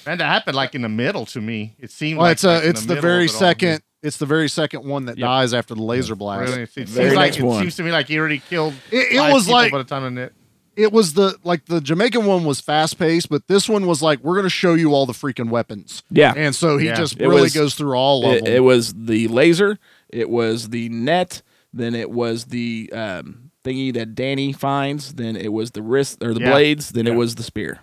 Man, 0.05 0.17
that 0.19 0.25
happened 0.25 0.55
like 0.55 0.73
in 0.73 0.81
the 0.81 0.89
middle 0.89 1.25
to 1.27 1.41
me. 1.41 1.75
It 1.79 1.91
seemed 1.91 2.17
well, 2.17 2.27
like 2.27 2.33
it's 2.33 2.43
a, 2.45 2.47
like 2.55 2.63
it's 2.63 2.81
the, 2.81 2.95
middle 2.95 3.01
very 3.01 3.25
it 3.25 3.29
second. 3.31 3.81
It's 4.01 4.17
the 4.17 4.25
very 4.25 4.47
second 4.47 4.85
one 4.85 5.05
that 5.05 5.17
Yep. 5.17 5.25
dies 5.25 5.53
after 5.53 5.75
the 5.75 5.81
laser 5.83 6.15
blast. 6.15 6.49
Really, 6.51 6.63
it 6.63 6.69
seems 6.71 6.95
like 6.95 7.13
next 7.13 7.37
it 7.39 7.43
one. 7.43 7.61
seems 7.61 7.75
to 7.75 7.83
me 7.83 7.91
like 7.91 8.07
he 8.07 8.17
already 8.17 8.39
killed. 8.39 8.73
It- 8.91 9.13
it 9.13 9.17
five 9.17 9.33
was 9.33 9.49
like- 9.49 9.71
by 9.71 9.79
the 9.79 9.83
time 9.83 10.03
of 10.03 10.17
it. 10.17 10.33
It 10.77 10.93
was 10.93 11.13
the 11.15 11.35
like 11.43 11.65
the 11.65 11.81
Jamaican 11.81 12.25
one 12.25 12.43
was 12.45 12.61
fast 12.61 12.99
paced, 12.99 13.29
but 13.29 13.47
this 13.47 13.67
one 13.67 13.87
was 13.87 14.01
like 14.03 14.19
we're 14.23 14.35
going 14.35 14.43
to 14.45 14.49
show 14.49 14.75
you 14.75 14.93
all 14.93 15.05
the 15.07 15.13
freaking 15.13 15.49
weapons, 15.49 16.03
Yeah. 16.11 16.33
and 16.37 16.53
so 16.55 16.77
he 16.77 16.85
Yeah. 16.85 16.95
just 16.95 17.15
It 17.19 17.27
really 17.27 17.41
was- 17.43 17.53
goes 17.55 17.73
through 17.73 17.95
all 17.97 18.25
of 18.29 18.35
It, 18.35 18.45
them. 18.45 18.53
it 18.53 18.59
was 18.63 18.93
the 18.93 19.27
laser. 19.27 19.79
It 20.09 20.29
was 20.29 20.69
the 20.69 20.87
net. 20.89 21.41
Then 21.73 21.95
it 21.95 22.09
was 22.11 22.45
the 22.45 22.89
um, 22.93 23.51
thingy 23.65 23.93
that 23.95 24.15
Danny 24.15 24.53
finds. 24.53 25.13
Then 25.15 25.35
it 25.35 25.51
was 25.51 25.71
the 25.71 25.81
wrist 25.81 26.23
or 26.23 26.33
the 26.33 26.39
Yeah. 26.41 26.51
blades. 26.51 26.91
Then 26.91 27.07
it 27.07 27.15
was 27.15 27.35
the 27.35 27.43
spear. 27.43 27.79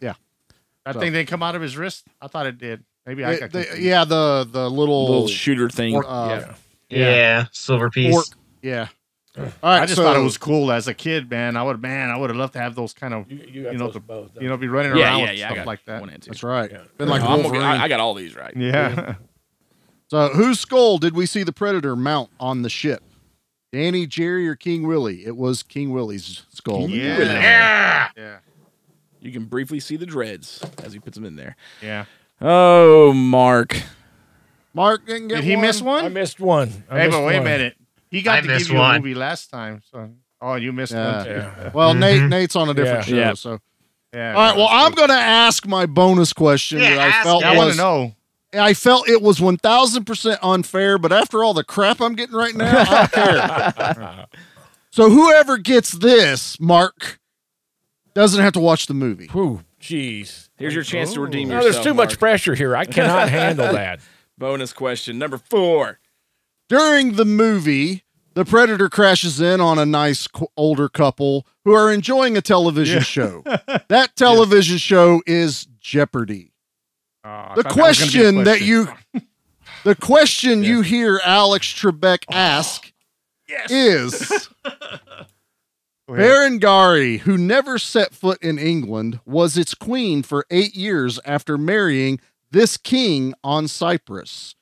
Yeah, 0.00 0.14
that 0.86 0.94
So- 0.94 1.00
thing 1.00 1.12
didn't 1.12 1.28
come 1.28 1.42
out 1.42 1.54
of 1.56 1.60
his 1.62 1.76
wrist. 1.76 2.04
I 2.20 2.28
thought 2.28 2.46
it 2.46 2.56
did. 2.58 2.84
Maybe 3.04 3.24
I 3.24 3.32
It- 3.32 3.40
got 3.40 3.50
the- 3.52 3.66
yeah, 3.80 4.04
the 4.04 4.46
the 4.50 4.70
little, 4.70 5.06
little 5.08 5.28
shooter 5.28 5.68
thing. 5.68 5.96
uh, 5.96 6.54
Yeah. 6.88 6.98
Yeah. 6.98 7.44
Silver 7.50 7.90
piece. 7.90 8.14
fork. 8.14 8.26
Yeah. 8.62 8.88
All 9.36 9.44
right, 9.62 9.80
I 9.82 9.86
just 9.86 9.96
so- 9.96 10.02
thought 10.02 10.16
it 10.16 10.22
was 10.22 10.36
cool 10.36 10.70
as 10.70 10.88
a 10.88 10.94
kid, 10.94 11.30
man. 11.30 11.56
I 11.56 11.62
would, 11.62 11.80
man, 11.80 12.10
I 12.10 12.16
would 12.18 12.28
have 12.30 12.36
loved 12.36 12.52
to 12.52 12.58
have 12.58 12.74
those 12.74 12.92
kind 12.92 13.14
of, 13.14 13.30
You, 13.30 13.38
you, 13.50 13.70
you 13.70 13.78
know, 13.78 13.90
the, 13.90 13.98
both. 14.00 14.30
you 14.40 14.48
know, 14.48 14.56
be 14.58 14.68
running 14.68 14.94
Yeah, 14.96 15.04
around 15.04 15.20
yeah, 15.20 15.30
with 15.30 15.38
yeah. 15.38 15.52
Stuff 15.54 15.66
like 15.66 15.84
that. 15.86 16.00
one 16.00 16.10
and 16.10 16.22
two. 16.22 16.30
That's 16.30 16.42
right. 16.42 16.70
Yeah. 16.70 16.82
Been 16.98 17.08
like 17.08 17.22
I'm 17.22 17.28
gonna 17.28 17.42
Wolverine. 17.44 17.62
get- 17.62 17.80
I, 17.80 17.84
I 17.84 17.88
got 17.88 18.00
all 18.00 18.12
these 18.14 18.36
right. 18.36 18.52
Yeah. 18.56 19.14
so 20.08 20.28
whose 20.30 20.60
skull 20.60 20.98
did 20.98 21.14
we 21.16 21.24
see 21.26 21.42
the 21.44 21.52
predator 21.52 21.96
mount 21.96 22.28
on 22.38 22.60
the 22.62 22.68
ship? 22.70 23.02
Danny, 23.72 24.06
Jerry, 24.06 24.46
or 24.46 24.54
King 24.54 24.86
Willie? 24.86 25.24
It 25.24 25.34
was 25.34 25.62
King 25.62 25.92
Willie's 25.92 26.42
skull. 26.50 26.90
Yeah. 26.90 27.18
Yeah. 27.20 28.08
Yeah. 28.16 28.36
You 29.20 29.32
can 29.32 29.46
briefly 29.46 29.80
see 29.80 29.96
the 29.96 30.04
dreads 30.04 30.62
as 30.82 30.92
he 30.92 30.98
puts 30.98 31.14
them 31.14 31.24
in 31.24 31.36
there. 31.36 31.56
Yeah. 31.80 32.04
Oh, 32.40 33.12
Mark. 33.14 33.80
Mark 34.74 35.06
didn't 35.06 35.28
get 35.28 35.36
Did 35.36 35.44
he 35.44 35.54
one? 35.56 35.62
miss 35.64 35.80
one? 35.80 36.04
I 36.04 36.08
missed 36.08 36.40
one. 36.40 36.84
I 36.90 36.98
hey, 36.98 37.06
missed 37.06 37.18
but 37.18 37.24
wait 37.26 37.34
one. 37.38 37.42
a 37.42 37.44
minute. 37.50 37.76
He 38.12 38.18
I 38.20 38.22
got 38.22 38.42
to 38.42 38.46
give 38.58 38.68
you 38.68 38.78
one. 38.78 38.94
a 38.96 38.98
movie 39.00 39.14
last 39.14 39.50
time. 39.50 39.82
So, 39.90 40.10
oh, 40.40 40.54
you 40.54 40.72
missed 40.72 40.92
Yeah. 40.92 41.16
one 41.16 41.24
too. 41.24 41.30
Yeah. 41.32 41.70
Well, 41.72 41.94
Nate, 41.94 42.20
Mhm. 42.22 42.28
Nate's 42.28 42.54
on 42.54 42.68
a 42.68 42.74
different 42.74 43.08
Yeah. 43.08 43.14
show, 43.14 43.16
Yeah. 43.16 43.34
so. 43.34 43.58
Yeah. 44.14 44.34
All 44.34 44.40
right. 44.48 44.56
Well, 44.56 44.68
I'm 44.70 44.92
going 44.92 45.08
to 45.08 45.14
ask 45.14 45.66
my 45.66 45.86
bonus 45.86 46.32
question 46.34 46.78
Yeah, 46.80 46.90
that 46.90 47.00
I 47.00 47.06
ask 47.08 47.24
felt. 47.24 47.42
I 47.44 47.56
want 47.56 47.66
was 47.68 47.76
to 47.76 47.82
know. 47.82 48.14
I 48.54 48.74
felt 48.74 49.08
it 49.08 49.22
was 49.22 49.40
1000% 49.40 50.38
unfair, 50.42 50.98
but 50.98 51.10
after 51.10 51.42
all 51.42 51.54
the 51.54 51.64
crap 51.64 52.02
I'm 52.02 52.14
getting 52.14 52.36
right 52.36 52.54
now, 52.54 52.80
I 52.80 52.84
don't 52.84 53.12
care. 53.12 54.26
so 54.90 55.08
whoever 55.08 55.56
gets 55.56 55.90
this, 55.92 56.60
Mark, 56.60 57.18
doesn't 58.12 58.42
have 58.42 58.52
to 58.52 58.60
watch 58.60 58.84
the 58.86 58.92
movie. 58.94 59.28
Whew, 59.28 59.62
jeez. 59.80 60.50
Here's 60.58 60.74
your 60.74 60.84
chance 60.84 61.14
to 61.14 61.20
redeem 61.22 61.48
No, 61.48 61.54
yourself. 61.56 61.72
there's 61.76 61.84
too 61.86 61.94
much 61.94 62.18
pressure 62.18 62.54
here. 62.54 62.76
I 62.76 62.84
cannot 62.84 63.30
handle 63.30 63.72
that. 63.72 64.00
Bonus 64.36 64.74
question 64.74 65.18
number 65.18 65.38
four. 65.38 65.98
During 66.72 67.16
the 67.16 67.26
movie, 67.26 68.02
the 68.32 68.46
predator 68.46 68.88
crashes 68.88 69.42
in 69.42 69.60
on 69.60 69.78
a 69.78 69.84
nice 69.84 70.26
qu- 70.26 70.46
older 70.56 70.88
couple 70.88 71.46
who 71.66 71.74
are 71.74 71.92
enjoying 71.92 72.34
a 72.38 72.40
television 72.40 73.02
show. 73.02 73.44
That 73.88 74.16
television 74.16 74.78
show 74.78 75.20
is 75.26 75.66
Jeopardy. 75.78 76.54
Oh, 77.24 77.52
The 77.56 77.62
thought 77.64 77.76
that 77.76 77.88
was 77.88 77.98
gonna 77.98 78.06
be 78.06 78.12
question 78.12 78.44
that 78.44 78.60
you 78.62 78.88
the 79.84 79.94
question 79.94 80.62
you 80.64 80.80
hear 80.80 81.20
Alex 81.22 81.66
Trebek 81.66 82.24
oh, 82.30 82.34
ask 82.34 82.90
is. 83.68 84.48
Berengaria, 86.08 87.18
who 87.18 87.36
never 87.36 87.78
set 87.78 88.14
foot 88.14 88.42
in 88.42 88.58
England, 88.58 89.20
was 89.26 89.58
its 89.58 89.74
queen 89.74 90.22
for 90.22 90.46
eight 90.50 90.74
years 90.74 91.20
after 91.26 91.58
marrying 91.58 92.18
this 92.50 92.78
king 92.78 93.34
on 93.44 93.68
Cyprus. 93.68 94.54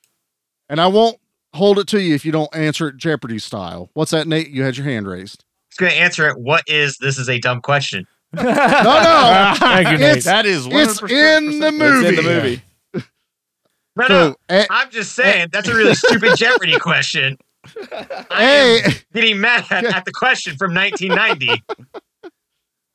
And 0.67 0.81
I 0.81 0.87
won't 0.87 1.20
hold 1.53 1.79
it 1.79 1.87
to 1.89 2.01
you 2.01 2.15
if 2.15 2.25
you 2.25 2.31
don't 2.31 2.53
answer 2.55 2.87
it 2.89 2.97
Jeopardy 2.97 3.39
style. 3.39 3.89
What's 3.93 4.11
that, 4.11 4.27
Nate? 4.27 4.49
You 4.49 4.63
had 4.63 4.77
your 4.77 4.85
hand 4.85 5.07
raised. 5.07 5.43
It's 5.69 5.77
going 5.77 5.91
to 5.91 5.97
answer 5.97 6.27
it. 6.27 6.37
What 6.37 6.63
is 6.67 6.97
this? 6.97 7.17
Is 7.17 7.29
a 7.29 7.39
dumb 7.39 7.61
question. 7.61 8.07
No, 8.33 8.43
no. 8.43 9.53
Thank 9.57 9.89
you, 9.91 9.97
Nate. 9.97 10.17
It's, 10.17 10.25
That 10.25 10.45
is 10.45 10.65
100% 10.65 10.71
it's 10.71 11.01
in 11.11 11.59
the 11.59 11.67
It's 11.67 11.77
movie. 11.77 12.07
in 12.07 12.15
the 12.15 12.21
movie. 12.23 12.61
No, 13.97 14.07
So, 14.07 14.29
no. 14.29 14.35
eh, 14.49 14.65
I'm 14.69 14.89
just 14.89 15.13
saying 15.15 15.49
that's 15.51 15.67
a 15.67 15.75
really 15.75 15.95
stupid 15.95 16.37
Jeopardy 16.37 16.79
question. 16.79 17.37
I 18.31 18.43
am 18.85 18.91
getting 19.13 19.41
mad 19.41 19.65
at, 19.69 19.83
at 19.83 20.05
the 20.05 20.13
question 20.13 20.55
from 20.55 20.73
1990. 20.73 21.61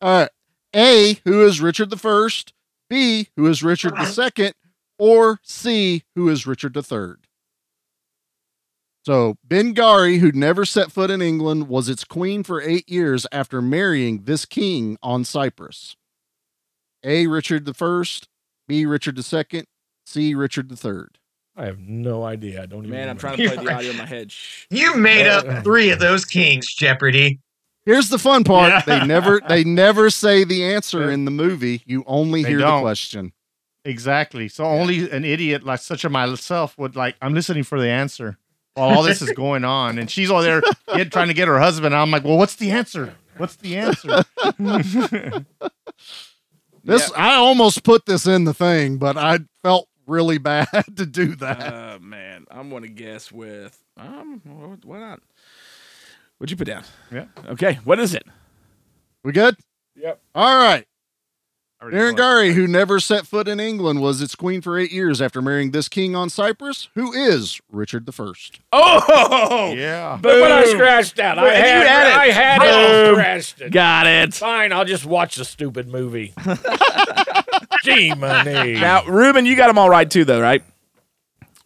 all 0.00 0.20
right. 0.20 0.30
A, 0.74 1.20
who 1.24 1.44
is 1.46 1.60
Richard 1.60 1.90
the 1.90 1.98
First? 1.98 2.54
B, 2.88 3.28
who 3.36 3.46
is 3.46 3.62
Richard 3.62 3.94
the 3.96 4.06
Second? 4.06 4.54
Or 4.98 5.38
C, 5.42 6.02
who 6.14 6.30
is 6.30 6.46
Richard 6.46 6.72
the 6.72 6.82
Third? 6.82 7.25
So 9.06 9.36
Bengari, 9.46 10.18
who 10.18 10.32
never 10.32 10.64
set 10.64 10.90
foot 10.90 11.12
in 11.12 11.22
England, 11.22 11.68
was 11.68 11.88
its 11.88 12.02
queen 12.02 12.42
for 12.42 12.60
eight 12.60 12.88
years 12.88 13.24
after 13.30 13.62
marrying 13.62 14.24
this 14.24 14.44
king 14.44 14.98
on 15.00 15.22
Cyprus. 15.22 15.94
A, 17.04 17.28
Richard 17.28 17.66
the 17.66 17.72
First. 17.72 18.26
B, 18.66 18.84
Richard 18.84 19.14
the 19.14 19.22
Second. 19.22 19.68
C, 20.06 20.34
Richard 20.34 20.68
the 20.68 20.76
Third. 20.76 21.18
I 21.56 21.66
have 21.66 21.78
no 21.78 22.24
idea. 22.24 22.64
I 22.64 22.66
don't 22.66 22.80
even. 22.80 22.90
Man, 22.90 23.08
I'm 23.08 23.16
trying 23.16 23.36
to 23.36 23.48
play 23.48 23.56
the 23.64 23.72
audio 23.72 23.92
in 23.92 23.96
my 23.96 24.06
head. 24.06 24.32
Shh. 24.32 24.66
You 24.70 24.96
made 24.96 25.28
up 25.28 25.46
uh, 25.46 25.62
three 25.62 25.90
of 25.90 26.00
those 26.00 26.24
kings, 26.24 26.74
Jeopardy. 26.74 27.38
Here's 27.84 28.08
the 28.08 28.18
fun 28.18 28.42
part: 28.42 28.70
Yeah. 28.72 28.82
they 28.98 29.06
never 29.06 29.40
they 29.48 29.62
never 29.62 30.10
say 30.10 30.42
the 30.42 30.64
answer 30.64 31.12
in 31.12 31.26
the 31.26 31.30
movie. 31.30 31.80
You 31.86 32.02
only 32.08 32.42
They 32.42 32.48
hear 32.48 32.58
the 32.58 32.64
don't. 32.64 32.82
question. 32.82 33.32
Exactly. 33.84 34.48
So 34.48 34.64
only 34.64 35.08
an 35.12 35.24
idiot 35.24 35.62
like 35.62 35.78
such 35.78 36.04
as 36.04 36.10
myself 36.10 36.76
would 36.76 36.96
like. 36.96 37.14
I'm 37.22 37.34
listening 37.34 37.62
for 37.62 37.78
the 37.80 37.88
answer 37.88 38.36
while 38.76 38.96
all 38.96 39.02
this 39.02 39.22
is 39.22 39.32
going 39.32 39.64
on, 39.64 39.98
and 39.98 40.10
she's 40.10 40.30
all 40.30 40.42
there 40.42 40.62
get, 40.94 41.10
trying 41.10 41.28
to 41.28 41.34
get 41.34 41.48
her 41.48 41.58
husband. 41.58 41.94
I'm 41.94 42.10
like, 42.10 42.24
well, 42.24 42.36
what's 42.38 42.56
the 42.56 42.70
answer? 42.70 43.14
What's 43.38 43.56
the 43.56 43.76
answer? 43.76 44.24
This 46.84 47.10
I 47.16 47.34
almost 47.34 47.82
put 47.82 48.06
this 48.06 48.26
in 48.26 48.44
the 48.44 48.54
thing, 48.54 48.98
but 48.98 49.16
I 49.16 49.40
felt 49.64 49.88
really 50.06 50.38
bad 50.38 50.68
to 50.96 51.04
do 51.04 51.34
that. 51.36 51.72
Oh 51.72 51.98
man, 51.98 52.46
I'm 52.48 52.70
gonna 52.70 52.86
guess 52.86 53.32
with 53.32 53.76
um. 53.96 54.40
wh- 54.44 54.86
Why 54.86 55.00
not? 55.00 55.20
What'd 56.38 56.52
you 56.52 56.56
put 56.56 56.68
down? 56.68 56.84
Yeah. 57.10 57.24
Okay. 57.48 57.80
What 57.82 57.98
is 57.98 58.14
it? 58.14 58.22
we 59.24 59.32
good? 59.32 59.56
Yep. 59.96 60.20
All 60.36 60.54
right. 60.62 60.86
Already 61.82 61.96
Berengaria, 61.98 62.54
who 62.54 62.66
never 62.66 62.98
set 63.00 63.26
foot 63.26 63.46
in 63.46 63.60
England, 63.60 64.00
was 64.00 64.22
its 64.22 64.34
queen 64.34 64.62
for 64.62 64.78
eight 64.78 64.90
years 64.90 65.20
after 65.20 65.42
marrying 65.42 65.72
this 65.72 65.88
king 65.90 66.16
on 66.16 66.30
Cyprus, 66.30 66.88
who 66.94 67.12
is 67.12 67.60
Richard 67.70 68.06
the 68.06 68.12
First. 68.12 68.60
Oh, 68.72 69.74
Yeah. 69.76 70.18
But 70.20 70.40
what 70.40 70.50
I 70.50 70.62
Boom. 70.64 70.70
scratched 70.76 71.18
out. 71.18 71.38
I 71.38 71.42
Boom. 71.42 71.50
You 71.50 71.56
had, 71.58 71.86
had 71.86 72.06
it. 72.06 72.16
I 72.16 72.26
had 72.32 72.58
Boom. 72.60 72.68
it 72.68 73.08
all 73.08 73.14
scratched. 73.14 73.60
It. 73.60 73.72
got 73.72 74.06
it. 74.06 74.32
Fine, 74.34 74.72
I'll 74.72 74.86
just 74.86 75.04
watch 75.04 75.36
the 75.36 75.44
stupid 75.44 75.86
movie. 75.88 76.32
Gee, 77.84 78.14
money. 78.14 78.72
Now, 78.74 79.04
Ruben, 79.04 79.44
you 79.46 79.54
got 79.54 79.66
them 79.68 79.76
all 79.78 79.90
right 79.90 80.10
too, 80.10 80.24
though, 80.24 80.40
right? 80.40 80.62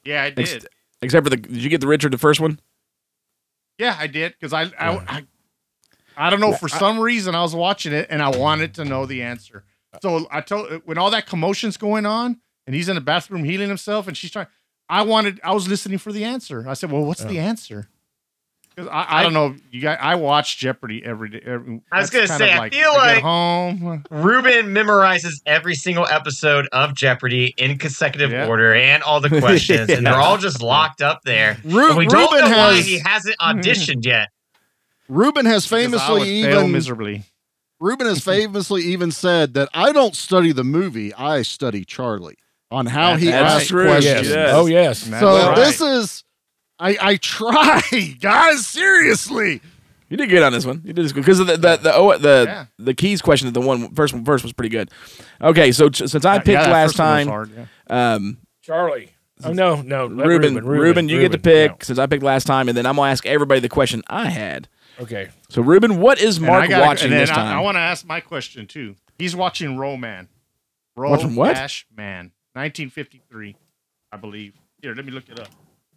Yeah, 0.04 0.24
I 0.24 0.34
Ex- 0.36 0.52
did. 0.54 0.66
Except 1.02 1.24
for 1.24 1.30
the. 1.30 1.36
Did 1.36 1.62
you 1.62 1.70
get 1.70 1.80
the 1.80 1.86
Richard 1.86 2.12
the 2.12 2.18
first 2.18 2.40
one? 2.40 2.58
Yeah, 3.78 3.96
I 3.98 4.06
did 4.08 4.32
because 4.38 4.52
I, 4.52 4.64
I 4.78 4.96
I 5.08 5.26
I 6.16 6.28
don't 6.30 6.40
know 6.40 6.52
for 6.52 6.68
some 6.68 6.98
reason 7.00 7.34
I 7.34 7.40
was 7.42 7.54
watching 7.54 7.92
it 7.94 8.08
and 8.10 8.20
I 8.20 8.28
wanted 8.36 8.74
to 8.74 8.84
know 8.84 9.06
the 9.06 9.22
answer. 9.22 9.64
So 10.02 10.26
I 10.30 10.40
told 10.40 10.82
when 10.84 10.98
all 10.98 11.10
that 11.10 11.26
commotion's 11.26 11.76
going 11.76 12.06
on 12.06 12.40
and 12.66 12.74
he's 12.74 12.88
in 12.88 12.94
the 12.94 13.00
bathroom 13.00 13.44
healing 13.44 13.68
himself 13.68 14.08
and 14.08 14.16
she's 14.16 14.30
trying. 14.30 14.46
I 14.88 15.02
wanted. 15.02 15.40
I 15.44 15.52
was 15.52 15.68
listening 15.68 15.98
for 15.98 16.10
the 16.12 16.24
answer. 16.24 16.64
I 16.68 16.74
said, 16.74 16.90
"Well, 16.90 17.04
what's 17.04 17.22
the 17.22 17.38
answer?" 17.38 17.88
Because 18.74 18.88
I, 18.92 19.18
I 19.18 19.22
don't 19.22 19.32
know. 19.32 19.54
You 19.70 19.80
guys, 19.80 19.98
I 20.00 20.14
watch 20.14 20.58
Jeopardy 20.58 21.02
every 21.04 21.28
day. 21.28 21.42
Every, 21.44 21.80
I 21.92 22.00
was 22.00 22.10
gonna 22.10 22.26
say, 22.28 22.52
of 22.52 22.60
I 22.60 22.70
feel 22.70 22.92
get 22.92 22.96
like- 22.98 23.22
home. 23.22 24.04
Ruben 24.10 24.66
memorizes 24.74 25.42
every 25.46 25.74
single 25.74 26.06
episode 26.06 26.66
of 26.72 26.94
Jeopardy 26.94 27.54
in 27.56 27.78
consecutive 27.78 28.30
Yeah. 28.32 28.46
order 28.48 28.74
and 28.74 29.02
all 29.02 29.20
the 29.20 29.28
questions, 29.40 29.90
and 29.90 30.04
they're 30.06 30.14
all 30.14 30.38
just 30.38 30.62
locked 30.62 31.02
up 31.02 31.20
there. 31.24 31.58
Ru- 31.64 31.88
And 31.90 31.98
we 31.98 32.06
don't 32.06 32.32
Ruben 32.32 32.50
know 32.50 32.56
why 32.56 32.74
has 32.76 32.86
he 32.86 32.98
hasn't 33.04 33.36
auditioned 33.40 34.04
yet. 34.06 34.28
Ruben 35.08 35.46
has 35.46 35.66
Because 35.68 35.72
I 36.02 36.12
would 36.12 36.20
famously 36.22 36.42
fail 36.42 36.58
even 36.60 36.72
miserably. 36.72 37.24
Ruben 37.80 38.06
has 38.06 38.20
famously 38.24 38.82
even 38.82 39.10
said 39.10 39.54
that 39.54 39.68
I 39.74 39.92
don't 39.92 40.14
study 40.14 40.52
the 40.52 40.64
movie, 40.64 41.12
I 41.14 41.42
study 41.42 41.84
Charlie 41.84 42.36
on 42.70 42.86
how 42.86 43.16
he 43.16 43.26
That's 43.26 43.54
asks 43.54 43.68
true, 43.68 43.86
questions. 43.86 44.28
Yes. 44.28 44.36
Yes. 44.36 44.54
Oh, 44.54 44.66
yes. 44.66 44.98
So 45.20 45.34
right. 45.48 45.56
this 45.56 45.80
is 45.80 46.24
I 46.78 46.96
I 47.00 47.16
try, 47.16 47.80
guys, 48.20 48.66
seriously. 48.66 49.60
You 50.08 50.16
did 50.16 50.28
good 50.28 50.42
on 50.42 50.52
this 50.52 50.66
one. 50.66 50.82
You 50.84 50.92
did 50.92 51.04
this 51.04 51.12
good 51.12 51.20
because 51.24 51.38
the 51.38 51.44
the 51.44 51.76
the 51.76 51.94
oh, 51.94 52.16
the, 52.18 52.44
Yeah. 52.46 52.66
the 52.78 52.94
keys 52.94 53.22
question. 53.22 53.52
The 53.52 53.60
one 53.60 53.94
first 53.94 54.12
one 54.12 54.24
first 54.24 54.42
was 54.44 54.52
pretty 54.52 54.70
good. 54.70 54.90
Okay, 55.40 55.70
so 55.72 55.88
ch- 55.88 56.08
since 56.08 56.24
I 56.24 56.38
picked 56.38 56.48
Yeah, 56.48 56.70
last 56.70 56.96
first 56.96 56.98
one 56.98 57.08
was 57.08 57.16
time, 57.16 57.28
hard, 57.28 57.50
yeah. 57.88 58.14
um, 58.14 58.38
Charlie. 58.62 59.10
Oh, 59.42 59.52
no, 59.52 59.80
no. 59.80 60.06
let 60.06 60.26
Ruben, 60.26 60.54
Ruben, 60.62 61.08
you 61.08 61.18
get 61.18 61.32
to 61.32 61.38
Ruben, 61.38 61.74
pick 61.76 61.84
since 61.84 61.98
I 61.98 62.06
picked 62.06 62.22
last 62.22 62.46
time, 62.46 62.68
and 62.68 62.76
then 62.76 62.84
I'm 62.86 62.96
gonna 62.96 63.10
ask 63.10 63.24
everybody 63.24 63.60
the 63.60 63.68
question 63.70 64.02
I 64.08 64.26
had. 64.28 64.68
Yeah. 65.00 65.04
Okay. 65.04 65.28
So 65.48 65.62
Ruben, 65.62 65.98
what 66.00 66.20
is 66.20 66.36
And 66.38 66.46
Mark 66.46 66.64
I 66.64 66.66
gotta- 66.68 66.86
watching 66.86 67.04
and 67.06 67.12
then 67.14 67.20
this 67.20 67.30
I- 67.30 67.34
time? 67.34 67.56
I, 67.56 67.60
want 67.60 67.76
to 67.76 67.80
ask 67.80 68.06
my 68.06 68.20
question 68.20 68.66
too. 68.66 68.96
He's 69.18 69.34
watching 69.34 69.76
Ro-Man. 69.76 70.28
Row 70.96 71.10
Watching 71.10 71.34
what? 71.36 71.54
Dash 71.54 71.86
Man, 71.96 72.32
1953, 72.54 73.56
I 74.12 74.16
believe. 74.16 74.54
Here, 74.82 74.94
let 74.94 75.04
me 75.04 75.12
look 75.12 75.28
it 75.28 75.38
up. 75.40 75.48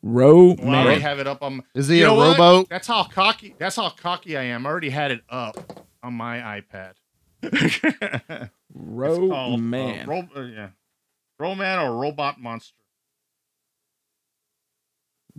Row 0.01 0.53
Well, 0.59 0.69
I 0.69 0.81
already 0.81 0.89
man. 0.91 1.01
have 1.01 1.19
it 1.19 1.27
up 1.27 1.41
on. 1.41 1.63
Is 1.73 1.88
he 1.88 1.99
You 1.99 2.05
a 2.05 2.07
know 2.07 2.15
what? 2.15 2.38
rowboat? 2.38 2.69
That's 2.69 2.88
how 2.88 3.03
cocky. 3.05 3.55
That's 3.57 3.75
how 3.77 3.89
cocky 3.89 4.38
I 4.38 4.43
am. 4.43 4.65
I 4.65 4.69
already 4.69 4.89
had 4.89 5.11
it 5.11 5.21
up 5.30 5.85
on 6.03 6.13
my 6.13 6.61
iPad. 6.61 6.93
It's 7.43 8.49
Row 8.73 9.30
called, 9.30 9.53
uh, 9.59 9.63
man. 9.63 10.07
Ro- 10.07 10.27
uh, 10.35 10.41
yeah, 10.41 10.69
Ro-Man 11.39 11.80
or 11.80 11.95
Robot 12.01 12.39
Monster. 12.41 12.73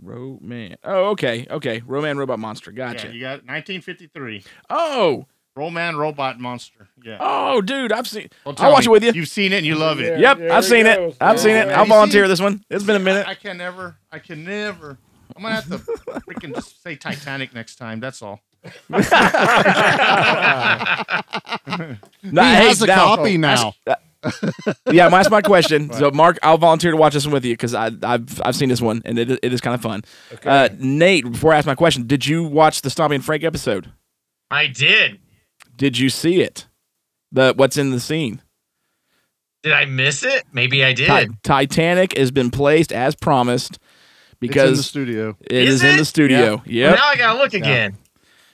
Row 0.01 0.37
man. 0.41 0.75
Oh, 0.83 1.11
okay, 1.11 1.47
okay. 1.49 1.81
Ro-Man 1.85 2.17
robot 2.17 2.39
monster. 2.39 2.71
Gotcha. 2.71 3.07
Yeah, 3.07 3.13
you 3.13 3.19
got 3.21 3.45
1953. 3.45 4.43
oh, 4.69 5.25
Ro-Man 5.55 5.95
Robot 5.95 6.37
Monster. 6.37 6.89
Yeah. 7.01 7.17
oh, 7.21 7.61
dude, 7.61 7.93
I've 7.93 8.07
seen. 8.09 8.27
Don't 8.43 8.59
I'll 8.59 8.73
watch 8.73 8.81
me. 8.85 8.87
it 8.87 8.91
with 8.91 9.03
you. 9.05 9.11
You've 9.13 9.29
seen 9.29 9.53
it 9.53 9.57
and 9.57 9.65
you 9.65 9.75
love 9.75 10.01
it. 10.01 10.19
Yeah. 10.19 10.35
Yep, 10.37 10.51
I've 10.51 10.65
seen 10.65 10.83
goes. 10.83 11.13
it. 11.13 11.17
I've 11.21 11.39
seen 11.39 11.55
it. 11.55 11.67
Yeah, 11.67 11.79
I'll 11.79 11.85
volunteer 11.85 12.27
this 12.27 12.41
one. 12.41 12.65
It's 12.69 12.83
been 12.83 12.97
a 12.97 12.99
minute. 12.99 13.25
I, 13.25 13.31
I 13.31 13.35
can 13.35 13.57
never. 13.57 13.95
I 14.11 14.19
can 14.19 14.43
never. 14.43 14.97
I'm 15.33 15.41
gonna 15.43 15.55
have 15.55 15.67
to 15.69 15.77
freaking 15.77 16.53
just 16.53 16.83
say 16.83 16.97
Titanic 16.97 17.53
next 17.53 17.77
time. 17.77 18.01
That's 18.01 18.21
all. 18.21 18.41
Nah, 22.23 22.43
he 22.59 22.67
has 22.67 22.81
a 22.81 22.87
now- 22.87 23.15
copy 23.15 23.37
now. 23.37 23.73
Uh, 23.87 23.95
yeah, 24.91 25.09
that's 25.09 25.29
my 25.29 25.41
question. 25.41 25.89
So, 25.95 26.11
Mark, 26.11 26.37
I'll 26.43 26.57
volunteer 26.57 26.91
to 26.91 26.97
watch 26.97 27.13
this 27.13 27.25
one 27.25 27.33
with 27.33 27.45
you 27.45 27.53
because 27.53 27.73
I've 27.75 28.41
I've 28.43 28.55
seen 28.55 28.69
this 28.69 28.81
one 28.81 29.01
and 29.05 29.17
it, 29.17 29.29
it 29.41 29.53
is 29.53 29.61
kind 29.61 29.73
of 29.75 29.81
fun. 29.81 30.03
Uh, 30.43 30.69
Nate, 30.77 31.31
before 31.31 31.53
I 31.53 31.57
ask 31.57 31.65
my 31.67 31.75
question, 31.75 32.05
did 32.07 32.25
you 32.25 32.43
watch 32.43 32.81
the 32.81 32.89
Stompy 32.89 33.15
and 33.15 33.23
Frank 33.25 33.43
episode? 33.43 33.91
I 34.51 34.67
did. 34.67 35.19
Did 35.77 35.97
you 35.97 36.09
see 36.09 36.41
it? 36.41 36.67
The 37.31 37.53
what's 37.55 37.77
in 37.77 37.91
the 37.91 37.99
scene? 37.99 38.41
Did 39.63 39.73
I 39.73 39.85
miss 39.85 40.23
it? 40.23 40.43
Maybe 40.53 40.83
I 40.83 40.93
did. 40.93 41.07
Ti- 41.07 41.35
Titanic 41.43 42.17
has 42.17 42.31
been 42.31 42.51
placed 42.51 42.91
as 42.91 43.15
promised 43.15 43.79
because 44.39 44.79
it's 44.79 44.95
in 44.95 45.01
the 45.01 45.07
studio. 45.11 45.37
It 45.41 45.51
is, 45.67 45.75
Is 45.75 45.83
in 45.83 45.97
the 45.97 46.05
studio. 46.05 46.61
Yeah. 46.65 46.89
Yep. 46.91 46.95
Now 46.99 47.05
I 47.07 47.15
gotta 47.15 47.39
look 47.39 47.53
again. 47.53 47.97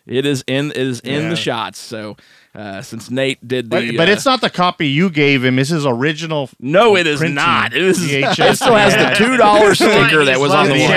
It 0.06 0.26
is 0.26 0.44
in 0.48 0.72
it 0.72 0.78
is 0.78 1.00
in 1.02 1.24
Yeah. 1.24 1.30
the 1.30 1.36
shots. 1.36 1.80
So 1.80 2.18
uh, 2.54 2.82
since 2.82 3.10
Nate 3.10 3.46
did 3.48 3.70
the 3.70 3.96
but 3.96 4.10
uh, 4.10 4.12
it's 4.12 4.26
not 4.26 4.42
the 4.42 4.50
copy 4.50 4.88
you 4.88 5.10
gave 5.10 5.44
him. 5.46 5.58
It's 5.60 5.70
his 5.70 5.86
original. 5.86 6.50
no, 6.60 6.96
it 6.98 7.08
is 7.08 7.22
not. 7.22 7.74
It 7.74 7.82
is 7.82 8.00
VHS. 8.00 8.52
it 8.52 8.56
still 8.58 8.76
has 8.76 8.94
the 8.96 9.16
two 9.24 9.38
dollar 9.38 9.74
sticker 9.76 10.26
that 10.26 10.40
was 10.40 10.52
on 10.52 10.68
the 10.68 10.76
It's 10.76 10.82
wall. 10.84 10.90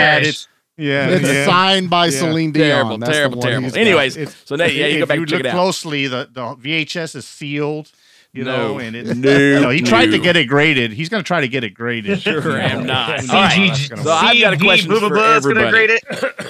Yeah, 0.76 1.08
it's 1.08 1.28
yeah. 1.28 1.44
Signed 1.46 1.88
by 1.88 2.06
Yeah. 2.06 2.10
Celine 2.18 2.50
Dion. 2.50 2.66
Terrible, 2.68 2.98
That's 2.98 3.12
terrible, 3.12 3.42
terrible. 3.42 3.76
Anyways, 3.78 4.16
It's- 4.16 4.36
so 4.44 4.56
Nate, 4.56 4.74
yeah, 4.74 4.86
you 4.88 4.98
go 4.98 5.06
back 5.06 5.14
you 5.14 5.22
and 5.22 5.28
check 5.30 5.38
look 5.38 5.46
it 5.46 5.50
out. 5.50 5.54
closely, 5.54 6.08
the, 6.08 6.28
the 6.32 6.40
VHS 6.56 7.14
is 7.14 7.24
sealed. 7.26 7.92
You 8.32 8.42
No. 8.42 8.56
know, 8.72 8.78
and 8.80 8.96
it's 8.96 9.14
No, 9.14 9.30
you 9.38 9.60
know, 9.60 9.70
he 9.70 9.80
tried 9.80 10.06
to 10.06 10.18
get 10.18 10.34
it 10.36 10.46
graded. 10.46 10.90
He's 10.92 11.08
gonna 11.08 11.22
try 11.22 11.40
to 11.42 11.46
get 11.46 11.62
it 11.62 11.70
graded. 11.70 12.20
Sure 12.20 12.58
am 12.60 12.84
not. 12.84 13.20
Who 13.20 13.28
All 13.32 13.42
right. 13.42 13.56
knows 13.56 13.68
how 13.68 13.68
that's 13.68 13.88
gonna 13.88 14.02
So. 14.02 14.10
I've 14.10 14.40
got 14.40 14.52
a 14.54 14.58
question 14.58 14.88
blah, 14.90 14.98
blah, 14.98 15.08
for 15.08 15.14
blah, 15.14 15.36
is 15.36 15.46
gonna 15.46 15.60
everybody. 15.60 15.86
grade 15.86 16.00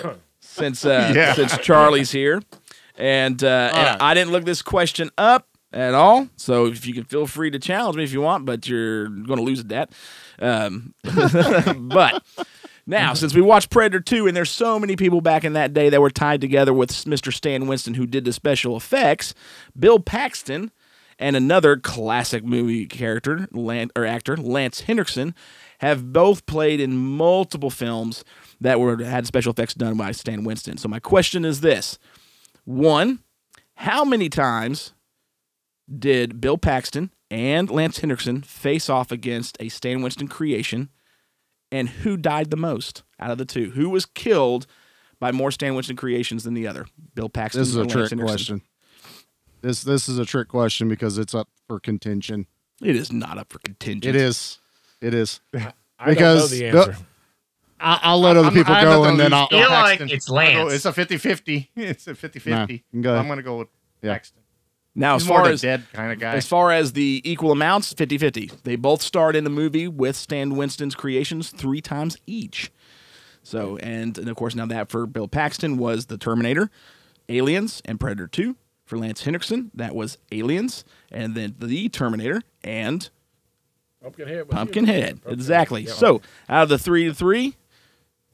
it. 0.06 0.16
since 0.40 0.86
uh, 0.86 1.12
Yeah. 1.14 1.34
since 1.34 1.58
Charlie's 1.58 2.10
here, 2.10 2.40
and, 2.96 3.42
uh, 3.42 3.70
and 3.74 3.86
right. 3.86 3.96
I 4.00 4.14
didn't 4.14 4.32
look 4.32 4.44
this 4.44 4.62
question 4.62 5.10
up 5.18 5.48
at 5.72 5.94
all. 5.94 6.28
So 6.36 6.66
if 6.66 6.86
you 6.86 6.94
can 6.94 7.04
feel 7.04 7.26
free 7.26 7.50
to 7.50 7.58
challenge 7.58 7.96
me 7.96 8.04
if 8.04 8.12
you 8.12 8.20
want, 8.20 8.46
but 8.46 8.68
you're 8.68 9.08
going 9.08 9.38
to 9.38 9.42
lose 9.42 9.60
at 9.60 9.68
that. 9.68 9.92
Um, 10.38 10.94
but 11.88 12.22
now, 12.86 13.14
since 13.14 13.34
we 13.34 13.40
watched 13.40 13.70
Predator 13.70 14.00
2, 14.00 14.26
and 14.26 14.36
there's 14.36 14.50
so 14.50 14.78
many 14.78 14.94
people 14.94 15.20
back 15.20 15.44
in 15.44 15.54
that 15.54 15.72
day 15.72 15.88
that 15.88 16.00
were 16.00 16.10
tied 16.10 16.40
together 16.40 16.72
with 16.72 16.90
Mr. 16.90 17.32
Stan 17.32 17.66
Winston 17.66 17.94
who 17.94 18.06
did 18.06 18.24
the 18.24 18.32
special 18.32 18.76
effects, 18.76 19.34
Bill 19.78 19.98
Paxton 19.98 20.70
and 21.18 21.36
another 21.36 21.76
classic 21.76 22.44
movie 22.44 22.86
character 22.86 23.48
Lan- 23.52 23.90
or 23.96 24.04
actor, 24.04 24.36
Lance 24.36 24.82
Henriksen, 24.82 25.34
have 25.78 26.12
both 26.12 26.44
played 26.46 26.80
in 26.80 26.96
multiple 26.96 27.70
films 27.70 28.24
that 28.60 28.80
were 28.80 29.02
had 29.02 29.26
special 29.26 29.52
effects 29.52 29.74
done 29.74 29.96
by 29.96 30.12
Stan 30.12 30.44
Winston. 30.44 30.76
So 30.76 30.88
my 30.88 30.98
question 30.98 31.44
is 31.44 31.60
this: 31.60 31.98
one, 32.64 33.20
how 33.76 34.04
many 34.04 34.28
times 34.28 34.92
did 35.98 36.40
Bill 36.40 36.58
Paxton 36.58 37.10
and 37.30 37.68
Lance 37.70 37.98
Henriksen 37.98 38.42
face 38.42 38.88
off 38.88 39.10
against 39.10 39.56
a 39.60 39.68
Stan 39.68 40.02
Winston 40.02 40.28
creation, 40.28 40.88
and 41.72 41.88
who 41.88 42.16
died 42.16 42.50
the 42.50 42.56
most 42.56 43.02
out 43.18 43.30
of 43.30 43.38
the 43.38 43.44
two? 43.44 43.70
Who 43.70 43.90
was 43.90 44.06
killed 44.06 44.66
by 45.18 45.32
more 45.32 45.50
Stan 45.50 45.74
Winston 45.74 45.96
creations 45.96 46.44
than 46.44 46.54
the 46.54 46.66
other? 46.66 46.86
Bill 47.14 47.28
Paxton. 47.28 47.60
This 47.60 47.68
is 47.68 47.76
or 47.76 47.80
a 47.80 47.82
Lance 47.82 47.92
trick 47.92 48.10
Henriksen? 48.10 48.36
question. 48.36 48.62
This 49.62 49.82
this 49.82 50.08
is 50.08 50.18
a 50.18 50.24
trick 50.26 50.48
question 50.48 50.88
because 50.88 51.18
it's 51.18 51.34
up 51.34 51.48
for 51.66 51.80
contention. 51.80 52.46
It 52.82 52.96
is 52.96 53.12
not 53.12 53.38
up 53.38 53.50
for 53.52 53.58
contention. 53.60 54.08
It 54.10 54.16
is. 54.16 54.58
It 55.00 55.14
is. 55.14 55.40
I 55.54 56.08
Because 56.10 56.50
don't 56.50 56.60
know 56.60 56.72
the 56.72 56.78
answer. 56.78 56.92
I, 56.92 57.13
I'll 58.02 58.20
let 58.20 58.36
other 58.36 58.46
I'm- 58.46 58.54
people 58.54 58.74
I'm 58.74 58.84
go 58.84 58.98
gonna 58.98 59.10
and 59.10 59.20
then 59.20 59.32
I'll. 59.32 59.48
Bill 59.48 59.60
feel 59.60 59.70
like 59.70 60.00
it's 60.00 60.30
I'll 60.30 60.36
go- 60.36 60.68
It's 60.68 60.84
a 60.86 60.92
50-50. 60.92 61.68
It's 61.76 62.06
a 62.06 62.14
50-50. 62.14 62.82
Nah. 62.92 63.18
I'm 63.18 63.28
gonna 63.28 63.42
go 63.42 63.58
with 63.58 63.68
Yeah. 64.02 64.12
Paxton. 64.14 64.40
Now, 64.96 65.14
He's 65.14 65.22
as 65.24 65.28
more 65.28 65.38
far 65.38 65.46
the 65.48 65.52
as 65.54 65.60
dead 65.60 65.82
kind 65.92 66.12
of 66.12 66.18
guy. 66.20 66.34
As 66.36 66.46
far 66.46 66.70
as 66.70 66.92
the 66.92 67.20
equal 67.24 67.50
amounts, 67.50 67.92
50 67.92 68.16
50. 68.16 68.50
They 68.62 68.76
both 68.76 69.02
starred 69.02 69.34
in 69.34 69.42
the 69.44 69.50
movie 69.50 69.88
with 69.88 70.14
Stan 70.14 70.54
Winston's 70.54 70.94
creations 70.94 71.50
three 71.50 71.80
times 71.80 72.16
each. 72.26 72.70
So, 73.42 73.76
and, 73.78 74.16
and 74.16 74.28
of 74.28 74.36
course, 74.36 74.54
now 74.54 74.66
that 74.66 74.88
for 74.88 75.06
Bill 75.06 75.26
Paxton 75.28 75.76
was 75.78 76.06
The 76.06 76.16
Terminator, 76.16 76.70
Aliens, 77.28 77.82
and 77.84 77.98
Predator 78.00 78.26
2. 78.28 78.56
For 78.84 78.98
Lance 78.98 79.24
Henriksen, 79.24 79.70
that 79.74 79.94
was 79.94 80.18
Aliens, 80.30 80.84
and 81.10 81.34
then 81.34 81.54
The 81.58 81.88
Terminator, 81.88 82.42
and 82.62 83.08
Pumpkinhead. 84.02 84.46
was 84.46 84.52
he? 84.52 84.56
Pumpkinhead. 84.56 85.20
Exactly. 85.26 85.82
Yeah. 85.84 85.92
So, 85.92 86.20
out 86.48 86.64
of 86.64 86.68
the 86.68 86.78
three 86.78 87.04
to 87.06 87.14
three, 87.14 87.56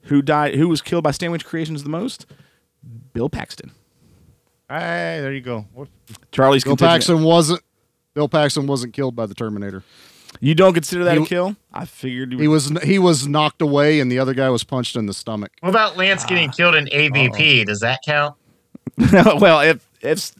who 0.02 0.22
died? 0.22 0.54
Who 0.54 0.68
was 0.68 0.82
killed 0.82 1.04
by 1.04 1.10
Stan 1.10 1.30
Winston 1.30 1.48
creations 1.48 1.82
the 1.82 1.88
most? 1.88 2.26
Bill 3.12 3.28
Paxton. 3.28 3.72
Hey, 4.68 5.18
there 5.20 5.32
you 5.32 5.40
go. 5.40 5.66
What- 5.74 5.88
Charlie's 6.32 6.64
Bill 6.64 6.76
contingent. 6.76 6.94
Paxton 6.94 7.22
wasn't. 7.24 7.62
Bill 8.14 8.28
Paxton 8.28 8.66
wasn't 8.66 8.92
killed 8.94 9.14
by 9.16 9.26
the 9.26 9.34
Terminator. 9.34 9.82
You 10.38 10.54
don't 10.54 10.74
consider 10.74 11.04
that 11.04 11.16
He- 11.18 11.24
a 11.24 11.26
kill? 11.26 11.56
I 11.72 11.84
figured 11.84 12.32
you 12.32 12.38
He 12.38 12.48
was 12.48 12.70
he 12.84 12.98
was 12.98 13.26
knocked 13.26 13.62
away, 13.62 14.00
and 14.00 14.10
the 14.10 14.18
other 14.18 14.34
guy 14.34 14.48
was 14.48 14.62
punched 14.64 14.96
in 14.96 15.06
the 15.06 15.14
stomach. 15.14 15.52
What 15.60 15.70
about 15.70 15.96
Lance 15.96 16.24
getting 16.24 16.48
ah. 16.50 16.52
killed 16.52 16.74
in 16.76 16.86
AVP? 16.86 17.66
Does 17.66 17.80
that 17.80 18.00
count? 18.04 18.36
well, 19.12 19.60
if 19.60 19.88
if 20.00 20.32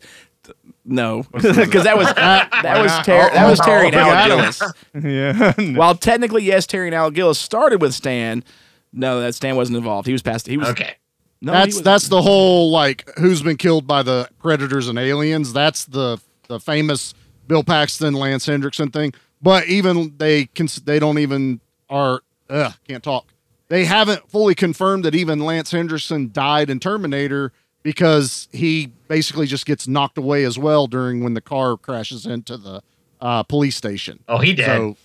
no, 0.85 1.25
because 1.33 1.53
that 1.85 1.97
was 1.97 2.07
that 2.15 2.83
was 2.83 2.93
Ter- 3.05 3.31
that 3.33 3.51
was 3.51 3.61
Oh, 3.61 3.65
Terry 3.65 3.87
and 3.87 3.95
we 3.97 4.01
Al. 4.01 4.29
Gillis. 4.29 4.63
yeah. 5.03 5.77
While 5.77 5.95
technically, 5.95 6.45
yes, 6.45 6.67
Terry 6.67 6.89
and 6.89 6.95
Al 6.95 7.11
Gillis 7.11 7.39
started 7.39 7.81
with 7.83 7.95
Stan. 7.95 8.45
No, 8.93 9.21
that 9.21 9.35
Stan 9.35 9.57
wasn't 9.57 9.79
involved. 9.79 10.07
He 10.07 10.13
was 10.13 10.23
past. 10.23 10.47
He 10.47 10.57
was 10.57 10.69
Okay. 10.69 10.95
No, 11.43 11.53
that's 11.53 11.81
that's 11.81 12.09
the 12.09 12.21
whole 12.21 12.71
like 12.71 13.09
who's 13.19 13.43
been 13.43 13.57
killed 13.57 13.87
by 13.87 14.03
the 14.03 14.29
predators 14.41 14.89
and 14.89 14.99
aliens. 14.99 15.53
That's 15.53 15.87
the 15.87 16.21
the 16.49 16.61
famous 16.61 17.15
Bill 17.47 17.63
Paxton 17.65 18.13
Lance 18.15 18.45
Henriksen 18.47 18.91
thing. 18.91 19.15
But 19.41 19.67
even 19.67 20.15
they 20.19 20.47
can 20.47 20.69
they 20.85 20.99
don't 20.99 21.19
even 21.19 21.61
are 21.89 22.21
ugh, 22.51 22.75
can't 22.87 23.03
talk. 23.03 23.27
They 23.69 23.85
haven't 23.87 24.29
fully 24.31 24.55
confirmed 24.55 25.05
that 25.05 25.15
even 25.15 25.39
Lance 25.41 25.71
Henriksen 25.71 26.31
died 26.33 26.69
in 26.69 26.79
Terminator 26.79 27.53
because 27.83 28.49
he 28.53 28.93
basically 29.09 29.47
just 29.47 29.65
gets 29.65 29.89
knocked 29.89 30.19
away 30.19 30.45
as 30.45 30.59
well 30.59 30.87
during 30.89 31.25
when 31.25 31.33
the 31.33 31.41
car 31.41 31.77
crashes 31.79 32.27
into 32.27 32.59
the 32.59 32.83
uh, 33.21 33.45
police 33.45 33.77
station. 33.77 34.19
Oh, 34.29 34.39
he 34.39 34.53
dead. 34.53 34.67
So 34.67 34.97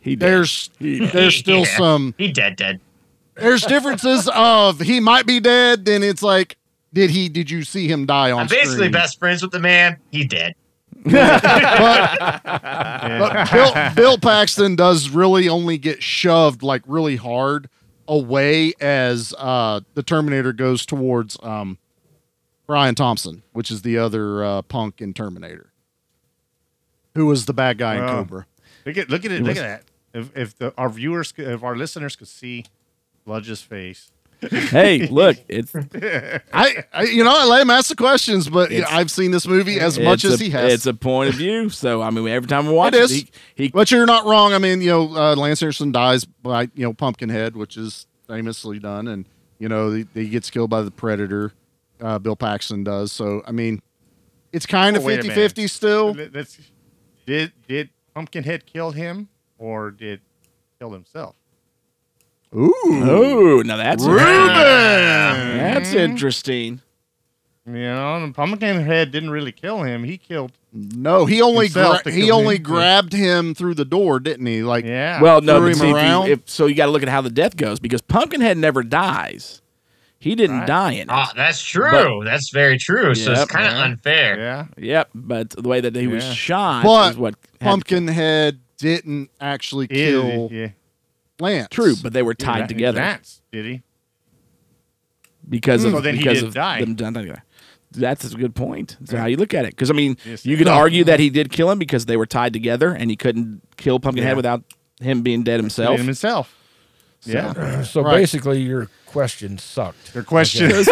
he 0.00 0.16
did. 0.16 0.20
there's 0.20 0.70
there's 0.80 1.36
still 1.36 1.58
Yeah. 1.66 1.76
some 1.76 2.14
He 2.18 2.32
dead, 2.32 2.56
dead. 2.56 2.80
There's 3.36 3.62
differences 3.62 4.28
of 4.34 4.80
he 4.80 5.00
might 5.00 5.26
be 5.26 5.40
dead. 5.40 5.84
Then 5.84 6.02
it's 6.02 6.22
like, 6.22 6.56
did 6.92 7.10
he? 7.10 7.28
Did 7.28 7.50
you 7.50 7.62
see 7.64 7.88
him 7.88 8.06
die 8.06 8.30
on 8.30 8.40
I'm 8.40 8.46
basically 8.46 8.74
screen? 8.76 8.92
best 8.92 9.18
friends 9.18 9.42
with 9.42 9.50
the 9.52 9.60
man. 9.60 9.98
He 10.10 10.24
dead. 10.24 10.54
But, 11.04 11.42
but 12.44 13.50
Bill, 13.52 13.94
Bill 13.94 14.18
Paxton 14.18 14.76
does 14.76 15.08
really 15.10 15.48
only 15.48 15.78
get 15.78 16.02
shoved 16.02 16.62
like 16.62 16.82
really 16.86 17.16
hard 17.16 17.68
away 18.08 18.72
as 18.80 19.34
uh, 19.38 19.80
the 19.94 20.02
Terminator 20.02 20.52
goes 20.52 20.86
towards 20.86 21.36
um, 21.42 21.78
Brian 22.66 22.94
Thompson, 22.94 23.42
which 23.52 23.70
is 23.70 23.82
the 23.82 23.98
other 23.98 24.44
uh, 24.44 24.62
punk 24.62 25.00
in 25.00 25.12
Terminator, 25.14 25.72
who 27.14 27.26
was 27.26 27.46
the 27.46 27.54
bad 27.54 27.78
guy 27.78 27.96
in 27.96 28.00
Wow. 28.04 28.12
Cobra. 28.22 28.46
Look 28.86 28.96
at 28.98 29.10
look 29.10 29.24
at 29.24 29.32
it. 29.32 29.40
It 29.40 29.42
Look 29.42 29.48
was- 29.50 29.58
at 29.58 29.62
that. 29.62 29.84
If 30.18 30.36
if 30.36 30.56
the, 30.58 30.72
our 30.78 30.88
viewers, 30.88 31.34
if 31.36 31.64
our 31.64 31.74
listeners 31.76 32.14
could 32.14 32.28
see 32.28 32.64
Bludge's 33.24 33.62
face, 33.62 34.10
hey, 34.50 35.06
look, 35.06 35.36
it's 35.48 35.74
I, 36.52 36.84
I, 36.92 37.02
you 37.04 37.24
know, 37.24 37.34
I 37.34 37.44
let 37.46 37.62
him 37.62 37.70
ask 37.70 37.88
the 37.88 37.96
questions, 37.96 38.48
but 38.48 38.70
It's- 38.70 38.90
I've 38.92 39.10
seen 39.10 39.30
this 39.30 39.46
movie 39.46 39.80
as 39.80 39.98
much 39.98 40.24
it's 40.24 40.34
as 40.34 40.40
a- 40.40 40.44
he 40.44 40.50
has. 40.50 40.72
It's 40.72 40.86
a 40.86 40.94
point 40.94 41.30
of 41.30 41.36
view. 41.36 41.70
So 41.70 42.02
I 42.02 42.10
mean, 42.10 42.28
every 42.28 42.48
time 42.48 42.66
we 42.66 42.74
watch 42.74 42.94
It 42.94 42.98
it, 42.98 43.02
is. 43.04 43.10
he, 43.12 43.28
he 43.54 43.68
But 43.68 43.90
you're 43.90 44.04
not 44.06 44.26
wrong. 44.26 44.52
I 44.52 44.58
mean, 44.58 44.80
you 44.82 44.90
know, 44.90 45.16
uh, 45.16 45.34
Lance 45.36 45.62
Anderson 45.62 45.92
dies 45.92 46.24
by 46.24 46.62
you 46.74 46.84
know 46.84 46.92
Pumpkinhead, 46.92 47.56
which 47.56 47.76
is 47.76 48.06
famously 48.26 48.78
done, 48.78 49.08
and 49.08 49.24
you 49.58 49.68
know 49.68 49.90
he, 49.92 50.06
he 50.14 50.28
gets 50.28 50.50
killed 50.50 50.68
by 50.70 50.82
the 50.82 50.90
Predator. 50.90 51.52
Uh, 52.00 52.18
Bill 52.18 52.36
Paxton 52.36 52.84
does. 52.84 53.12
So 53.12 53.42
I 53.46 53.52
mean, 53.52 53.80
it's 54.52 54.66
kind 54.66 54.96
of 54.96 55.04
Oh, 55.04 55.06
wait 55.06 55.14
a 55.20 55.22
50 55.22 55.28
minute. 55.28 55.40
50 55.42 55.66
still. 55.68 56.12
Let- 56.12 56.34
let's- 56.34 56.58
did 57.26 57.52
did 57.66 57.88
Pumpkinhead 58.14 58.66
kill 58.66 58.90
him 58.90 59.28
or 59.56 59.90
did 59.90 60.20
he 60.42 60.48
kill 60.78 60.90
himself? 60.92 61.34
Ooh, 62.56 62.72
oh, 62.86 63.62
now 63.64 63.76
that's 63.76 64.04
Ruben. 64.04 64.18
That's 65.58 65.92
interesting. 65.92 66.80
You 67.66 67.72
know, 67.72 68.16
and 68.16 68.34
Pumpkinhead 68.34 69.10
didn't 69.10 69.30
really 69.30 69.50
kill 69.52 69.82
him. 69.82 70.04
He 70.04 70.18
killed. 70.18 70.52
No, 70.72 71.24
he 71.24 71.40
only 71.40 71.68
gra- 71.68 72.02
he 72.10 72.30
only 72.30 72.56
him. 72.56 72.62
grabbed 72.62 73.12
him 73.12 73.54
through 73.54 73.74
the 73.74 73.84
door, 73.86 74.20
didn't 74.20 74.44
he? 74.46 74.62
Like, 74.62 74.84
Yeah. 74.84 75.20
Well, 75.22 75.40
no, 75.40 75.58
Threw 75.58 75.68
but 75.68 75.68
him 75.70 75.74
see, 75.78 75.90
if 75.90 76.26
you- 76.26 76.32
if- 76.34 76.40
so 76.50 76.66
you 76.66 76.74
got 76.74 76.86
to 76.86 76.92
look 76.92 77.02
at 77.02 77.08
how 77.08 77.22
the 77.22 77.30
death 77.30 77.56
goes 77.56 77.80
because 77.80 78.02
Pumpkinhead 78.02 78.58
never 78.58 78.82
dies. 78.82 79.62
He 80.18 80.34
didn't 80.34 80.60
Right. 80.60 80.66
die 80.66 80.90
in 80.92 81.00
it. 81.02 81.08
Ah, 81.10 81.32
that's 81.36 81.62
true. 81.62 82.22
that's 82.24 82.50
very 82.50 82.76
true. 82.78 83.14
So 83.14 83.32
it's 83.32 83.44
kind 83.46 83.66
of 83.66 83.72
Yeah. 83.74 83.84
unfair. 83.84 84.38
yeah. 84.38 84.66
Yep, 84.78 85.08
but 85.14 85.50
the 85.50 85.68
way 85.68 85.80
that 85.80 85.94
he 85.96 86.06
was 86.06 86.24
shot 86.24 86.82
But 86.84 87.12
is 87.12 87.16
what 87.18 87.34
Pumpkinhead 87.60 88.58
didn't 88.78 89.30
actually 89.40 89.86
kill 89.88 90.48
yeah. 90.52 90.68
Lance. 91.40 91.68
True, 91.70 91.94
but 92.02 92.12
they 92.12 92.22
were 92.22 92.34
tied 92.34 92.60
Ra- 92.62 92.66
together 92.66 93.00
Rats, 93.00 93.42
did 93.52 93.64
he? 93.64 93.82
because 95.48 95.82
Hmm. 95.82 95.88
of 95.88 95.92
So 95.94 96.00
then 96.00 96.14
he 96.16 96.22
because 96.22 96.40
did 96.40 96.48
of 96.48 96.54
die. 96.54 96.80
them 96.80 96.94
done 96.94 97.14
together. 97.14 97.42
That's 97.92 98.24
a 98.32 98.36
good 98.36 98.54
point. 98.54 98.96
That's 99.00 99.12
how 99.12 99.26
you 99.26 99.36
look 99.36 99.54
at 99.54 99.64
it. 99.64 99.70
Because 99.70 99.90
I 99.90 99.92
mean, 99.94 100.16
Yes. 100.24 100.44
you 100.44 100.56
could 100.56 100.66
No. 100.66 100.72
argue 100.72 101.04
that 101.04 101.20
he 101.20 101.30
did 101.30 101.52
kill 101.52 101.70
him 101.70 101.78
because 101.78 102.06
they 102.06 102.16
were 102.16 102.26
tied 102.26 102.52
together, 102.52 102.90
and 102.92 103.08
he 103.10 103.16
couldn't 103.16 103.62
kill 103.76 104.00
Pumpkinhead 104.00 104.32
Yeah. 104.32 104.36
without 104.36 104.64
him 105.00 105.22
being 105.22 105.42
dead 105.44 105.60
himself. 105.60 105.98
Him 106.00 106.06
himself. 106.06 106.54
Yeah. 107.24 107.82
So 107.82 108.02
Right. 108.02 108.16
basically, 108.16 108.62
your 108.62 108.88
question 109.14 109.56
sucked. 109.58 110.12
Your 110.12 110.24
question. 110.24 110.72
I 110.74 110.82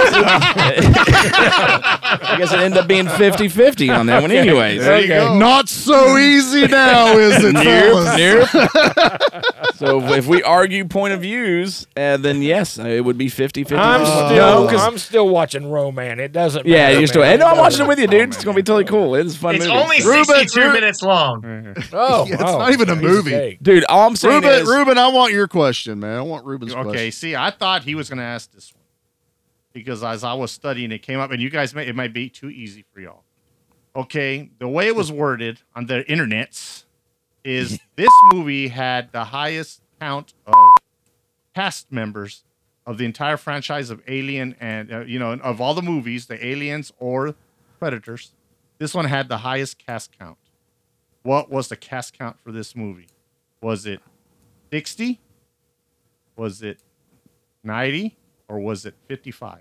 guess 2.39 2.53
it 2.53 2.61
ended 2.61 2.79
up 2.79 2.87
being 2.87 3.07
50-50 3.07 3.99
on 3.99 4.07
that 4.07 4.23
one, 4.23 4.31
anyways. 4.31 4.81
There 4.81 5.01
you 5.01 5.09
go. 5.09 5.37
Not 5.39 5.69
so 5.69 6.17
easy 6.17 6.69
now, 6.69 7.19
is 7.19 7.43
it, 7.45 7.53
fellas? 7.55 8.55
Nope. 8.55 8.75
so 9.75 10.01
if 10.15 10.29
we 10.29 10.41
argue 10.45 10.85
point 10.87 11.15
of 11.15 11.21
views, 11.23 11.89
uh, 11.97 12.17
then 12.17 12.43
yes, 12.43 12.79
uh, 12.79 12.85
it 12.85 13.01
would 13.05 13.19
be 13.19 13.27
50-50. 13.27 13.77
I'm 13.77 14.03
No, 14.37 14.69
I'm 14.69 14.99
still 14.99 15.29
watching 15.29 15.69
Ro-Man. 15.69 16.21
It 16.21 16.31
doesn't. 16.33 16.65
yeah, 16.65 16.87
matter, 16.89 16.99
you're 17.01 17.09
still. 17.09 17.23
man. 17.23 17.33
And 17.33 17.41
no, 17.41 17.49
I'm 17.49 17.59
watching 17.59 17.87
it 17.87 17.89
with 17.89 17.99
you, 17.99 18.07
dude. 18.07 18.29
It's 18.35 18.45
gonna 18.45 18.55
be 18.55 18.63
totally 18.63 18.85
cool. 18.85 19.17
It's 19.17 19.35
a 19.35 19.39
fun 19.39 19.57
It's 19.57 19.65
movie. 19.67 19.77
only 19.77 20.01
Ruben, 20.05 20.25
62 20.27 20.61
Ruben- 20.61 20.73
minutes 20.75 21.03
long. 21.03 21.75
Oh, 21.93 22.25
Yeah, 22.29 22.35
it's 22.35 22.43
oh, 22.45 22.59
not 22.59 22.71
even 22.73 22.89
a 22.89 22.95
piece 22.95 23.05
of 23.05 23.11
movie. 23.11 23.31
cake. 23.31 23.59
dude. 23.63 23.85
All 23.89 24.07
I'm 24.07 24.15
saying 24.17 24.37
Ruben, 24.43 24.63
is, 24.63 24.69
Ruben, 24.69 24.97
I 24.99 25.09
want 25.09 25.33
your 25.33 25.49
question, 25.49 25.99
man. 26.01 26.19
I 26.19 26.23
want 26.23 26.45
Ruben's 26.47 26.73
Okay, 26.73 26.83
question. 26.83 27.13
see, 27.13 27.35
I 27.37 27.51
thought 27.51 27.83
he 27.83 27.95
was 27.97 28.09
going 28.13 28.25
to 28.25 28.31
ask 28.31 28.53
this 28.53 28.75
one 28.75 28.83
because 29.73 30.05
as 30.05 30.23
I 30.23 30.35
was 30.35 30.51
studying, 30.51 30.93
it 30.93 31.01
came 31.01 31.19
up, 31.19 31.31
and 31.31 31.41
you 31.41 31.49
guys 31.49 31.75
may 31.75 31.87
it 31.87 31.97
might 31.97 32.13
be 32.13 32.29
too 32.29 32.51
easy 32.51 32.85
for 32.93 33.01
y'all. 33.01 33.25
Okay, 33.97 34.51
the 34.59 34.69
way 34.69 34.87
it 34.87 34.97
was 34.97 35.11
worded 35.11 35.61
on 35.75 35.87
the 35.87 36.05
internets 36.05 36.85
is 37.43 37.79
this 37.97 38.11
movie 38.33 38.69
had 38.69 39.13
the 39.13 39.25
highest 39.25 39.81
count 40.01 40.35
of 40.47 40.55
cast 41.55 41.91
members 41.91 42.45
of 42.87 42.99
the 42.99 43.05
entire 43.05 43.37
franchise 43.37 43.91
of 43.91 44.03
Alien 44.09 44.57
and 44.61 44.93
uh, 44.93 45.01
you 45.01 45.19
know 45.19 45.33
of 45.33 45.61
all 45.61 45.75
the 45.75 45.83
movies, 45.83 46.27
the 46.27 46.45
Aliens 46.45 46.93
or 46.99 47.35
Predators. 47.79 48.33
This 48.79 48.95
one 48.95 49.07
had 49.07 49.29
the 49.29 49.39
highest 49.39 49.79
cast 49.79 50.19
count. 50.19 50.39
What 51.23 51.51
was 51.51 51.69
the 51.69 51.77
cast 51.77 52.19
count 52.19 52.39
for 52.41 52.51
this 52.51 52.75
movie? 52.75 53.09
Was 53.61 53.87
it 53.87 54.01
60? 54.73 55.21
Was 56.35 56.63
it 56.63 56.81
90 57.65 58.17
or 58.49 58.61
was 58.61 58.85
it 58.87 58.95
55? 59.09 59.59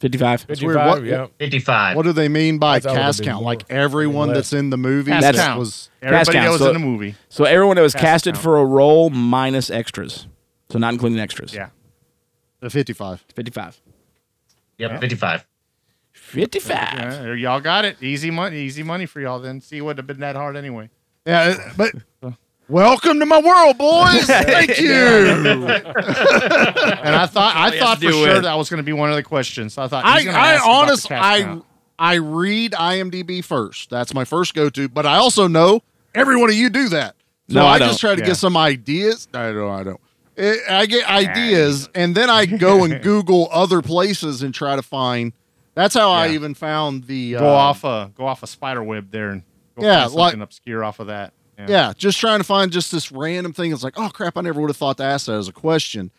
55. 0.00 0.46
It's 0.48 0.62
weird. 0.62 0.76
What, 0.76 0.98
55, 0.98 1.06
yeah. 1.06 1.26
55. 1.38 1.96
what 1.96 2.02
do 2.02 2.12
they 2.12 2.28
mean 2.28 2.58
by 2.58 2.76
I 2.76 2.80
thought 2.80 2.88
it 2.90 2.92
would've 2.92 3.02
cast 3.04 3.18
been 3.20 3.28
count? 3.28 3.42
more. 3.42 3.52
Like 3.52 3.70
everyone 3.70 4.28
Less. 4.28 4.36
that's 4.36 4.52
in 4.52 4.70
the 4.70 4.76
movie 4.76 5.10
Cast 5.12 5.22
That's- 5.22 5.44
count. 5.44 5.58
was 5.58 5.88
Everybody 6.02 6.32
count, 6.32 6.44
that 6.44 6.50
was 6.50 6.60
so- 6.60 6.66
in 6.68 6.72
the 6.74 6.78
movie. 6.86 7.14
So 7.28 7.44
everyone 7.44 7.76
that 7.76 7.82
was 7.82 7.94
Cast 7.94 8.02
casted 8.04 8.34
count. 8.34 8.42
for 8.42 8.58
a 8.58 8.64
role 8.64 9.08
minus 9.10 9.70
extras, 9.70 10.26
so 10.70 10.78
not 10.78 10.92
including 10.92 11.18
extras. 11.20 11.54
Yeah. 11.54 11.70
the 12.60 12.70
55. 12.70 13.24
55. 13.34 13.80
Yep, 14.78 15.00
55. 15.00 15.46
55. 16.12 16.94
Yeah, 16.98 17.32
y'all 17.34 17.60
got 17.60 17.84
it. 17.84 18.02
Easy 18.02 18.30
money, 18.30 18.58
easy 18.58 18.82
money 18.82 19.06
for 19.06 19.20
y'all. 19.20 19.38
Then 19.38 19.60
see, 19.60 19.78
it 19.78 19.80
wouldn't 19.82 19.98
have 19.98 20.06
been 20.06 20.20
that 20.20 20.34
hard 20.36 20.56
anyway. 20.56 20.90
Yeah, 21.26 21.72
but 21.76 21.92
welcome 22.68 23.18
to 23.20 23.26
my 23.26 23.40
world, 23.40 23.78
boys. 23.78 24.26
Thank 24.26 24.78
you. 24.78 24.92
And 27.04 27.14
I 27.14 27.26
thought, 27.26 27.54
I 27.54 27.78
thought 27.78 27.98
for 28.00 28.10
sure 28.10 28.36
it. 28.36 28.42
that 28.42 28.54
was 28.54 28.70
going 28.70 28.78
to 28.78 28.82
be 28.84 28.92
one 28.94 29.10
of 29.10 29.16
the 29.16 29.22
questions. 29.22 29.76
I 29.76 29.88
thought, 29.88 30.04
I, 30.04 30.08
I 30.08 30.14
ask 30.20 30.26
about 30.26 30.64
the 30.64 30.70
honest, 30.70 31.12
I, 31.12 31.42
count. 31.42 31.64
I 31.98 32.14
read 32.14 32.72
IMDb 32.72 33.44
first. 33.44 33.90
That's 33.90 34.14
my 34.14 34.24
first 34.24 34.54
go 34.54 34.70
to. 34.70 34.88
But 34.88 35.04
I 35.06 35.16
also 35.16 35.46
know 35.46 35.82
every 36.14 36.36
one 36.36 36.48
of 36.48 36.56
you 36.56 36.70
do 36.70 36.88
that. 36.90 37.14
So 37.48 37.56
No, 37.56 37.66
I 37.66 37.74
I, 37.74 37.78
don't. 37.78 37.88
just 37.88 38.00
try 38.00 38.14
to 38.14 38.20
Yeah. 38.22 38.26
get 38.28 38.36
some 38.38 38.56
ideas. 38.56 39.28
I 39.34 39.52
don't. 39.52 39.70
I 39.70 39.82
don't. 39.84 40.00
Eh, 40.38 40.56
I 40.68 40.86
get 40.86 41.06
ideas, 41.08 41.88
and 41.94 42.14
then 42.14 42.30
I 42.30 42.46
go 42.66 42.84
and 42.84 43.02
Google 43.02 43.48
other 43.52 43.82
places 43.82 44.42
and 44.42 44.54
try 44.54 44.76
to 44.76 44.82
find. 44.82 45.32
That's 45.74 45.94
how 45.94 46.10
I 46.10 46.28
even 46.30 46.54
found 46.54 47.04
the 47.04 47.32
go 47.34 47.46
uh, 47.46 47.52
off 47.52 47.84
a 47.84 48.10
go 48.16 48.26
off 48.26 48.42
a 48.42 48.46
spider 48.46 48.82
web 48.82 49.10
there 49.10 49.28
and 49.30 49.42
go 49.78 49.84
Yeah, 49.86 50.04
find 50.04 50.14
like- 50.14 50.36
obscure 50.38 50.82
off 50.82 51.00
of 51.00 51.08
that. 51.08 51.34
Yeah, 51.58 51.92
just 51.96 52.18
trying 52.18 52.40
to 52.40 52.44
find 52.44 52.72
just 52.72 52.90
this 52.92 53.12
random 53.12 53.52
thing. 53.52 53.72
It's 53.72 53.82
like, 53.84 53.94
oh 53.96 54.08
crap, 54.12 54.36
I 54.36 54.40
never 54.40 54.60
would 54.60 54.70
have 54.70 54.76
thought 54.76 54.96
to 54.98 55.04
ask 55.04 55.26
that 55.26 55.34
as 55.36 55.48
a 55.48 55.52
question. 55.52 56.10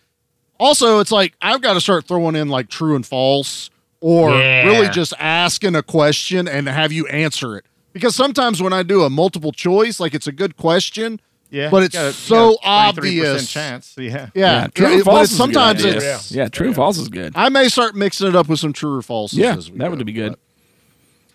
Also, 0.59 0.99
it's 0.99 1.11
like 1.11 1.35
I've 1.41 1.61
got 1.61 1.73
to 1.73 1.81
start 1.81 2.05
throwing 2.05 2.35
in 2.35 2.49
like 2.49 2.69
true 2.69 2.95
and 2.95 3.05
false, 3.05 3.69
or 4.01 4.31
Yeah. 4.31 4.63
really 4.65 4.87
just 4.89 5.13
asking 5.19 5.75
a 5.75 5.83
question 5.83 6.47
and 6.47 6.67
have 6.69 6.91
you 6.91 7.05
answer 7.07 7.57
it. 7.57 7.65
Because 7.91 8.15
sometimes 8.15 8.61
when 8.61 8.73
I 8.73 8.83
do 8.83 9.03
a 9.03 9.09
multiple 9.09 9.51
choice, 9.51 9.99
like 9.99 10.13
it's 10.13 10.27
a 10.27 10.31
good 10.31 10.55
question, 10.57 11.19
yeah. 11.49 11.69
but 11.69 11.77
you 11.77 11.83
it's 11.83 11.95
got 11.95 12.05
a- 12.05 12.13
so 12.13 12.57
got 12.63 12.97
a 12.97 13.01
33% 13.01 13.03
obvious. 13.03 13.51
chance. 13.51 13.95
Yeah. 13.97 14.29
Yeah, 14.33 14.67
true 14.73 14.87
yeah, 14.87 14.93
and 14.95 15.03
but 15.05 15.11
false. 15.11 15.31
is 15.31 15.39
a 15.39 15.43
good 15.47 15.53
sometimes 15.53 15.85
it's. 15.85 16.31
yeah, 16.31 16.47
true 16.47 16.67
and 16.67 16.75
false 16.75 16.97
is 16.97 17.09
good. 17.09 17.33
I 17.35 17.49
may 17.49 17.67
start 17.67 17.95
mixing 17.95 18.27
it 18.27 18.35
up 18.35 18.47
with 18.47 18.59
some 18.59 18.73
true 18.73 18.97
or 18.97 19.01
false. 19.01 19.33
Yeah, 19.33 19.55
as 19.55 19.69
we 19.71 19.77
that 19.79 19.85
go, 19.85 19.95
would 19.95 20.05
be 20.05 20.11
good. 20.13 20.31
but- 20.31 20.39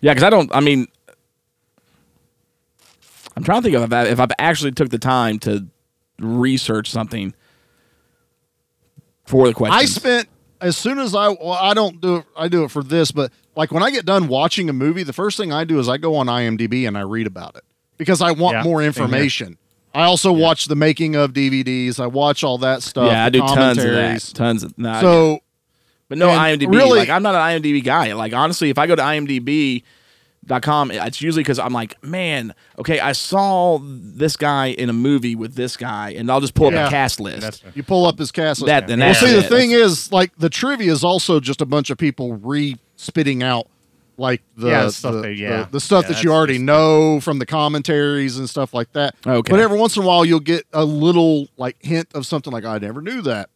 Yeah, 0.01 0.13
because 0.13 0.23
I 0.23 0.29
don't. 0.31 0.53
I 0.55 0.59
mean, 0.61 0.87
I'm 3.35 3.43
trying 3.43 3.61
to 3.61 3.63
think 3.63 3.75
of 3.75 3.83
if, 3.83 3.93
I, 3.93 4.03
if 4.07 4.19
I've 4.19 4.31
actually 4.39 4.71
took 4.71 4.89
the 4.89 4.99
time 4.99 5.39
to 5.39 5.65
research 6.19 6.89
something 6.91 7.33
for 9.25 9.47
the 9.47 9.53
question. 9.53 9.73
I 9.77 9.85
spent 9.85 10.27
as 10.59 10.77
soon 10.77 10.99
as 10.99 11.15
I 11.15 11.29
well, 11.29 11.51
I 11.51 11.73
don't 11.73 11.99
do 12.01 12.17
it. 12.17 12.25
I 12.37 12.47
do 12.47 12.63
it 12.63 12.71
for 12.71 12.83
this, 12.83 13.11
but 13.11 13.31
like 13.55 13.71
when 13.71 13.83
I 13.83 13.91
get 13.91 14.05
done 14.05 14.27
watching 14.27 14.69
a 14.69 14.73
movie, 14.73 15.03
the 15.03 15.13
first 15.13 15.37
thing 15.37 15.51
I 15.51 15.63
do 15.63 15.79
is 15.79 15.89
I 15.89 15.97
go 15.97 16.15
on 16.15 16.27
IMDb 16.27 16.87
and 16.87 16.97
I 16.97 17.01
read 17.01 17.27
about 17.27 17.55
it 17.55 17.63
because 17.97 18.21
I 18.21 18.31
want 18.31 18.55
Yeah, 18.57 18.63
more 18.63 18.81
information. 18.83 19.57
I 19.93 20.03
also 20.03 20.31
watch 20.31 20.65
the 20.65 20.75
making 20.75 21.15
of 21.15 21.33
DVDs. 21.33 21.99
I 21.99 22.07
watch 22.07 22.43
all 22.45 22.57
that 22.59 22.81
stuff. 22.81 23.11
yeah, 23.11 23.25
I 23.25 23.29
do 23.29 23.39
tons 23.39 23.77
of 23.77 23.83
that. 23.91 24.31
Tons 24.33 24.63
of 24.63 24.77
no, 24.77 24.89
I- 24.89 25.01
So 25.01 25.39
but 26.07 26.17
no 26.17 26.29
IMDb. 26.29 26.73
really- 26.73 26.99
like 26.99 27.09
I'm 27.09 27.23
not 27.23 27.35
an 27.35 27.61
IMDb 27.61 27.83
guy. 27.83 28.13
Like 28.13 28.33
honestly, 28.33 28.69
if 28.69 28.77
I 28.77 28.87
go 28.87 28.95
to 28.95 29.01
IMDb.com, 30.47 30.91
it's 30.91 31.21
usually 31.21 31.43
because 31.43 31.59
I'm 31.59 31.73
like, 31.73 32.01
man, 32.03 32.53
okay, 32.79 32.99
I 32.99 33.11
saw 33.11 33.79
this 33.81 34.35
guy 34.35 34.67
in 34.67 34.89
a 34.89 34.93
movie 34.93 35.35
with 35.35 35.55
this 35.55 35.77
guy, 35.77 36.11
and 36.11 36.29
I'll 36.31 36.41
just 36.41 36.53
pull 36.55 36.67
up 36.67 36.73
Yeah. 36.73 36.87
a 36.87 36.89
cast 36.89 37.19
list. 37.19 37.41
That's 37.41 37.63
you 37.75 37.83
pull 37.83 38.05
up 38.05 38.17
his 38.19 38.31
cast. 38.31 38.61
list. 38.61 38.67
That- 38.67 38.89
and 38.89 38.99
well, 38.99 39.09
that's 39.09 39.19
see, 39.19 39.31
the 39.33 39.39
it. 39.45 39.49
thing 39.49 39.71
is, 39.71 40.11
like 40.11 40.31
the 40.37 40.49
trivia 40.49 40.91
is 40.91 41.03
also 41.03 41.39
just 41.39 41.61
a 41.61 41.65
bunch 41.65 41.89
of 41.89 41.97
people 41.97 42.33
re 42.37 42.77
spitting 42.95 43.43
out 43.43 43.67
like 44.17 44.41
the 44.57 44.67
Yeah, 44.67 44.83
the 44.85 44.91
stuff 44.91 45.13
the, 45.15 45.21
they- 45.21 45.31
yeah. 45.33 45.63
the, 45.63 45.69
the 45.71 45.79
stuff 45.79 46.05
Yeah, 46.05 46.13
that 46.13 46.23
you 46.23 46.31
already 46.31 46.53
just- 46.55 46.63
know 46.65 47.19
from 47.19 47.39
the 47.39 47.45
commentaries 47.45 48.37
and 48.37 48.49
stuff 48.49 48.73
like 48.73 48.91
that. 48.93 49.15
Okay. 49.25 49.49
But 49.49 49.59
every 49.59 49.77
once 49.79 49.95
in 49.97 50.03
a 50.03 50.05
while, 50.05 50.25
you'll 50.25 50.39
get 50.39 50.65
a 50.73 50.85
little 50.85 51.47
like 51.57 51.77
hint 51.81 52.07
of 52.13 52.25
something 52.25 52.51
like 52.53 52.65
I 52.65 52.77
never 52.77 53.01
knew 53.01 53.21
that. 53.23 53.49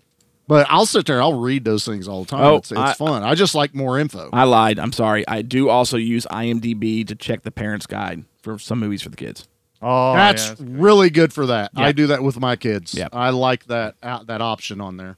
But 0.47 0.67
I'll 0.69 0.85
sit 0.85 1.07
there, 1.07 1.22
I'll 1.22 1.39
read 1.39 1.63
those 1.65 1.85
things 1.85 2.07
all 2.07 2.23
the 2.23 2.30
time. 2.30 2.43
Oh, 2.43 2.55
it's 2.57 2.72
it's 2.72 2.80
I- 2.80 2.93
fun. 2.93 3.23
I 3.23 3.34
just 3.34 3.55
like 3.55 3.73
more 3.73 3.97
info. 3.99 4.30
I 4.31 4.43
lied. 4.43 4.77
I'm 4.77 4.91
sorry. 4.91 5.27
I 5.27 5.41
do 5.41 5.69
also 5.69 5.97
use 5.97 6.27
IMDb 6.30 7.05
to 7.07 7.15
check 7.15 7.41
the 7.43 7.51
parents' 7.51 7.88
guide 7.88 8.26
for 8.43 8.59
some 8.59 8.80
movies 8.80 9.01
for 9.01 9.09
the 9.09 9.15
kids. 9.17 9.47
Oh, 9.81 10.13
that's 10.13 10.49
yeah. 10.49 10.55
really 10.59 11.09
good 11.09 11.34
for 11.34 11.47
that. 11.47 11.72
Yeah. 11.76 11.85
I 11.85 11.91
do 11.91 12.07
that 12.07 12.22
with 12.23 12.39
my 12.39 12.55
kids. 12.55 12.93
Yep. 12.93 13.09
I 13.13 13.31
like 13.31 13.65
that 13.65 13.95
uh, 14.03 14.23
that 14.23 14.41
option 14.41 14.81
on 14.81 14.97
there. 14.97 15.17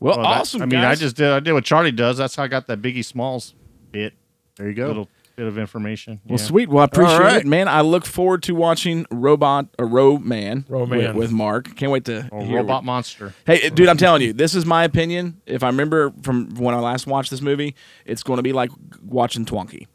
Well, 0.00 0.16
Well, 0.18 0.26
that- 0.26 0.40
awesome. 0.40 0.62
I 0.62 0.66
mean, 0.66 0.80
I 0.80 0.94
just 0.96 1.16
did. 1.16 1.30
I 1.30 1.40
did 1.40 1.52
what 1.52 1.64
Charlie 1.64 1.92
does. 1.92 2.18
That's 2.18 2.34
how 2.36 2.42
I 2.42 2.48
got 2.48 2.66
that 2.66 2.82
Biggie 2.82 3.04
Smalls 3.04 3.54
bit. 3.92 4.14
There 4.56 4.68
you 4.68 4.74
go. 4.74 4.86
Little 4.88 5.08
bit 5.36 5.46
of 5.46 5.58
information. 5.58 6.20
Well, 6.24 6.38
yeah. 6.38 6.44
sweet. 6.44 6.68
Well, 6.68 6.82
I 6.82 6.84
appreciate 6.84 7.18
right. 7.18 7.36
it, 7.40 7.46
man. 7.46 7.66
I 7.68 7.80
look 7.80 8.04
forward 8.06 8.42
to 8.44 8.54
watching 8.54 9.04
Robot 9.10 9.66
or 9.78 9.86
Ro 9.86 10.18
Man 10.18 10.64
Ro-Man. 10.68 10.98
with, 10.98 11.16
with 11.16 11.30
Mark. 11.32 11.74
Can't 11.76 11.90
wait 11.90 12.04
to 12.06 12.28
Or 12.30 12.44
hear 12.44 12.58
robot 12.58 12.76
what- 12.76 12.84
monster. 12.84 13.34
Hey, 13.46 13.68
dude, 13.70 13.88
I'm 13.88 13.96
telling 13.96 14.22
you, 14.22 14.32
this 14.32 14.54
is 14.54 14.64
my 14.64 14.84
opinion. 14.84 15.40
If 15.46 15.62
I 15.62 15.66
remember 15.68 16.12
from 16.22 16.54
when 16.54 16.74
I 16.74 16.78
last 16.78 17.06
watched 17.06 17.30
this 17.30 17.40
movie, 17.40 17.74
it's 18.04 18.22
going 18.22 18.36
to 18.36 18.42
be 18.42 18.52
like 18.52 18.70
watching 19.02 19.44
Twonky. 19.44 19.86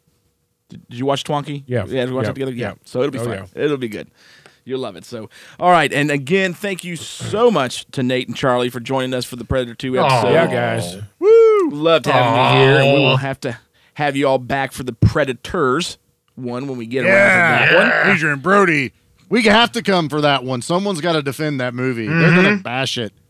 Did, 0.68 0.86
did 0.88 0.98
you 0.98 1.06
watch 1.06 1.24
Twonky? 1.24 1.64
Yeah. 1.66 1.84
Yeah, 1.86 2.00
did 2.04 2.10
we 2.10 2.16
watch 2.16 2.24
Yeah. 2.26 2.30
it 2.30 2.34
together? 2.34 2.52
Yeah. 2.52 2.68
Yeah. 2.68 2.74
So 2.84 3.00
it'll 3.00 3.10
be 3.10 3.18
Oh, 3.18 3.24
fun. 3.24 3.48
yeah. 3.54 3.62
It'll 3.64 3.76
be 3.76 3.88
good. 3.88 4.08
You'll 4.64 4.80
love 4.80 4.94
it. 4.96 5.04
So, 5.06 5.30
all 5.58 5.70
right. 5.70 5.90
And 5.92 6.10
again, 6.10 6.52
thank 6.52 6.84
you 6.84 6.94
so 6.94 7.50
much 7.50 7.86
to 7.92 8.02
Nate 8.02 8.28
and 8.28 8.36
Charlie 8.36 8.68
for 8.68 8.78
joining 8.78 9.14
us 9.14 9.24
for 9.24 9.36
the 9.36 9.44
Predator 9.44 9.74
2 9.74 9.98
episode. 9.98 10.30
Yeah, 10.32 10.46
guys. 10.46 10.96
Woo! 11.18 11.70
Loved 11.70 12.04
having 12.06 12.60
you 12.60 12.66
here. 12.68 12.76
And 12.82 12.92
we 12.94 13.00
will 13.00 13.16
have 13.16 13.40
to 13.40 13.58
have 14.00 14.16
you 14.16 14.26
all 14.26 14.38
back 14.38 14.72
for 14.72 14.82
the 14.82 14.92
Predators 14.92 15.98
one 16.34 16.66
when 16.66 16.78
we 16.78 16.86
get 16.86 17.04
around 17.04 17.68
to 17.68 17.74
that 17.74 18.04
one. 18.06 18.12
Adrien 18.16 18.40
Brody. 18.40 18.92
We 19.28 19.42
have 19.44 19.70
to 19.72 19.82
come 19.82 20.08
for 20.08 20.20
that 20.22 20.42
one. 20.42 20.62
Someone's 20.62 21.00
got 21.00 21.12
to 21.12 21.22
defend 21.22 21.60
that 21.60 21.74
movie. 21.74 22.06
They're 22.08 22.34
gonna 22.34 22.56
bash 22.56 22.98
it. 22.98 23.12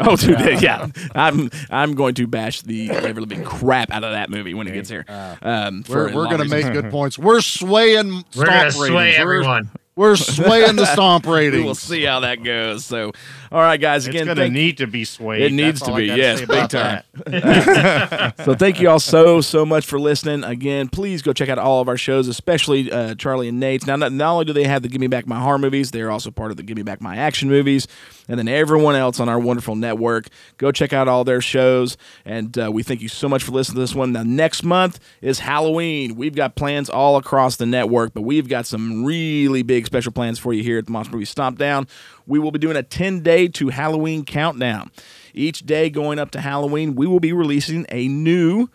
Oh, 0.00 0.16
dude, 0.16 0.62
yeah. 0.62 0.86
I'm 1.14 1.50
I'm 1.68 1.94
going 1.96 2.14
to 2.14 2.26
bash 2.26 2.62
the 2.62 2.88
ever 2.90 3.20
living 3.20 3.44
crap 3.44 3.90
out 3.90 4.04
of 4.04 4.12
that 4.12 4.30
movie 4.30 4.54
when 4.54 4.66
it 4.66 4.72
gets 4.72 4.88
here. 4.88 5.04
Um, 5.42 5.82
for 5.82 5.92
We're, 5.96 6.08
a 6.08 6.14
we're 6.14 6.22
long 6.22 6.30
gonna 6.30 6.42
reason. 6.44 6.72
make 6.72 6.82
good 6.82 6.90
points. 6.90 7.18
We're 7.18 7.42
swaying 7.42 8.24
We're 8.34 8.46
gonna 8.46 8.56
ratings. 8.58 8.74
sway 8.76 8.90
We're- 8.94 9.16
everyone. 9.16 9.70
We're 9.96 10.16
swaying 10.16 10.76
the 10.76 10.84
stomp 10.84 11.26
rating. 11.26 11.60
we 11.60 11.66
will 11.66 11.74
see 11.74 12.02
how 12.02 12.20
that 12.20 12.42
goes. 12.42 12.84
So, 12.84 13.12
all 13.50 13.60
right, 13.60 13.80
guys. 13.80 14.06
It's 14.06 14.14
gonna 14.14 14.50
need 14.50 14.78
to 14.78 14.86
be 14.86 15.06
swayed. 15.06 15.40
It 15.40 15.52
needs 15.52 15.80
That's 15.80 15.90
to 15.90 15.96
be, 15.96 16.04
yes, 16.04 16.40
big 16.44 16.68
time. 16.68 17.02
so 18.44 18.54
thank 18.54 18.78
you 18.78 18.90
all 18.90 19.00
so 19.00 19.40
so 19.40 19.64
much 19.64 19.86
for 19.86 19.98
listening. 19.98 20.44
Again, 20.44 20.88
please 20.88 21.22
go 21.22 21.32
check 21.32 21.48
out 21.48 21.58
all 21.58 21.80
of 21.80 21.88
our 21.88 21.96
shows, 21.96 22.28
especially 22.28 22.92
uh, 22.92 23.14
Charlie 23.14 23.48
and 23.48 23.58
Nate's. 23.58 23.86
Now, 23.86 23.96
not, 23.96 24.12
not 24.12 24.32
only 24.32 24.44
do 24.44 24.52
they 24.52 24.64
have 24.64 24.82
the 24.82 24.88
Give 24.88 25.00
Me 25.00 25.06
Back 25.06 25.26
My 25.26 25.40
Horror 25.40 25.58
movies, 25.58 25.92
they're 25.92 26.10
also 26.10 26.30
part 26.30 26.50
of 26.50 26.58
the 26.58 26.62
Give 26.62 26.76
Me 26.76 26.82
Back 26.82 27.00
My 27.00 27.16
Action 27.16 27.48
movies, 27.48 27.88
and 28.28 28.38
then 28.38 28.48
everyone 28.48 28.96
else 28.96 29.18
on 29.18 29.30
our 29.30 29.38
wonderful 29.38 29.76
network. 29.76 30.28
Go 30.58 30.72
check 30.72 30.92
out 30.92 31.08
all 31.08 31.24
their 31.24 31.40
shows, 31.40 31.96
and 32.26 32.58
uh, 32.58 32.70
we 32.70 32.82
thank 32.82 33.00
you 33.00 33.08
so 33.08 33.30
much 33.30 33.42
for 33.42 33.52
listening 33.52 33.76
to 33.76 33.80
this 33.80 33.94
one. 33.94 34.12
Now, 34.12 34.24
next 34.24 34.62
month 34.62 35.00
is 35.22 35.38
Halloween. 35.38 36.16
We've 36.16 36.34
got 36.34 36.54
plans 36.54 36.90
all 36.90 37.16
across 37.16 37.56
the 37.56 37.64
network, 37.64 38.12
but 38.12 38.22
we've 38.22 38.48
got 38.48 38.66
some 38.66 39.02
really 39.02 39.62
big 39.62 39.85
special 39.86 40.12
plans 40.12 40.38
for 40.38 40.52
you 40.52 40.62
here 40.62 40.78
at 40.78 40.86
the 40.86 40.92
Monster 40.92 41.14
Movie 41.14 41.24
Stomp 41.24 41.58
Down. 41.58 41.86
We 42.26 42.38
will 42.38 42.50
be 42.50 42.58
doing 42.58 42.76
a 42.76 42.82
10 42.82 43.20
day 43.20 43.48
to 43.48 43.68
Halloween 43.68 44.24
countdown. 44.24 44.90
Each 45.32 45.60
day 45.60 45.90
going 45.90 46.18
up 46.18 46.30
to 46.32 46.40
Halloween, 46.40 46.94
we 46.94 47.06
will 47.06 47.20
be 47.20 47.32
releasing 47.32 47.86
a 47.90 48.08
new 48.08 48.68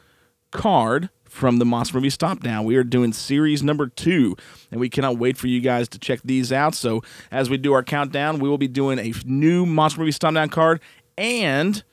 card 0.51 1.09
from 1.31 1.57
the 1.57 1.65
Monster 1.65 1.95
Movie 1.95 2.09
Stomp 2.09 2.43
Down. 2.43 2.65
We 2.65 2.75
are 2.75 2.83
doing 2.83 3.13
series 3.13 3.63
number 3.63 3.87
two, 3.87 4.35
and 4.69 4.79
we 4.79 4.89
cannot 4.89 5.17
wait 5.17 5.37
for 5.37 5.47
you 5.47 5.61
guys 5.61 5.87
to 5.89 5.99
check 5.99 6.19
these 6.25 6.51
out. 6.51 6.75
So, 6.75 7.01
as 7.31 7.49
we 7.49 7.57
do 7.57 7.71
our 7.73 7.83
countdown, 7.83 8.39
we 8.39 8.49
will 8.49 8.57
be 8.57 8.67
doing 8.67 8.99
a 8.99 9.13
new 9.25 9.65
Monster 9.65 10.01
Movie 10.01 10.11
Stomp 10.11 10.35
Down 10.35 10.49
card, 10.49 10.81
and 11.17 11.83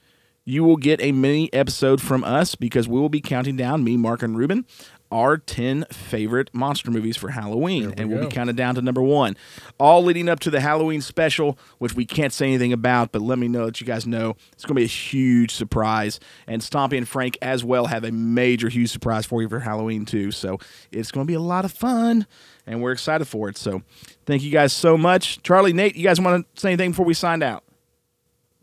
you 0.45 0.65
will 0.65 0.77
get 0.77 1.01
a 1.03 1.13
mini 1.13 1.53
episode 1.53 2.01
from 2.01 2.25
us 2.25 2.55
because 2.55 2.89
we 2.89 2.99
will 2.99 3.11
be 3.11 3.21
counting 3.21 3.55
down, 3.55 3.85
me, 3.85 3.97
Mark, 3.97 4.23
and 4.23 4.37
Ruben, 4.37 4.65
our 5.11 5.39
10 5.39 5.87
favorite 5.91 6.51
monster 6.53 6.91
movies 6.91 7.17
for 7.17 7.31
Halloween. 7.31 7.95
and 7.97 8.11
we'll 8.11 8.21
go. 8.23 8.29
be 8.29 8.35
counting 8.35 8.57
down 8.57 8.75
to 8.75 8.83
number 8.83 9.03
one. 9.03 9.37
All 9.79 10.03
leading 10.05 10.29
up 10.29 10.41
to 10.41 10.51
the 10.51 10.61
Halloween 10.61 11.01
special, 11.01 11.59
which 11.79 11.95
we 11.95 12.05
can't 12.05 12.33
say 12.33 12.47
anything 12.47 12.73
about, 12.73 13.13
but 13.13 13.23
let 13.23 13.39
me 13.39 13.49
know 13.49 13.67
that 13.67 13.81
you 13.81 13.87
guys 13.87 14.07
know 14.07 14.37
it's 14.53 14.65
going 14.65 14.75
to 14.77 14.81
be 14.81 14.85
a 14.85 14.87
huge 14.87 15.53
surprise. 15.53 16.21
And 16.47 16.61
Stompy 16.63 16.99
and 16.99 17.09
Frank 17.09 17.39
as 17.41 17.65
well 17.65 17.87
have 17.87 18.05
a 18.05 18.13
major, 18.13 18.69
huge 18.69 18.91
surprise 18.91 19.25
for 19.25 19.41
you 19.43 19.49
for 19.49 19.61
Halloween, 19.61 20.05
too. 20.05 20.31
So 20.31 20.59
it's 20.93 21.11
going 21.11 21.27
to 21.27 21.31
be 21.31 21.35
a 21.35 21.41
lot 21.41 21.65
of 21.65 21.73
fun, 21.73 22.27
and 22.67 22.83
we're 22.83 22.93
excited 22.93 23.27
for 23.27 23.49
it. 23.49 23.57
So 23.57 23.83
thank 24.27 24.43
you 24.43 24.51
guys 24.51 24.73
so 24.73 24.99
much. 24.99 25.43
Charlie, 25.43 25.73
Nate, 25.73 25.97
you 25.97 26.05
guys 26.05 26.21
want 26.21 26.47
to 26.55 26.61
say 26.61 26.69
anything 26.71 26.91
before 26.91 27.07
we 27.07 27.15
sign 27.15 27.43
out? 27.43 27.65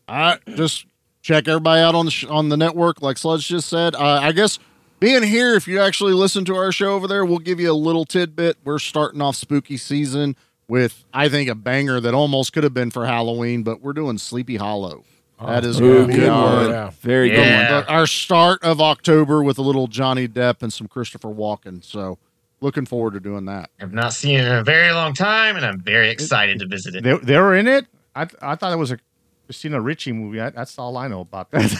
I 0.08 0.38
just 0.56 0.86
check 1.22 1.48
everybody 1.48 1.82
out 1.82 1.96
on 1.96 2.06
the 2.06 2.12
sh- 2.12 2.26
on 2.26 2.50
the 2.50 2.58
network, 2.58 3.02
like 3.02 3.18
Sludge 3.18 3.48
just 3.48 3.68
said. 3.68 3.96
Uh, 3.96 4.20
I 4.22 4.32
guess 4.32 4.60
being 5.00 5.24
here, 5.24 5.56
if 5.56 5.68
you 5.68 5.80
actually 5.82 6.14
listen 6.14 6.46
to 6.46 6.56
our 6.56 6.72
show 6.72 6.94
over 6.94 7.08
there, 7.08 7.26
we'll 7.26 7.40
give 7.40 7.60
you 7.60 7.72
a 7.72 7.74
little 7.74 8.06
tidbit. 8.06 8.58
We're 8.64 8.80
starting 8.80 9.22
off 9.22 9.36
spooky 9.36 9.78
season 9.78 10.36
with, 10.68 11.06
I 11.14 11.30
think, 11.30 11.50
a 11.50 11.56
banger 11.56 12.00
that 12.00 12.14
almost 12.14 12.54
could 12.54 12.64
have 12.64 12.74
been 12.74 12.92
for 12.92 13.06
Halloween, 13.06 13.64
but 13.64 13.82
we're 13.82 13.94
doing 13.94 14.18
Sleepy 14.18 14.56
Hollow. 14.58 15.04
Ah, 15.38 15.48
that 15.60 15.66
is 15.66 15.82
Ooh, 15.82 15.94
going 15.96 16.08
to 16.08 16.14
be 16.14 16.20
good 16.20 16.32
one. 16.32 16.70
Yeah. 16.70 16.92
Very 17.02 17.30
good 17.30 17.40
one. 17.40 17.48
the- 17.48 17.92
our 17.92 18.08
start 18.08 18.64
of 18.64 18.80
October 18.80 19.44
with 19.44 19.58
a 19.58 19.62
little 19.62 19.88
Johnny 19.88 20.28
Depp 20.28 20.62
and 20.64 20.72
some 20.72 20.88
Christopher 20.88 21.28
Walken. 21.28 21.84
So 21.84 22.18
looking 22.62 22.86
forward 22.86 23.14
to 23.14 23.20
doing 23.20 23.46
that. 23.46 23.70
I've 23.82 23.92
not 23.94 24.14
seen 24.14 24.40
it 24.40 24.46
in 24.46 24.52
a 24.54 24.64
very 24.64 24.94
long 24.94 25.14
time, 25.14 25.58
and 25.58 25.66
I'm 25.66 25.82
very 25.82 26.10
excited 26.10 26.60
to 26.60 26.68
visit 26.68 26.96
it. 26.96 27.04
They, 27.04 27.18
they 27.18 27.38
were 27.38 27.54
in 27.56 27.68
it. 27.68 27.86
I 28.16 28.28
I 28.42 28.56
thought 28.56 28.72
it 28.72 28.78
was 28.78 28.92
a 28.92 28.98
Christina 29.46 29.80
Ricci 29.80 30.12
movie. 30.12 30.42
I, 30.42 30.50
that's 30.50 30.78
all 30.80 30.98
I 30.98 31.08
know 31.08 31.22
about 31.22 31.52
that. 31.52 31.72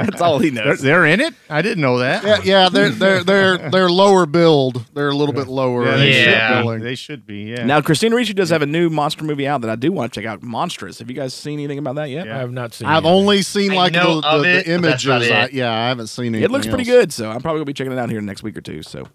That's 0.00 0.20
all 0.22 0.38
he 0.40 0.50
they're, 0.50 0.64
knows. 0.64 0.80
they're 0.80 1.06
in 1.06 1.20
it. 1.20 1.34
I 1.50 1.60
didn't 1.62 1.82
know 1.82 1.98
that. 1.98 2.24
Yeah, 2.24 2.40
yeah, 2.42 2.68
they're 2.68 2.88
they're 2.90 3.22
they're 3.22 3.58
they're 3.70 3.90
lower 3.90 4.24
build. 4.26 4.86
They're 4.94 5.10
a 5.10 5.14
little 5.14 5.34
bit 5.34 5.46
lower. 5.48 5.84
Yeah, 5.84 5.96
they, 5.96 6.24
Yeah. 6.24 6.62
Should 6.62 6.78
be. 6.78 6.82
they 6.84 6.94
should 6.94 7.26
be. 7.26 7.36
Yeah. 7.50 7.64
Now, 7.64 7.80
Christina 7.80 8.16
Ricci 8.16 8.32
does 8.32 8.50
have 8.50 8.62
a 8.62 8.66
new 8.66 8.88
monster 8.90 9.24
movie 9.24 9.46
out 9.46 9.60
that 9.60 9.70
I 9.70 9.76
do 9.76 9.92
want 9.92 10.12
to 10.12 10.20
check 10.20 10.26
out. 10.28 10.42
Monstrous. 10.42 10.98
Have 10.98 11.10
you 11.10 11.16
guys 11.16 11.34
seen 11.34 11.58
anything 11.58 11.78
about 11.78 11.96
that 11.96 12.08
yet? 12.10 12.26
Yeah. 12.26 12.36
I 12.36 12.38
have 12.40 12.52
not 12.52 12.72
seen. 12.72 12.88
It. 12.88 12.90
I've 12.90 13.04
anything. 13.04 13.12
only 13.20 13.42
seen 13.42 13.74
like 13.74 13.92
the, 13.92 14.02
know 14.02 14.20
the, 14.20 14.28
of 14.28 14.42
the 14.42 14.58
it, 14.60 14.68
images. 14.68 15.08
I, 15.30 15.48
yeah, 15.52 15.70
I 15.72 15.88
haven't 15.88 16.06
seen 16.08 16.34
it. 16.34 16.42
It 16.42 16.50
looks 16.50 16.66
pretty 16.66 16.84
good, 16.84 17.12
so 17.12 17.30
I'm 17.30 17.42
probably 17.42 17.58
gonna 17.58 17.66
be 17.66 17.74
checking 17.74 17.92
it 17.92 17.98
out 17.98 18.08
here 18.10 18.20
next 18.22 18.42
week 18.42 18.56
or 18.56 18.62
two. 18.62 18.82
So, 18.82 19.06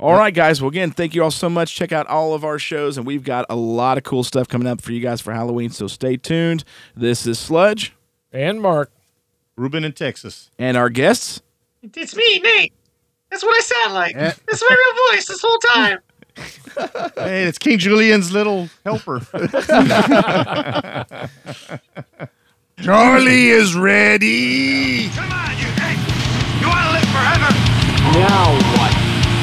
all 0.00 0.14
right, 0.14 0.34
guys. 0.34 0.60
Well, 0.60 0.68
again, 0.68 0.90
thank 0.90 1.14
you 1.14 1.22
all 1.22 1.30
so 1.30 1.48
much. 1.48 1.74
Check 1.74 1.92
out 1.92 2.06
all 2.06 2.34
of 2.34 2.44
our 2.44 2.58
shows, 2.58 2.96
and 2.98 3.06
we've 3.06 3.24
got 3.24 3.46
a 3.48 3.56
lot 3.56 3.96
of 3.98 4.04
cool 4.04 4.24
stuff 4.24 4.48
coming 4.48 4.66
up 4.68 4.80
for 4.80 4.92
you 4.92 5.00
guys 5.00 5.20
for 5.20 5.32
Halloween. 5.32 5.70
So 5.70 5.86
stay 5.86 6.16
tuned. 6.16 6.64
This 6.96 7.26
is 7.26 7.38
Sludge, 7.38 7.94
and 8.32 8.60
Mark. 8.60 8.90
Ruben 9.56 9.84
in 9.84 9.92
Texas. 9.92 10.50
and 10.58 10.76
our 10.76 10.90
guests. 10.90 11.40
It's 11.82 12.16
me, 12.16 12.40
Nate. 12.40 12.72
That's 13.30 13.42
what 13.44 13.56
I 13.56 13.60
sound 13.60 13.94
like. 13.94 14.16
Eh. 14.16 14.32
That's 14.48 14.62
my 14.62 14.76
real 14.76 15.16
voice 15.16 15.26
this 15.26 15.40
whole 15.42 15.58
time. 15.58 15.98
Hey, 17.16 17.44
it's 17.44 17.58
King 17.58 17.78
Julien's 17.78 18.32
little 18.32 18.68
helper. 18.84 19.20
Charlie 22.82 23.50
is 23.50 23.76
ready. 23.76 25.08
Come 25.10 25.30
on, 25.30 25.50
you 25.52 25.66
hey, 25.78 25.94
You 26.60 26.66
want 26.66 26.84
to 26.84 26.92
live 26.92 27.08
forever? 27.14 27.54
Now 28.18 28.58
what? 28.76 29.03